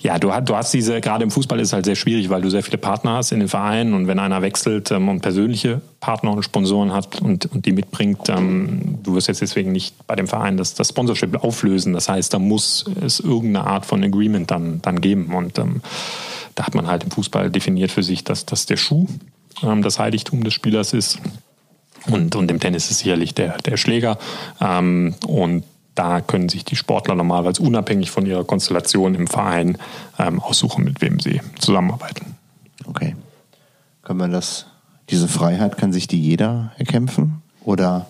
ja, 0.00 0.18
du, 0.18 0.32
hast, 0.32 0.48
du 0.48 0.56
hast 0.56 0.74
diese, 0.74 1.00
gerade 1.00 1.24
im 1.24 1.30
Fußball 1.30 1.58
ist 1.60 1.68
es 1.68 1.72
halt 1.72 1.84
sehr 1.84 1.96
schwierig, 1.96 2.30
weil 2.30 2.42
du 2.42 2.50
sehr 2.50 2.62
viele 2.62 2.78
Partner 2.78 3.14
hast 3.14 3.32
in 3.32 3.40
den 3.40 3.48
Vereinen 3.48 3.94
und 3.94 4.06
wenn 4.06 4.18
einer 4.18 4.42
wechselt 4.42 4.90
ähm, 4.90 5.08
und 5.08 5.20
persönliche 5.20 5.80
Partner 6.00 6.32
und 6.32 6.42
Sponsoren 6.42 6.92
hat 6.92 7.20
und, 7.20 7.46
und 7.46 7.66
die 7.66 7.72
mitbringt, 7.72 8.28
ähm, 8.28 8.98
du 9.02 9.14
wirst 9.14 9.28
jetzt 9.28 9.40
deswegen 9.40 9.72
nicht 9.72 10.06
bei 10.06 10.16
dem 10.16 10.28
Verein 10.28 10.56
das, 10.56 10.74
das 10.74 10.90
Sponsorship 10.90 11.42
auflösen. 11.42 11.92
Das 11.92 12.08
heißt, 12.08 12.32
da 12.34 12.38
muss 12.38 12.84
es 13.02 13.20
irgendeine 13.20 13.66
Art 13.66 13.86
von 13.86 14.02
Agreement 14.04 14.50
dann, 14.50 14.80
dann 14.82 15.00
geben 15.00 15.34
und 15.34 15.58
ähm, 15.58 15.82
da 16.54 16.66
hat 16.66 16.74
man 16.74 16.86
halt 16.86 17.04
im 17.04 17.10
Fußball 17.10 17.50
definiert 17.50 17.90
für 17.90 18.02
sich, 18.02 18.24
dass, 18.24 18.46
dass 18.46 18.66
der 18.66 18.76
Schuh 18.76 19.06
ähm, 19.62 19.82
das 19.82 19.98
Heiligtum 19.98 20.44
des 20.44 20.54
Spielers 20.54 20.92
ist. 20.92 21.18
Und, 22.08 22.36
und 22.36 22.50
im 22.50 22.60
Tennis 22.60 22.90
ist 22.90 23.00
sicherlich 23.00 23.34
der, 23.34 23.58
der 23.58 23.76
Schläger. 23.76 24.18
Ähm, 24.60 25.14
und 25.26 25.64
da 25.96 26.20
können 26.20 26.48
sich 26.48 26.64
die 26.64 26.76
Sportler 26.76 27.16
normalerweise 27.16 27.62
unabhängig 27.62 28.10
von 28.10 28.24
ihrer 28.26 28.44
Konstellation 28.44 29.14
im 29.14 29.26
Verein 29.26 29.78
ähm, 30.18 30.40
aussuchen, 30.40 30.84
mit 30.84 31.00
wem 31.00 31.18
sie 31.18 31.40
zusammenarbeiten. 31.58 32.36
Okay. 32.86 33.16
Kann 34.02 34.18
man 34.18 34.30
das, 34.30 34.66
diese 35.10 35.26
Freiheit, 35.26 35.78
kann 35.78 35.92
sich 35.92 36.06
die 36.06 36.20
jeder 36.20 36.72
erkämpfen? 36.78 37.42
Oder 37.64 38.06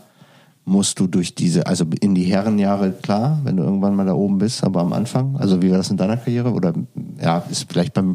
musst 0.66 0.98
du 0.98 1.06
durch 1.06 1.36
diese, 1.36 1.68
also 1.68 1.86
in 2.00 2.16
die 2.16 2.24
Herrenjahre, 2.24 2.90
klar, 2.90 3.38
wenn 3.44 3.56
du 3.56 3.62
irgendwann 3.62 3.94
mal 3.94 4.04
da 4.04 4.14
oben 4.14 4.38
bist, 4.38 4.64
aber 4.64 4.80
am 4.80 4.92
Anfang, 4.92 5.36
also 5.38 5.62
wie 5.62 5.70
war 5.70 5.78
das 5.78 5.90
in 5.90 5.96
deiner 5.96 6.16
Karriere? 6.16 6.50
Oder 6.50 6.74
ja, 7.22 7.44
ist 7.48 7.70
vielleicht 7.70 7.94
beim 7.94 8.14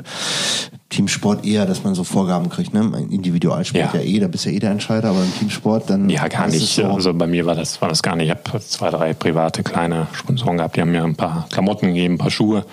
Teamsport 0.89 1.45
eher, 1.45 1.65
dass 1.65 1.85
man 1.85 1.95
so 1.95 2.03
Vorgaben 2.03 2.49
kriegt, 2.49 2.73
ne? 2.73 2.91
Individualsport 3.09 3.93
ja. 3.93 4.01
ja 4.01 4.05
eh, 4.05 4.19
da 4.19 4.27
bist 4.27 4.43
ja 4.43 4.51
eh 4.51 4.59
der 4.59 4.71
Entscheider, 4.71 5.11
aber 5.11 5.23
im 5.23 5.33
Teamsport 5.39 5.89
dann. 5.89 6.09
Ja, 6.09 6.27
gar 6.27 6.49
nicht. 6.49 6.75
So 6.75 6.83
also 6.83 7.13
bei 7.13 7.25
mir 7.25 7.45
war 7.45 7.55
das, 7.55 7.81
war 7.81 7.87
das 7.87 8.03
gar 8.03 8.17
nicht. 8.17 8.29
Ich 8.29 8.31
habe 8.31 8.59
zwei, 8.59 8.89
drei 8.89 9.13
private 9.13 9.63
kleine 9.63 10.07
Sponsoren 10.11 10.57
gehabt, 10.57 10.75
die 10.75 10.81
haben 10.81 10.91
mir 10.91 11.05
ein 11.05 11.15
paar 11.15 11.47
Klamotten 11.49 11.87
gegeben, 11.87 12.15
ein 12.15 12.17
paar 12.17 12.31
Schuhe. 12.31 12.65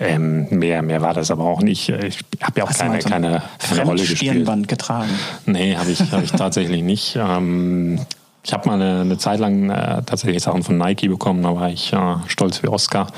Ähm, 0.00 0.46
mehr, 0.50 0.80
mehr 0.80 1.02
war 1.02 1.12
das 1.12 1.30
aber 1.30 1.44
auch 1.44 1.60
nicht. 1.60 1.90
Ich 1.90 2.20
habe 2.40 2.60
ja 2.60 2.64
auch 2.64 2.70
Hast 2.70 2.80
keine, 2.80 2.98
keine, 3.00 3.42
keine 3.58 3.84
Rolle 3.84 4.00
gespielt. 4.00 4.68
getragen? 4.68 5.10
Nee, 5.44 5.76
habe 5.76 5.90
ich, 5.90 6.00
hab 6.00 6.22
ich 6.22 6.32
tatsächlich 6.32 6.82
nicht. 6.82 7.18
Ähm, 7.20 7.98
ich 8.48 8.54
habe 8.54 8.66
mal 8.66 8.80
eine, 8.80 9.02
eine, 9.02 9.18
Zeit 9.18 9.40
lang 9.40 9.68
äh, 9.68 10.02
tatsächlich 10.04 10.42
Sachen 10.42 10.62
von 10.62 10.78
Nike 10.78 11.08
bekommen, 11.08 11.42
da 11.42 11.54
war 11.54 11.68
ich 11.68 11.92
äh, 11.92 12.16
stolz 12.28 12.62
wie 12.62 12.68
Oscar. 12.68 13.08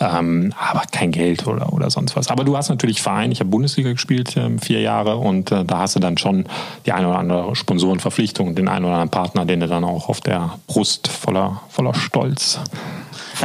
Ähm, 0.00 0.52
aber 0.58 0.82
kein 0.90 1.12
Geld 1.12 1.46
oder, 1.46 1.72
oder 1.72 1.88
sonst 1.88 2.16
was. 2.16 2.28
Aber 2.28 2.42
du 2.42 2.56
hast 2.56 2.68
natürlich 2.68 3.00
Verein, 3.00 3.30
ich 3.30 3.38
habe 3.38 3.48
Bundesliga 3.48 3.92
gespielt 3.92 4.36
äh, 4.36 4.50
vier 4.58 4.80
Jahre 4.80 5.16
und 5.16 5.52
äh, 5.52 5.64
da 5.64 5.78
hast 5.78 5.94
du 5.94 6.00
dann 6.00 6.18
schon 6.18 6.46
die 6.84 6.92
eine 6.92 7.08
oder 7.08 7.18
andere 7.18 7.54
Sponsorenverpflichtung 7.54 8.48
und 8.48 8.58
den 8.58 8.66
einen 8.66 8.84
oder 8.84 8.94
anderen 8.94 9.10
Partner, 9.10 9.44
den 9.44 9.60
du 9.60 9.68
dann 9.68 9.84
auch 9.84 10.08
auf 10.08 10.20
der 10.20 10.58
Brust 10.66 11.06
voller, 11.06 11.62
voller 11.68 11.94
Stolz 11.94 12.58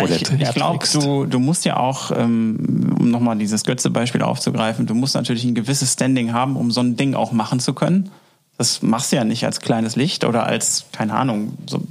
ich, 0.05 0.31
ich 0.31 0.53
glaube, 0.53 0.85
du, 0.91 1.25
du 1.25 1.39
musst 1.39 1.65
ja 1.65 1.77
auch, 1.77 2.11
ähm, 2.11 2.95
um 2.99 3.09
nochmal 3.09 3.37
dieses 3.37 3.63
Götze-Beispiel 3.63 4.21
aufzugreifen, 4.21 4.85
du 4.85 4.93
musst 4.93 5.15
natürlich 5.15 5.43
ein 5.43 5.55
gewisses 5.55 5.93
Standing 5.93 6.33
haben, 6.33 6.55
um 6.55 6.71
so 6.71 6.81
ein 6.81 6.95
Ding 6.95 7.15
auch 7.15 7.31
machen 7.31 7.59
zu 7.59 7.73
können. 7.73 8.11
Das 8.57 8.81
machst 8.81 9.11
du 9.11 9.17
ja 9.17 9.23
nicht 9.23 9.45
als 9.45 9.59
kleines 9.59 9.95
Licht 9.95 10.23
oder 10.23 10.45
als, 10.45 10.85
keine 10.91 11.13
Ahnung, 11.13 11.57
so 11.67 11.81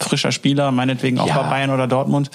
frischer 0.00 0.32
Spieler, 0.32 0.72
meinetwegen 0.72 1.18
auch 1.18 1.28
ja. 1.28 1.42
bei 1.42 1.48
Bayern 1.50 1.70
oder 1.70 1.86
Dortmund. 1.86 2.30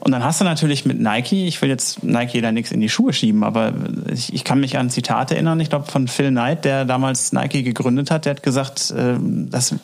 Und 0.00 0.12
dann 0.12 0.24
hast 0.24 0.40
du 0.40 0.44
natürlich 0.44 0.86
mit 0.86 0.98
Nike, 0.98 1.46
ich 1.46 1.60
will 1.60 1.68
jetzt 1.68 2.02
Nike 2.02 2.40
da 2.40 2.52
nichts 2.52 2.72
in 2.72 2.80
die 2.80 2.88
Schuhe 2.88 3.12
schieben, 3.12 3.44
aber 3.44 3.74
ich, 4.10 4.32
ich 4.32 4.44
kann 4.44 4.58
mich 4.60 4.78
an 4.78 4.88
Zitate 4.88 5.34
erinnern, 5.34 5.60
ich 5.60 5.68
glaube 5.68 5.90
von 5.90 6.08
Phil 6.08 6.30
Knight, 6.30 6.64
der 6.64 6.86
damals 6.86 7.32
Nike 7.32 7.62
gegründet 7.62 8.10
hat, 8.10 8.24
der 8.24 8.36
hat 8.36 8.42
gesagt, 8.42 8.90
äh, 8.92 9.16
dass 9.20 9.74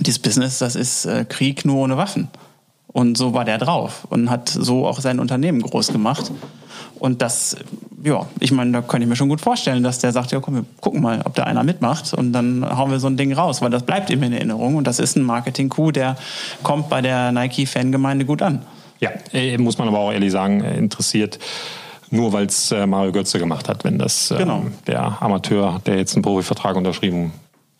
dieses 0.00 0.18
Business, 0.18 0.58
das 0.58 0.74
ist 0.74 1.04
äh, 1.04 1.26
Krieg 1.28 1.64
nur 1.64 1.76
ohne 1.76 1.96
Waffen. 1.98 2.28
Und 2.86 3.16
so 3.16 3.34
war 3.34 3.44
der 3.44 3.58
drauf 3.58 4.06
und 4.10 4.30
hat 4.30 4.48
so 4.48 4.86
auch 4.86 5.00
sein 5.00 5.18
Unternehmen 5.18 5.62
groß 5.62 5.92
gemacht. 5.92 6.30
Und 6.98 7.22
das, 7.22 7.56
ja, 8.02 8.26
ich 8.40 8.52
meine, 8.52 8.72
da 8.72 8.82
könnte 8.82 9.04
ich 9.04 9.08
mir 9.08 9.16
schon 9.16 9.28
gut 9.28 9.40
vorstellen, 9.40 9.82
dass 9.82 9.98
der 9.98 10.12
sagt, 10.12 10.32
ja 10.32 10.40
komm, 10.40 10.54
wir 10.54 10.64
gucken 10.80 11.02
mal, 11.02 11.20
ob 11.24 11.34
da 11.34 11.44
einer 11.44 11.64
mitmacht 11.64 12.14
und 12.14 12.32
dann 12.32 12.64
hauen 12.76 12.90
wir 12.90 13.00
so 13.00 13.08
ein 13.08 13.16
Ding 13.16 13.32
raus, 13.32 13.60
weil 13.62 13.70
das 13.70 13.82
bleibt 13.82 14.10
ihm 14.10 14.22
in 14.22 14.32
Erinnerung 14.32 14.76
und 14.76 14.86
das 14.86 14.98
ist 14.98 15.16
ein 15.16 15.22
Marketing-Coup, 15.22 15.92
der 15.92 16.16
kommt 16.62 16.88
bei 16.88 17.00
der 17.00 17.32
Nike-Fangemeinde 17.32 18.24
gut 18.24 18.42
an. 18.42 18.62
Ja, 19.00 19.10
äh, 19.32 19.58
muss 19.58 19.78
man 19.78 19.88
aber 19.88 19.98
auch 19.98 20.12
ehrlich 20.12 20.30
sagen, 20.30 20.62
äh, 20.62 20.76
interessiert 20.76 21.38
nur 22.12 22.32
weil 22.32 22.46
es 22.46 22.70
äh, 22.70 22.86
Mario 22.86 23.10
Götze 23.10 23.38
gemacht 23.38 23.68
hat, 23.68 23.84
wenn 23.84 23.98
das 23.98 24.30
äh, 24.30 24.36
genau. 24.36 24.66
der 24.86 25.22
Amateur, 25.22 25.80
der 25.86 25.96
jetzt 25.96 26.14
einen 26.14 26.22
Profivertrag 26.22 26.76
unterschrieben 26.76 27.32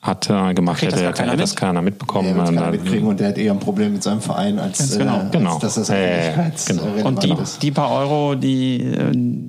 hat 0.03 0.29
äh, 0.29 0.53
gemacht, 0.53 0.83
hätte, 0.83 0.97
hätte 0.97 1.12
keiner, 1.12 1.37
das 1.37 1.55
keiner 1.55 1.81
mitbekommen. 1.81 2.37
Ja, 2.37 2.45
keiner 2.45 2.70
mitkriegen 2.73 3.07
und 3.07 3.20
der 3.20 3.29
hat 3.29 3.39
eher 3.39 3.53
ein 3.53 3.61
Problem 3.61 3.93
mit 3.93 4.03
seinem 4.03 4.20
Verein, 4.20 4.59
als, 4.59 4.99
genau. 4.99 5.20
Äh, 5.20 5.31
genau. 5.31 5.59
dass 5.61 5.77
das 5.77 5.91
äh, 5.91 6.51
genau. 6.66 6.83
Und 7.05 7.23
die, 7.23 7.35
die, 7.62 7.70
paar 7.70 7.91
Euro, 7.93 8.35
die 8.35 8.81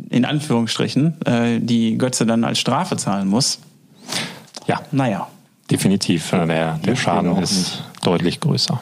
in 0.09 0.25
Anführungsstrichen, 0.25 1.15
die 1.61 1.97
Götze 1.97 2.27
dann 2.27 2.43
als 2.43 2.59
Strafe 2.59 2.97
zahlen 2.97 3.27
muss, 3.27 3.59
ja, 4.67 4.81
naja. 4.91 5.27
Definitiv, 5.71 6.29
der, 6.29 6.77
der 6.77 6.95
Schaden 6.95 7.37
ist 7.37 7.57
nicht. 7.57 7.83
deutlich 8.03 8.39
größer. 8.39 8.79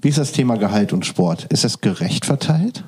Wie 0.00 0.08
ist 0.08 0.18
das 0.18 0.32
Thema 0.32 0.56
Gehalt 0.56 0.92
und 0.92 1.06
Sport? 1.06 1.44
Ist 1.44 1.64
das 1.64 1.80
gerecht 1.80 2.26
verteilt? 2.26 2.84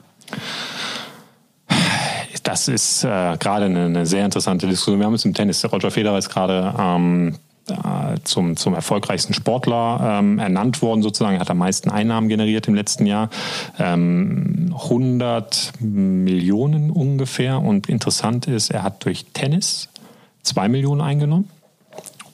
Das 2.43 2.69
ist 2.69 3.03
äh, 3.05 3.37
gerade 3.39 3.65
eine, 3.65 3.87
eine, 3.87 4.07
sehr 4.07 4.25
interessante 4.25 4.69
Diskussion. 4.69 5.01
Wir 5.01 5.07
haben 5.07 5.15
es 5.15 5.25
im 5.25 5.35
Tennis. 5.35 5.65
Roger 5.73 5.91
Federer 5.91 6.19
ist 6.19 6.29
gerade 6.29 6.75
ähm, 6.79 7.35
äh, 7.69 8.17
zum, 8.25 8.57
zum 8.57 8.75
erfolgreichsten 8.75 9.35
Sportler 9.35 10.19
ähm, 10.19 10.39
ernannt 10.39 10.83
worden, 10.83 11.03
sozusagen. 11.03 11.37
Er 11.37 11.41
hat 11.41 11.51
am 11.51 11.59
meisten 11.59 11.91
Einnahmen 11.91 12.29
generiert 12.29 12.69
im 12.69 12.75
letzten 12.75 13.07
Jahr. 13.07 13.31
Ähm, 13.79 14.75
100 14.75 15.73
Millionen 15.81 16.91
ungefähr. 16.91 17.61
Und 17.61 17.89
interessant 17.89 18.47
ist, 18.47 18.71
er 18.71 18.83
hat 18.83 19.05
durch 19.05 19.27
Tennis 19.33 19.89
2 20.43 20.69
Millionen 20.69 21.01
eingenommen 21.01 21.49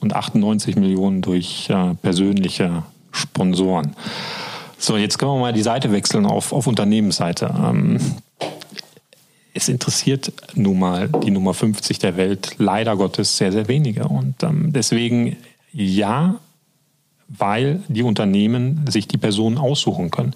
und 0.00 0.14
98 0.14 0.76
Millionen 0.76 1.22
durch 1.22 1.70
äh, 1.70 1.94
persönliche 1.94 2.82
Sponsoren. 3.10 3.94
So, 4.78 4.96
jetzt 4.96 5.18
können 5.18 5.32
wir 5.32 5.38
mal 5.38 5.52
die 5.52 5.62
Seite 5.62 5.92
wechseln 5.92 6.26
auf, 6.26 6.52
auf 6.52 6.66
Unternehmensseite. 6.66 7.54
Ähm, 7.56 7.98
es 9.54 9.68
interessiert 9.68 10.32
nun 10.54 10.78
mal 10.78 11.08
die 11.08 11.30
Nummer 11.30 11.54
50 11.54 11.98
der 11.98 12.16
Welt 12.16 12.54
leider 12.58 12.96
Gottes 12.96 13.36
sehr, 13.36 13.52
sehr 13.52 13.68
wenige. 13.68 14.08
Und 14.08 14.42
ähm, 14.42 14.72
deswegen 14.72 15.36
ja, 15.72 16.40
weil 17.28 17.82
die 17.88 18.02
Unternehmen 18.02 18.84
sich 18.90 19.08
die 19.08 19.18
Personen 19.18 19.58
aussuchen 19.58 20.10
können 20.10 20.34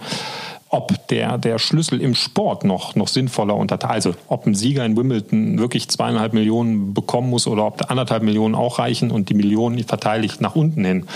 ob 0.69 0.96
der, 1.11 1.39
der 1.39 1.59
Schlüssel 1.59 2.01
im 2.01 2.15
Sport 2.15 2.65
noch, 2.65 2.95
noch 2.95 3.09
sinnvoller 3.09 3.57
unterteilt, 3.57 3.93
also 3.93 4.15
ob 4.29 4.47
ein 4.47 4.55
Sieger 4.55 4.85
in 4.85 4.97
Wimbledon 4.97 5.59
wirklich 5.59 5.89
zweieinhalb 5.89 6.33
Millionen 6.33 6.95
bekommen 6.95 7.31
muss 7.31 7.47
oder 7.47 7.67
ob 7.67 7.91
anderthalb 7.91 8.23
Millionen 8.23 8.55
auch 8.55 8.79
reichen 8.79 9.11
und 9.11 9.29
die 9.29 9.35
Millionen 9.35 9.83
verteile 9.85 10.25
ich 10.25 10.41
nach 10.41 10.57
unten 10.57 10.85
hin. 10.85 11.07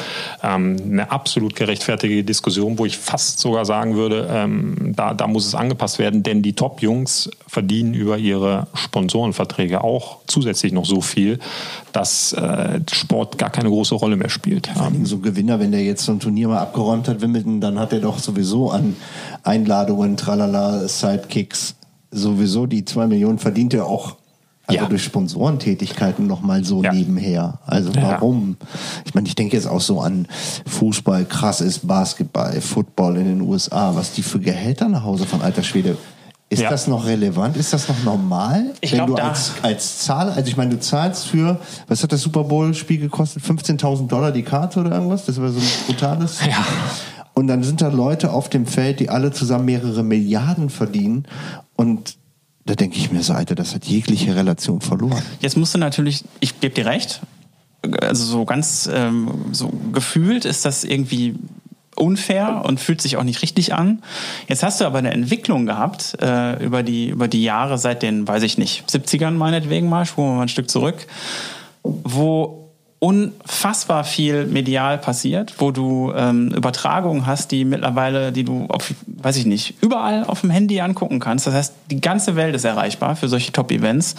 Ähm, 0.42 0.76
eine 0.82 1.10
absolut 1.10 1.56
gerechtfertigte 1.56 2.24
Diskussion, 2.24 2.78
wo 2.78 2.86
ich 2.86 2.98
fast 2.98 3.38
sogar 3.40 3.64
sagen 3.64 3.96
würde, 3.96 4.28
ähm, 4.30 4.92
da, 4.96 5.14
da 5.14 5.26
muss 5.26 5.46
es 5.46 5.54
angepasst 5.54 5.98
werden, 5.98 6.22
denn 6.22 6.42
die 6.42 6.54
Top-Jungs 6.54 7.30
verdienen 7.46 7.94
über 7.94 8.18
ihre 8.18 8.66
Sponsorenverträge 8.74 9.82
auch 9.82 10.18
zusätzlich 10.26 10.72
noch 10.72 10.84
so 10.84 11.00
viel, 11.00 11.38
dass 11.92 12.32
äh, 12.32 12.80
Sport 12.90 13.38
gar 13.38 13.50
keine 13.50 13.68
große 13.68 13.94
Rolle 13.94 14.16
mehr 14.16 14.28
spielt. 14.28 14.68
Ja, 14.68 14.74
vor 14.74 14.86
allem 14.86 15.06
so 15.06 15.18
Gewinner, 15.18 15.60
wenn 15.60 15.72
der 15.72 15.82
jetzt 15.82 16.04
so 16.04 16.12
ein 16.12 16.20
Turnier 16.20 16.48
mal 16.48 16.58
abgeräumt 16.58 17.08
hat, 17.08 17.20
Wimbledon, 17.20 17.60
dann 17.60 17.78
hat 17.78 17.92
er 17.92 18.00
doch 18.00 18.18
sowieso 18.18 18.70
an 18.70 18.96
Einladungen, 19.80 20.16
tralala, 20.16 20.86
Sidekicks, 20.86 21.74
sowieso 22.10 22.66
die 22.66 22.84
zwei 22.84 23.06
Millionen 23.06 23.38
verdient 23.38 23.72
er 23.74 23.86
auch 23.86 24.16
also 24.66 24.82
ja. 24.82 24.88
durch 24.88 25.02
Sponsorentätigkeiten 25.02 26.28
nochmal 26.28 26.64
so 26.64 26.82
ja. 26.82 26.92
nebenher. 26.92 27.58
Also 27.66 27.90
warum? 27.96 28.56
Ja. 28.60 28.66
Ich 29.04 29.14
meine, 29.14 29.26
ich 29.26 29.34
denke 29.34 29.56
jetzt 29.56 29.66
auch 29.66 29.80
so 29.80 30.00
an 30.00 30.28
Fußball, 30.66 31.24
krass 31.24 31.60
ist 31.60 31.88
Basketball, 31.88 32.60
Football 32.60 33.16
in 33.16 33.24
den 33.24 33.40
USA, 33.40 33.96
was 33.96 34.12
die 34.12 34.22
für 34.22 34.38
Gehälter 34.38 34.88
nach 34.88 35.02
Hause 35.02 35.26
von 35.26 35.42
alter 35.42 35.64
Schwede 35.64 35.96
ist 36.50 36.64
das 36.64 36.88
noch 36.88 37.06
relevant? 37.06 37.56
Ist 37.56 37.72
das 37.72 37.88
noch 37.88 38.02
normal? 38.02 38.72
Ich 38.80 38.90
glaube, 38.90 39.14
da 39.14 39.28
als, 39.28 39.52
als 39.62 40.00
Zahl, 40.00 40.30
also 40.30 40.48
ich 40.48 40.56
meine, 40.56 40.70
du 40.70 40.80
zahlst 40.80 41.28
für, 41.28 41.60
was 41.86 42.02
hat 42.02 42.10
das 42.10 42.22
Super 42.22 42.42
Bowl-Spiel 42.42 42.98
gekostet? 42.98 43.44
15.000 43.44 44.08
Dollar 44.08 44.32
die 44.32 44.42
Karte 44.42 44.80
oder 44.80 44.90
irgendwas? 44.90 45.26
Das 45.26 45.40
war 45.40 45.48
so 45.50 45.60
ein 45.60 45.66
brutales. 45.86 46.40
Ja. 46.44 46.66
Und 47.34 47.46
dann 47.46 47.62
sind 47.62 47.80
da 47.80 47.88
Leute 47.88 48.32
auf 48.32 48.48
dem 48.48 48.66
Feld, 48.66 49.00
die 49.00 49.08
alle 49.08 49.32
zusammen 49.32 49.64
mehrere 49.66 50.02
Milliarden 50.02 50.68
verdienen 50.68 51.26
und 51.76 52.16
da 52.66 52.74
denke 52.74 52.98
ich 52.98 53.10
mir 53.10 53.22
so, 53.22 53.32
das 53.32 53.74
hat 53.74 53.86
jegliche 53.86 54.36
Relation 54.36 54.80
verloren. 54.80 55.22
Jetzt 55.40 55.56
musst 55.56 55.74
du 55.74 55.78
natürlich, 55.78 56.24
ich 56.40 56.60
gebe 56.60 56.74
dir 56.74 56.86
recht, 56.86 57.20
also 58.00 58.24
so 58.24 58.44
ganz 58.44 58.88
ähm, 58.92 59.46
so 59.52 59.72
gefühlt 59.92 60.44
ist 60.44 60.64
das 60.64 60.84
irgendwie 60.84 61.34
unfair 61.96 62.62
und 62.64 62.78
fühlt 62.78 63.00
sich 63.00 63.16
auch 63.16 63.24
nicht 63.24 63.42
richtig 63.42 63.74
an. 63.74 64.02
Jetzt 64.48 64.62
hast 64.62 64.80
du 64.80 64.84
aber 64.84 64.98
eine 64.98 65.10
Entwicklung 65.10 65.66
gehabt 65.66 66.16
äh, 66.20 66.62
über, 66.64 66.82
die, 66.82 67.08
über 67.08 67.28
die 67.28 67.42
Jahre 67.42 67.78
seit 67.78 68.02
den, 68.02 68.28
weiß 68.28 68.42
ich 68.42 68.58
nicht, 68.58 68.88
70ern 68.88 69.32
meinetwegen 69.32 69.88
mal, 69.88 70.06
spuren 70.06 70.28
wir 70.28 70.36
mal 70.36 70.42
ein 70.42 70.48
Stück 70.48 70.70
zurück, 70.70 71.06
wo 71.82 72.69
unfassbar 73.00 74.04
viel 74.04 74.46
medial 74.46 74.98
passiert, 74.98 75.54
wo 75.58 75.70
du 75.70 76.12
ähm, 76.14 76.48
Übertragungen 76.48 77.26
hast, 77.26 77.50
die 77.50 77.64
mittlerweile, 77.64 78.30
die 78.30 78.44
du 78.44 78.66
auf, 78.66 78.92
weiß 79.06 79.36
ich 79.36 79.46
nicht, 79.46 79.82
überall 79.82 80.24
auf 80.24 80.42
dem 80.42 80.50
Handy 80.50 80.80
angucken 80.80 81.18
kannst. 81.18 81.46
Das 81.46 81.54
heißt, 81.54 81.74
die 81.90 82.00
ganze 82.00 82.36
Welt 82.36 82.54
ist 82.54 82.64
erreichbar 82.64 83.16
für 83.16 83.28
solche 83.28 83.52
Top-Events. 83.52 84.16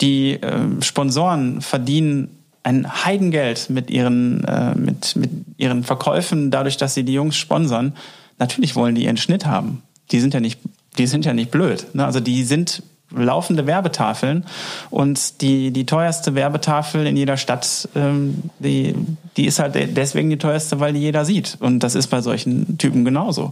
Die 0.00 0.32
äh, 0.32 0.58
Sponsoren 0.80 1.60
verdienen 1.60 2.30
ein 2.62 3.04
Heidengeld 3.04 3.68
mit 3.68 3.90
ihren, 3.90 4.42
äh, 4.44 4.74
mit, 4.74 5.14
mit 5.14 5.30
ihren 5.58 5.84
Verkäufen, 5.84 6.50
dadurch, 6.50 6.78
dass 6.78 6.94
sie 6.94 7.04
die 7.04 7.12
Jungs 7.12 7.36
sponsern. 7.36 7.92
Natürlich 8.38 8.74
wollen 8.76 8.94
die 8.94 9.04
ihren 9.04 9.18
Schnitt 9.18 9.44
haben. 9.44 9.82
Die 10.10 10.20
sind 10.20 10.32
ja 10.32 10.40
nicht, 10.40 10.58
die 10.96 11.06
sind 11.06 11.26
ja 11.26 11.34
nicht 11.34 11.50
blöd. 11.50 11.86
Ne? 11.94 12.04
Also 12.04 12.20
die 12.20 12.44
sind 12.44 12.82
laufende 13.10 13.66
Werbetafeln 13.66 14.44
und 14.90 15.40
die, 15.40 15.70
die 15.70 15.86
teuerste 15.86 16.34
Werbetafel 16.34 17.06
in 17.06 17.16
jeder 17.16 17.36
Stadt, 17.36 17.88
ähm, 17.94 18.42
die, 18.58 18.94
die 19.36 19.46
ist 19.46 19.58
halt 19.58 19.74
deswegen 19.96 20.30
die 20.30 20.38
teuerste, 20.38 20.80
weil 20.80 20.92
die 20.92 21.00
jeder 21.00 21.24
sieht. 21.24 21.56
Und 21.60 21.80
das 21.80 21.94
ist 21.94 22.08
bei 22.08 22.20
solchen 22.20 22.78
Typen 22.78 23.04
genauso. 23.04 23.50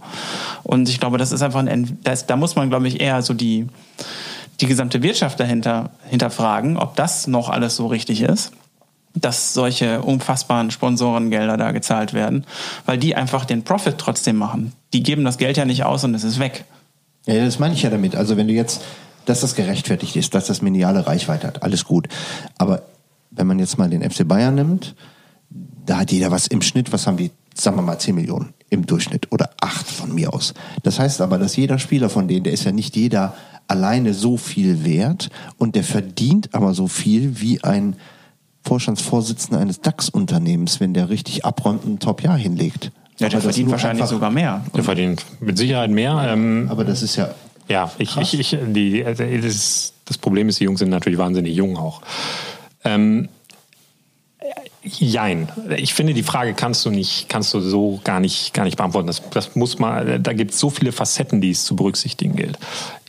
Und 0.62 0.88
ich 0.88 0.98
glaube, 0.98 1.18
das 1.18 1.32
ist 1.32 1.42
einfach 1.42 1.64
ein, 1.64 1.98
das, 2.02 2.26
da 2.26 2.36
muss 2.36 2.56
man, 2.56 2.68
glaube 2.68 2.88
ich, 2.88 3.00
eher 3.00 3.22
so 3.22 3.34
die, 3.34 3.66
die 4.60 4.66
gesamte 4.66 5.02
Wirtschaft 5.02 5.38
dahinter 5.38 5.90
hinterfragen, 6.08 6.76
ob 6.76 6.96
das 6.96 7.26
noch 7.26 7.48
alles 7.48 7.76
so 7.76 7.86
richtig 7.86 8.22
ist 8.22 8.52
dass 9.16 9.54
solche 9.54 10.02
unfassbaren 10.02 10.72
Sponsorengelder 10.72 11.56
da 11.56 11.70
gezahlt 11.70 12.14
werden, 12.14 12.44
weil 12.84 12.98
die 12.98 13.14
einfach 13.14 13.44
den 13.44 13.62
Profit 13.62 13.96
trotzdem 13.96 14.36
machen. 14.36 14.72
Die 14.92 15.02
geben 15.02 15.24
das 15.24 15.38
Geld 15.38 15.56
ja 15.56 15.64
nicht 15.64 15.84
aus 15.84 16.02
und 16.02 16.14
es 16.14 16.24
ist 16.24 16.40
weg. 16.40 16.64
Ja, 17.26 17.44
das 17.44 17.58
meine 17.58 17.74
ich 17.74 17.82
ja 17.82 17.90
damit. 17.90 18.16
Also 18.16 18.36
wenn 18.36 18.48
du 18.48 18.54
jetzt, 18.54 18.82
dass 19.26 19.40
das 19.40 19.54
gerechtfertigt 19.54 20.16
ist, 20.16 20.34
dass 20.34 20.46
das 20.46 20.62
mediale 20.62 21.06
Reichweite 21.06 21.46
hat, 21.46 21.62
alles 21.62 21.84
gut. 21.84 22.08
Aber 22.58 22.82
wenn 23.30 23.46
man 23.46 23.58
jetzt 23.58 23.78
mal 23.78 23.90
den 23.90 24.08
FC 24.08 24.26
Bayern 24.26 24.54
nimmt, 24.54 24.94
da 25.86 25.98
hat 25.98 26.12
jeder 26.12 26.30
was 26.30 26.46
im 26.46 26.62
Schnitt, 26.62 26.92
was 26.92 27.06
haben 27.06 27.16
die, 27.16 27.30
sagen 27.54 27.76
wir 27.76 27.82
mal 27.82 27.98
10 27.98 28.14
Millionen 28.14 28.54
im 28.70 28.86
Durchschnitt 28.86 29.30
oder 29.32 29.50
8 29.60 29.86
von 29.86 30.14
mir 30.14 30.32
aus. 30.32 30.54
Das 30.82 30.98
heißt 30.98 31.20
aber, 31.20 31.38
dass 31.38 31.56
jeder 31.56 31.78
Spieler 31.78 32.08
von 32.08 32.28
denen, 32.28 32.44
der 32.44 32.52
ist 32.52 32.64
ja 32.64 32.72
nicht 32.72 32.96
jeder 32.96 33.34
alleine 33.68 34.14
so 34.14 34.36
viel 34.36 34.84
wert 34.84 35.30
und 35.58 35.74
der 35.74 35.84
verdient 35.84 36.54
aber 36.54 36.74
so 36.74 36.86
viel 36.86 37.40
wie 37.40 37.62
ein 37.62 37.96
Vorstandsvorsitzender 38.62 39.60
eines 39.60 39.80
DAX-Unternehmens, 39.80 40.80
wenn 40.80 40.94
der 40.94 41.10
richtig 41.10 41.44
abräumt 41.44 41.84
ein 41.84 41.98
Top-Jahr 41.98 42.36
hinlegt. 42.36 42.92
Ja, 43.18 43.28
der 43.28 43.40
verdient 43.40 43.70
wahrscheinlich 43.70 44.06
sogar 44.06 44.30
mehr. 44.30 44.64
Der 44.74 44.82
verdient 44.82 45.24
mit 45.40 45.56
Sicherheit 45.56 45.90
mehr. 45.90 46.26
Ähm, 46.28 46.66
aber 46.70 46.84
das 46.84 47.02
ist 47.02 47.16
ja. 47.16 47.34
Ja, 47.68 47.90
ich, 47.98 48.16
ich, 48.16 48.38
ich, 48.38 48.58
die, 48.68 49.04
also 49.04 49.24
das, 49.24 49.92
das 50.04 50.18
Problem 50.18 50.48
ist, 50.48 50.60
die 50.60 50.64
Jungs 50.64 50.80
sind 50.80 50.90
natürlich 50.90 51.18
wahnsinnig 51.18 51.54
jung 51.54 51.76
auch. 51.76 52.02
Ähm, 52.84 53.28
Jein. 54.86 55.48
Ich 55.78 55.94
finde, 55.94 56.12
die 56.12 56.22
Frage 56.22 56.52
kannst 56.52 56.84
du 56.84 56.90
nicht, 56.90 57.30
kannst 57.30 57.54
du 57.54 57.60
so 57.60 58.00
gar 58.04 58.20
nicht, 58.20 58.52
gar 58.52 58.64
nicht 58.64 58.76
beantworten. 58.76 59.06
Das, 59.06 59.22
das 59.30 59.56
muss 59.56 59.78
man, 59.78 60.22
da 60.22 60.32
gibt 60.34 60.50
es 60.50 60.60
so 60.60 60.68
viele 60.68 60.92
Facetten, 60.92 61.40
die 61.40 61.52
es 61.52 61.64
zu 61.64 61.74
berücksichtigen 61.74 62.36
gilt. 62.36 62.58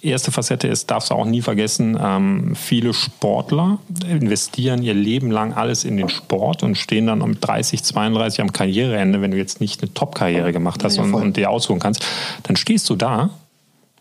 Erste 0.01 0.31
Facette 0.31 0.69
ist, 0.69 0.89
darfst 0.89 1.09
du 1.09 1.15
auch 1.15 1.25
nie 1.25 1.41
vergessen, 1.41 1.97
ähm, 2.01 2.55
viele 2.55 2.93
Sportler 2.93 3.79
investieren 4.09 4.83
ihr 4.83 4.93
Leben 4.93 5.31
lang 5.31 5.51
alles 5.51 5.83
in 5.83 5.97
den 5.97 6.07
Sport 6.07 6.63
und 6.63 6.77
stehen 6.77 7.07
dann 7.07 7.21
um 7.21 7.41
30, 7.41 7.83
32 7.83 8.39
am 8.39 8.53
Karriereende, 8.53 9.19
wenn 9.19 9.31
du 9.31 9.37
jetzt 9.37 9.59
nicht 9.59 9.81
eine 9.81 9.93
Top-Karriere 9.93 10.53
gemacht 10.53 10.81
hast 10.81 10.95
ja, 10.95 11.03
und, 11.03 11.13
und 11.13 11.35
dir 11.35 11.49
aussuchen 11.49 11.79
kannst, 11.79 12.05
dann 12.43 12.55
stehst 12.55 12.89
du 12.89 12.95
da 12.95 13.31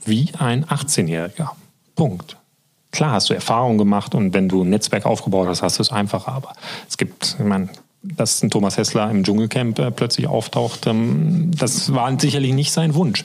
wie 0.07 0.31
ein 0.39 0.65
18-Jähriger. 0.65 1.51
Punkt. 1.95 2.37
Klar 2.93 3.13
hast 3.13 3.29
du 3.29 3.35
Erfahrung 3.35 3.77
gemacht 3.79 4.15
und 4.15 4.35
wenn 4.35 4.49
du 4.49 4.63
ein 4.63 4.71
Netzwerk 4.71 5.05
aufgebaut 5.05 5.49
hast, 5.49 5.63
hast 5.63 5.79
du 5.79 5.83
es 5.83 5.91
einfacher. 5.91 6.33
Aber 6.33 6.53
es 6.89 6.97
gibt, 6.97 7.37
ich 7.39 7.45
meine, 7.45 7.69
dass 8.05 8.43
ein 8.43 8.51
Thomas 8.51 8.77
Hessler 8.77 9.11
im 9.11 9.25
Dschungelcamp 9.25 9.79
äh, 9.79 9.91
plötzlich 9.91 10.27
auftaucht, 10.27 10.87
ähm, 10.87 11.51
das 11.57 11.93
war 11.95 12.19
sicherlich 12.21 12.53
nicht 12.53 12.71
sein 12.71 12.95
Wunsch. 12.95 13.25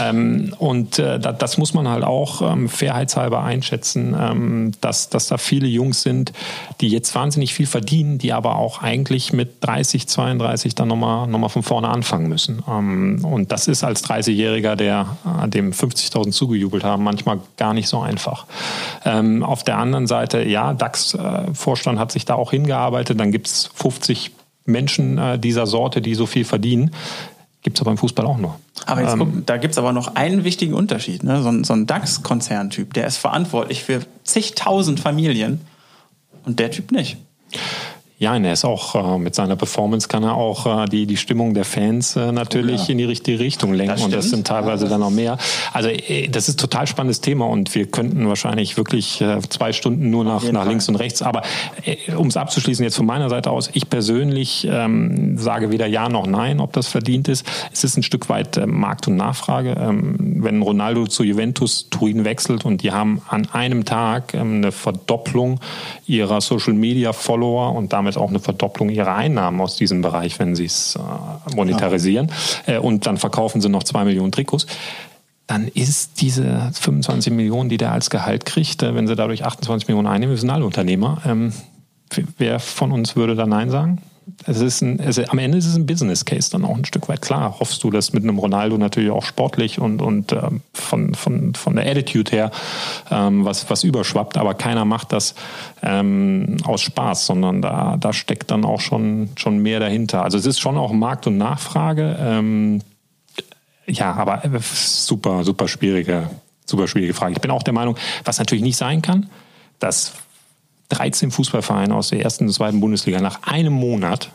Ähm, 0.00 0.54
und 0.58 0.98
äh, 0.98 1.18
da, 1.18 1.32
das 1.32 1.58
muss 1.58 1.74
man 1.74 1.88
halt 1.88 2.04
auch 2.04 2.40
ähm, 2.40 2.68
fairheitshalber 2.68 3.42
einschätzen, 3.42 4.16
ähm, 4.18 4.72
dass, 4.80 5.08
dass 5.08 5.28
da 5.28 5.38
viele 5.38 5.66
Jungs 5.66 6.02
sind, 6.02 6.32
die 6.80 6.88
jetzt 6.88 7.14
wahnsinnig 7.14 7.54
viel 7.54 7.66
verdienen, 7.66 8.18
die 8.18 8.32
aber 8.32 8.56
auch 8.56 8.82
eigentlich 8.82 9.32
mit 9.32 9.56
30, 9.60 10.06
32 10.06 10.74
dann 10.74 10.88
nochmal 10.88 11.26
noch 11.26 11.38
mal 11.38 11.48
von 11.48 11.62
vorne 11.62 11.88
anfangen 11.88 12.28
müssen. 12.28 12.62
Ähm, 12.68 13.24
und 13.24 13.50
das 13.50 13.66
ist 13.66 13.82
als 13.82 14.04
30-Jähriger, 14.04 14.76
der 14.76 15.16
äh, 15.42 15.48
dem 15.48 15.72
50.000 15.72 16.30
zugejubelt 16.30 16.84
haben, 16.84 17.02
manchmal 17.02 17.40
gar 17.56 17.74
nicht 17.74 17.88
so 17.88 18.00
einfach. 18.00 18.46
Ähm, 19.04 19.42
auf 19.42 19.64
der 19.64 19.78
anderen 19.78 20.06
Seite, 20.06 20.44
ja, 20.44 20.72
DAX-Vorstand 20.72 21.98
äh, 21.98 22.00
hat 22.00 22.12
sich 22.12 22.24
da 22.24 22.34
auch 22.34 22.52
hingearbeitet, 22.52 23.18
dann 23.18 23.32
gibt 23.32 23.48
es 23.48 23.70
50 23.74 24.03
50 24.04 24.32
Menschen 24.66 25.18
äh, 25.18 25.38
dieser 25.38 25.66
Sorte, 25.66 26.00
die 26.00 26.14
so 26.14 26.26
viel 26.26 26.44
verdienen. 26.44 26.90
Gibt 27.62 27.78
es 27.78 27.80
aber 27.80 27.90
im 27.90 27.96
Fußball 27.96 28.26
auch 28.26 28.36
nur. 28.36 28.58
Aber 28.84 29.00
jetzt, 29.00 29.14
ähm, 29.14 29.18
guck, 29.20 29.46
da 29.46 29.56
gibt 29.56 29.72
es 29.72 29.78
aber 29.78 29.92
noch 29.92 30.16
einen 30.16 30.44
wichtigen 30.44 30.74
Unterschied. 30.74 31.22
Ne? 31.24 31.42
So, 31.42 31.48
ein, 31.48 31.64
so 31.64 31.72
ein 31.72 31.86
DAX-Konzerntyp, 31.86 32.92
der 32.92 33.06
ist 33.06 33.16
verantwortlich 33.16 33.82
für 33.82 34.00
zigtausend 34.24 35.00
Familien 35.00 35.62
und 36.44 36.58
der 36.58 36.70
Typ 36.70 36.92
nicht. 36.92 37.16
Ja, 38.24 38.34
er 38.38 38.52
ist 38.54 38.64
auch 38.64 39.16
äh, 39.16 39.18
mit 39.18 39.34
seiner 39.34 39.54
Performance 39.54 40.08
kann 40.08 40.22
er 40.22 40.34
auch 40.34 40.84
äh, 40.84 40.86
die, 40.86 41.04
die 41.04 41.18
Stimmung 41.18 41.52
der 41.52 41.66
Fans 41.66 42.16
äh, 42.16 42.32
natürlich 42.32 42.80
oh 42.80 42.84
ja. 42.84 42.92
in 42.92 42.96
die 42.96 43.04
richtige 43.04 43.38
Richtung 43.38 43.74
lenken. 43.74 43.96
Das 43.96 44.02
und 44.02 44.14
das 44.14 44.30
sind 44.30 44.46
teilweise 44.46 44.84
ja, 44.84 44.88
das 44.88 44.90
dann 44.92 45.00
noch 45.00 45.10
mehr. 45.10 45.36
Also 45.74 45.90
äh, 45.90 46.28
das 46.28 46.48
ist 46.48 46.58
total 46.58 46.86
spannendes 46.86 47.20
Thema 47.20 47.44
und 47.44 47.74
wir 47.74 47.84
könnten 47.84 48.26
wahrscheinlich 48.26 48.78
wirklich 48.78 49.20
äh, 49.20 49.40
zwei 49.50 49.74
Stunden 49.74 50.08
nur 50.08 50.24
nach, 50.24 50.42
nach 50.50 50.66
links 50.66 50.88
und 50.88 50.96
rechts. 50.96 51.20
Aber 51.20 51.42
äh, 51.84 52.14
um 52.14 52.28
es 52.28 52.38
abzuschließen, 52.38 52.82
jetzt 52.82 52.96
von 52.96 53.04
meiner 53.04 53.28
Seite 53.28 53.50
aus, 53.50 53.68
ich 53.74 53.90
persönlich 53.90 54.66
ähm, 54.70 55.36
sage 55.36 55.70
weder 55.70 55.86
ja 55.86 56.08
noch 56.08 56.26
nein, 56.26 56.60
ob 56.60 56.72
das 56.72 56.88
verdient 56.88 57.28
ist. 57.28 57.44
Es 57.74 57.84
ist 57.84 57.98
ein 57.98 58.02
Stück 58.02 58.30
weit 58.30 58.58
Markt 58.66 59.06
und 59.06 59.16
Nachfrage. 59.16 59.76
Ähm, 59.78 60.16
wenn 60.42 60.62
Ronaldo 60.62 61.06
zu 61.08 61.24
Juventus 61.24 61.90
Turin 61.90 62.24
wechselt 62.24 62.64
und 62.64 62.82
die 62.82 62.90
haben 62.90 63.20
an 63.28 63.48
einem 63.52 63.84
Tag 63.84 64.32
ähm, 64.32 64.56
eine 64.56 64.72
Verdopplung 64.72 65.60
ihrer 66.06 66.40
Social 66.40 66.72
Media 66.72 67.12
Follower 67.12 67.74
und 67.74 67.92
damit 67.92 68.13
damit 68.14 68.16
auch 68.16 68.30
eine 68.30 68.40
Verdopplung 68.40 68.88
ihrer 68.88 69.14
Einnahmen 69.14 69.60
aus 69.60 69.76
diesem 69.76 70.02
Bereich, 70.02 70.38
wenn 70.38 70.54
sie 70.54 70.66
es 70.66 70.96
äh, 70.96 71.56
monetarisieren. 71.56 72.30
Ja. 72.66 72.74
Äh, 72.74 72.78
und 72.78 73.06
dann 73.06 73.16
verkaufen 73.16 73.60
sie 73.60 73.68
noch 73.68 73.82
zwei 73.84 74.04
Millionen 74.04 74.32
Trikots 74.32 74.66
dann 75.46 75.68
ist 75.68 76.22
diese 76.22 76.70
25 76.72 77.30
Millionen, 77.30 77.68
die 77.68 77.76
der 77.76 77.92
als 77.92 78.08
Gehalt 78.08 78.46
kriegt, 78.46 78.82
äh, 78.82 78.94
wenn 78.94 79.06
sie 79.06 79.14
dadurch 79.14 79.44
28 79.44 79.88
Millionen 79.88 80.08
einnehmen, 80.08 80.34
wir 80.34 80.40
sind 80.40 80.48
alle 80.48 80.64
Unternehmer. 80.64 81.20
Ähm, 81.26 81.52
wer 82.38 82.58
von 82.60 82.92
uns 82.92 83.14
würde 83.14 83.34
da 83.34 83.46
Nein 83.46 83.68
sagen? 83.68 84.00
Es 84.46 84.60
ist 84.60 84.80
ein, 84.80 84.98
es, 85.00 85.18
am 85.18 85.38
Ende 85.38 85.58
ist 85.58 85.66
es 85.66 85.76
ein 85.76 85.86
Business 85.86 86.24
Case 86.24 86.50
dann 86.50 86.64
auch 86.64 86.76
ein 86.76 86.84
Stück 86.84 87.08
weit. 87.08 87.22
Klar, 87.22 87.56
hoffst 87.60 87.82
du, 87.82 87.90
dass 87.90 88.12
mit 88.12 88.22
einem 88.22 88.38
Ronaldo 88.38 88.78
natürlich 88.78 89.10
auch 89.10 89.24
sportlich 89.24 89.78
und, 89.78 90.00
und 90.00 90.32
ähm, 90.32 90.62
von, 90.72 91.14
von, 91.14 91.54
von 91.54 91.76
der 91.76 91.86
Attitude 91.86 92.30
her 92.30 92.50
ähm, 93.10 93.44
was, 93.44 93.68
was 93.70 93.84
überschwappt, 93.84 94.36
aber 94.36 94.54
keiner 94.54 94.84
macht 94.84 95.12
das 95.12 95.34
ähm, 95.82 96.56
aus 96.64 96.82
Spaß, 96.82 97.26
sondern 97.26 97.62
da, 97.62 97.96
da 97.98 98.12
steckt 98.12 98.50
dann 98.50 98.64
auch 98.64 98.80
schon, 98.80 99.30
schon 99.36 99.58
mehr 99.58 99.80
dahinter. 99.80 100.22
Also 100.22 100.38
es 100.38 100.46
ist 100.46 100.60
schon 100.60 100.76
auch 100.76 100.92
Markt 100.92 101.26
und 101.26 101.36
Nachfrage. 101.36 102.16
Ähm, 102.18 102.80
ja, 103.86 104.12
aber 104.14 104.44
äh, 104.44 104.60
super, 104.60 105.44
super 105.44 105.68
schwierige, 105.68 106.30
super 106.64 106.88
schwierige 106.88 107.14
Frage. 107.14 107.34
Ich 107.34 107.40
bin 107.40 107.50
auch 107.50 107.62
der 107.62 107.74
Meinung, 107.74 107.96
was 108.24 108.38
natürlich 108.38 108.64
nicht 108.64 108.76
sein 108.76 109.02
kann, 109.02 109.28
dass 109.78 110.12
13 110.94 111.30
Fußballvereine 111.30 111.94
aus 111.94 112.08
der 112.08 112.22
ersten 112.22 112.46
und 112.46 112.52
zweiten 112.52 112.80
Bundesliga 112.80 113.20
nach 113.20 113.42
einem 113.42 113.72
Monat, 113.72 114.30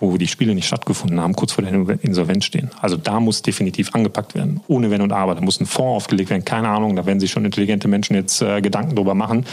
wo 0.00 0.16
die 0.16 0.26
Spiele 0.26 0.54
nicht 0.54 0.66
stattgefunden 0.66 1.20
haben, 1.20 1.34
kurz 1.34 1.52
vor 1.52 1.64
der 1.64 1.72
Insolvenz 2.02 2.44
stehen. 2.44 2.70
Also 2.80 2.96
da 2.96 3.20
muss 3.20 3.42
definitiv 3.42 3.94
angepackt 3.94 4.34
werden, 4.34 4.60
ohne 4.66 4.90
Wenn 4.90 5.02
und 5.02 5.12
Aber. 5.12 5.34
Da 5.34 5.40
muss 5.40 5.60
ein 5.60 5.66
Fonds 5.66 6.04
aufgelegt 6.04 6.30
werden, 6.30 6.44
keine 6.44 6.68
Ahnung, 6.68 6.96
da 6.96 7.06
werden 7.06 7.20
sich 7.20 7.30
schon 7.30 7.44
intelligente 7.44 7.88
Menschen 7.88 8.14
jetzt 8.16 8.42
äh, 8.42 8.60
Gedanken 8.60 8.96
drüber 8.96 9.14
machen. 9.14 9.46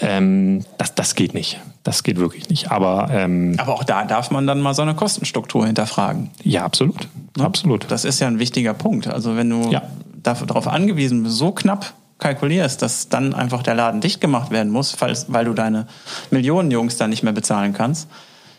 Ähm, 0.00 0.64
das, 0.78 0.94
das 0.94 1.14
geht 1.14 1.34
nicht. 1.34 1.60
Das 1.84 2.02
geht 2.02 2.18
wirklich 2.18 2.48
nicht. 2.48 2.70
Aber, 2.70 3.08
ähm, 3.12 3.54
Aber 3.58 3.74
auch 3.74 3.84
da 3.84 4.04
darf 4.04 4.30
man 4.30 4.46
dann 4.46 4.60
mal 4.60 4.74
so 4.74 4.82
eine 4.82 4.94
Kostenstruktur 4.94 5.66
hinterfragen. 5.66 6.30
Ja, 6.42 6.64
absolut. 6.64 7.08
Ne? 7.36 7.44
Absolut. 7.44 7.86
Das 7.88 8.04
ist 8.04 8.20
ja 8.20 8.26
ein 8.26 8.38
wichtiger 8.38 8.74
Punkt. 8.74 9.06
Also 9.06 9.36
wenn 9.36 9.48
du 9.48 9.70
ja. 9.70 9.82
darauf 10.22 10.66
angewiesen 10.66 11.22
bist, 11.22 11.36
so 11.36 11.52
knapp 11.52 11.94
kalkulierst, 12.18 12.82
dass 12.82 13.08
dann 13.08 13.34
einfach 13.34 13.62
der 13.62 13.74
Laden 13.74 14.00
dicht 14.00 14.20
gemacht 14.20 14.50
werden 14.50 14.70
muss, 14.70 14.92
falls, 14.92 15.26
weil 15.32 15.44
du 15.44 15.54
deine 15.54 15.86
Millionen 16.30 16.70
Jungs 16.70 16.96
dann 16.96 17.10
nicht 17.10 17.22
mehr 17.22 17.32
bezahlen 17.32 17.72
kannst. 17.72 18.08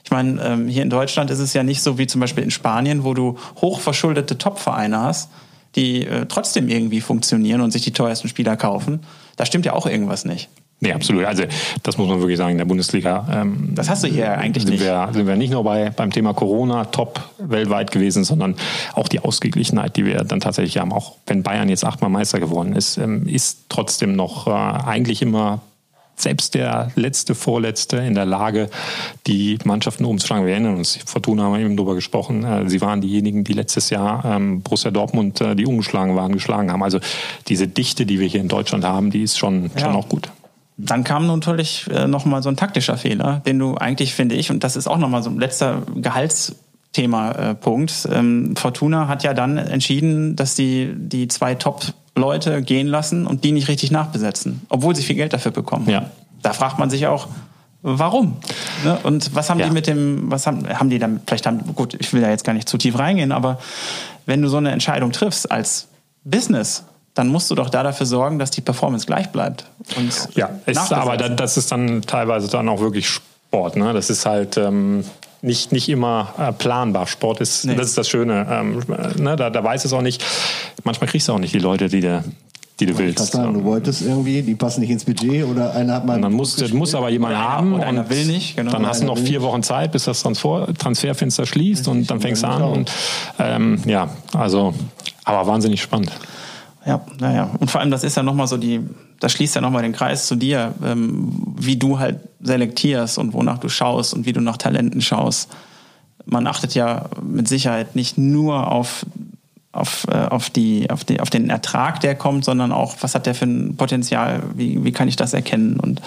Ich 0.04 0.12
meine, 0.12 0.42
ähm, 0.42 0.68
hier 0.68 0.84
in 0.84 0.90
Deutschland 0.90 1.30
ist 1.30 1.40
es 1.40 1.54
ja 1.54 1.64
nicht 1.64 1.84
so 1.84 1.98
wie 1.98 2.08
zum 2.08 2.22
Beispiel 2.22 2.44
in 2.44 2.52
Spanien, 2.52 3.04
wo 3.04 3.14
du 3.14 3.38
hochverschuldete 3.62 4.38
Top-Vereine 4.38 5.00
hast, 5.00 5.30
die 5.76 6.06
äh, 6.06 6.26
trotzdem 6.26 6.70
irgendwie 6.70 7.02
funktionieren 7.02 7.62
und 7.62 7.72
sich 7.72 7.84
die 7.84 7.92
teuersten 7.92 8.28
Spieler 8.28 8.58
kaufen. 8.58 9.02
Da 9.36 9.46
stimmt 9.46 9.66
ja 9.66 9.74
auch 9.74 9.86
irgendwas 9.86 10.26
nicht. 10.26 10.50
Nee, 10.82 10.94
absolut. 10.94 11.26
Also 11.26 11.44
das 11.84 11.98
muss 11.98 12.08
man 12.08 12.20
wirklich 12.20 12.38
sagen, 12.38 12.54
in 12.54 12.58
der 12.58 12.66
Bundesliga. 12.66 13.28
Ähm, 13.32 13.72
das 13.76 13.90
hast 13.90 14.04
du 14.04 14.08
hier 14.08 14.38
eigentlich 14.38 14.64
sind 14.64 14.74
nicht. 14.74 14.84
Wir, 14.84 15.10
sind 15.12 15.28
wir 15.28 15.36
nicht 15.36 15.52
nur 15.52 15.64
bei, 15.64 15.90
beim 15.90 16.12
Thema 16.12 16.34
Corona 16.34 16.86
top 16.86 17.22
weltweit 17.38 17.92
gewesen, 17.92 18.24
sondern 18.24 18.56
auch 18.94 19.10
die 19.10 19.20
Ausgeglichenheit, 19.20 19.98
die 19.98 20.06
wir 20.06 20.24
dann 20.24 20.40
tatsächlich 20.40 20.78
haben. 20.78 20.94
Auch 20.94 21.16
wenn 21.26 21.44
Bayern 21.44 21.68
jetzt 21.68 21.84
achtmal 21.84 22.10
Meister 22.10 22.40
geworden 22.40 22.74
ist, 22.74 22.98
ähm, 22.98 23.28
ist 23.28 23.66
trotzdem 23.68 24.16
noch 24.16 24.48
äh, 24.48 24.52
eigentlich 24.52 25.22
immer 25.22 25.62
selbst 26.22 26.54
der 26.54 26.92
letzte, 26.96 27.36
vorletzte 27.36 27.98
in 27.98 28.14
der 28.14 28.26
Lage, 28.26 28.70
die 29.28 29.58
Mannschaften 29.64 30.06
umzuschlagen. 30.06 30.46
Wir 30.46 30.54
erinnern 30.54 30.76
uns, 30.76 31.00
Fortuna 31.06 31.44
haben 31.44 31.54
wir 31.54 31.62
eben 31.62 31.78
drüber 31.78 31.96
gesprochen. 31.96 32.44
Äh, 32.44 32.70
sie 32.70 32.80
waren 32.82 33.02
diejenigen, 33.02 33.44
die 33.44 33.54
letztes 33.54 33.90
Jahr 33.90 34.24
ähm, 34.26 34.62
Borussia 34.62 34.92
Dortmund, 34.92 35.42
äh, 35.42 35.56
die 35.56 35.66
ungeschlagen 35.66 36.16
waren, 36.16 36.32
geschlagen 36.32 36.72
haben. 36.72 36.84
Also 36.84 37.00
diese 37.48 37.68
Dichte, 37.68 38.06
die 38.06 38.20
wir 38.20 38.28
hier 38.28 38.42
in 38.42 38.48
Deutschland 38.48 38.86
haben, 38.86 39.12
die 39.12 39.24
ist 39.24 39.38
schon, 39.38 39.72
ja. 39.76 39.86
schon 39.86 39.96
auch 39.96 40.08
gut. 40.08 40.30
Dann 40.82 41.04
kam 41.04 41.28
natürlich 41.28 41.88
äh, 41.92 42.08
nochmal 42.08 42.42
so 42.42 42.48
ein 42.48 42.56
taktischer 42.56 42.96
Fehler, 42.98 43.42
den 43.46 43.60
du 43.60 43.76
eigentlich, 43.76 44.14
finde 44.14 44.36
ich, 44.36 44.50
und 44.50 44.64
das 44.64 44.78
ist 44.78 44.88
auch 44.88 44.98
nochmal 44.98 45.22
so 45.22 45.30
ein 45.30 45.38
letzter 45.38 45.82
Gehaltsthema, 45.94 47.32
äh, 47.32 47.56
Punkt. 47.56 48.08
Ähm, 48.10 48.56
Fortuna 48.56 49.10
hat 49.10 49.24
ja 49.24 49.34
dann 49.34 49.58
entschieden, 49.58 50.38
dass 50.38 50.56
die, 50.56 50.94
die 50.96 51.28
zwei 51.28 51.56
Top-Leute 51.56 52.62
gehen 52.62 52.88
lassen 52.88 53.28
und 53.28 53.44
die 53.44 53.52
nicht 53.52 53.68
richtig 53.68 53.92
nachbesetzen, 53.92 54.62
obwohl 54.70 54.96
sie 54.96 55.04
viel 55.04 55.18
Geld 55.18 55.34
dafür 55.34 55.52
bekommen. 55.52 55.90
Ja. 55.90 56.12
Da 56.42 56.54
fragt 56.54 56.80
man 56.80 56.90
sich 56.90 57.08
auch, 57.08 57.28
warum? 57.82 58.38
Ne? 58.86 58.98
Und 59.04 59.36
was 59.36 59.50
haben 59.50 59.60
ja. 59.60 59.68
die 59.68 59.74
mit 59.74 59.86
dem, 59.86 60.32
was 60.32 60.48
haben, 60.48 60.66
haben 60.70 60.90
die 60.90 61.00
dann, 61.00 61.20
vielleicht 61.28 61.46
haben, 61.46 61.76
gut, 61.76 61.94
ich 62.00 62.14
will 62.14 62.22
da 62.22 62.30
jetzt 62.30 62.46
gar 62.46 62.54
nicht 62.54 62.70
zu 62.70 62.78
tief 62.78 62.98
reingehen, 62.98 63.34
aber 63.34 63.60
wenn 64.26 64.42
du 64.42 64.48
so 64.48 64.58
eine 64.58 64.72
Entscheidung 64.72 65.12
triffst 65.12 65.52
als 65.52 65.90
Business, 66.24 66.86
dann 67.20 67.28
musst 67.28 67.52
du 67.52 67.56
doch 67.56 67.70
da 67.70 67.84
dafür 67.84 68.06
sorgen, 68.06 68.40
dass 68.40 68.50
die 68.50 68.62
Performance 68.62 69.06
gleich 69.06 69.28
bleibt. 69.28 69.66
Und 69.98 70.30
ja, 70.36 70.52
ist, 70.66 70.94
aber 70.94 71.18
das 71.18 71.58
ist 71.58 71.70
dann 71.70 72.02
teilweise 72.02 72.48
dann 72.48 72.70
auch 72.70 72.80
wirklich 72.80 73.10
Sport. 73.10 73.76
Ne? 73.76 73.92
Das 73.92 74.10
ist 74.10 74.26
halt 74.26 74.56
ähm, 74.56 75.04
nicht, 75.42 75.74
nicht 75.74 75.90
immer 75.90 76.34
äh, 76.38 76.54
planbar. 76.54 77.08
Sport 77.08 77.42
ist, 77.42 77.66
nee. 77.66 77.76
das 77.76 77.88
ist 77.88 77.98
das 77.98 78.08
Schöne. 78.08 78.48
Ähm, 78.50 78.82
ne? 79.18 79.36
da, 79.36 79.50
da 79.50 79.62
weiß 79.62 79.84
es 79.84 79.92
auch 79.92 80.02
nicht. 80.02 80.24
Manchmal 80.86 81.10
kriegst 81.10 81.28
du 81.28 81.34
auch 81.34 81.40
nicht 81.40 81.54
die 81.54 81.60
Leute, 81.60 81.90
die 81.90 82.00
du 82.00 82.24
die 82.80 82.86
du 82.86 82.98
willst. 82.98 83.34
Sagen, 83.34 83.54
du 83.54 83.66
wolltest 83.66 84.02
irgendwie, 84.02 84.42
die 84.42 84.56
passen 84.56 84.80
nicht 84.80 84.92
ins 84.92 85.04
Budget 85.04 85.44
oder 85.44 85.76
einer 85.76 85.96
hat 85.96 86.06
mal. 86.06 86.16
Und 86.16 86.22
dann 86.22 86.32
muss, 86.32 86.72
muss 86.72 86.96
aber 86.96 87.10
jemand 87.10 87.36
haben 87.36 87.74
und 87.74 88.10
will 88.10 88.28
nicht. 88.28 88.56
Genau. 88.56 88.72
Dann 88.72 88.88
hast 88.88 89.02
du 89.02 89.08
noch 89.08 89.18
vier 89.18 89.42
Wochen 89.42 89.62
Zeit, 89.62 89.92
bis 89.92 90.06
das 90.06 90.24
Transfer, 90.24 90.70
Transferfenster 90.78 91.46
schließt 91.46 91.82
Richtig, 91.82 91.92
und 91.92 92.10
dann 92.10 92.22
fängst 92.22 92.44
du 92.44 92.48
an. 92.48 92.64
Und, 92.64 92.92
ähm, 93.40 93.82
ja, 93.86 94.08
also, 94.34 94.74
aber 95.26 95.46
wahnsinnig 95.46 95.82
spannend. 95.82 96.14
Ja, 96.90 97.02
naja. 97.20 97.52
Und 97.60 97.70
vor 97.70 97.82
allem, 97.82 97.92
das 97.92 98.04
ist 98.04 98.18
ja 98.18 98.24
nochmal 98.24 98.48
so 98.48 98.58
die, 98.58 98.82
das 99.20 99.34
schließt 99.34 99.54
ja 99.54 99.62
nochmal 99.62 99.84
den 99.84 99.94
Kreis 99.94 100.26
zu 100.26 100.36
dir, 100.36 100.74
ähm, 100.84 101.32
wie 101.56 101.78
du 101.78 102.00
halt 102.00 102.18
selektierst 102.42 103.20
und 103.20 103.34
wonach 103.34 103.60
du 103.60 103.70
schaust 103.70 104.16
und 104.16 104.26
wie 104.26 104.34
du 104.34 104.42
nach 104.42 104.58
Talenten 104.58 105.00
schaust. 105.00 105.52
Man 106.26 106.48
achtet 106.48 106.74
ja 106.74 107.06
mit 107.22 107.48
Sicherheit 107.48 107.96
nicht 107.96 108.18
nur 108.18 108.72
auf, 108.72 109.06
auf, 109.72 110.08
äh, 110.10 110.16
auf, 110.16 110.50
die, 110.50 110.90
auf, 110.90 111.04
die, 111.04 111.20
auf 111.20 111.30
den 111.30 111.52
Ertrag, 111.52 112.00
der 112.00 112.16
kommt, 112.16 112.44
sondern 112.44 112.72
auch, 112.72 112.96
was 113.02 113.14
hat 113.14 113.28
der 113.28 113.36
für 113.36 113.46
ein 113.46 113.76
Potenzial, 113.76 114.42
wie, 114.56 114.84
wie 114.84 114.92
kann 114.92 115.08
ich 115.08 115.16
das 115.16 115.36
erkennen? 115.36 115.80
Und 115.80 116.02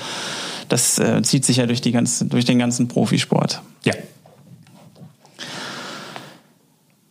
das 0.69 0.99
äh, 0.99 1.23
zieht 1.23 1.45
sich 1.45 1.59
ja 1.59 1.67
durch, 1.67 1.81
die 1.81 1.93
ganze, 1.93 2.25
durch 2.25 2.45
den 2.45 2.59
ganzen 2.59 2.89
Profisport. 2.89 3.63
Ja. 3.85 3.95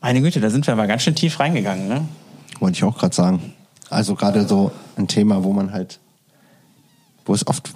Meine 0.01 0.19
Güte, 0.19 0.41
da 0.41 0.49
sind 0.49 0.67
wir 0.67 0.73
aber 0.73 0.87
ganz 0.87 1.03
schön 1.03 1.15
tief 1.15 1.39
reingegangen, 1.39 1.87
ne? 1.87 2.05
Wollte 2.59 2.75
ich 2.75 2.83
auch 2.83 2.97
gerade 2.97 3.15
sagen. 3.15 3.53
Also 3.91 4.15
gerade 4.15 4.47
so 4.47 4.71
ein 4.95 5.07
Thema, 5.07 5.43
wo 5.43 5.53
man 5.53 5.71
halt, 5.71 5.99
wo 7.25 7.33
es 7.33 7.45
oft 7.45 7.73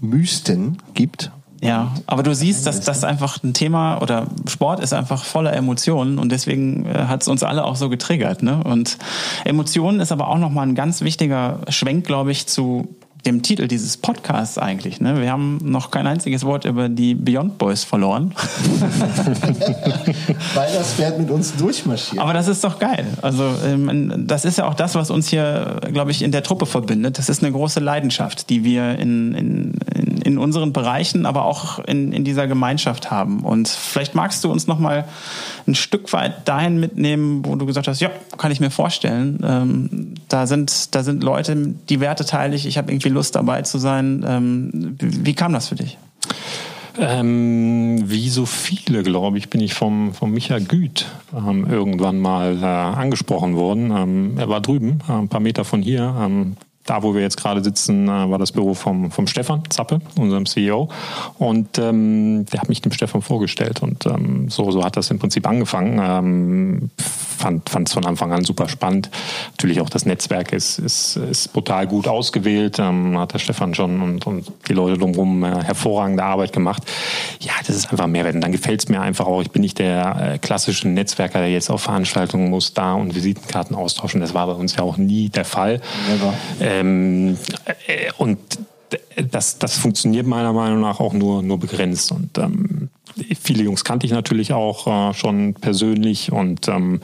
Mysten 0.00 0.78
gibt, 0.94 1.30
Ja, 1.62 1.92
aber 2.06 2.22
du 2.22 2.34
siehst, 2.34 2.66
dass 2.66 2.80
das 2.80 3.04
einfach 3.04 3.42
ein 3.42 3.52
Thema 3.52 4.00
oder 4.00 4.28
Sport 4.46 4.80
ist 4.80 4.94
einfach 4.94 5.24
voller 5.24 5.52
Emotionen 5.52 6.18
und 6.18 6.32
deswegen 6.32 6.86
äh, 6.86 7.04
hat 7.06 7.20
es 7.20 7.28
uns 7.28 7.42
alle 7.42 7.64
auch 7.64 7.76
so 7.76 7.90
getriggert. 7.90 8.42
Ne? 8.42 8.64
Und 8.64 8.96
Emotionen 9.44 10.00
ist 10.00 10.10
aber 10.10 10.28
auch 10.28 10.38
nochmal 10.38 10.66
ein 10.66 10.74
ganz 10.74 11.02
wichtiger 11.02 11.60
Schwenk, 11.68 12.06
glaube 12.06 12.32
ich, 12.32 12.46
zu 12.46 12.88
dem 13.26 13.42
Titel 13.42 13.68
dieses 13.68 13.96
Podcasts 13.96 14.58
eigentlich. 14.58 15.00
Ne? 15.00 15.20
Wir 15.20 15.30
haben 15.30 15.58
noch 15.62 15.90
kein 15.90 16.06
einziges 16.06 16.44
Wort 16.44 16.64
über 16.64 16.88
die 16.88 17.14
Beyond 17.14 17.58
Boys 17.58 17.84
verloren. 17.84 18.34
Weil 20.54 20.72
das 20.72 20.94
Pferd 20.94 21.18
mit 21.18 21.30
uns 21.30 21.56
durchmarschiert. 21.56 22.20
Aber 22.22 22.32
das 22.32 22.48
ist 22.48 22.64
doch 22.64 22.78
geil. 22.78 23.06
Also 23.22 23.44
ähm, 23.64 24.26
das 24.26 24.44
ist 24.44 24.58
ja 24.58 24.66
auch 24.66 24.74
das, 24.74 24.94
was 24.94 25.10
uns 25.10 25.28
hier, 25.28 25.80
glaube 25.92 26.10
ich, 26.10 26.22
in 26.22 26.32
der 26.32 26.42
Truppe 26.42 26.66
verbindet. 26.66 27.18
Das 27.18 27.28
ist 27.28 27.42
eine 27.42 27.52
große 27.52 27.80
Leidenschaft, 27.80 28.50
die 28.50 28.64
wir 28.64 28.98
in, 28.98 29.34
in, 29.34 29.72
in 30.30 30.38
unseren 30.38 30.72
Bereichen, 30.72 31.26
aber 31.26 31.44
auch 31.44 31.78
in, 31.80 32.12
in 32.12 32.24
dieser 32.24 32.46
Gemeinschaft 32.46 33.10
haben. 33.10 33.40
Und 33.40 33.68
vielleicht 33.68 34.14
magst 34.14 34.44
du 34.44 34.50
uns 34.50 34.66
noch 34.66 34.78
mal 34.78 35.04
ein 35.66 35.74
Stück 35.74 36.12
weit 36.12 36.46
dahin 36.48 36.78
mitnehmen, 36.78 37.44
wo 37.44 37.56
du 37.56 37.66
gesagt 37.66 37.88
hast, 37.88 38.00
ja, 38.00 38.10
kann 38.38 38.52
ich 38.52 38.60
mir 38.60 38.70
vorstellen. 38.70 39.40
Ähm, 39.44 40.14
da 40.28 40.46
sind 40.46 40.94
da 40.94 41.02
sind 41.02 41.22
Leute, 41.22 41.74
die 41.88 42.00
Werte 42.00 42.24
teile 42.24 42.54
ich. 42.54 42.66
Ich 42.66 42.78
habe 42.78 42.92
irgendwie 42.92 43.08
Lust 43.08 43.34
dabei 43.34 43.62
zu 43.62 43.78
sein. 43.78 44.24
Ähm, 44.26 44.96
wie 45.00 45.34
kam 45.34 45.52
das 45.52 45.68
für 45.68 45.74
dich? 45.74 45.98
Ähm, 46.98 48.02
wie 48.10 48.28
so 48.28 48.46
viele, 48.46 49.02
glaube 49.02 49.38
ich, 49.38 49.48
bin 49.48 49.60
ich 49.60 49.74
vom, 49.74 50.12
vom 50.12 50.32
Micha 50.32 50.58
Güth 50.58 51.06
ähm, 51.34 51.66
irgendwann 51.70 52.18
mal 52.18 52.58
äh, 52.60 52.64
angesprochen 52.64 53.56
worden. 53.56 53.92
Ähm, 53.96 54.38
er 54.38 54.48
war 54.48 54.60
drüben, 54.60 55.00
äh, 55.08 55.12
ein 55.12 55.28
paar 55.28 55.40
Meter 55.40 55.64
von 55.64 55.82
hier, 55.82 56.14
ähm, 56.20 56.56
da, 56.90 57.04
wo 57.04 57.14
wir 57.14 57.22
jetzt 57.22 57.36
gerade 57.36 57.62
sitzen, 57.62 58.08
äh, 58.08 58.30
war 58.30 58.38
das 58.38 58.50
Büro 58.50 58.74
vom, 58.74 59.12
vom 59.12 59.28
Stefan 59.28 59.62
Zappe, 59.68 60.00
unserem 60.18 60.44
CEO. 60.44 60.88
Und 61.38 61.78
ähm, 61.78 62.46
der 62.46 62.60
hat 62.60 62.68
mich 62.68 62.82
dem 62.82 62.90
Stefan 62.90 63.22
vorgestellt. 63.22 63.80
Und 63.80 64.06
ähm, 64.06 64.48
so, 64.48 64.72
so 64.72 64.84
hat 64.84 64.96
das 64.96 65.10
im 65.12 65.20
Prinzip 65.20 65.46
angefangen. 65.46 66.00
Ähm, 66.02 66.90
fand 67.38 67.88
es 67.88 67.94
von 67.94 68.04
Anfang 68.04 68.32
an 68.32 68.44
super 68.44 68.68
spannend. 68.68 69.08
Natürlich 69.52 69.80
auch 69.80 69.88
das 69.88 70.04
Netzwerk 70.04 70.52
ist, 70.52 70.78
ist, 70.80 71.16
ist 71.16 71.52
brutal 71.52 71.86
gut 71.86 72.08
ausgewählt. 72.08 72.78
Ähm, 72.80 73.16
hat 73.18 73.34
der 73.34 73.38
Stefan 73.38 73.72
schon 73.74 74.02
und, 74.02 74.26
und 74.26 74.50
die 74.68 74.72
Leute 74.72 74.98
drumherum 74.98 75.44
äh, 75.44 75.62
hervorragende 75.62 76.24
Arbeit 76.24 76.52
gemacht. 76.52 76.82
Ja, 77.40 77.52
das 77.64 77.76
ist 77.76 77.92
einfach 77.92 78.08
Mehrwert. 78.08 78.34
Und 78.34 78.40
dann 78.40 78.52
gefällt 78.52 78.80
es 78.80 78.88
mir 78.88 79.00
einfach 79.00 79.26
auch. 79.26 79.42
Ich 79.42 79.52
bin 79.52 79.62
nicht 79.62 79.78
der 79.78 80.34
äh, 80.34 80.38
klassische 80.38 80.88
Netzwerker, 80.88 81.38
der 81.38 81.50
jetzt 81.50 81.70
auf 81.70 81.82
Veranstaltungen 81.82 82.50
muss, 82.50 82.74
da 82.74 82.94
und 82.94 83.14
Visitenkarten 83.14 83.76
austauschen. 83.76 84.20
Das 84.20 84.34
war 84.34 84.48
bei 84.48 84.54
uns 84.54 84.74
ja 84.74 84.82
auch 84.82 84.96
nie 84.96 85.28
der 85.28 85.44
Fall. 85.44 85.80
Ähm, 86.80 87.36
äh, 87.86 88.10
und 88.18 88.38
das, 89.30 89.58
das 89.58 89.76
funktioniert 89.76 90.26
meiner 90.26 90.52
Meinung 90.52 90.80
nach 90.80 91.00
auch 91.00 91.12
nur, 91.12 91.42
nur 91.42 91.58
begrenzt. 91.58 92.12
Und 92.12 92.38
ähm, 92.38 92.88
viele 93.40 93.62
Jungs 93.62 93.84
kannte 93.84 94.06
ich 94.06 94.12
natürlich 94.12 94.52
auch 94.52 95.10
äh, 95.10 95.14
schon 95.14 95.54
persönlich 95.54 96.32
und 96.32 96.68
ähm, 96.68 97.00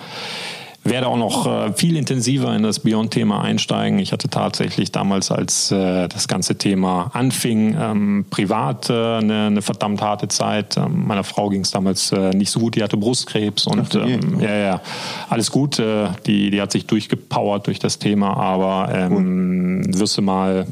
werde 0.89 1.09
auch 1.09 1.17
noch 1.17 1.47
äh, 1.47 1.73
viel 1.73 1.97
intensiver 1.97 2.55
in 2.55 2.63
das 2.63 2.81
Beyond-Thema 2.81 3.43
einsteigen. 3.43 3.99
Ich 3.99 4.13
hatte 4.13 4.29
tatsächlich 4.29 4.93
damals, 4.93 5.31
als 5.31 5.71
äh, 5.71 6.09
das 6.09 6.29
ganze 6.29 6.57
Thema 6.57 7.11
anfing, 7.13 7.77
ähm, 7.79 8.27
privat 8.31 8.91
äh, 8.91 8.93
eine, 8.93 9.47
eine, 9.47 9.63
verdammt 9.63 10.03
harte 10.03 10.29
Zeit. 10.29 10.77
Ähm, 10.77 11.07
meiner 11.07 11.25
Frau 11.25 11.49
ging 11.49 11.63
es 11.63 11.71
damals 11.71 12.13
nicht 12.13 12.51
so 12.51 12.61
gut, 12.61 12.77
die 12.77 12.83
hatte 12.83 12.97
Brustkrebs 12.97 13.67
und 13.67 13.95
ähm, 13.95 14.41
ja, 14.41 14.55
ja, 14.55 14.81
alles 15.29 15.51
gut. 15.51 15.83
Die, 16.27 16.51
die 16.51 16.61
hat 16.61 16.73
sich 16.73 16.87
durchgepowert 16.87 17.67
durch 17.67 17.79
das 17.79 17.99
Thema, 17.99 18.37
aber 18.37 18.93
ähm, 18.95 19.83
wirst 19.99 20.17
du 20.19 20.23
mal 20.23 20.67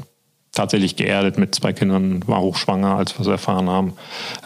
tatsächlich 0.54 0.96
geerdet 0.96 1.38
mit 1.38 1.54
zwei 1.54 1.72
Kindern, 1.72 2.22
war 2.26 2.40
hochschwanger, 2.40 2.96
als 2.96 3.16
wir 3.18 3.20
es 3.20 3.26
erfahren 3.26 3.68
haben. 3.68 3.92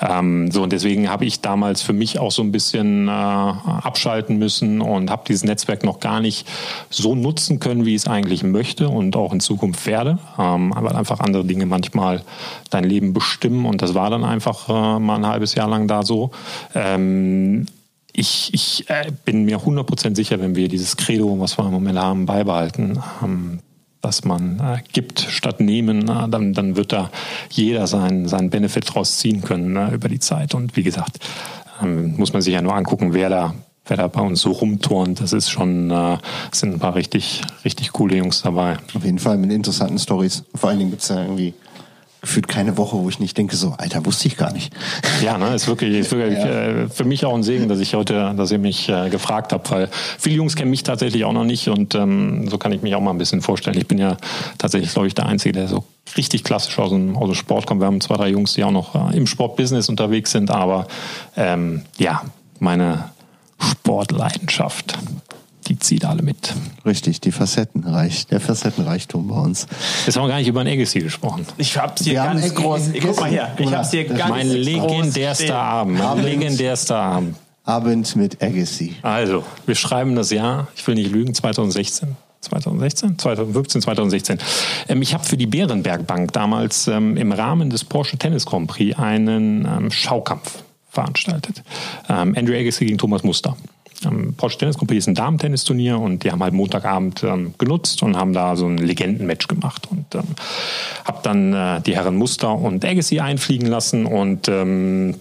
Ähm, 0.01 0.51
so 0.51 0.63
und 0.63 0.73
deswegen 0.73 1.09
habe 1.09 1.25
ich 1.25 1.41
damals 1.41 1.83
für 1.83 1.93
mich 1.93 2.19
auch 2.19 2.33
so 2.33 2.43
ein 2.43 2.53
bisschen 2.53 3.09
äh, 3.09 3.11
abschalten 3.11 4.39
müssen 4.39 4.81
und 4.81 5.11
habe 5.11 5.23
dieses 5.29 5.45
Netzwerk 5.45 5.85
noch 5.85 6.01
gar 6.01 6.21
nicht 6.21 6.49
so 6.91 7.15
nutzen 7.15 7.61
können, 7.61 7.85
wie 7.85 7.95
ich 7.95 8.03
es 8.03 8.09
eigentlich 8.09 8.43
möchte 8.43 8.89
und 8.89 9.17
auch 9.17 9.33
in 9.33 9.41
Zukunft 9.41 9.87
werde, 9.87 10.19
ähm, 10.39 10.73
weil 10.77 10.97
einfach 10.97 11.21
andere 11.21 11.45
Dinge 11.45 11.67
manchmal 11.67 12.23
dein 12.71 12.85
Leben 12.85 13.13
bestimmen 13.13 13.67
und 13.67 13.83
das 13.83 13.95
war 13.95 14.11
dann 14.11 14.25
einfach 14.25 14.69
äh, 14.69 14.99
mal 14.99 15.17
ein 15.17 15.27
halbes 15.27 15.55
Jahr 15.55 15.69
lang 15.69 15.89
da 15.89 16.03
so. 16.03 16.31
Ähm, 16.75 17.67
ich, 18.13 18.53
ich 18.53 18.91
äh, 18.91 19.13
bin 19.25 19.45
mir 19.45 19.59
100% 19.59 20.17
sicher, 20.17 20.41
wenn 20.41 20.57
wir 20.57 20.69
dieses 20.69 20.97
Credo, 20.97 21.39
was 21.39 21.57
wir 21.57 21.67
im 21.67 21.71
Moment 21.71 21.99
haben, 21.99 22.27
beibehalten, 22.27 23.01
ähm, 23.23 23.61
dass 24.01 24.25
man 24.25 24.61
äh, 24.61 24.79
gibt 24.93 25.21
statt 25.21 25.61
nehmen, 25.61 26.09
äh, 26.09 26.29
dann, 26.29 26.55
dann 26.55 26.77
wird 26.77 26.93
da 26.93 27.11
jeder 27.51 27.87
seinen, 27.87 28.29
seinen 28.29 28.51
Benefit 28.51 28.95
draus 28.95 29.19
ziehen 29.19 29.43
können 29.43 29.77
äh, 29.77 29.95
über 29.95 30.09
die 30.09 30.21
Zeit. 30.21 30.55
Und 30.55 30.77
wie 30.77 30.83
gesagt, 30.83 31.19
ähm, 31.83 32.17
muss 32.17 32.33
man 32.33 32.43
sich 32.43 32.55
ja 32.55 32.63
nur 32.63 32.75
angucken, 32.75 33.13
wer 33.13 33.29
da, 33.29 33.55
wer 33.87 33.97
da 33.97 34.07
bei 34.09 34.21
uns 34.21 34.41
so 34.41 34.53
rumturnt. 34.53 35.21
Das 35.21 35.33
ist 35.33 35.51
schon, 35.51 35.91
äh, 35.91 36.19
sind 36.53 36.75
ein 36.75 36.79
paar 36.79 36.95
richtig, 36.95 37.43
richtig 37.65 37.93
coole 37.93 38.17
Jungs 38.17 38.43
dabei. 38.43 38.77
Auf 38.95 39.05
jeden 39.05 39.19
Fall 39.19 39.37
mit 39.37 39.53
interessanten 39.53 39.99
Stories. 39.99 40.45
Vor 40.55 40.71
allen 40.71 40.79
Dingen 40.79 40.91
gibt 40.91 41.03
es 41.03 41.09
ja 41.09 41.23
irgendwie 41.23 41.55
gefühlt 42.21 42.49
keine 42.49 42.77
Woche, 42.77 42.97
wo 42.97 43.09
ich 43.09 43.21
nicht 43.21 43.39
denke, 43.39 43.57
so, 43.57 43.75
Alter, 43.79 44.05
wusste 44.05 44.29
ich 44.29 44.37
gar 44.37 44.53
nicht. 44.53 44.73
Ja, 45.23 45.39
ne, 45.39 45.55
ist 45.55 45.69
wirklich, 45.69 45.97
ist 45.97 46.11
wirklich 46.13 46.39
ja. 46.39 46.47
äh, 46.47 46.89
für 46.89 47.05
mich 47.05 47.25
auch 47.25 47.35
ein 47.35 47.43
Segen, 47.43 47.69
dass 47.69 47.79
ich 47.79 47.95
heute, 47.95 48.35
dass 48.37 48.51
ihr 48.51 48.59
mich 48.59 48.89
äh, 48.89 49.09
gefragt 49.09 49.53
habt, 49.53 49.71
weil 49.71 49.89
viele 50.19 50.37
Jungs 50.37 50.57
kennen 50.57 50.71
mich 50.71 50.83
tatsächlich 50.83 51.25
auch 51.25 51.33
noch 51.33 51.45
nicht 51.45 51.69
und 51.69 51.95
ähm, 51.95 52.49
so 52.49 52.59
kann 52.59 52.73
ich 52.73 52.83
mich 52.83 52.95
auch 52.95 53.01
mal 53.01 53.11
ein 53.11 53.19
bisschen 53.19 53.41
vorstellen. 53.41 53.79
Ich 53.79 53.87
bin 53.87 53.99
ja 53.99 54.17
tatsächlich, 54.59 54.93
glaube 54.93 55.07
ich, 55.07 55.15
der 55.15 55.27
Einzige, 55.27 55.53
der 55.53 55.69
so 55.69 55.85
richtig 56.17 56.45
klassisch 56.45 56.79
aus 56.79 56.91
dem, 56.91 57.17
aus 57.17 57.27
dem 57.27 57.35
Sport 57.35 57.67
kommt. 57.67 57.81
Wir 57.81 57.87
haben 57.87 58.01
zwei, 58.01 58.17
drei 58.17 58.29
Jungs, 58.29 58.55
die 58.55 58.65
auch 58.65 58.71
noch 58.71 59.13
äh, 59.13 59.17
im 59.17 59.27
Sportbusiness 59.27 59.89
unterwegs 59.89 60.33
sind, 60.33 60.51
aber 60.51 60.89
ähm, 61.37 61.83
ja, 61.99 62.23
meine 62.59 63.11
Sportleidenschaft 63.61 64.99
die 65.69 65.79
zieht 65.79 66.05
alle 66.05 66.23
mit. 66.23 66.55
Richtig, 66.85 67.21
die 67.21 67.33
Facettenreich, 67.33 68.27
der 68.27 68.41
Facettenreichtum 68.41 69.29
bei 69.29 69.37
uns. 69.37 69.67
Jetzt 70.07 70.17
haben 70.17 70.25
wir 70.25 70.29
gar 70.29 70.39
nicht 70.39 70.49
über 70.49 70.61
ein 70.61 70.67
Agassi 70.67 71.01
gesprochen. 71.01 71.47
Ich 71.59 71.77
hab's 71.77 72.03
hier 72.05 72.15
wir 72.15 72.25
ganz 72.25 72.55
groß. 72.55 72.91
Guck 73.01 73.21
mal 73.21 73.31
her, 73.31 73.55
ich 73.59 73.73
hab's 73.73 73.91
hier 73.91 74.05
ganz 74.05 74.31
Mein 74.31 74.49
legendärster 74.49 75.57
Abend, 75.57 75.99
mein 75.99 76.25
legendärster 76.25 76.97
Abend. 76.97 77.37
Abend 77.65 78.17
mit 78.17 78.43
Agassi. 78.43 78.97
Also, 79.03 79.45
wir 79.67 79.75
schreiben 79.75 80.15
das 80.17 80.31
Jahr, 80.31 80.69
ich 80.75 80.87
will 80.87 80.95
nicht 80.95 81.11
lügen, 81.11 81.35
2016. 81.35 82.17
2016, 82.41 83.19
2015, 83.19 83.83
2016. 83.83 84.39
Ähm, 84.89 85.03
ich 85.03 85.13
habe 85.13 85.25
für 85.25 85.37
die 85.37 85.47
Bärenbergbank 85.47 86.33
damals 86.33 86.87
ähm, 86.87 87.17
im 87.17 87.33
Rahmen 87.33 87.69
des 87.69 87.85
Porsche 87.85 88.17
Tennis 88.17 88.47
Grand 88.47 88.69
Prix 88.69 88.99
einen 88.99 89.67
ähm, 89.67 89.91
Schaukampf 89.91 90.63
veranstaltet. 90.89 91.63
Ähm, 92.09 92.35
Andrew 92.37 92.55
Agassi 92.55 92.87
gegen 92.87 92.99
Thomas 92.99 93.23
Muster. 93.23 93.57
Ähm, 94.05 94.35
Porsche 94.37 94.59
Tennis 94.59 94.79
Company 94.79 94.99
ist 94.99 95.09
ein 95.09 95.15
Damen-Tennisturnier 95.15 95.99
und 95.99 96.25
die 96.25 96.31
haben 96.31 96.43
halt 96.43 96.55
Montagabend 96.55 97.23
ähm, 97.25 97.55
genutzt 97.59 98.03
und 98.03 98.17
haben 98.17 98.33
da 98.33 98.57
so 98.57 98.67
ein 98.67 98.79
Legendenmatch 98.79 99.49
gemacht. 99.49 99.89
Und 99.91 100.15
ähm, 100.15 100.25
habe 101.05 101.19
dann 101.23 101.53
äh, 101.53 101.81
die 101.81 101.97
Herren 101.97 102.17
Muster 102.17 102.55
und 102.55 102.85
Agassi 102.85 103.21
einfliegen 103.21 103.67
lassen 103.67 104.07
und 104.07 104.49
ähm, 104.49 105.15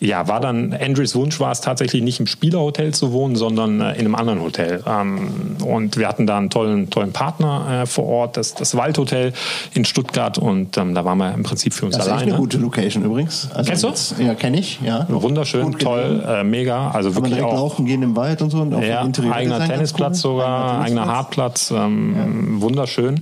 ja, 0.00 0.28
war 0.28 0.40
dann, 0.40 0.72
Andrews 0.72 1.14
Wunsch 1.14 1.40
war 1.40 1.52
es 1.52 1.60
tatsächlich 1.60 2.02
nicht 2.02 2.20
im 2.20 2.26
Spielerhotel 2.26 2.92
zu 2.94 3.12
wohnen, 3.12 3.36
sondern 3.36 3.80
äh, 3.80 3.92
in 3.94 4.00
einem 4.00 4.14
anderen 4.14 4.42
Hotel. 4.42 4.82
Ähm, 4.86 5.56
und 5.64 5.96
wir 5.96 6.08
hatten 6.08 6.26
da 6.26 6.38
einen 6.38 6.50
tollen, 6.50 6.90
tollen 6.90 7.12
Partner 7.12 7.82
äh, 7.82 7.86
vor 7.86 8.06
Ort, 8.06 8.36
das, 8.36 8.54
das 8.54 8.76
Waldhotel 8.76 9.32
in 9.74 9.84
Stuttgart. 9.84 10.38
Und 10.38 10.76
ähm, 10.76 10.94
da 10.94 11.04
waren 11.04 11.18
wir 11.18 11.32
im 11.32 11.42
Prinzip 11.42 11.74
für 11.74 11.86
uns 11.86 11.96
das 11.96 12.06
alleine. 12.06 12.20
Das 12.20 12.28
ist 12.28 12.32
eine 12.34 12.40
gute 12.40 12.58
Location 12.58 13.04
übrigens. 13.04 13.48
Also 13.54 13.68
Kennst 13.68 13.84
du? 13.84 13.88
Jetzt, 13.88 14.18
ja, 14.18 14.34
kenne 14.34 14.58
ich. 14.58 14.80
Ja. 14.82 15.06
Wunderschön, 15.08 15.72
toll, 15.78 16.24
äh, 16.26 16.44
mega. 16.44 16.90
Also 16.90 17.10
Kann 17.10 17.24
wirklich 17.24 17.40
man 17.40 17.50
auch. 17.50 17.54
laufen 17.54 17.86
gehen 17.86 18.02
im 18.02 18.16
Wald 18.16 18.42
und 18.42 18.50
so. 18.50 18.58
Und 18.58 18.74
auch 18.74 18.82
ja, 18.82 19.06
eigener 19.30 19.66
Tennisplatz 19.66 20.18
cool. 20.18 20.32
sogar, 20.32 20.80
eigener 20.80 21.06
Hartplatz, 21.06 21.70
ähm, 21.70 22.16
ja. 22.16 22.62
wunderschön. 22.62 23.20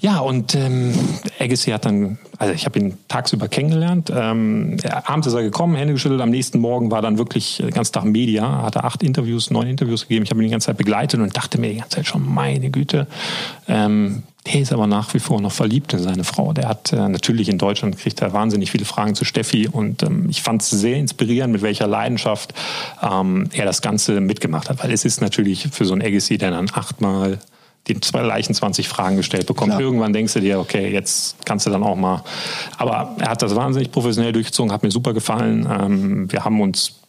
Ja, 0.00 0.20
und 0.20 0.54
ähm, 0.54 0.94
Agassi 1.38 1.72
hat 1.72 1.84
dann, 1.84 2.16
also 2.38 2.54
ich 2.54 2.64
habe 2.64 2.78
ihn 2.78 2.96
tagsüber 3.08 3.48
kennengelernt. 3.48 4.10
Ähm, 4.14 4.78
abends 5.04 5.26
ist 5.26 5.34
er 5.34 5.42
gekommen, 5.42 5.76
Hände 5.76 5.92
geschüttelt. 5.92 6.22
Am 6.22 6.30
nächsten 6.30 6.58
Morgen 6.58 6.90
war 6.90 7.02
dann 7.02 7.18
wirklich 7.18 7.62
ganz 7.74 7.92
Tag 7.92 8.04
Media, 8.04 8.62
hat 8.62 8.76
er 8.76 8.84
acht 8.84 9.02
Interviews, 9.02 9.50
neun 9.50 9.66
Interviews 9.66 10.02
gegeben. 10.08 10.24
Ich 10.24 10.30
habe 10.30 10.40
ihn 10.40 10.46
die 10.46 10.50
ganze 10.50 10.68
Zeit 10.68 10.78
begleitet 10.78 11.20
und 11.20 11.36
dachte 11.36 11.60
mir 11.60 11.68
die 11.68 11.76
ganze 11.76 11.96
Zeit 11.96 12.06
schon, 12.06 12.26
meine 12.26 12.70
Güte, 12.70 13.08
ähm, 13.68 14.22
der 14.46 14.62
ist 14.62 14.72
aber 14.72 14.86
nach 14.86 15.12
wie 15.12 15.18
vor 15.18 15.38
noch 15.42 15.52
verliebt 15.52 15.92
in 15.92 15.98
seine 15.98 16.24
Frau. 16.24 16.54
Der 16.54 16.66
hat 16.66 16.94
äh, 16.94 17.08
natürlich 17.08 17.50
in 17.50 17.58
Deutschland 17.58 17.98
kriegt 17.98 18.22
er 18.22 18.32
wahnsinnig 18.32 18.70
viele 18.70 18.86
Fragen 18.86 19.14
zu 19.14 19.26
Steffi 19.26 19.68
und 19.68 20.02
ähm, 20.02 20.28
ich 20.30 20.40
fand 20.40 20.62
es 20.62 20.70
sehr 20.70 20.96
inspirierend, 20.96 21.52
mit 21.52 21.60
welcher 21.60 21.86
Leidenschaft 21.86 22.54
ähm, 23.02 23.50
er 23.52 23.66
das 23.66 23.82
Ganze 23.82 24.22
mitgemacht 24.22 24.70
hat, 24.70 24.82
weil 24.82 24.92
es 24.92 25.04
ist 25.04 25.20
natürlich 25.20 25.68
für 25.70 25.84
so 25.84 25.92
ein 25.92 26.00
Agassi, 26.00 26.38
der 26.38 26.52
dann 26.52 26.70
achtmal 26.72 27.38
die 27.88 28.00
zwei 28.00 28.22
Leichen 28.22 28.54
20 28.54 28.88
Fragen 28.88 29.16
gestellt 29.16 29.46
bekommt. 29.46 29.70
Klar. 29.70 29.80
Irgendwann 29.80 30.12
denkst 30.12 30.34
du 30.34 30.40
dir, 30.40 30.60
okay, 30.60 30.92
jetzt 30.92 31.44
kannst 31.44 31.66
du 31.66 31.70
dann 31.70 31.82
auch 31.82 31.96
mal. 31.96 32.22
Aber 32.76 33.16
er 33.18 33.30
hat 33.30 33.42
das 33.42 33.56
wahnsinnig 33.56 33.90
professionell 33.90 34.32
durchgezogen, 34.32 34.72
hat 34.72 34.82
mir 34.82 34.90
super 34.90 35.12
gefallen. 35.12 35.66
Ähm, 35.70 36.32
wir 36.32 36.44
haben 36.44 36.60
uns 36.60 37.00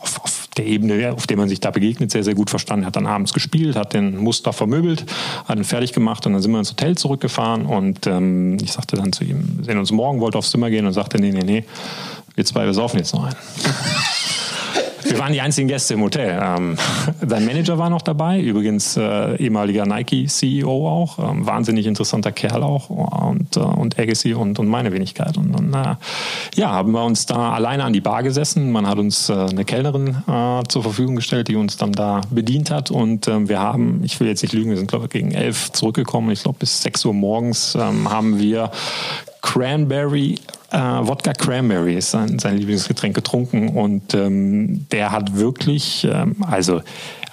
auf, 0.00 0.20
auf 0.22 0.48
der 0.56 0.66
Ebene, 0.66 1.12
auf 1.12 1.26
der 1.26 1.36
man 1.36 1.48
sich 1.48 1.60
da 1.60 1.70
begegnet, 1.70 2.10
sehr, 2.10 2.24
sehr 2.24 2.34
gut 2.34 2.50
verstanden. 2.50 2.84
Er 2.84 2.88
hat 2.88 2.96
dann 2.96 3.06
abends 3.06 3.32
gespielt, 3.32 3.76
hat 3.76 3.94
den 3.94 4.16
Muster 4.16 4.52
vermöbelt, 4.52 5.04
hat 5.46 5.56
ihn 5.56 5.64
fertig 5.64 5.92
gemacht 5.92 6.26
und 6.26 6.34
dann 6.34 6.42
sind 6.42 6.52
wir 6.52 6.58
ins 6.58 6.70
Hotel 6.70 6.96
zurückgefahren 6.96 7.64
und 7.66 8.06
ähm, 8.06 8.58
ich 8.62 8.72
sagte 8.72 8.96
dann 8.96 9.12
zu 9.12 9.24
ihm, 9.24 9.56
wir 9.56 9.64
sehen 9.64 9.78
uns 9.78 9.90
morgen, 9.92 10.20
wollte 10.20 10.38
aufs 10.38 10.50
Zimmer 10.50 10.70
gehen 10.70 10.86
und 10.86 10.92
sagte, 10.92 11.18
nee, 11.18 11.32
nee, 11.32 11.42
nee, 11.42 11.64
wir 12.34 12.44
zwei, 12.44 12.66
wir 12.66 12.74
saufen 12.74 12.98
jetzt 12.98 13.14
noch 13.14 13.24
ein. 13.24 13.34
Wir 15.04 15.18
waren 15.18 15.32
die 15.32 15.40
einzigen 15.40 15.68
Gäste 15.68 15.94
im 15.94 16.02
Hotel. 16.02 16.38
Ähm, 16.42 16.76
sein 17.26 17.44
Manager 17.44 17.78
war 17.78 17.90
noch 17.90 18.02
dabei, 18.02 18.40
übrigens 18.40 18.96
äh, 18.96 19.36
ehemaliger 19.36 19.86
Nike-CEO 19.86 20.88
auch, 20.88 21.18
ähm, 21.18 21.46
wahnsinnig 21.46 21.86
interessanter 21.86 22.32
Kerl 22.32 22.62
auch 22.62 22.90
und, 22.90 23.56
äh, 23.56 23.60
und 23.60 23.98
Agassi 23.98 24.34
und, 24.34 24.58
und 24.58 24.68
meine 24.68 24.92
Wenigkeit. 24.92 25.36
Und 25.36 25.52
dann 25.52 25.72
äh, 25.74 25.96
ja, 26.54 26.70
haben 26.70 26.92
wir 26.92 27.04
uns 27.04 27.26
da 27.26 27.52
alleine 27.52 27.84
an 27.84 27.92
die 27.92 28.00
Bar 28.00 28.22
gesessen. 28.22 28.70
Man 28.70 28.86
hat 28.86 28.98
uns 28.98 29.28
äh, 29.28 29.32
eine 29.32 29.64
Kellnerin 29.64 30.22
äh, 30.28 30.62
zur 30.68 30.82
Verfügung 30.82 31.16
gestellt, 31.16 31.48
die 31.48 31.56
uns 31.56 31.76
dann 31.76 31.92
da 31.92 32.20
bedient 32.30 32.70
hat. 32.70 32.90
Und 32.90 33.28
ähm, 33.28 33.48
wir 33.48 33.60
haben, 33.60 34.02
ich 34.04 34.20
will 34.20 34.28
jetzt 34.28 34.42
nicht 34.42 34.52
lügen, 34.52 34.70
wir 34.70 34.76
sind 34.76 34.88
glaube 34.88 35.06
ich 35.06 35.10
gegen 35.10 35.32
elf 35.32 35.72
zurückgekommen. 35.72 36.30
Ich 36.30 36.42
glaube 36.42 36.58
bis 36.58 36.82
sechs 36.82 37.04
Uhr 37.04 37.14
morgens 37.14 37.74
ähm, 37.74 38.10
haben 38.10 38.38
wir 38.38 38.70
Cranberry 39.42 40.36
äh, 40.72 40.78
Wodka 40.78 41.34
Cranberry 41.34 41.96
ist 41.96 42.10
sein, 42.10 42.38
sein 42.38 42.56
Lieblingsgetränk 42.56 43.14
getrunken 43.14 43.68
und 43.68 44.14
ähm, 44.14 44.86
der 44.90 45.12
hat 45.12 45.36
wirklich, 45.36 46.08
ähm, 46.10 46.36
also 46.40 46.80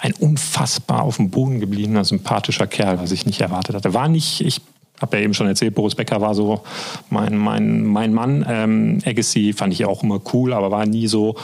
ein 0.00 0.12
unfassbar 0.12 1.02
auf 1.02 1.16
dem 1.16 1.30
Boden 1.30 1.60
gebliebener, 1.60 2.04
sympathischer 2.04 2.66
Kerl, 2.66 3.00
was 3.00 3.12
ich 3.12 3.26
nicht 3.26 3.40
erwartet 3.40 3.74
hatte. 3.74 3.94
War 3.94 4.08
nicht, 4.08 4.42
ich 4.42 4.60
habe 5.00 5.16
ja 5.16 5.24
eben 5.24 5.34
schon 5.34 5.46
erzählt, 5.46 5.74
Boris 5.74 5.94
Becker 5.94 6.20
war 6.20 6.34
so 6.34 6.60
mein, 7.08 7.36
mein, 7.36 7.84
mein 7.84 8.12
Mann. 8.12 8.44
Ähm, 8.46 8.98
Agassi 9.06 9.54
fand 9.54 9.72
ich 9.72 9.86
auch 9.86 10.02
immer 10.02 10.20
cool, 10.34 10.52
aber 10.52 10.70
war 10.70 10.84
nie 10.84 11.06
so 11.06 11.36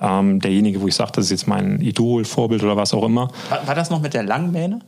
ähm, 0.00 0.40
derjenige, 0.40 0.80
wo 0.80 0.88
ich 0.88 0.94
sage, 0.96 1.12
das 1.14 1.26
ist 1.26 1.30
jetzt 1.30 1.46
mein 1.46 1.80
Idol, 1.80 2.24
Vorbild 2.24 2.64
oder 2.64 2.76
was 2.76 2.92
auch 2.94 3.04
immer. 3.04 3.30
War, 3.48 3.66
war 3.66 3.74
das 3.76 3.90
noch 3.90 4.00
mit 4.00 4.14
der 4.14 4.24
langen 4.24 4.50
Mähne? 4.50 4.80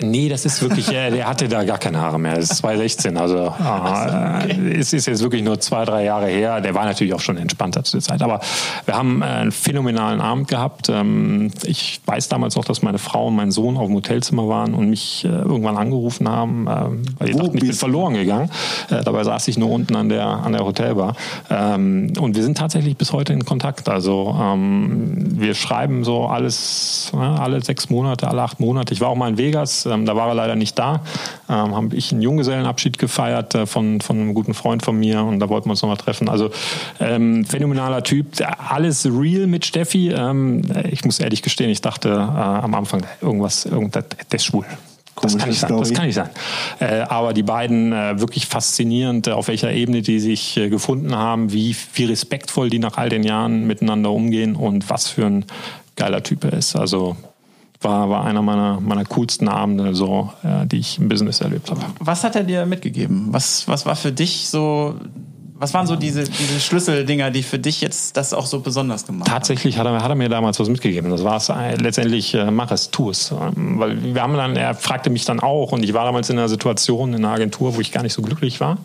Nee, 0.00 0.28
das 0.28 0.44
ist 0.44 0.62
wirklich, 0.62 0.88
äh, 0.92 1.10
der 1.10 1.26
hatte 1.26 1.48
da 1.48 1.64
gar 1.64 1.78
keine 1.78 2.00
Haare 2.00 2.18
mehr. 2.20 2.36
Das 2.36 2.50
ist 2.50 2.58
2016, 2.58 3.16
also 3.16 3.36
äh, 3.36 3.48
okay. 3.48 4.76
es 4.78 4.92
ist 4.92 5.06
jetzt 5.06 5.22
wirklich 5.22 5.42
nur 5.42 5.58
zwei, 5.60 5.84
drei 5.84 6.04
Jahre 6.04 6.28
her. 6.28 6.60
Der 6.60 6.74
war 6.74 6.84
natürlich 6.84 7.14
auch 7.14 7.20
schon 7.20 7.36
entspannter 7.36 7.82
zu 7.82 7.96
der 7.96 8.02
Zeit. 8.02 8.22
Aber 8.22 8.40
wir 8.84 8.94
haben 8.94 9.22
äh, 9.22 9.24
einen 9.24 9.52
phänomenalen 9.52 10.20
Abend 10.20 10.48
gehabt. 10.48 10.88
Ähm, 10.88 11.50
ich 11.64 12.00
weiß 12.06 12.28
damals 12.28 12.56
auch, 12.56 12.64
dass 12.64 12.82
meine 12.82 12.98
Frau 12.98 13.26
und 13.26 13.36
mein 13.36 13.50
Sohn 13.50 13.76
auf 13.76 13.86
dem 13.86 13.96
Hotelzimmer 13.96 14.48
waren 14.48 14.74
und 14.74 14.88
mich 14.88 15.24
äh, 15.24 15.28
irgendwann 15.28 15.76
angerufen 15.76 16.28
haben, 16.28 16.68
ähm, 16.68 17.02
weil 17.18 17.28
die 17.28 17.34
dachten, 17.34 17.56
ich 17.56 17.62
bin 17.62 17.72
verloren 17.72 18.14
gegangen. 18.14 18.50
Äh, 18.90 19.02
dabei 19.02 19.24
saß 19.24 19.48
ich 19.48 19.58
nur 19.58 19.70
unten 19.70 19.96
an 19.96 20.08
der, 20.08 20.26
an 20.26 20.52
der 20.52 20.64
Hotelbar. 20.64 21.16
Ähm, 21.50 22.12
und 22.20 22.36
wir 22.36 22.44
sind 22.44 22.56
tatsächlich 22.56 22.96
bis 22.96 23.12
heute 23.12 23.32
in 23.32 23.44
Kontakt. 23.44 23.88
Also 23.88 24.36
ähm, 24.40 25.40
wir 25.40 25.54
schreiben 25.54 26.04
so 26.04 26.26
alles, 26.26 27.10
alle 27.14 27.62
sechs 27.64 27.90
Monate, 27.90 28.28
alle 28.28 28.42
acht 28.42 28.60
Monate. 28.60 28.94
Ich 28.94 29.00
war 29.00 29.08
auch 29.08 29.16
mal 29.16 29.30
in 29.30 29.38
Vegas 29.38 29.87
ähm, 29.90 30.06
da 30.06 30.16
war 30.16 30.28
er 30.28 30.34
leider 30.34 30.56
nicht 30.56 30.78
da. 30.78 31.02
Ähm, 31.48 31.74
habe 31.74 31.96
ich 31.96 32.12
einen 32.12 32.22
Junggesellenabschied 32.22 32.98
gefeiert 32.98 33.54
äh, 33.54 33.66
von, 33.66 34.00
von 34.00 34.16
einem 34.16 34.34
guten 34.34 34.54
Freund 34.54 34.84
von 34.84 34.98
mir 34.98 35.22
und 35.22 35.40
da 35.40 35.48
wollten 35.48 35.68
wir 35.68 35.72
uns 35.72 35.82
nochmal 35.82 35.96
treffen. 35.96 36.28
Also 36.28 36.50
ähm, 37.00 37.44
phänomenaler 37.44 38.02
Typ. 38.02 38.26
Alles 38.68 39.06
real 39.06 39.46
mit 39.46 39.66
Steffi. 39.66 40.10
Ähm, 40.10 40.62
ich 40.90 41.04
muss 41.04 41.20
ehrlich 41.20 41.42
gestehen, 41.42 41.70
ich 41.70 41.80
dachte 41.80 42.08
äh, 42.08 42.12
am 42.12 42.74
Anfang, 42.74 43.04
irgendwas, 43.20 43.64
irgendwas, 43.64 44.04
der 44.30 44.36
ist 44.36 44.44
schwul. 44.44 44.66
Das 45.22 45.36
kann 45.36 45.48
nicht 45.48 45.60
sein. 45.60 45.76
Das 45.76 45.92
kann 45.92 46.06
nicht 46.06 46.14
sein. 46.14 46.30
Äh, 46.80 47.00
aber 47.00 47.32
die 47.32 47.42
beiden 47.42 47.92
äh, 47.92 48.20
wirklich 48.20 48.46
faszinierend, 48.46 49.26
äh, 49.26 49.32
auf 49.32 49.48
welcher 49.48 49.72
Ebene 49.72 50.02
die 50.02 50.20
sich 50.20 50.56
äh, 50.56 50.68
gefunden 50.68 51.14
haben, 51.14 51.52
wie, 51.52 51.74
wie 51.94 52.04
respektvoll 52.04 52.70
die 52.70 52.78
nach 52.78 52.96
all 52.96 53.08
den 53.08 53.22
Jahren 53.22 53.66
miteinander 53.66 54.10
umgehen 54.10 54.54
und 54.56 54.88
was 54.90 55.08
für 55.08 55.26
ein 55.26 55.44
geiler 55.96 56.22
Typ 56.22 56.44
er 56.44 56.52
ist. 56.52 56.76
Also 56.76 57.16
war, 57.80 58.10
war 58.10 58.24
einer 58.24 58.42
meiner, 58.42 58.80
meiner 58.80 59.04
coolsten 59.04 59.48
Abende, 59.48 59.94
so, 59.94 60.32
äh, 60.42 60.66
die 60.66 60.78
ich 60.78 60.98
im 60.98 61.08
Business 61.08 61.40
erlebt 61.40 61.70
habe. 61.70 61.82
Was 62.00 62.24
hat 62.24 62.36
er 62.36 62.44
dir 62.44 62.66
mitgegeben? 62.66 63.28
Was, 63.30 63.68
was 63.68 63.86
war 63.86 63.96
für 63.96 64.12
dich 64.12 64.48
so 64.48 64.94
was 65.58 65.74
waren 65.74 65.88
so 65.88 65.96
diese, 65.96 66.24
diese 66.24 66.60
Schlüsseldinger, 66.60 67.32
die 67.32 67.42
für 67.42 67.58
dich 67.58 67.80
jetzt 67.80 68.16
das 68.16 68.32
auch 68.32 68.46
so 68.46 68.60
besonders 68.60 69.06
gemacht 69.06 69.28
haben? 69.28 69.34
Tatsächlich 69.34 69.76
hat 69.76 69.86
er, 69.86 70.02
hat 70.02 70.08
er 70.08 70.14
mir 70.14 70.28
damals 70.28 70.60
was 70.60 70.68
mitgegeben. 70.68 71.10
Das 71.10 71.24
war 71.24 71.36
es 71.36 71.48
äh, 71.48 71.74
letztendlich, 71.74 72.32
äh, 72.34 72.50
mach 72.50 72.70
es, 72.70 72.90
tu 72.90 73.10
es. 73.10 73.32
Ähm, 73.32 73.78
weil 73.78 74.14
wir 74.14 74.22
haben 74.22 74.34
dann, 74.34 74.54
er 74.54 74.74
fragte 74.74 75.10
mich 75.10 75.24
dann 75.24 75.40
auch 75.40 75.72
und 75.72 75.82
ich 75.82 75.94
war 75.94 76.04
damals 76.04 76.30
in 76.30 76.38
einer 76.38 76.48
Situation 76.48 77.12
in 77.12 77.24
einer 77.24 77.34
Agentur, 77.34 77.74
wo 77.74 77.80
ich 77.80 77.90
gar 77.90 78.04
nicht 78.04 78.12
so 78.12 78.22
glücklich 78.22 78.60
war. 78.60 78.78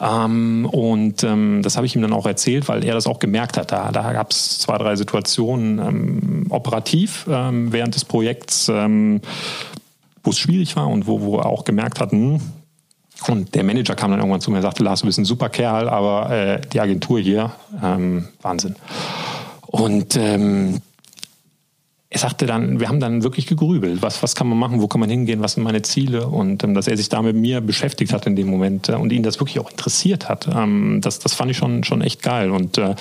Ähm, 0.00 0.66
und 0.66 1.24
ähm, 1.24 1.62
das 1.62 1.76
habe 1.76 1.86
ich 1.86 1.96
ihm 1.96 2.02
dann 2.02 2.12
auch 2.12 2.26
erzählt, 2.26 2.68
weil 2.68 2.84
er 2.84 2.94
das 2.94 3.08
auch 3.08 3.18
gemerkt 3.18 3.56
hat. 3.56 3.72
Da, 3.72 3.90
da 3.90 4.12
gab 4.12 4.30
es 4.30 4.58
zwei, 4.58 4.78
drei 4.78 4.94
Situationen 4.94 5.78
ähm, 5.80 6.46
operativ 6.50 7.26
ähm, 7.28 7.72
während 7.72 7.96
des 7.96 8.04
Projekts, 8.04 8.68
ähm, 8.68 9.22
wo 10.22 10.30
es 10.30 10.38
schwierig 10.38 10.76
war 10.76 10.86
und 10.86 11.08
wo, 11.08 11.20
wo 11.20 11.38
er 11.38 11.46
auch 11.46 11.64
gemerkt 11.64 11.98
hat, 11.98 12.12
hm, 12.12 12.40
und 13.28 13.54
der 13.54 13.64
Manager 13.64 13.94
kam 13.94 14.10
dann 14.10 14.20
irgendwann 14.20 14.40
zu 14.40 14.50
mir 14.50 14.58
und 14.58 14.62
sagte, 14.62 14.82
Lars, 14.82 15.00
du 15.00 15.06
bist 15.06 15.18
ein 15.18 15.24
super 15.24 15.48
Kerl, 15.48 15.88
aber 15.88 16.30
äh, 16.30 16.60
die 16.72 16.80
Agentur 16.80 17.18
hier, 17.18 17.52
ähm, 17.82 18.28
Wahnsinn. 18.42 18.76
Und 19.66 20.16
ähm, 20.16 20.80
er 22.08 22.20
sagte 22.20 22.46
dann, 22.46 22.78
wir 22.78 22.88
haben 22.88 23.00
dann 23.00 23.24
wirklich 23.24 23.48
gegrübelt, 23.48 24.00
was, 24.00 24.22
was 24.22 24.36
kann 24.36 24.48
man 24.48 24.58
machen, 24.58 24.80
wo 24.80 24.86
kann 24.86 25.00
man 25.00 25.10
hingehen, 25.10 25.40
was 25.40 25.54
sind 25.54 25.64
meine 25.64 25.82
Ziele 25.82 26.28
und 26.28 26.62
ähm, 26.62 26.74
dass 26.74 26.86
er 26.86 26.96
sich 26.96 27.08
da 27.08 27.20
mit 27.20 27.34
mir 27.34 27.60
beschäftigt 27.60 28.12
hat 28.12 28.26
in 28.26 28.36
dem 28.36 28.46
Moment 28.46 28.88
äh, 28.88 28.92
und 28.92 29.12
ihn 29.12 29.24
das 29.24 29.40
wirklich 29.40 29.58
auch 29.58 29.70
interessiert 29.70 30.28
hat, 30.28 30.48
ähm, 30.54 31.00
das, 31.02 31.18
das 31.18 31.34
fand 31.34 31.50
ich 31.50 31.56
schon, 31.56 31.82
schon 31.82 32.02
echt 32.02 32.22
geil 32.22 32.52
und 32.52 32.78
äh, 32.78 32.94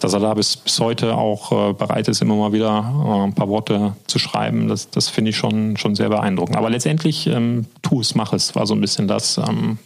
dass 0.00 0.14
er 0.14 0.20
da 0.20 0.32
bis, 0.32 0.56
bis 0.56 0.80
heute 0.80 1.16
auch 1.16 1.52
äh, 1.52 1.72
bereit 1.74 2.08
ist, 2.08 2.22
immer 2.22 2.34
mal 2.34 2.52
wieder 2.52 2.94
äh, 3.04 3.24
ein 3.24 3.34
paar 3.34 3.48
Worte 3.48 3.94
zu 4.06 4.18
schreiben, 4.18 4.68
das, 4.68 4.88
das 4.88 5.10
finde 5.10 5.30
ich 5.30 5.36
schon, 5.36 5.76
schon 5.76 5.94
sehr 5.94 6.08
beeindruckend. 6.08 6.56
Aber 6.56 6.70
letztendlich, 6.70 7.26
ähm, 7.26 7.66
tu 7.82 8.00
es, 8.00 8.14
mach 8.14 8.32
es, 8.32 8.54
war 8.54 8.66
so 8.66 8.74
ein 8.74 8.80
bisschen 8.80 9.06
das, 9.06 9.36
ähm, 9.36 9.78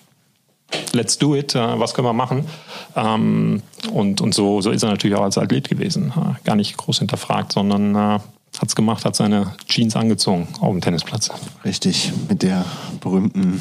let's 0.93 1.19
do 1.19 1.35
it, 1.35 1.57
äh, 1.57 1.81
was 1.81 1.93
können 1.95 2.07
wir 2.07 2.13
machen? 2.13 2.45
Ähm, 2.95 3.63
und 3.93 4.21
und 4.21 4.33
so, 4.33 4.61
so 4.61 4.71
ist 4.71 4.85
er 4.85 4.91
natürlich 4.91 5.17
auch 5.17 5.25
als 5.25 5.39
Athlet 5.39 5.69
gewesen. 5.69 6.13
Äh, 6.17 6.45
gar 6.45 6.55
nicht 6.55 6.77
groß 6.77 7.01
hinterfragt, 7.01 7.53
sondern 7.53 8.21
hat 8.59 8.69
es 8.69 8.77
gemacht, 8.77 9.05
hat 9.05 9.17
seine 9.17 9.55
Jeans 9.67 9.97
angezogen 9.97 10.49
auf 10.61 10.73
dem 10.73 10.81
Tennisplatz. 10.81 11.31
Richtig, 11.65 12.13
mit 12.29 12.43
der 12.43 12.65
berühmten 13.01 13.61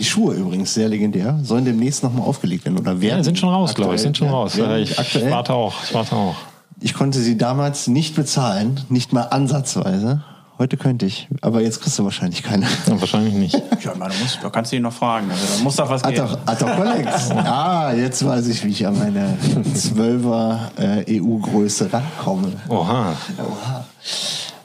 die 0.00 0.06
Schuhe 0.06 0.34
übrigens 0.34 0.72
sehr 0.72 0.88
legendär. 0.88 1.38
Sollen 1.42 1.66
demnächst 1.66 2.02
nochmal 2.02 2.26
aufgelegt 2.26 2.64
werden 2.64 2.78
oder 2.78 3.00
werden? 3.02 3.18
Ja, 3.18 3.22
sind 3.22 3.38
schon 3.38 3.50
raus, 3.50 3.74
glaube 3.74 3.94
ich. 3.94 4.00
Sind 4.00 4.16
schon 4.16 4.28
ja, 4.28 4.32
raus. 4.32 4.56
Ich, 4.56 4.98
ich, 4.98 5.30
warte 5.30 5.52
auch. 5.52 5.74
Ich 5.84 5.92
warte 5.92 6.16
auch. 6.16 6.36
Ich 6.80 6.94
konnte 6.94 7.18
sie 7.20 7.36
damals 7.36 7.86
nicht 7.86 8.16
bezahlen, 8.16 8.80
nicht 8.88 9.12
mal 9.12 9.24
ansatzweise. 9.24 10.24
Heute 10.58 10.76
könnte 10.76 11.06
ich, 11.06 11.28
aber 11.40 11.62
jetzt 11.62 11.80
kriegst 11.80 11.98
du 11.98 12.04
wahrscheinlich 12.04 12.42
keine. 12.42 12.66
Ja, 12.86 13.00
wahrscheinlich 13.00 13.34
nicht. 13.34 13.54
ja, 13.82 13.94
man, 13.94 14.10
muss, 14.20 14.38
da 14.42 14.50
kannst 14.50 14.72
du 14.72 14.76
ihn 14.76 14.82
noch 14.82 14.92
fragen. 14.92 15.30
Also, 15.30 15.56
da 15.56 15.64
muss 15.64 15.76
doch 15.76 15.88
was 15.88 16.02
geben. 16.02 16.16
Doch, 16.16 16.46
hat 16.46 16.60
doch 16.60 16.76
Collex. 16.76 17.30
ah, 17.34 17.92
jetzt 17.94 18.24
weiß 18.24 18.46
ich, 18.48 18.64
wie 18.64 18.68
ich 18.68 18.86
an 18.86 18.98
meine 18.98 19.38
12er 19.74 20.58
äh, 20.78 21.20
EU-Größe 21.20 21.90
rankomme. 21.92 22.52
Oha. 22.68 23.16
Oha. 23.38 23.84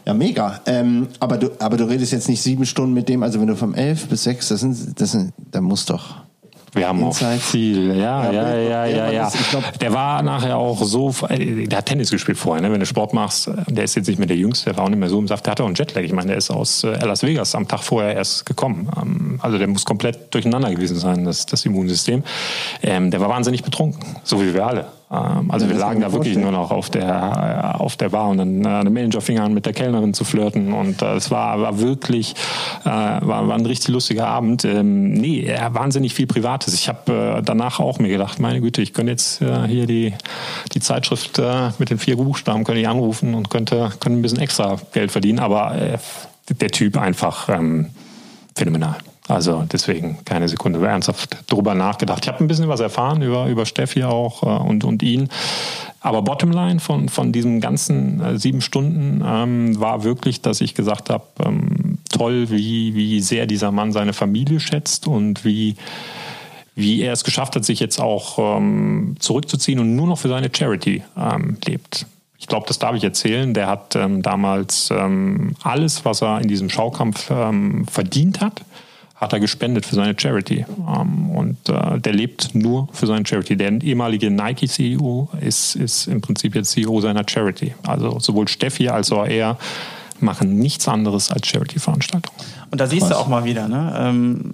Ja, 0.06 0.14
mega. 0.14 0.61
Ähm, 0.68 1.07
aber, 1.19 1.38
du, 1.38 1.49
aber 1.60 1.77
du 1.77 1.86
redest 1.86 2.11
jetzt 2.11 2.30
nicht 2.30 2.41
sieben 2.41 2.65
Stunden 2.65 2.94
mit 2.94 3.10
dem, 3.10 3.23
also 3.23 3.40
wenn 3.40 3.48
du 3.48 3.56
vom 3.56 3.73
elf 3.73 4.07
bis 4.07 4.23
sechs, 4.23 4.49
das 4.49 4.60
sind, 4.60 4.99
das 4.99 5.11
sind, 5.11 5.34
da 5.52 5.61
muss 5.61 5.86
doch. 5.86 6.26
Wir 6.76 6.90
haben 6.90 7.02
Insight. 7.02 7.38
auch 7.38 7.41
viel, 7.41 7.95
ja, 7.95 8.32
ja, 8.32 8.57
ja, 8.57 8.86
ja, 8.86 9.10
ja. 9.10 9.32
Der 9.80 9.94
war 9.94 10.22
nachher 10.22 10.57
auch 10.57 10.84
so, 10.84 11.14
der 11.30 11.77
hat 11.77 11.86
Tennis 11.86 12.11
gespielt 12.11 12.38
vorher, 12.38 12.61
ne? 12.61 12.72
wenn 12.72 12.82
du 12.82 12.86
Sport 12.86 13.14
machst. 13.14 13.49
Der 13.69 13.86
ist 13.86 13.95
jetzt 13.95 14.07
nicht 14.07 14.18
mehr 14.18 14.27
der 14.27 14.36
Jüngste, 14.36 14.65
der 14.65 14.77
war 14.77 14.84
auch 14.84 14.90
nicht 14.90 14.99
mehr 14.99 15.07
so 15.07 15.18
im 15.18 15.27
Saft. 15.27 15.45
Der 15.45 15.52
hatte 15.52 15.64
auch 15.64 15.68
einen 15.68 15.76
Jetlag. 15.76 16.03
Ich 16.03 16.11
meine, 16.11 16.27
der 16.27 16.38
ist 16.38 16.52
aus 16.52 16.84
äh, 16.84 16.98
Las 17.06 17.23
Vegas 17.23 17.56
am 17.56 17.65
Tag 17.65 17.82
vorher 17.82 18.14
erst 18.14 18.45
gekommen. 18.45 18.90
Ähm, 19.02 19.40
also 19.41 19.57
der 19.57 19.68
muss 19.68 19.86
komplett 19.86 20.34
durcheinander 20.34 20.69
gewesen 20.69 20.98
sein, 20.98 21.23
das, 21.23 21.45
das 21.45 21.65
Immunsystem. 21.65 22.23
Ähm, 22.84 23.10
der 23.10 23.22
war 23.22 23.30
wahnsinnig 23.30 23.64
betrunken, 23.64 24.18
so 24.26 24.41
wie 24.41 24.53
wir 24.53 24.68
alle. 24.68 24.88
Ähm, 25.15 25.51
also 25.51 25.65
ja, 25.65 25.71
wir 25.71 25.79
lagen 25.79 26.01
da 26.01 26.11
wirklich 26.11 26.37
nur 26.37 26.51
noch 26.51 26.71
auf 26.71 26.89
der, 26.89 27.73
äh, 27.75 27.81
auf 27.81 27.95
der 27.95 28.09
Bar 28.09 28.29
und 28.29 28.37
dann 28.37 28.59
äh, 28.59 28.83
der 28.83 28.91
Manager 28.91 29.21
fing 29.21 29.39
an 29.39 29.53
mit 29.53 29.65
der 29.65 29.73
Kellnerin 29.73 30.13
zu 30.13 30.23
flirten 30.23 30.73
und 30.73 31.01
äh, 31.01 31.15
es 31.15 31.31
war, 31.31 31.61
war 31.61 31.79
wirklich, 31.79 32.35
äh, 32.83 32.89
war, 32.89 33.47
war 33.47 33.55
ein 33.55 33.65
richtig 33.65 33.89
lustiger 33.89 34.27
Abend. 34.27 34.65
Ähm, 34.65 35.13
nee, 35.13 35.51
wahnsinnig 35.71 36.13
viel 36.13 36.27
Privates. 36.27 36.73
Ich 36.73 36.87
habe 36.87 37.37
äh, 37.39 37.41
danach 37.43 37.79
auch 37.79 37.99
mir 37.99 38.09
gedacht, 38.09 38.39
meine 38.39 38.61
Güte, 38.61 38.81
ich 38.81 38.93
könnte 38.93 39.11
jetzt 39.11 39.41
äh, 39.41 39.67
hier 39.67 39.87
die, 39.87 40.13
die 40.73 40.79
Zeitschrift 40.79 41.39
äh, 41.39 41.71
mit 41.79 41.89
den 41.89 41.99
vier 41.99 42.17
Buchstaben 42.17 42.63
könnte 42.63 42.81
ich 42.81 42.87
anrufen 42.87 43.33
und 43.35 43.49
könnte, 43.49 43.91
könnte 43.99 44.19
ein 44.19 44.21
bisschen 44.21 44.39
extra 44.39 44.77
Geld 44.93 45.11
verdienen, 45.11 45.39
aber 45.39 45.75
äh, 45.75 45.97
der 46.49 46.69
Typ 46.69 46.97
einfach 46.97 47.49
ähm, 47.49 47.87
phänomenal. 48.55 48.97
Also 49.27 49.65
deswegen 49.72 50.19
keine 50.23 50.47
Sekunde 50.47 50.85
ernsthaft 50.85 51.38
drüber 51.47 51.73
nachgedacht. 51.73 52.26
Ich 52.26 52.31
habe 52.31 52.43
ein 52.43 52.47
bisschen 52.47 52.68
was 52.68 52.80
erfahren 52.80 53.22
über, 53.22 53.47
über 53.47 53.65
Steffi 53.65 54.03
auch 54.03 54.43
äh, 54.43 54.45
und, 54.45 54.84
und 54.84 55.02
ihn. 55.02 55.30
Aber 55.99 56.22
Bottomline 56.22 56.80
von, 56.80 57.10
von 57.10 57.31
diesen 57.31 57.60
ganzen 57.60 58.22
äh, 58.22 58.38
sieben 58.38 58.61
Stunden 58.61 59.23
ähm, 59.26 59.80
war 59.80 60.03
wirklich, 60.03 60.41
dass 60.41 60.61
ich 60.61 60.76
gesagt 60.76 61.10
habe, 61.10 61.23
ähm, 61.43 61.97
toll, 62.10 62.49
wie, 62.52 62.93
wie 62.93 63.19
sehr 63.22 63.47
dieser 63.47 63.72
Mann 63.72 63.91
seine 63.91 64.14
Familie 64.14 64.60
schätzt 64.60 65.07
und 65.07 65.43
wie, 65.43 65.76
wie 66.76 67.02
er 67.02 67.14
es 67.14 67.23
geschafft 67.23 67.56
hat, 67.56 67.65
sich 67.65 67.80
jetzt 67.80 67.99
auch 67.99 68.57
ähm, 68.57 69.15
zurückzuziehen 69.18 69.80
und 69.80 69.95
nur 69.95 70.06
noch 70.06 70.19
für 70.19 70.30
seine 70.30 70.52
Charity 70.56 71.03
ähm, 71.18 71.57
lebt 71.65 72.06
ich 72.38 72.47
glaube, 72.47 72.68
das 72.68 72.77
darf 72.77 72.95
ich 72.95 73.03
erzählen, 73.03 73.56
der 73.56 73.65
hat 73.65 73.95
ähm, 73.95 74.22
damals 74.22 74.91
ähm, 74.91 75.56
alles, 75.64 76.06
was 76.06 76.22
er 76.22 76.39
in 76.41 76.47
diesem 76.47 76.69
Schaukampf 76.69 77.31
ähm, 77.31 77.88
verdient 77.88 78.39
hat, 78.39 78.61
hat 79.15 79.31
er 79.31 79.39
gespendet 79.39 79.85
für 79.85 79.95
seine 79.95 80.13
Charity. 80.17 80.65
Ähm, 80.87 81.29
und 81.29 81.69
äh, 81.69 81.99
der 81.99 82.13
lebt 82.13 82.53
nur 82.53 82.89
für 82.91 83.07
seine 83.07 83.25
Charity. 83.25 83.55
Der 83.55 83.71
ehemalige 83.81 84.29
Nike-CEO 84.29 85.29
ist, 85.39 85.75
ist 85.75 86.07
im 86.07 86.21
Prinzip 86.21 86.53
jetzt 86.55 86.71
CEO 86.71 86.99
seiner 87.01 87.23
Charity. 87.27 87.73
Also 87.83 88.19
sowohl 88.19 88.47
Steffi 88.47 88.89
als 88.89 89.11
auch 89.11 89.25
er 89.25 89.57
machen 90.19 90.57
nichts 90.57 90.87
anderes 90.87 91.31
als 91.31 91.47
Charity-Veranstaltungen. 91.47 92.37
Und 92.71 92.81
da 92.81 92.87
siehst 92.87 93.07
Krass. 93.07 93.17
du 93.17 93.23
auch 93.23 93.27
mal 93.27 93.45
wieder, 93.45 93.67
ne? 93.67 93.93
Ähm, 93.97 94.53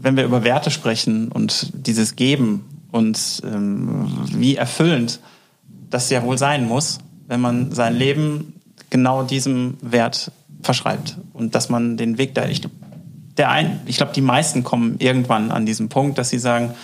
wenn 0.00 0.16
wir 0.16 0.24
über 0.24 0.44
Werte 0.44 0.70
sprechen 0.70 1.28
und 1.28 1.72
dieses 1.74 2.14
Geben 2.14 2.64
und 2.92 3.42
ähm, 3.44 4.06
wie 4.32 4.56
erfüllend 4.56 5.20
das 5.90 6.10
ja 6.10 6.22
wohl 6.22 6.38
sein 6.38 6.66
muss, 6.66 6.98
wenn 7.26 7.40
man 7.40 7.72
sein 7.72 7.96
Leben 7.96 8.54
genau 8.90 9.24
diesem 9.24 9.74
Wert 9.80 10.30
verschreibt 10.62 11.16
und 11.32 11.54
dass 11.54 11.68
man 11.68 11.96
den 11.96 12.18
Weg 12.18 12.34
da, 12.34 12.46
ich, 12.46 12.62
der 13.36 13.50
ein, 13.50 13.80
ich 13.86 13.96
glaube, 13.96 14.12
die 14.12 14.20
meisten 14.20 14.64
kommen 14.64 14.96
irgendwann 14.98 15.50
an 15.50 15.66
diesen 15.66 15.88
Punkt, 15.88 16.18
dass 16.18 16.30
sie 16.30 16.38
sagen, 16.38 16.74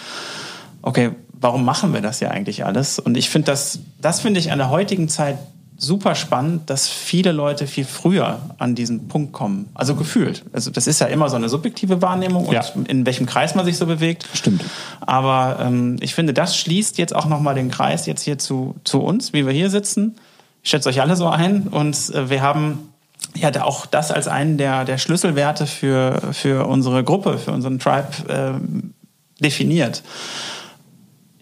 okay, 0.82 1.10
warum 1.32 1.64
machen 1.64 1.92
wir 1.92 2.00
das 2.00 2.20
ja 2.20 2.30
eigentlich 2.30 2.64
alles? 2.64 2.98
Und 2.98 3.16
ich 3.16 3.30
finde 3.30 3.46
das, 3.46 3.80
das 4.00 4.20
finde 4.20 4.40
ich 4.40 4.52
an 4.52 4.58
der 4.58 4.70
heutigen 4.70 5.08
Zeit 5.08 5.38
super 5.82 6.14
spannend, 6.14 6.70
dass 6.70 6.88
viele 6.88 7.32
Leute 7.32 7.66
viel 7.66 7.84
früher 7.84 8.40
an 8.58 8.76
diesen 8.76 9.08
Punkt 9.08 9.32
kommen. 9.32 9.68
Also 9.74 9.96
gefühlt. 9.96 10.44
Also 10.52 10.70
das 10.70 10.86
ist 10.86 11.00
ja 11.00 11.08
immer 11.08 11.28
so 11.28 11.36
eine 11.36 11.48
subjektive 11.48 12.00
Wahrnehmung 12.00 12.46
und 12.46 12.54
ja. 12.54 12.64
in 12.86 13.04
welchem 13.04 13.26
Kreis 13.26 13.56
man 13.56 13.64
sich 13.64 13.76
so 13.76 13.86
bewegt. 13.86 14.28
Stimmt. 14.32 14.64
Aber 15.00 15.58
ähm, 15.60 15.96
ich 16.00 16.14
finde, 16.14 16.34
das 16.34 16.56
schließt 16.56 16.98
jetzt 16.98 17.14
auch 17.14 17.26
nochmal 17.26 17.56
den 17.56 17.70
Kreis 17.70 18.06
jetzt 18.06 18.22
hier 18.22 18.38
zu, 18.38 18.76
zu 18.84 19.00
uns, 19.00 19.32
wie 19.32 19.44
wir 19.44 19.52
hier 19.52 19.70
sitzen. 19.70 20.14
Ich 20.62 20.70
schätze 20.70 20.88
euch 20.88 21.00
alle 21.00 21.16
so 21.16 21.26
ein 21.26 21.62
und 21.62 21.96
äh, 22.14 22.30
wir 22.30 22.42
haben 22.42 22.91
ja 23.34 23.64
auch 23.64 23.86
das 23.86 24.10
als 24.10 24.28
einen 24.28 24.58
der, 24.58 24.84
der 24.84 24.98
Schlüsselwerte 24.98 25.66
für, 25.66 26.32
für 26.32 26.66
unsere 26.66 27.04
Gruppe, 27.04 27.38
für 27.38 27.52
unseren 27.52 27.78
Tribe 27.78 28.08
äh, 28.28 29.42
definiert. 29.42 30.02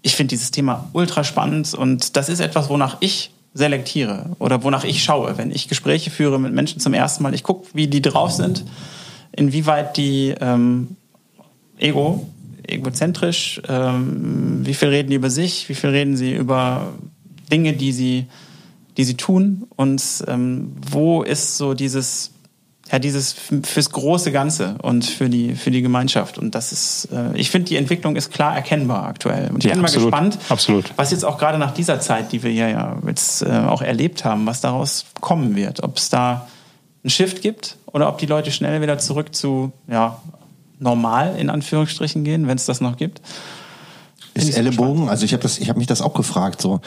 Ich 0.03 0.17
finde 0.17 0.31
dieses 0.31 0.51
Thema 0.51 0.89
ultra 0.93 1.25
spannend 1.25 1.75
und 1.75 2.17
das 2.17 2.29
ist 2.29 2.41
etwas, 2.41 2.69
wonach 2.69 2.97
ich 3.01 3.33
selektiere 3.53 4.37
oder 4.39 4.63
wonach 4.63 4.85
ich 4.85 5.03
schaue, 5.03 5.37
wenn 5.37 5.51
ich 5.51 5.69
Gespräche 5.69 6.11
führe 6.11 6.39
mit 6.39 6.53
Menschen 6.53 6.81
zum 6.81 6.95
ersten 6.95 7.23
Mal. 7.23 7.35
Ich 7.35 7.43
gucke, 7.43 7.69
wie 7.75 7.89
die 7.89 8.01
drauf 8.01 8.31
sind, 8.31 8.65
inwieweit 9.33 9.97
die 9.97 10.35
ähm, 10.41 10.97
ego, 11.79 12.29
egozentrisch, 12.67 13.61
ähm, 13.69 14.61
wie 14.65 14.75
viel 14.75 14.89
reden 14.89 15.11
die 15.11 15.17
über 15.17 15.31
sich, 15.31 15.69
wie 15.69 15.75
viel 15.75 15.91
reden 15.91 16.17
sie 16.17 16.33
über 16.33 16.93
Dinge, 17.51 17.73
die 17.73 17.93
sie, 17.93 18.27
die 19.01 19.05
sie 19.05 19.17
tun 19.17 19.67
und 19.77 20.03
ähm, 20.29 20.77
wo 20.91 21.23
ist 21.23 21.57
so 21.57 21.73
dieses 21.73 22.33
ja, 22.93 22.99
dieses 22.99 23.33
fürs 23.33 23.91
große 23.91 24.31
Ganze 24.31 24.75
und 24.83 25.07
für 25.07 25.31
die, 25.31 25.55
für 25.55 25.71
die 25.71 25.81
Gemeinschaft. 25.81 26.39
Und 26.39 26.57
das 26.57 26.73
ist, 26.73 27.09
äh, 27.13 27.35
ich 27.37 27.49
finde, 27.51 27.69
die 27.69 27.77
Entwicklung 27.77 28.17
ist 28.17 28.33
klar 28.33 28.55
erkennbar 28.55 29.07
aktuell. 29.07 29.49
Und 29.51 29.65
ich 29.65 29.71
ja, 29.71 29.77
bin 29.77 29.85
absolut, 29.85 30.11
mal 30.11 30.21
gespannt, 30.21 30.39
absolut. 30.51 30.93
was 30.97 31.13
jetzt 31.13 31.25
auch 31.25 31.39
gerade 31.39 31.57
nach 31.57 31.71
dieser 31.71 32.01
Zeit, 32.01 32.33
die 32.33 32.43
wir 32.43 32.53
ja, 32.53 32.69
ja 32.69 32.99
jetzt 33.07 33.43
äh, 33.43 33.49
auch 33.49 33.81
erlebt 33.81 34.25
haben, 34.25 34.45
was 34.45 34.61
daraus 34.61 35.07
kommen 35.21 35.55
wird. 35.55 35.83
Ob 35.83 35.99
es 35.99 36.11
da 36.11 36.49
einen 37.03 37.11
Shift 37.11 37.43
gibt 37.43 37.77
oder 37.87 38.09
ob 38.09 38.19
die 38.19 38.27
Leute 38.27 38.51
schnell 38.51 38.83
wieder 38.83 38.99
zurück 38.99 39.35
zu, 39.35 39.73
ja, 39.89 40.21
normal 40.79 41.37
in 41.39 41.49
Anführungsstrichen 41.49 42.25
gehen, 42.25 42.49
wenn 42.49 42.57
es 42.57 42.67
das 42.67 42.81
noch 42.81 42.97
gibt. 42.97 43.23
Ist 44.35 44.57
Ellenbogen, 44.57 45.09
also 45.09 45.25
ich 45.25 45.33
habe 45.33 45.43
das, 45.43 45.59
ich 45.59 45.69
habe 45.69 45.79
mich 45.79 45.89
das 45.89 46.03
auch 46.03 46.15
gefragt, 46.15 46.61
so. 46.61 46.81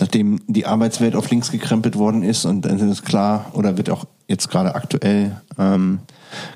Nachdem 0.00 0.40
die 0.46 0.66
Arbeitswelt 0.66 1.14
auf 1.14 1.30
links 1.30 1.50
gekrempelt 1.50 1.96
worden 1.96 2.22
ist 2.22 2.44
und 2.44 2.62
dann 2.62 2.78
ist 2.78 3.04
klar 3.04 3.50
oder 3.52 3.76
wird 3.76 3.90
auch 3.90 4.06
jetzt 4.28 4.50
gerade 4.50 4.74
aktuell 4.74 5.40
ähm, 5.58 6.00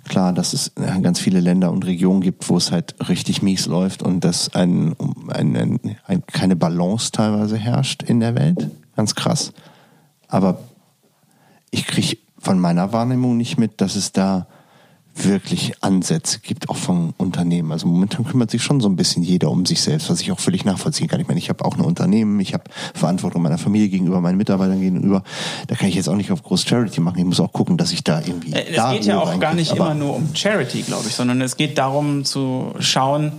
klar, 0.09 0.33
dass 0.33 0.53
es 0.53 0.73
ganz 1.03 1.21
viele 1.21 1.41
Länder 1.41 1.71
und 1.71 1.87
Regionen 1.87 2.21
gibt, 2.21 2.49
wo 2.49 2.57
es 2.57 2.73
halt 2.73 2.95
richtig 3.09 3.43
mies 3.43 3.67
läuft 3.67 4.03
und 4.03 4.25
dass 4.25 4.55
ein, 4.55 4.95
ein, 5.29 5.57
ein, 5.57 5.81
ein 6.07 6.27
keine 6.27 6.57
Balance 6.57 7.13
teilweise 7.13 7.57
herrscht 7.57 8.03
in 8.03 8.21
der 8.21 8.35
Welt, 8.35 8.71
ganz 8.97 9.15
krass. 9.15 9.53
Aber 10.29 10.59
ich 11.71 11.87
kriege 11.87 12.17
von 12.39 12.59
meiner 12.59 12.93
Wahrnehmung 12.93 13.37
nicht 13.37 13.59
mit, 13.59 13.81
dass 13.81 13.97
es 13.97 14.13
da 14.13 14.47
wirklich 15.15 15.73
Ansätze 15.81 16.41
gibt, 16.41 16.69
auch 16.69 16.77
von 16.77 17.13
Unternehmen. 17.17 17.73
Also 17.73 17.87
momentan 17.87 18.25
kümmert 18.25 18.51
sich 18.51 18.63
schon 18.63 18.81
so 18.81 18.89
ein 18.89 18.97
bisschen 18.97 19.23
jeder 19.23 19.51
um 19.51 19.67
sich 19.67 19.83
selbst, 19.83 20.09
was 20.09 20.21
ich 20.21 20.33
auch 20.33 20.41
völlig 20.41 20.65
nachvollziehen 20.65 21.09
kann. 21.09 21.21
Ich 21.21 21.29
meine, 21.29 21.39
ich 21.39 21.49
habe 21.49 21.65
auch 21.65 21.77
ein 21.77 21.83
Unternehmen, 21.83 22.39
ich 22.41 22.55
habe 22.55 22.65
Verantwortung 22.95 23.43
meiner 23.43 23.59
Familie 23.59 23.89
gegenüber, 23.89 24.21
meinen 24.21 24.37
Mitarbeitern 24.37 24.81
gegenüber. 24.81 25.23
Da 25.67 25.75
kann 25.75 25.89
ich 25.89 25.95
jetzt 25.95 26.09
auch 26.09 26.17
nicht 26.17 26.31
auf 26.33 26.43
groß 26.43 26.65
Charity 26.65 27.01
machen. 27.01 27.19
Ich 27.19 27.25
muss 27.25 27.41
auch 27.41 27.53
gucken, 27.53 27.77
dass 27.77 27.93
ich 27.93 28.05
da 28.05 28.21
irgendwie. 28.21 28.53
Äh, 28.53 28.71
es 28.71 28.77
da 28.77 28.93
geht 28.93 29.05
ja 29.05 29.21
auch 29.21 29.39
gar 29.39 29.55
nicht 29.55 29.73
immer 29.73 29.95
nur 29.95 30.17
um 30.17 30.35
Charity, 30.35 30.83
glaube 30.83 31.09
ich, 31.09 31.15
sondern 31.15 31.41
es 31.41 31.57
geht 31.57 31.77
darum 31.77 32.25
zu 32.25 32.75
schauen, 32.79 33.33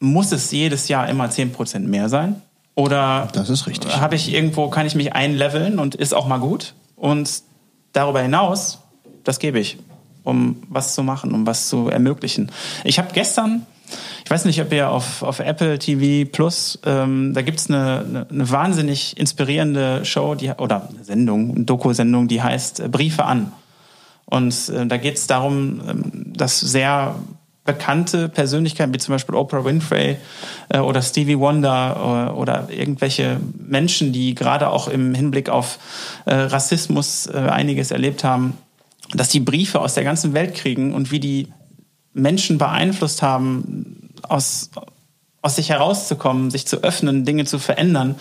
muss 0.00 0.32
es 0.32 0.50
jedes 0.50 0.88
Jahr 0.88 1.08
immer 1.08 1.26
10% 1.26 1.80
mehr 1.80 2.08
sein? 2.08 2.40
Oder 2.74 3.28
das 3.32 3.50
ist 3.50 3.66
richtig. 3.66 3.94
habe 4.00 4.14
ich 4.14 4.32
irgendwo, 4.32 4.68
kann 4.68 4.86
ich 4.86 4.94
mich 4.94 5.12
einleveln 5.12 5.78
und 5.78 5.94
ist 5.94 6.14
auch 6.14 6.26
mal 6.26 6.38
gut? 6.38 6.74
Und 6.96 7.42
darüber 7.92 8.22
hinaus, 8.22 8.78
das 9.24 9.38
gebe 9.38 9.58
ich 9.58 9.78
um 10.30 10.62
was 10.68 10.94
zu 10.94 11.02
machen, 11.02 11.32
um 11.32 11.46
was 11.46 11.68
zu 11.68 11.88
ermöglichen. 11.88 12.50
Ich 12.84 12.98
habe 12.98 13.10
gestern, 13.12 13.66
ich 14.24 14.30
weiß 14.30 14.44
nicht, 14.44 14.60
ob 14.60 14.72
ihr 14.72 14.90
auf, 14.90 15.22
auf 15.22 15.40
Apple 15.40 15.78
TV 15.78 16.30
Plus, 16.30 16.78
ähm, 16.86 17.34
da 17.34 17.42
gibt's 17.42 17.68
eine, 17.68 18.26
eine, 18.30 18.50
wahnsinnig 18.50 19.18
inspirierende 19.18 20.04
Show, 20.04 20.34
die, 20.34 20.50
oder 20.50 20.88
Sendung, 21.02 21.54
eine 21.54 21.64
Doku-Sendung, 21.64 22.28
die 22.28 22.42
heißt 22.42 22.80
äh, 22.80 22.88
Briefe 22.88 23.24
an. 23.24 23.52
Und 24.26 24.68
äh, 24.68 24.86
da 24.86 24.96
geht's 24.96 25.26
darum, 25.26 25.80
ähm, 25.88 26.32
dass 26.36 26.60
sehr 26.60 27.16
bekannte 27.64 28.28
Persönlichkeiten 28.28 28.92
wie 28.94 28.98
zum 28.98 29.14
Beispiel 29.14 29.34
Oprah 29.34 29.64
Winfrey 29.64 30.16
äh, 30.70 30.78
oder 30.78 31.02
Stevie 31.02 31.38
Wonder 31.38 32.30
äh, 32.30 32.38
oder 32.38 32.68
irgendwelche 32.70 33.38
Menschen, 33.58 34.12
die 34.12 34.34
gerade 34.34 34.70
auch 34.70 34.88
im 34.88 35.14
Hinblick 35.14 35.48
auf 35.48 35.78
äh, 36.24 36.34
Rassismus 36.34 37.26
äh, 37.26 37.36
einiges 37.36 37.90
erlebt 37.90 38.24
haben, 38.24 38.56
dass 39.14 39.28
die 39.28 39.40
Briefe 39.40 39.80
aus 39.80 39.94
der 39.94 40.04
ganzen 40.04 40.34
Welt 40.34 40.54
kriegen 40.54 40.94
und 40.94 41.10
wie 41.10 41.20
die 41.20 41.48
Menschen 42.12 42.58
beeinflusst 42.58 43.22
haben, 43.22 44.10
aus, 44.22 44.70
aus 45.42 45.56
sich 45.56 45.70
herauszukommen, 45.70 46.50
sich 46.50 46.66
zu 46.66 46.82
öffnen, 46.82 47.24
Dinge 47.24 47.44
zu 47.44 47.58
verändern. 47.58 48.16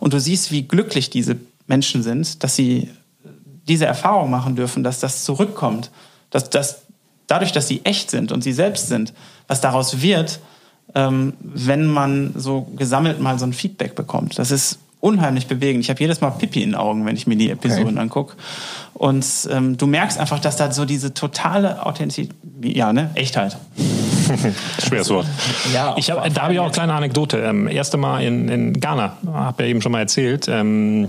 Und 0.00 0.12
du 0.12 0.20
siehst, 0.20 0.50
wie 0.50 0.62
glücklich 0.62 1.10
diese 1.10 1.36
Menschen 1.66 2.02
sind, 2.02 2.42
dass 2.42 2.56
sie 2.56 2.90
diese 3.68 3.86
Erfahrung 3.86 4.30
machen 4.30 4.56
dürfen, 4.56 4.82
dass 4.82 5.00
das 5.00 5.24
zurückkommt, 5.24 5.90
dass 6.30 6.50
das 6.50 6.82
dadurch, 7.26 7.52
dass 7.52 7.68
sie 7.68 7.82
echt 7.84 8.10
sind 8.10 8.32
und 8.32 8.42
sie 8.42 8.52
selbst 8.52 8.88
sind, 8.88 9.12
was 9.46 9.60
daraus 9.60 10.02
wird, 10.02 10.40
ähm, 10.94 11.34
wenn 11.40 11.86
man 11.86 12.32
so 12.36 12.62
gesammelt 12.76 13.20
mal 13.20 13.38
so 13.38 13.46
ein 13.46 13.52
Feedback 13.52 13.94
bekommt. 13.94 14.38
Das 14.38 14.50
ist 14.50 14.78
unheimlich 15.02 15.48
bewegend. 15.48 15.82
Ich 15.82 15.90
habe 15.90 15.98
jedes 15.98 16.20
Mal 16.20 16.30
Pipi 16.30 16.62
in 16.62 16.70
den 16.70 16.74
Augen, 16.76 17.04
wenn 17.04 17.16
ich 17.16 17.26
mir 17.26 17.36
die 17.36 17.50
Episoden 17.50 17.94
okay. 17.94 17.98
angucke. 17.98 18.36
Und 18.94 19.26
ähm, 19.50 19.76
du 19.76 19.88
merkst 19.88 20.16
einfach, 20.16 20.38
dass 20.38 20.56
da 20.56 20.70
so 20.70 20.84
diese 20.84 21.12
totale 21.12 21.84
Authentizität, 21.84 22.36
ja, 22.62 22.92
ne, 22.92 23.10
Echtheit. 23.14 23.56
Schweres 24.86 25.10
Wort. 25.10 25.26
Ja, 25.74 25.96
ich 25.98 26.08
hab, 26.08 26.32
da 26.32 26.42
habe 26.42 26.52
ich 26.52 26.60
auch 26.60 26.64
eine 26.66 26.72
kleine 26.72 26.94
Anekdote. 26.94 27.38
Ähm, 27.38 27.66
erste 27.66 27.96
Mal 27.96 28.22
in, 28.22 28.48
in 28.48 28.80
Ghana, 28.80 29.16
habe 29.26 29.64
ja 29.64 29.68
eben 29.68 29.82
schon 29.82 29.90
mal 29.90 29.98
erzählt. 29.98 30.46
Ähm, 30.48 31.08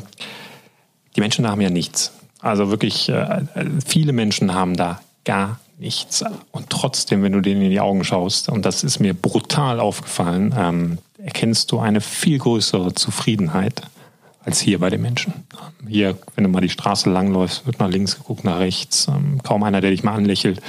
die 1.15 1.21
Menschen 1.21 1.47
haben 1.47 1.61
ja 1.61 1.69
nichts. 1.69 2.13
Also 2.41 2.71
wirklich, 2.71 3.09
äh, 3.09 3.41
viele 3.85 4.11
Menschen 4.11 4.55
haben 4.55 4.75
da 4.75 5.01
gar 5.23 5.59
nichts. 5.77 6.23
Und 6.51 6.71
trotzdem, 6.71 7.21
wenn 7.21 7.31
du 7.31 7.41
denen 7.41 7.61
in 7.61 7.69
die 7.69 7.79
Augen 7.79 8.03
schaust, 8.03 8.49
und 8.49 8.65
das 8.65 8.83
ist 8.83 8.99
mir 8.99 9.13
brutal 9.13 9.79
aufgefallen, 9.79 10.55
ähm, 10.57 10.97
erkennst 11.23 11.71
du 11.71 11.79
eine 11.79 12.01
viel 12.01 12.37
größere 12.37 12.93
Zufriedenheit 12.93 13.81
als 14.43 14.59
hier 14.59 14.79
bei 14.79 14.89
den 14.89 15.01
Menschen. 15.01 15.33
Hier, 15.87 16.17
wenn 16.35 16.43
du 16.43 16.49
mal 16.49 16.61
die 16.61 16.69
Straße 16.69 17.09
langläufst, 17.09 17.65
wird 17.65 17.79
nach 17.79 17.89
links 17.89 18.17
geguckt, 18.17 18.43
nach 18.43 18.59
rechts, 18.59 19.07
ähm, 19.07 19.41
kaum 19.41 19.63
einer, 19.63 19.79
der 19.79 19.91
dich 19.91 20.03
mal 20.03 20.13
anlächelt. 20.13 20.61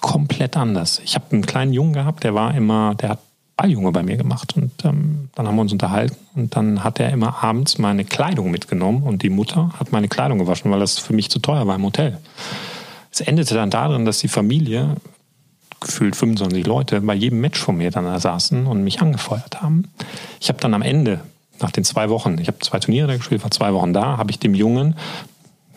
Komplett 0.00 0.56
anders. 0.56 1.00
Ich 1.02 1.14
habe 1.14 1.24
einen 1.32 1.46
kleinen 1.46 1.72
Jungen 1.72 1.94
gehabt, 1.94 2.24
der 2.24 2.34
war 2.34 2.54
immer, 2.54 2.94
der 2.94 3.10
hat 3.10 3.20
Balljunge 3.56 3.92
bei 3.92 4.02
mir 4.02 4.16
gemacht 4.16 4.56
und 4.56 4.72
ähm, 4.84 5.28
dann 5.34 5.46
haben 5.46 5.54
wir 5.54 5.62
uns 5.62 5.72
unterhalten 5.72 6.16
und 6.34 6.56
dann 6.56 6.82
hat 6.82 7.00
er 7.00 7.10
immer 7.10 7.42
abends 7.42 7.78
meine 7.78 8.04
Kleidung 8.04 8.50
mitgenommen 8.50 9.04
und 9.04 9.22
die 9.22 9.30
Mutter 9.30 9.70
hat 9.78 9.92
meine 9.92 10.08
Kleidung 10.08 10.38
gewaschen, 10.38 10.70
weil 10.70 10.80
das 10.80 10.98
für 10.98 11.12
mich 11.12 11.30
zu 11.30 11.38
teuer 11.38 11.66
war 11.66 11.76
im 11.76 11.84
Hotel. 11.84 12.18
Es 13.12 13.20
endete 13.20 13.54
dann 13.54 13.70
darin, 13.70 14.04
dass 14.04 14.18
die 14.18 14.28
Familie 14.28 14.96
gefühlt 15.84 16.16
25 16.16 16.66
Leute 16.66 17.00
bei 17.00 17.14
jedem 17.14 17.40
Match 17.40 17.60
von 17.60 17.76
mir 17.76 17.90
dann 17.90 18.04
da 18.04 18.18
saßen 18.18 18.66
und 18.66 18.82
mich 18.82 19.00
angefeuert 19.00 19.62
haben. 19.62 19.88
Ich 20.40 20.48
habe 20.48 20.60
dann 20.60 20.74
am 20.74 20.82
Ende, 20.82 21.20
nach 21.60 21.70
den 21.70 21.84
zwei 21.84 22.08
Wochen, 22.08 22.38
ich 22.38 22.48
habe 22.48 22.58
zwei 22.58 22.80
Turniere 22.80 23.16
gespielt, 23.16 23.42
war 23.42 23.50
zwei 23.50 23.72
Wochen 23.72 23.92
da, 23.92 24.16
habe 24.16 24.30
ich 24.30 24.38
dem 24.38 24.54
Jungen 24.54 24.96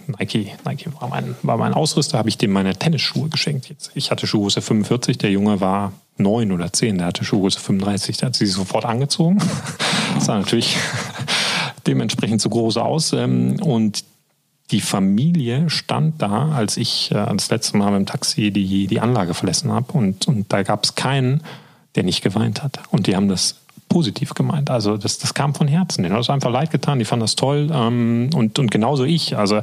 Nike, 0.07 0.53
Nike 0.65 0.89
war 0.99 1.09
mein, 1.09 1.35
war 1.41 1.57
mein 1.57 1.73
Ausrüster, 1.73 2.17
habe 2.17 2.29
ich 2.29 2.37
dem 2.37 2.51
meine 2.51 2.75
Tennisschuhe 2.75 3.29
geschenkt. 3.29 3.69
Jetzt, 3.69 3.91
ich 3.93 4.11
hatte 4.11 4.25
Schuhgröße 4.27 4.61
45, 4.61 5.17
der 5.17 5.31
Junge 5.31 5.59
war 5.59 5.91
neun 6.17 6.51
oder 6.51 6.71
zehn, 6.71 6.97
der 6.97 7.07
hatte 7.07 7.25
Schuhgröße 7.25 7.59
35, 7.59 8.17
der 8.17 8.27
hat 8.27 8.35
sie 8.35 8.45
sofort 8.45 8.85
angezogen. 8.85 9.39
Das 10.15 10.29
war 10.29 10.39
natürlich 10.39 10.77
dementsprechend 11.85 12.41
zu 12.41 12.49
groß 12.49 12.77
aus. 12.77 13.13
Ähm, 13.13 13.57
und 13.61 14.03
die 14.71 14.81
Familie 14.81 15.69
stand 15.69 16.21
da, 16.21 16.51
als 16.51 16.77
ich 16.77 17.11
äh, 17.11 17.25
das 17.33 17.49
letzte 17.49 17.77
Mal 17.77 17.91
mit 17.91 17.99
dem 17.99 18.05
Taxi 18.05 18.51
die, 18.51 18.87
die 18.87 18.99
Anlage 18.99 19.33
verlassen 19.33 19.71
habe. 19.71 19.93
Und, 19.93 20.27
und 20.27 20.51
da 20.51 20.63
gab 20.63 20.83
es 20.83 20.95
keinen, 20.95 21.41
der 21.95 22.03
nicht 22.03 22.21
geweint 22.21 22.63
hat. 22.63 22.79
Und 22.91 23.07
die 23.07 23.15
haben 23.15 23.29
das 23.29 23.55
positiv 23.89 24.33
gemeint. 24.33 24.69
Also 24.69 24.97
das, 24.97 25.17
das 25.17 25.33
kam 25.33 25.55
von 25.55 25.67
Herzen. 25.67 26.03
Denen 26.03 26.13
hat 26.13 26.21
es 26.21 26.29
einfach 26.29 26.51
leid 26.51 26.71
getan, 26.71 26.99
die 26.99 27.05
fanden 27.05 27.21
das 27.21 27.35
toll. 27.35 27.69
Ähm, 27.71 28.29
und, 28.35 28.59
und 28.59 28.69
genauso 28.69 29.05
ich. 29.05 29.37
Also 29.37 29.61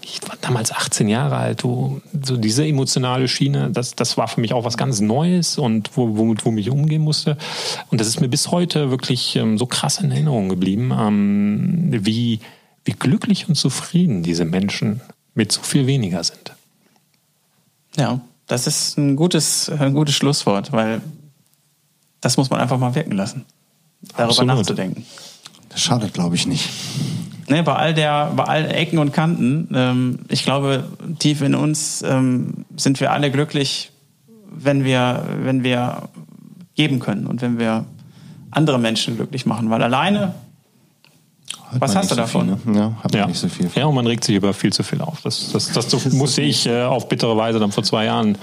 ich 0.00 0.20
war 0.26 0.36
damals 0.40 0.72
18 0.72 1.08
Jahre 1.08 1.36
alt. 1.36 1.62
Du, 1.62 2.00
so 2.22 2.38
diese 2.38 2.66
emotionale 2.66 3.28
Schiene, 3.28 3.70
das, 3.70 3.94
das 3.94 4.16
war 4.16 4.28
für 4.28 4.40
mich 4.40 4.54
auch 4.54 4.64
was 4.64 4.78
ganz 4.78 5.00
Neues 5.00 5.58
und 5.58 5.90
wo, 5.94 6.16
womit, 6.16 6.44
womit 6.46 6.66
ich 6.66 6.70
umgehen 6.70 7.02
musste. 7.02 7.36
Und 7.90 8.00
das 8.00 8.08
ist 8.08 8.20
mir 8.20 8.28
bis 8.28 8.50
heute 8.50 8.90
wirklich 8.90 9.36
ähm, 9.36 9.58
so 9.58 9.66
krass 9.66 9.98
in 9.98 10.10
Erinnerung 10.10 10.48
geblieben, 10.48 10.92
ähm, 10.98 11.88
wie 11.90 12.40
wie 12.86 12.92
glücklich 12.92 13.48
und 13.48 13.56
zufrieden 13.56 14.22
diese 14.22 14.44
Menschen 14.44 15.00
mit 15.34 15.52
so 15.52 15.60
viel 15.60 15.86
weniger 15.86 16.24
sind. 16.24 16.54
Ja, 17.96 18.20
das 18.46 18.66
ist 18.66 18.96
ein 18.96 19.16
gutes, 19.16 19.68
ein 19.68 19.92
gutes 19.92 20.14
Schlusswort, 20.14 20.72
weil 20.72 21.02
das 22.20 22.36
muss 22.36 22.48
man 22.48 22.60
einfach 22.60 22.78
mal 22.78 22.94
wirken 22.94 23.12
lassen, 23.12 23.44
darüber 24.08 24.30
Absolut. 24.30 24.54
nachzudenken. 24.54 25.04
Das 25.68 25.82
schadet, 25.82 26.14
glaube 26.14 26.36
ich, 26.36 26.46
nicht. 26.46 26.70
Ne, 27.48 27.62
bei 27.62 27.74
all 27.74 27.94
der, 27.94 28.32
bei 28.34 28.44
all 28.44 28.70
Ecken 28.70 28.98
und 28.98 29.12
Kanten, 29.12 29.68
ähm, 29.74 30.18
ich 30.28 30.44
glaube, 30.44 30.84
tief 31.18 31.42
in 31.42 31.54
uns 31.54 32.02
ähm, 32.02 32.64
sind 32.76 32.98
wir 33.00 33.12
alle 33.12 33.30
glücklich, 33.30 33.92
wenn 34.50 34.84
wir, 34.84 35.26
wenn 35.42 35.62
wir 35.62 36.08
geben 36.74 36.98
können 36.98 37.26
und 37.26 37.42
wenn 37.42 37.58
wir 37.58 37.84
andere 38.50 38.78
Menschen 38.78 39.16
glücklich 39.16 39.44
machen, 39.44 39.70
weil 39.70 39.82
alleine 39.82 40.34
hat 41.72 41.80
Was 41.80 41.96
hast 41.96 42.10
du 42.10 42.14
so 42.14 42.20
davon? 42.20 42.58
Viel, 42.58 42.72
ne? 42.72 42.78
Ja, 42.78 42.92
hat 43.02 43.14
ja. 43.14 43.26
nicht 43.26 43.38
so 43.38 43.48
viel. 43.48 43.68
Ja, 43.74 43.86
und 43.86 43.94
man 43.94 44.06
regt 44.06 44.24
sich 44.24 44.36
über 44.36 44.52
viel 44.52 44.72
zu 44.72 44.82
viel 44.82 45.00
auf. 45.00 45.20
Das, 45.22 45.52
das, 45.52 45.72
das, 45.72 45.88
das 45.88 46.12
musste 46.12 46.42
ich 46.42 46.66
äh, 46.66 46.84
auf 46.84 47.08
bittere 47.08 47.36
Weise 47.36 47.58
dann 47.58 47.72
vor 47.72 47.84
zwei 47.84 48.04
Jahren 48.04 48.38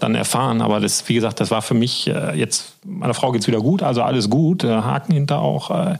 dann 0.00 0.14
erfahren. 0.14 0.60
Aber 0.60 0.80
das, 0.80 1.08
wie 1.08 1.14
gesagt, 1.14 1.40
das 1.40 1.50
war 1.50 1.62
für 1.62 1.74
mich 1.74 2.06
äh, 2.08 2.38
jetzt, 2.38 2.74
meiner 2.84 3.14
Frau 3.14 3.32
geht's 3.32 3.46
wieder 3.46 3.60
gut, 3.60 3.82
also 3.82 4.02
alles 4.02 4.30
gut, 4.30 4.64
äh, 4.64 4.68
Haken 4.68 5.12
hinter 5.12 5.40
auch. 5.40 5.70
Äh, 5.70 5.98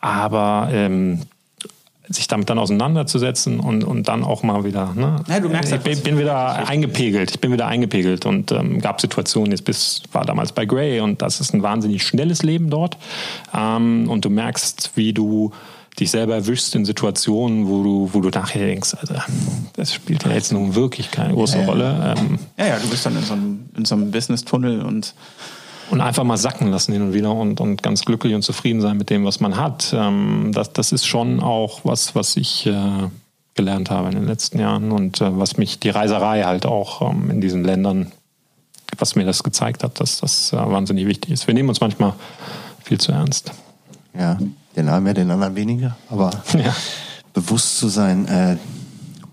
aber 0.00 0.68
ähm, 0.72 1.20
sich 2.08 2.28
damit 2.28 2.50
dann 2.50 2.58
auseinanderzusetzen 2.58 3.60
und, 3.60 3.84
und 3.84 4.08
dann 4.08 4.24
auch 4.24 4.42
mal 4.42 4.64
wieder. 4.64 4.92
Ne? 4.94 5.16
Ja, 5.28 5.40
du 5.40 5.48
merkst, 5.48 5.72
ich 5.72 5.80
bin, 5.80 6.00
bin 6.00 6.18
wieder 6.18 6.68
eingepegelt. 6.68 7.30
Ich 7.30 7.40
bin 7.40 7.52
wieder 7.52 7.66
eingepegelt 7.66 8.26
und 8.26 8.52
ähm, 8.52 8.80
gab 8.80 9.00
Situationen. 9.00 9.52
Jetzt 9.52 9.64
bis 9.64 10.02
war 10.12 10.24
damals 10.24 10.52
bei 10.52 10.64
Gray 10.66 11.00
und 11.00 11.22
das 11.22 11.40
ist 11.40 11.54
ein 11.54 11.62
wahnsinnig 11.62 12.02
schnelles 12.02 12.42
Leben 12.42 12.70
dort. 12.70 12.98
Ähm, 13.54 14.08
und 14.08 14.24
du 14.24 14.30
merkst, 14.30 14.92
wie 14.94 15.12
du 15.12 15.52
dich 15.98 16.10
selber 16.10 16.34
erwischst 16.34 16.74
in 16.74 16.84
Situationen, 16.84 17.68
wo 17.68 17.82
du, 17.82 18.10
wo 18.12 18.20
du 18.20 18.30
nachher 18.30 18.66
denkst, 18.66 18.94
also 18.98 19.14
das 19.74 19.92
spielt 19.92 20.24
ja 20.24 20.32
jetzt 20.32 20.52
nun 20.52 20.74
wirklich 20.74 21.10
keine 21.10 21.34
große 21.34 21.58
ja, 21.58 21.66
Rolle. 21.66 22.14
Ähm, 22.18 22.38
ja, 22.58 22.66
ja, 22.66 22.78
du 22.78 22.88
bist 22.88 23.04
dann 23.04 23.16
in 23.16 23.22
so 23.22 23.34
einem, 23.34 23.68
in 23.76 23.84
so 23.84 23.94
einem 23.94 24.10
Business-Tunnel 24.10 24.82
und 24.82 25.14
und 25.90 26.00
einfach 26.00 26.24
mal 26.24 26.38
sacken 26.38 26.68
lassen 26.68 26.94
hin 26.94 27.02
und 27.02 27.12
wieder 27.12 27.34
und, 27.34 27.60
und 27.60 27.82
ganz 27.82 28.06
glücklich 28.06 28.34
und 28.34 28.40
zufrieden 28.40 28.80
sein 28.80 28.96
mit 28.96 29.10
dem, 29.10 29.26
was 29.26 29.40
man 29.40 29.58
hat. 29.58 29.92
Ähm, 29.94 30.50
das, 30.54 30.72
das 30.72 30.90
ist 30.90 31.06
schon 31.06 31.40
auch 31.40 31.80
was, 31.84 32.14
was 32.14 32.34
ich 32.38 32.64
äh, 32.64 33.08
gelernt 33.54 33.90
habe 33.90 34.08
in 34.08 34.14
den 34.14 34.26
letzten 34.26 34.58
Jahren 34.58 34.90
und 34.90 35.20
äh, 35.20 35.38
was 35.38 35.58
mich 35.58 35.80
die 35.80 35.90
Reiserei 35.90 36.44
halt 36.44 36.64
auch 36.64 37.10
ähm, 37.10 37.30
in 37.30 37.42
diesen 37.42 37.62
Ländern, 37.62 38.10
was 38.96 39.16
mir 39.16 39.26
das 39.26 39.42
gezeigt 39.42 39.84
hat, 39.84 40.00
dass 40.00 40.20
das 40.20 40.54
äh, 40.54 40.56
wahnsinnig 40.56 41.06
wichtig 41.06 41.30
ist. 41.30 41.46
Wir 41.46 41.52
nehmen 41.52 41.68
uns 41.68 41.82
manchmal 41.82 42.14
viel 42.82 42.98
zu 42.98 43.12
ernst. 43.12 43.52
Ja, 44.18 44.38
den 44.76 44.88
einen 44.88 45.04
mehr, 45.04 45.14
den 45.14 45.30
anderen 45.30 45.54
weniger, 45.54 45.96
aber 46.08 46.30
ja. 46.54 46.74
bewusst 47.32 47.78
zu 47.78 47.88
sein, 47.88 48.26
äh, 48.26 48.56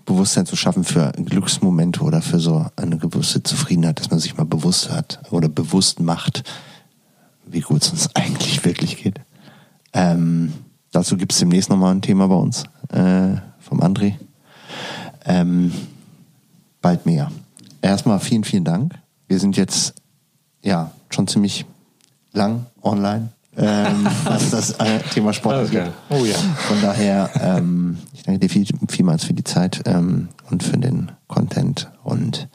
Bewusstsein 0.04 0.44
zu 0.44 0.56
schaffen 0.56 0.82
für 0.82 1.12
Glücksmomente 1.12 2.02
oder 2.02 2.20
für 2.20 2.40
so 2.40 2.66
eine 2.74 2.98
gewisse 2.98 3.44
Zufriedenheit, 3.44 4.00
dass 4.00 4.10
man 4.10 4.18
sich 4.18 4.36
mal 4.36 4.44
bewusst 4.44 4.90
hat 4.90 5.20
oder 5.30 5.48
bewusst 5.48 6.00
macht, 6.00 6.42
wie 7.46 7.60
gut 7.60 7.82
es 7.82 7.90
uns 7.90 8.10
eigentlich 8.16 8.64
wirklich 8.64 8.96
geht. 9.02 9.20
Ähm, 9.92 10.52
dazu 10.90 11.16
gibt 11.16 11.32
es 11.32 11.38
demnächst 11.38 11.70
nochmal 11.70 11.94
ein 11.94 12.02
Thema 12.02 12.26
bei 12.26 12.34
uns 12.34 12.64
äh, 12.88 13.36
vom 13.60 13.80
André. 13.80 14.14
Ähm, 15.26 15.72
bald 16.80 17.06
mehr. 17.06 17.30
Erstmal 17.80 18.18
vielen, 18.18 18.42
vielen 18.42 18.64
Dank. 18.64 18.98
Wir 19.28 19.38
sind 19.38 19.56
jetzt 19.56 19.94
ja 20.62 20.90
schon 21.08 21.28
ziemlich 21.28 21.66
lang 22.32 22.66
online 22.82 23.30
ähm, 23.56 24.06
was 24.24 24.50
das 24.50 24.72
äh, 24.72 25.00
Thema 25.12 25.32
Sport 25.32 25.56
angeht. 25.56 25.92
Oh 26.08 26.24
ja. 26.24 26.36
Von 26.68 26.80
daher, 26.80 27.30
ähm, 27.40 27.98
ich 28.12 28.22
danke 28.22 28.40
dir 28.40 28.48
viel, 28.48 28.66
vielmals 28.88 29.24
für 29.24 29.34
die 29.34 29.44
Zeit 29.44 29.82
ähm, 29.86 30.28
und 30.50 30.62
für 30.62 30.78
den 30.78 31.12
Content 31.26 31.90
und 32.04 32.48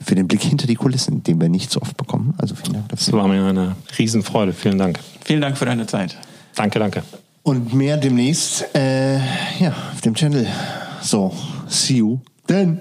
für 0.00 0.14
den 0.14 0.28
Blick 0.28 0.42
hinter 0.42 0.66
die 0.66 0.76
Kulissen, 0.76 1.22
den 1.22 1.40
wir 1.40 1.48
nicht 1.48 1.70
so 1.70 1.80
oft 1.82 1.96
bekommen. 1.96 2.34
Also 2.38 2.54
vielen 2.54 2.74
Dank 2.74 2.88
dafür. 2.88 3.06
Das 3.06 3.12
war 3.12 3.28
mir 3.28 3.44
eine 3.44 3.76
Riesenfreude. 3.98 4.52
Vielen 4.52 4.78
Dank. 4.78 5.00
Vielen 5.24 5.40
Dank 5.40 5.58
für 5.58 5.64
deine 5.64 5.86
Zeit. 5.86 6.16
Danke, 6.54 6.78
danke. 6.78 7.02
Und 7.42 7.74
mehr 7.74 7.96
demnächst 7.96 8.74
äh, 8.74 9.16
ja, 9.58 9.70
auf 9.92 10.00
dem 10.02 10.14
Channel. 10.14 10.46
So, 11.02 11.34
see 11.68 11.96
you 11.96 12.20
then. 12.46 12.80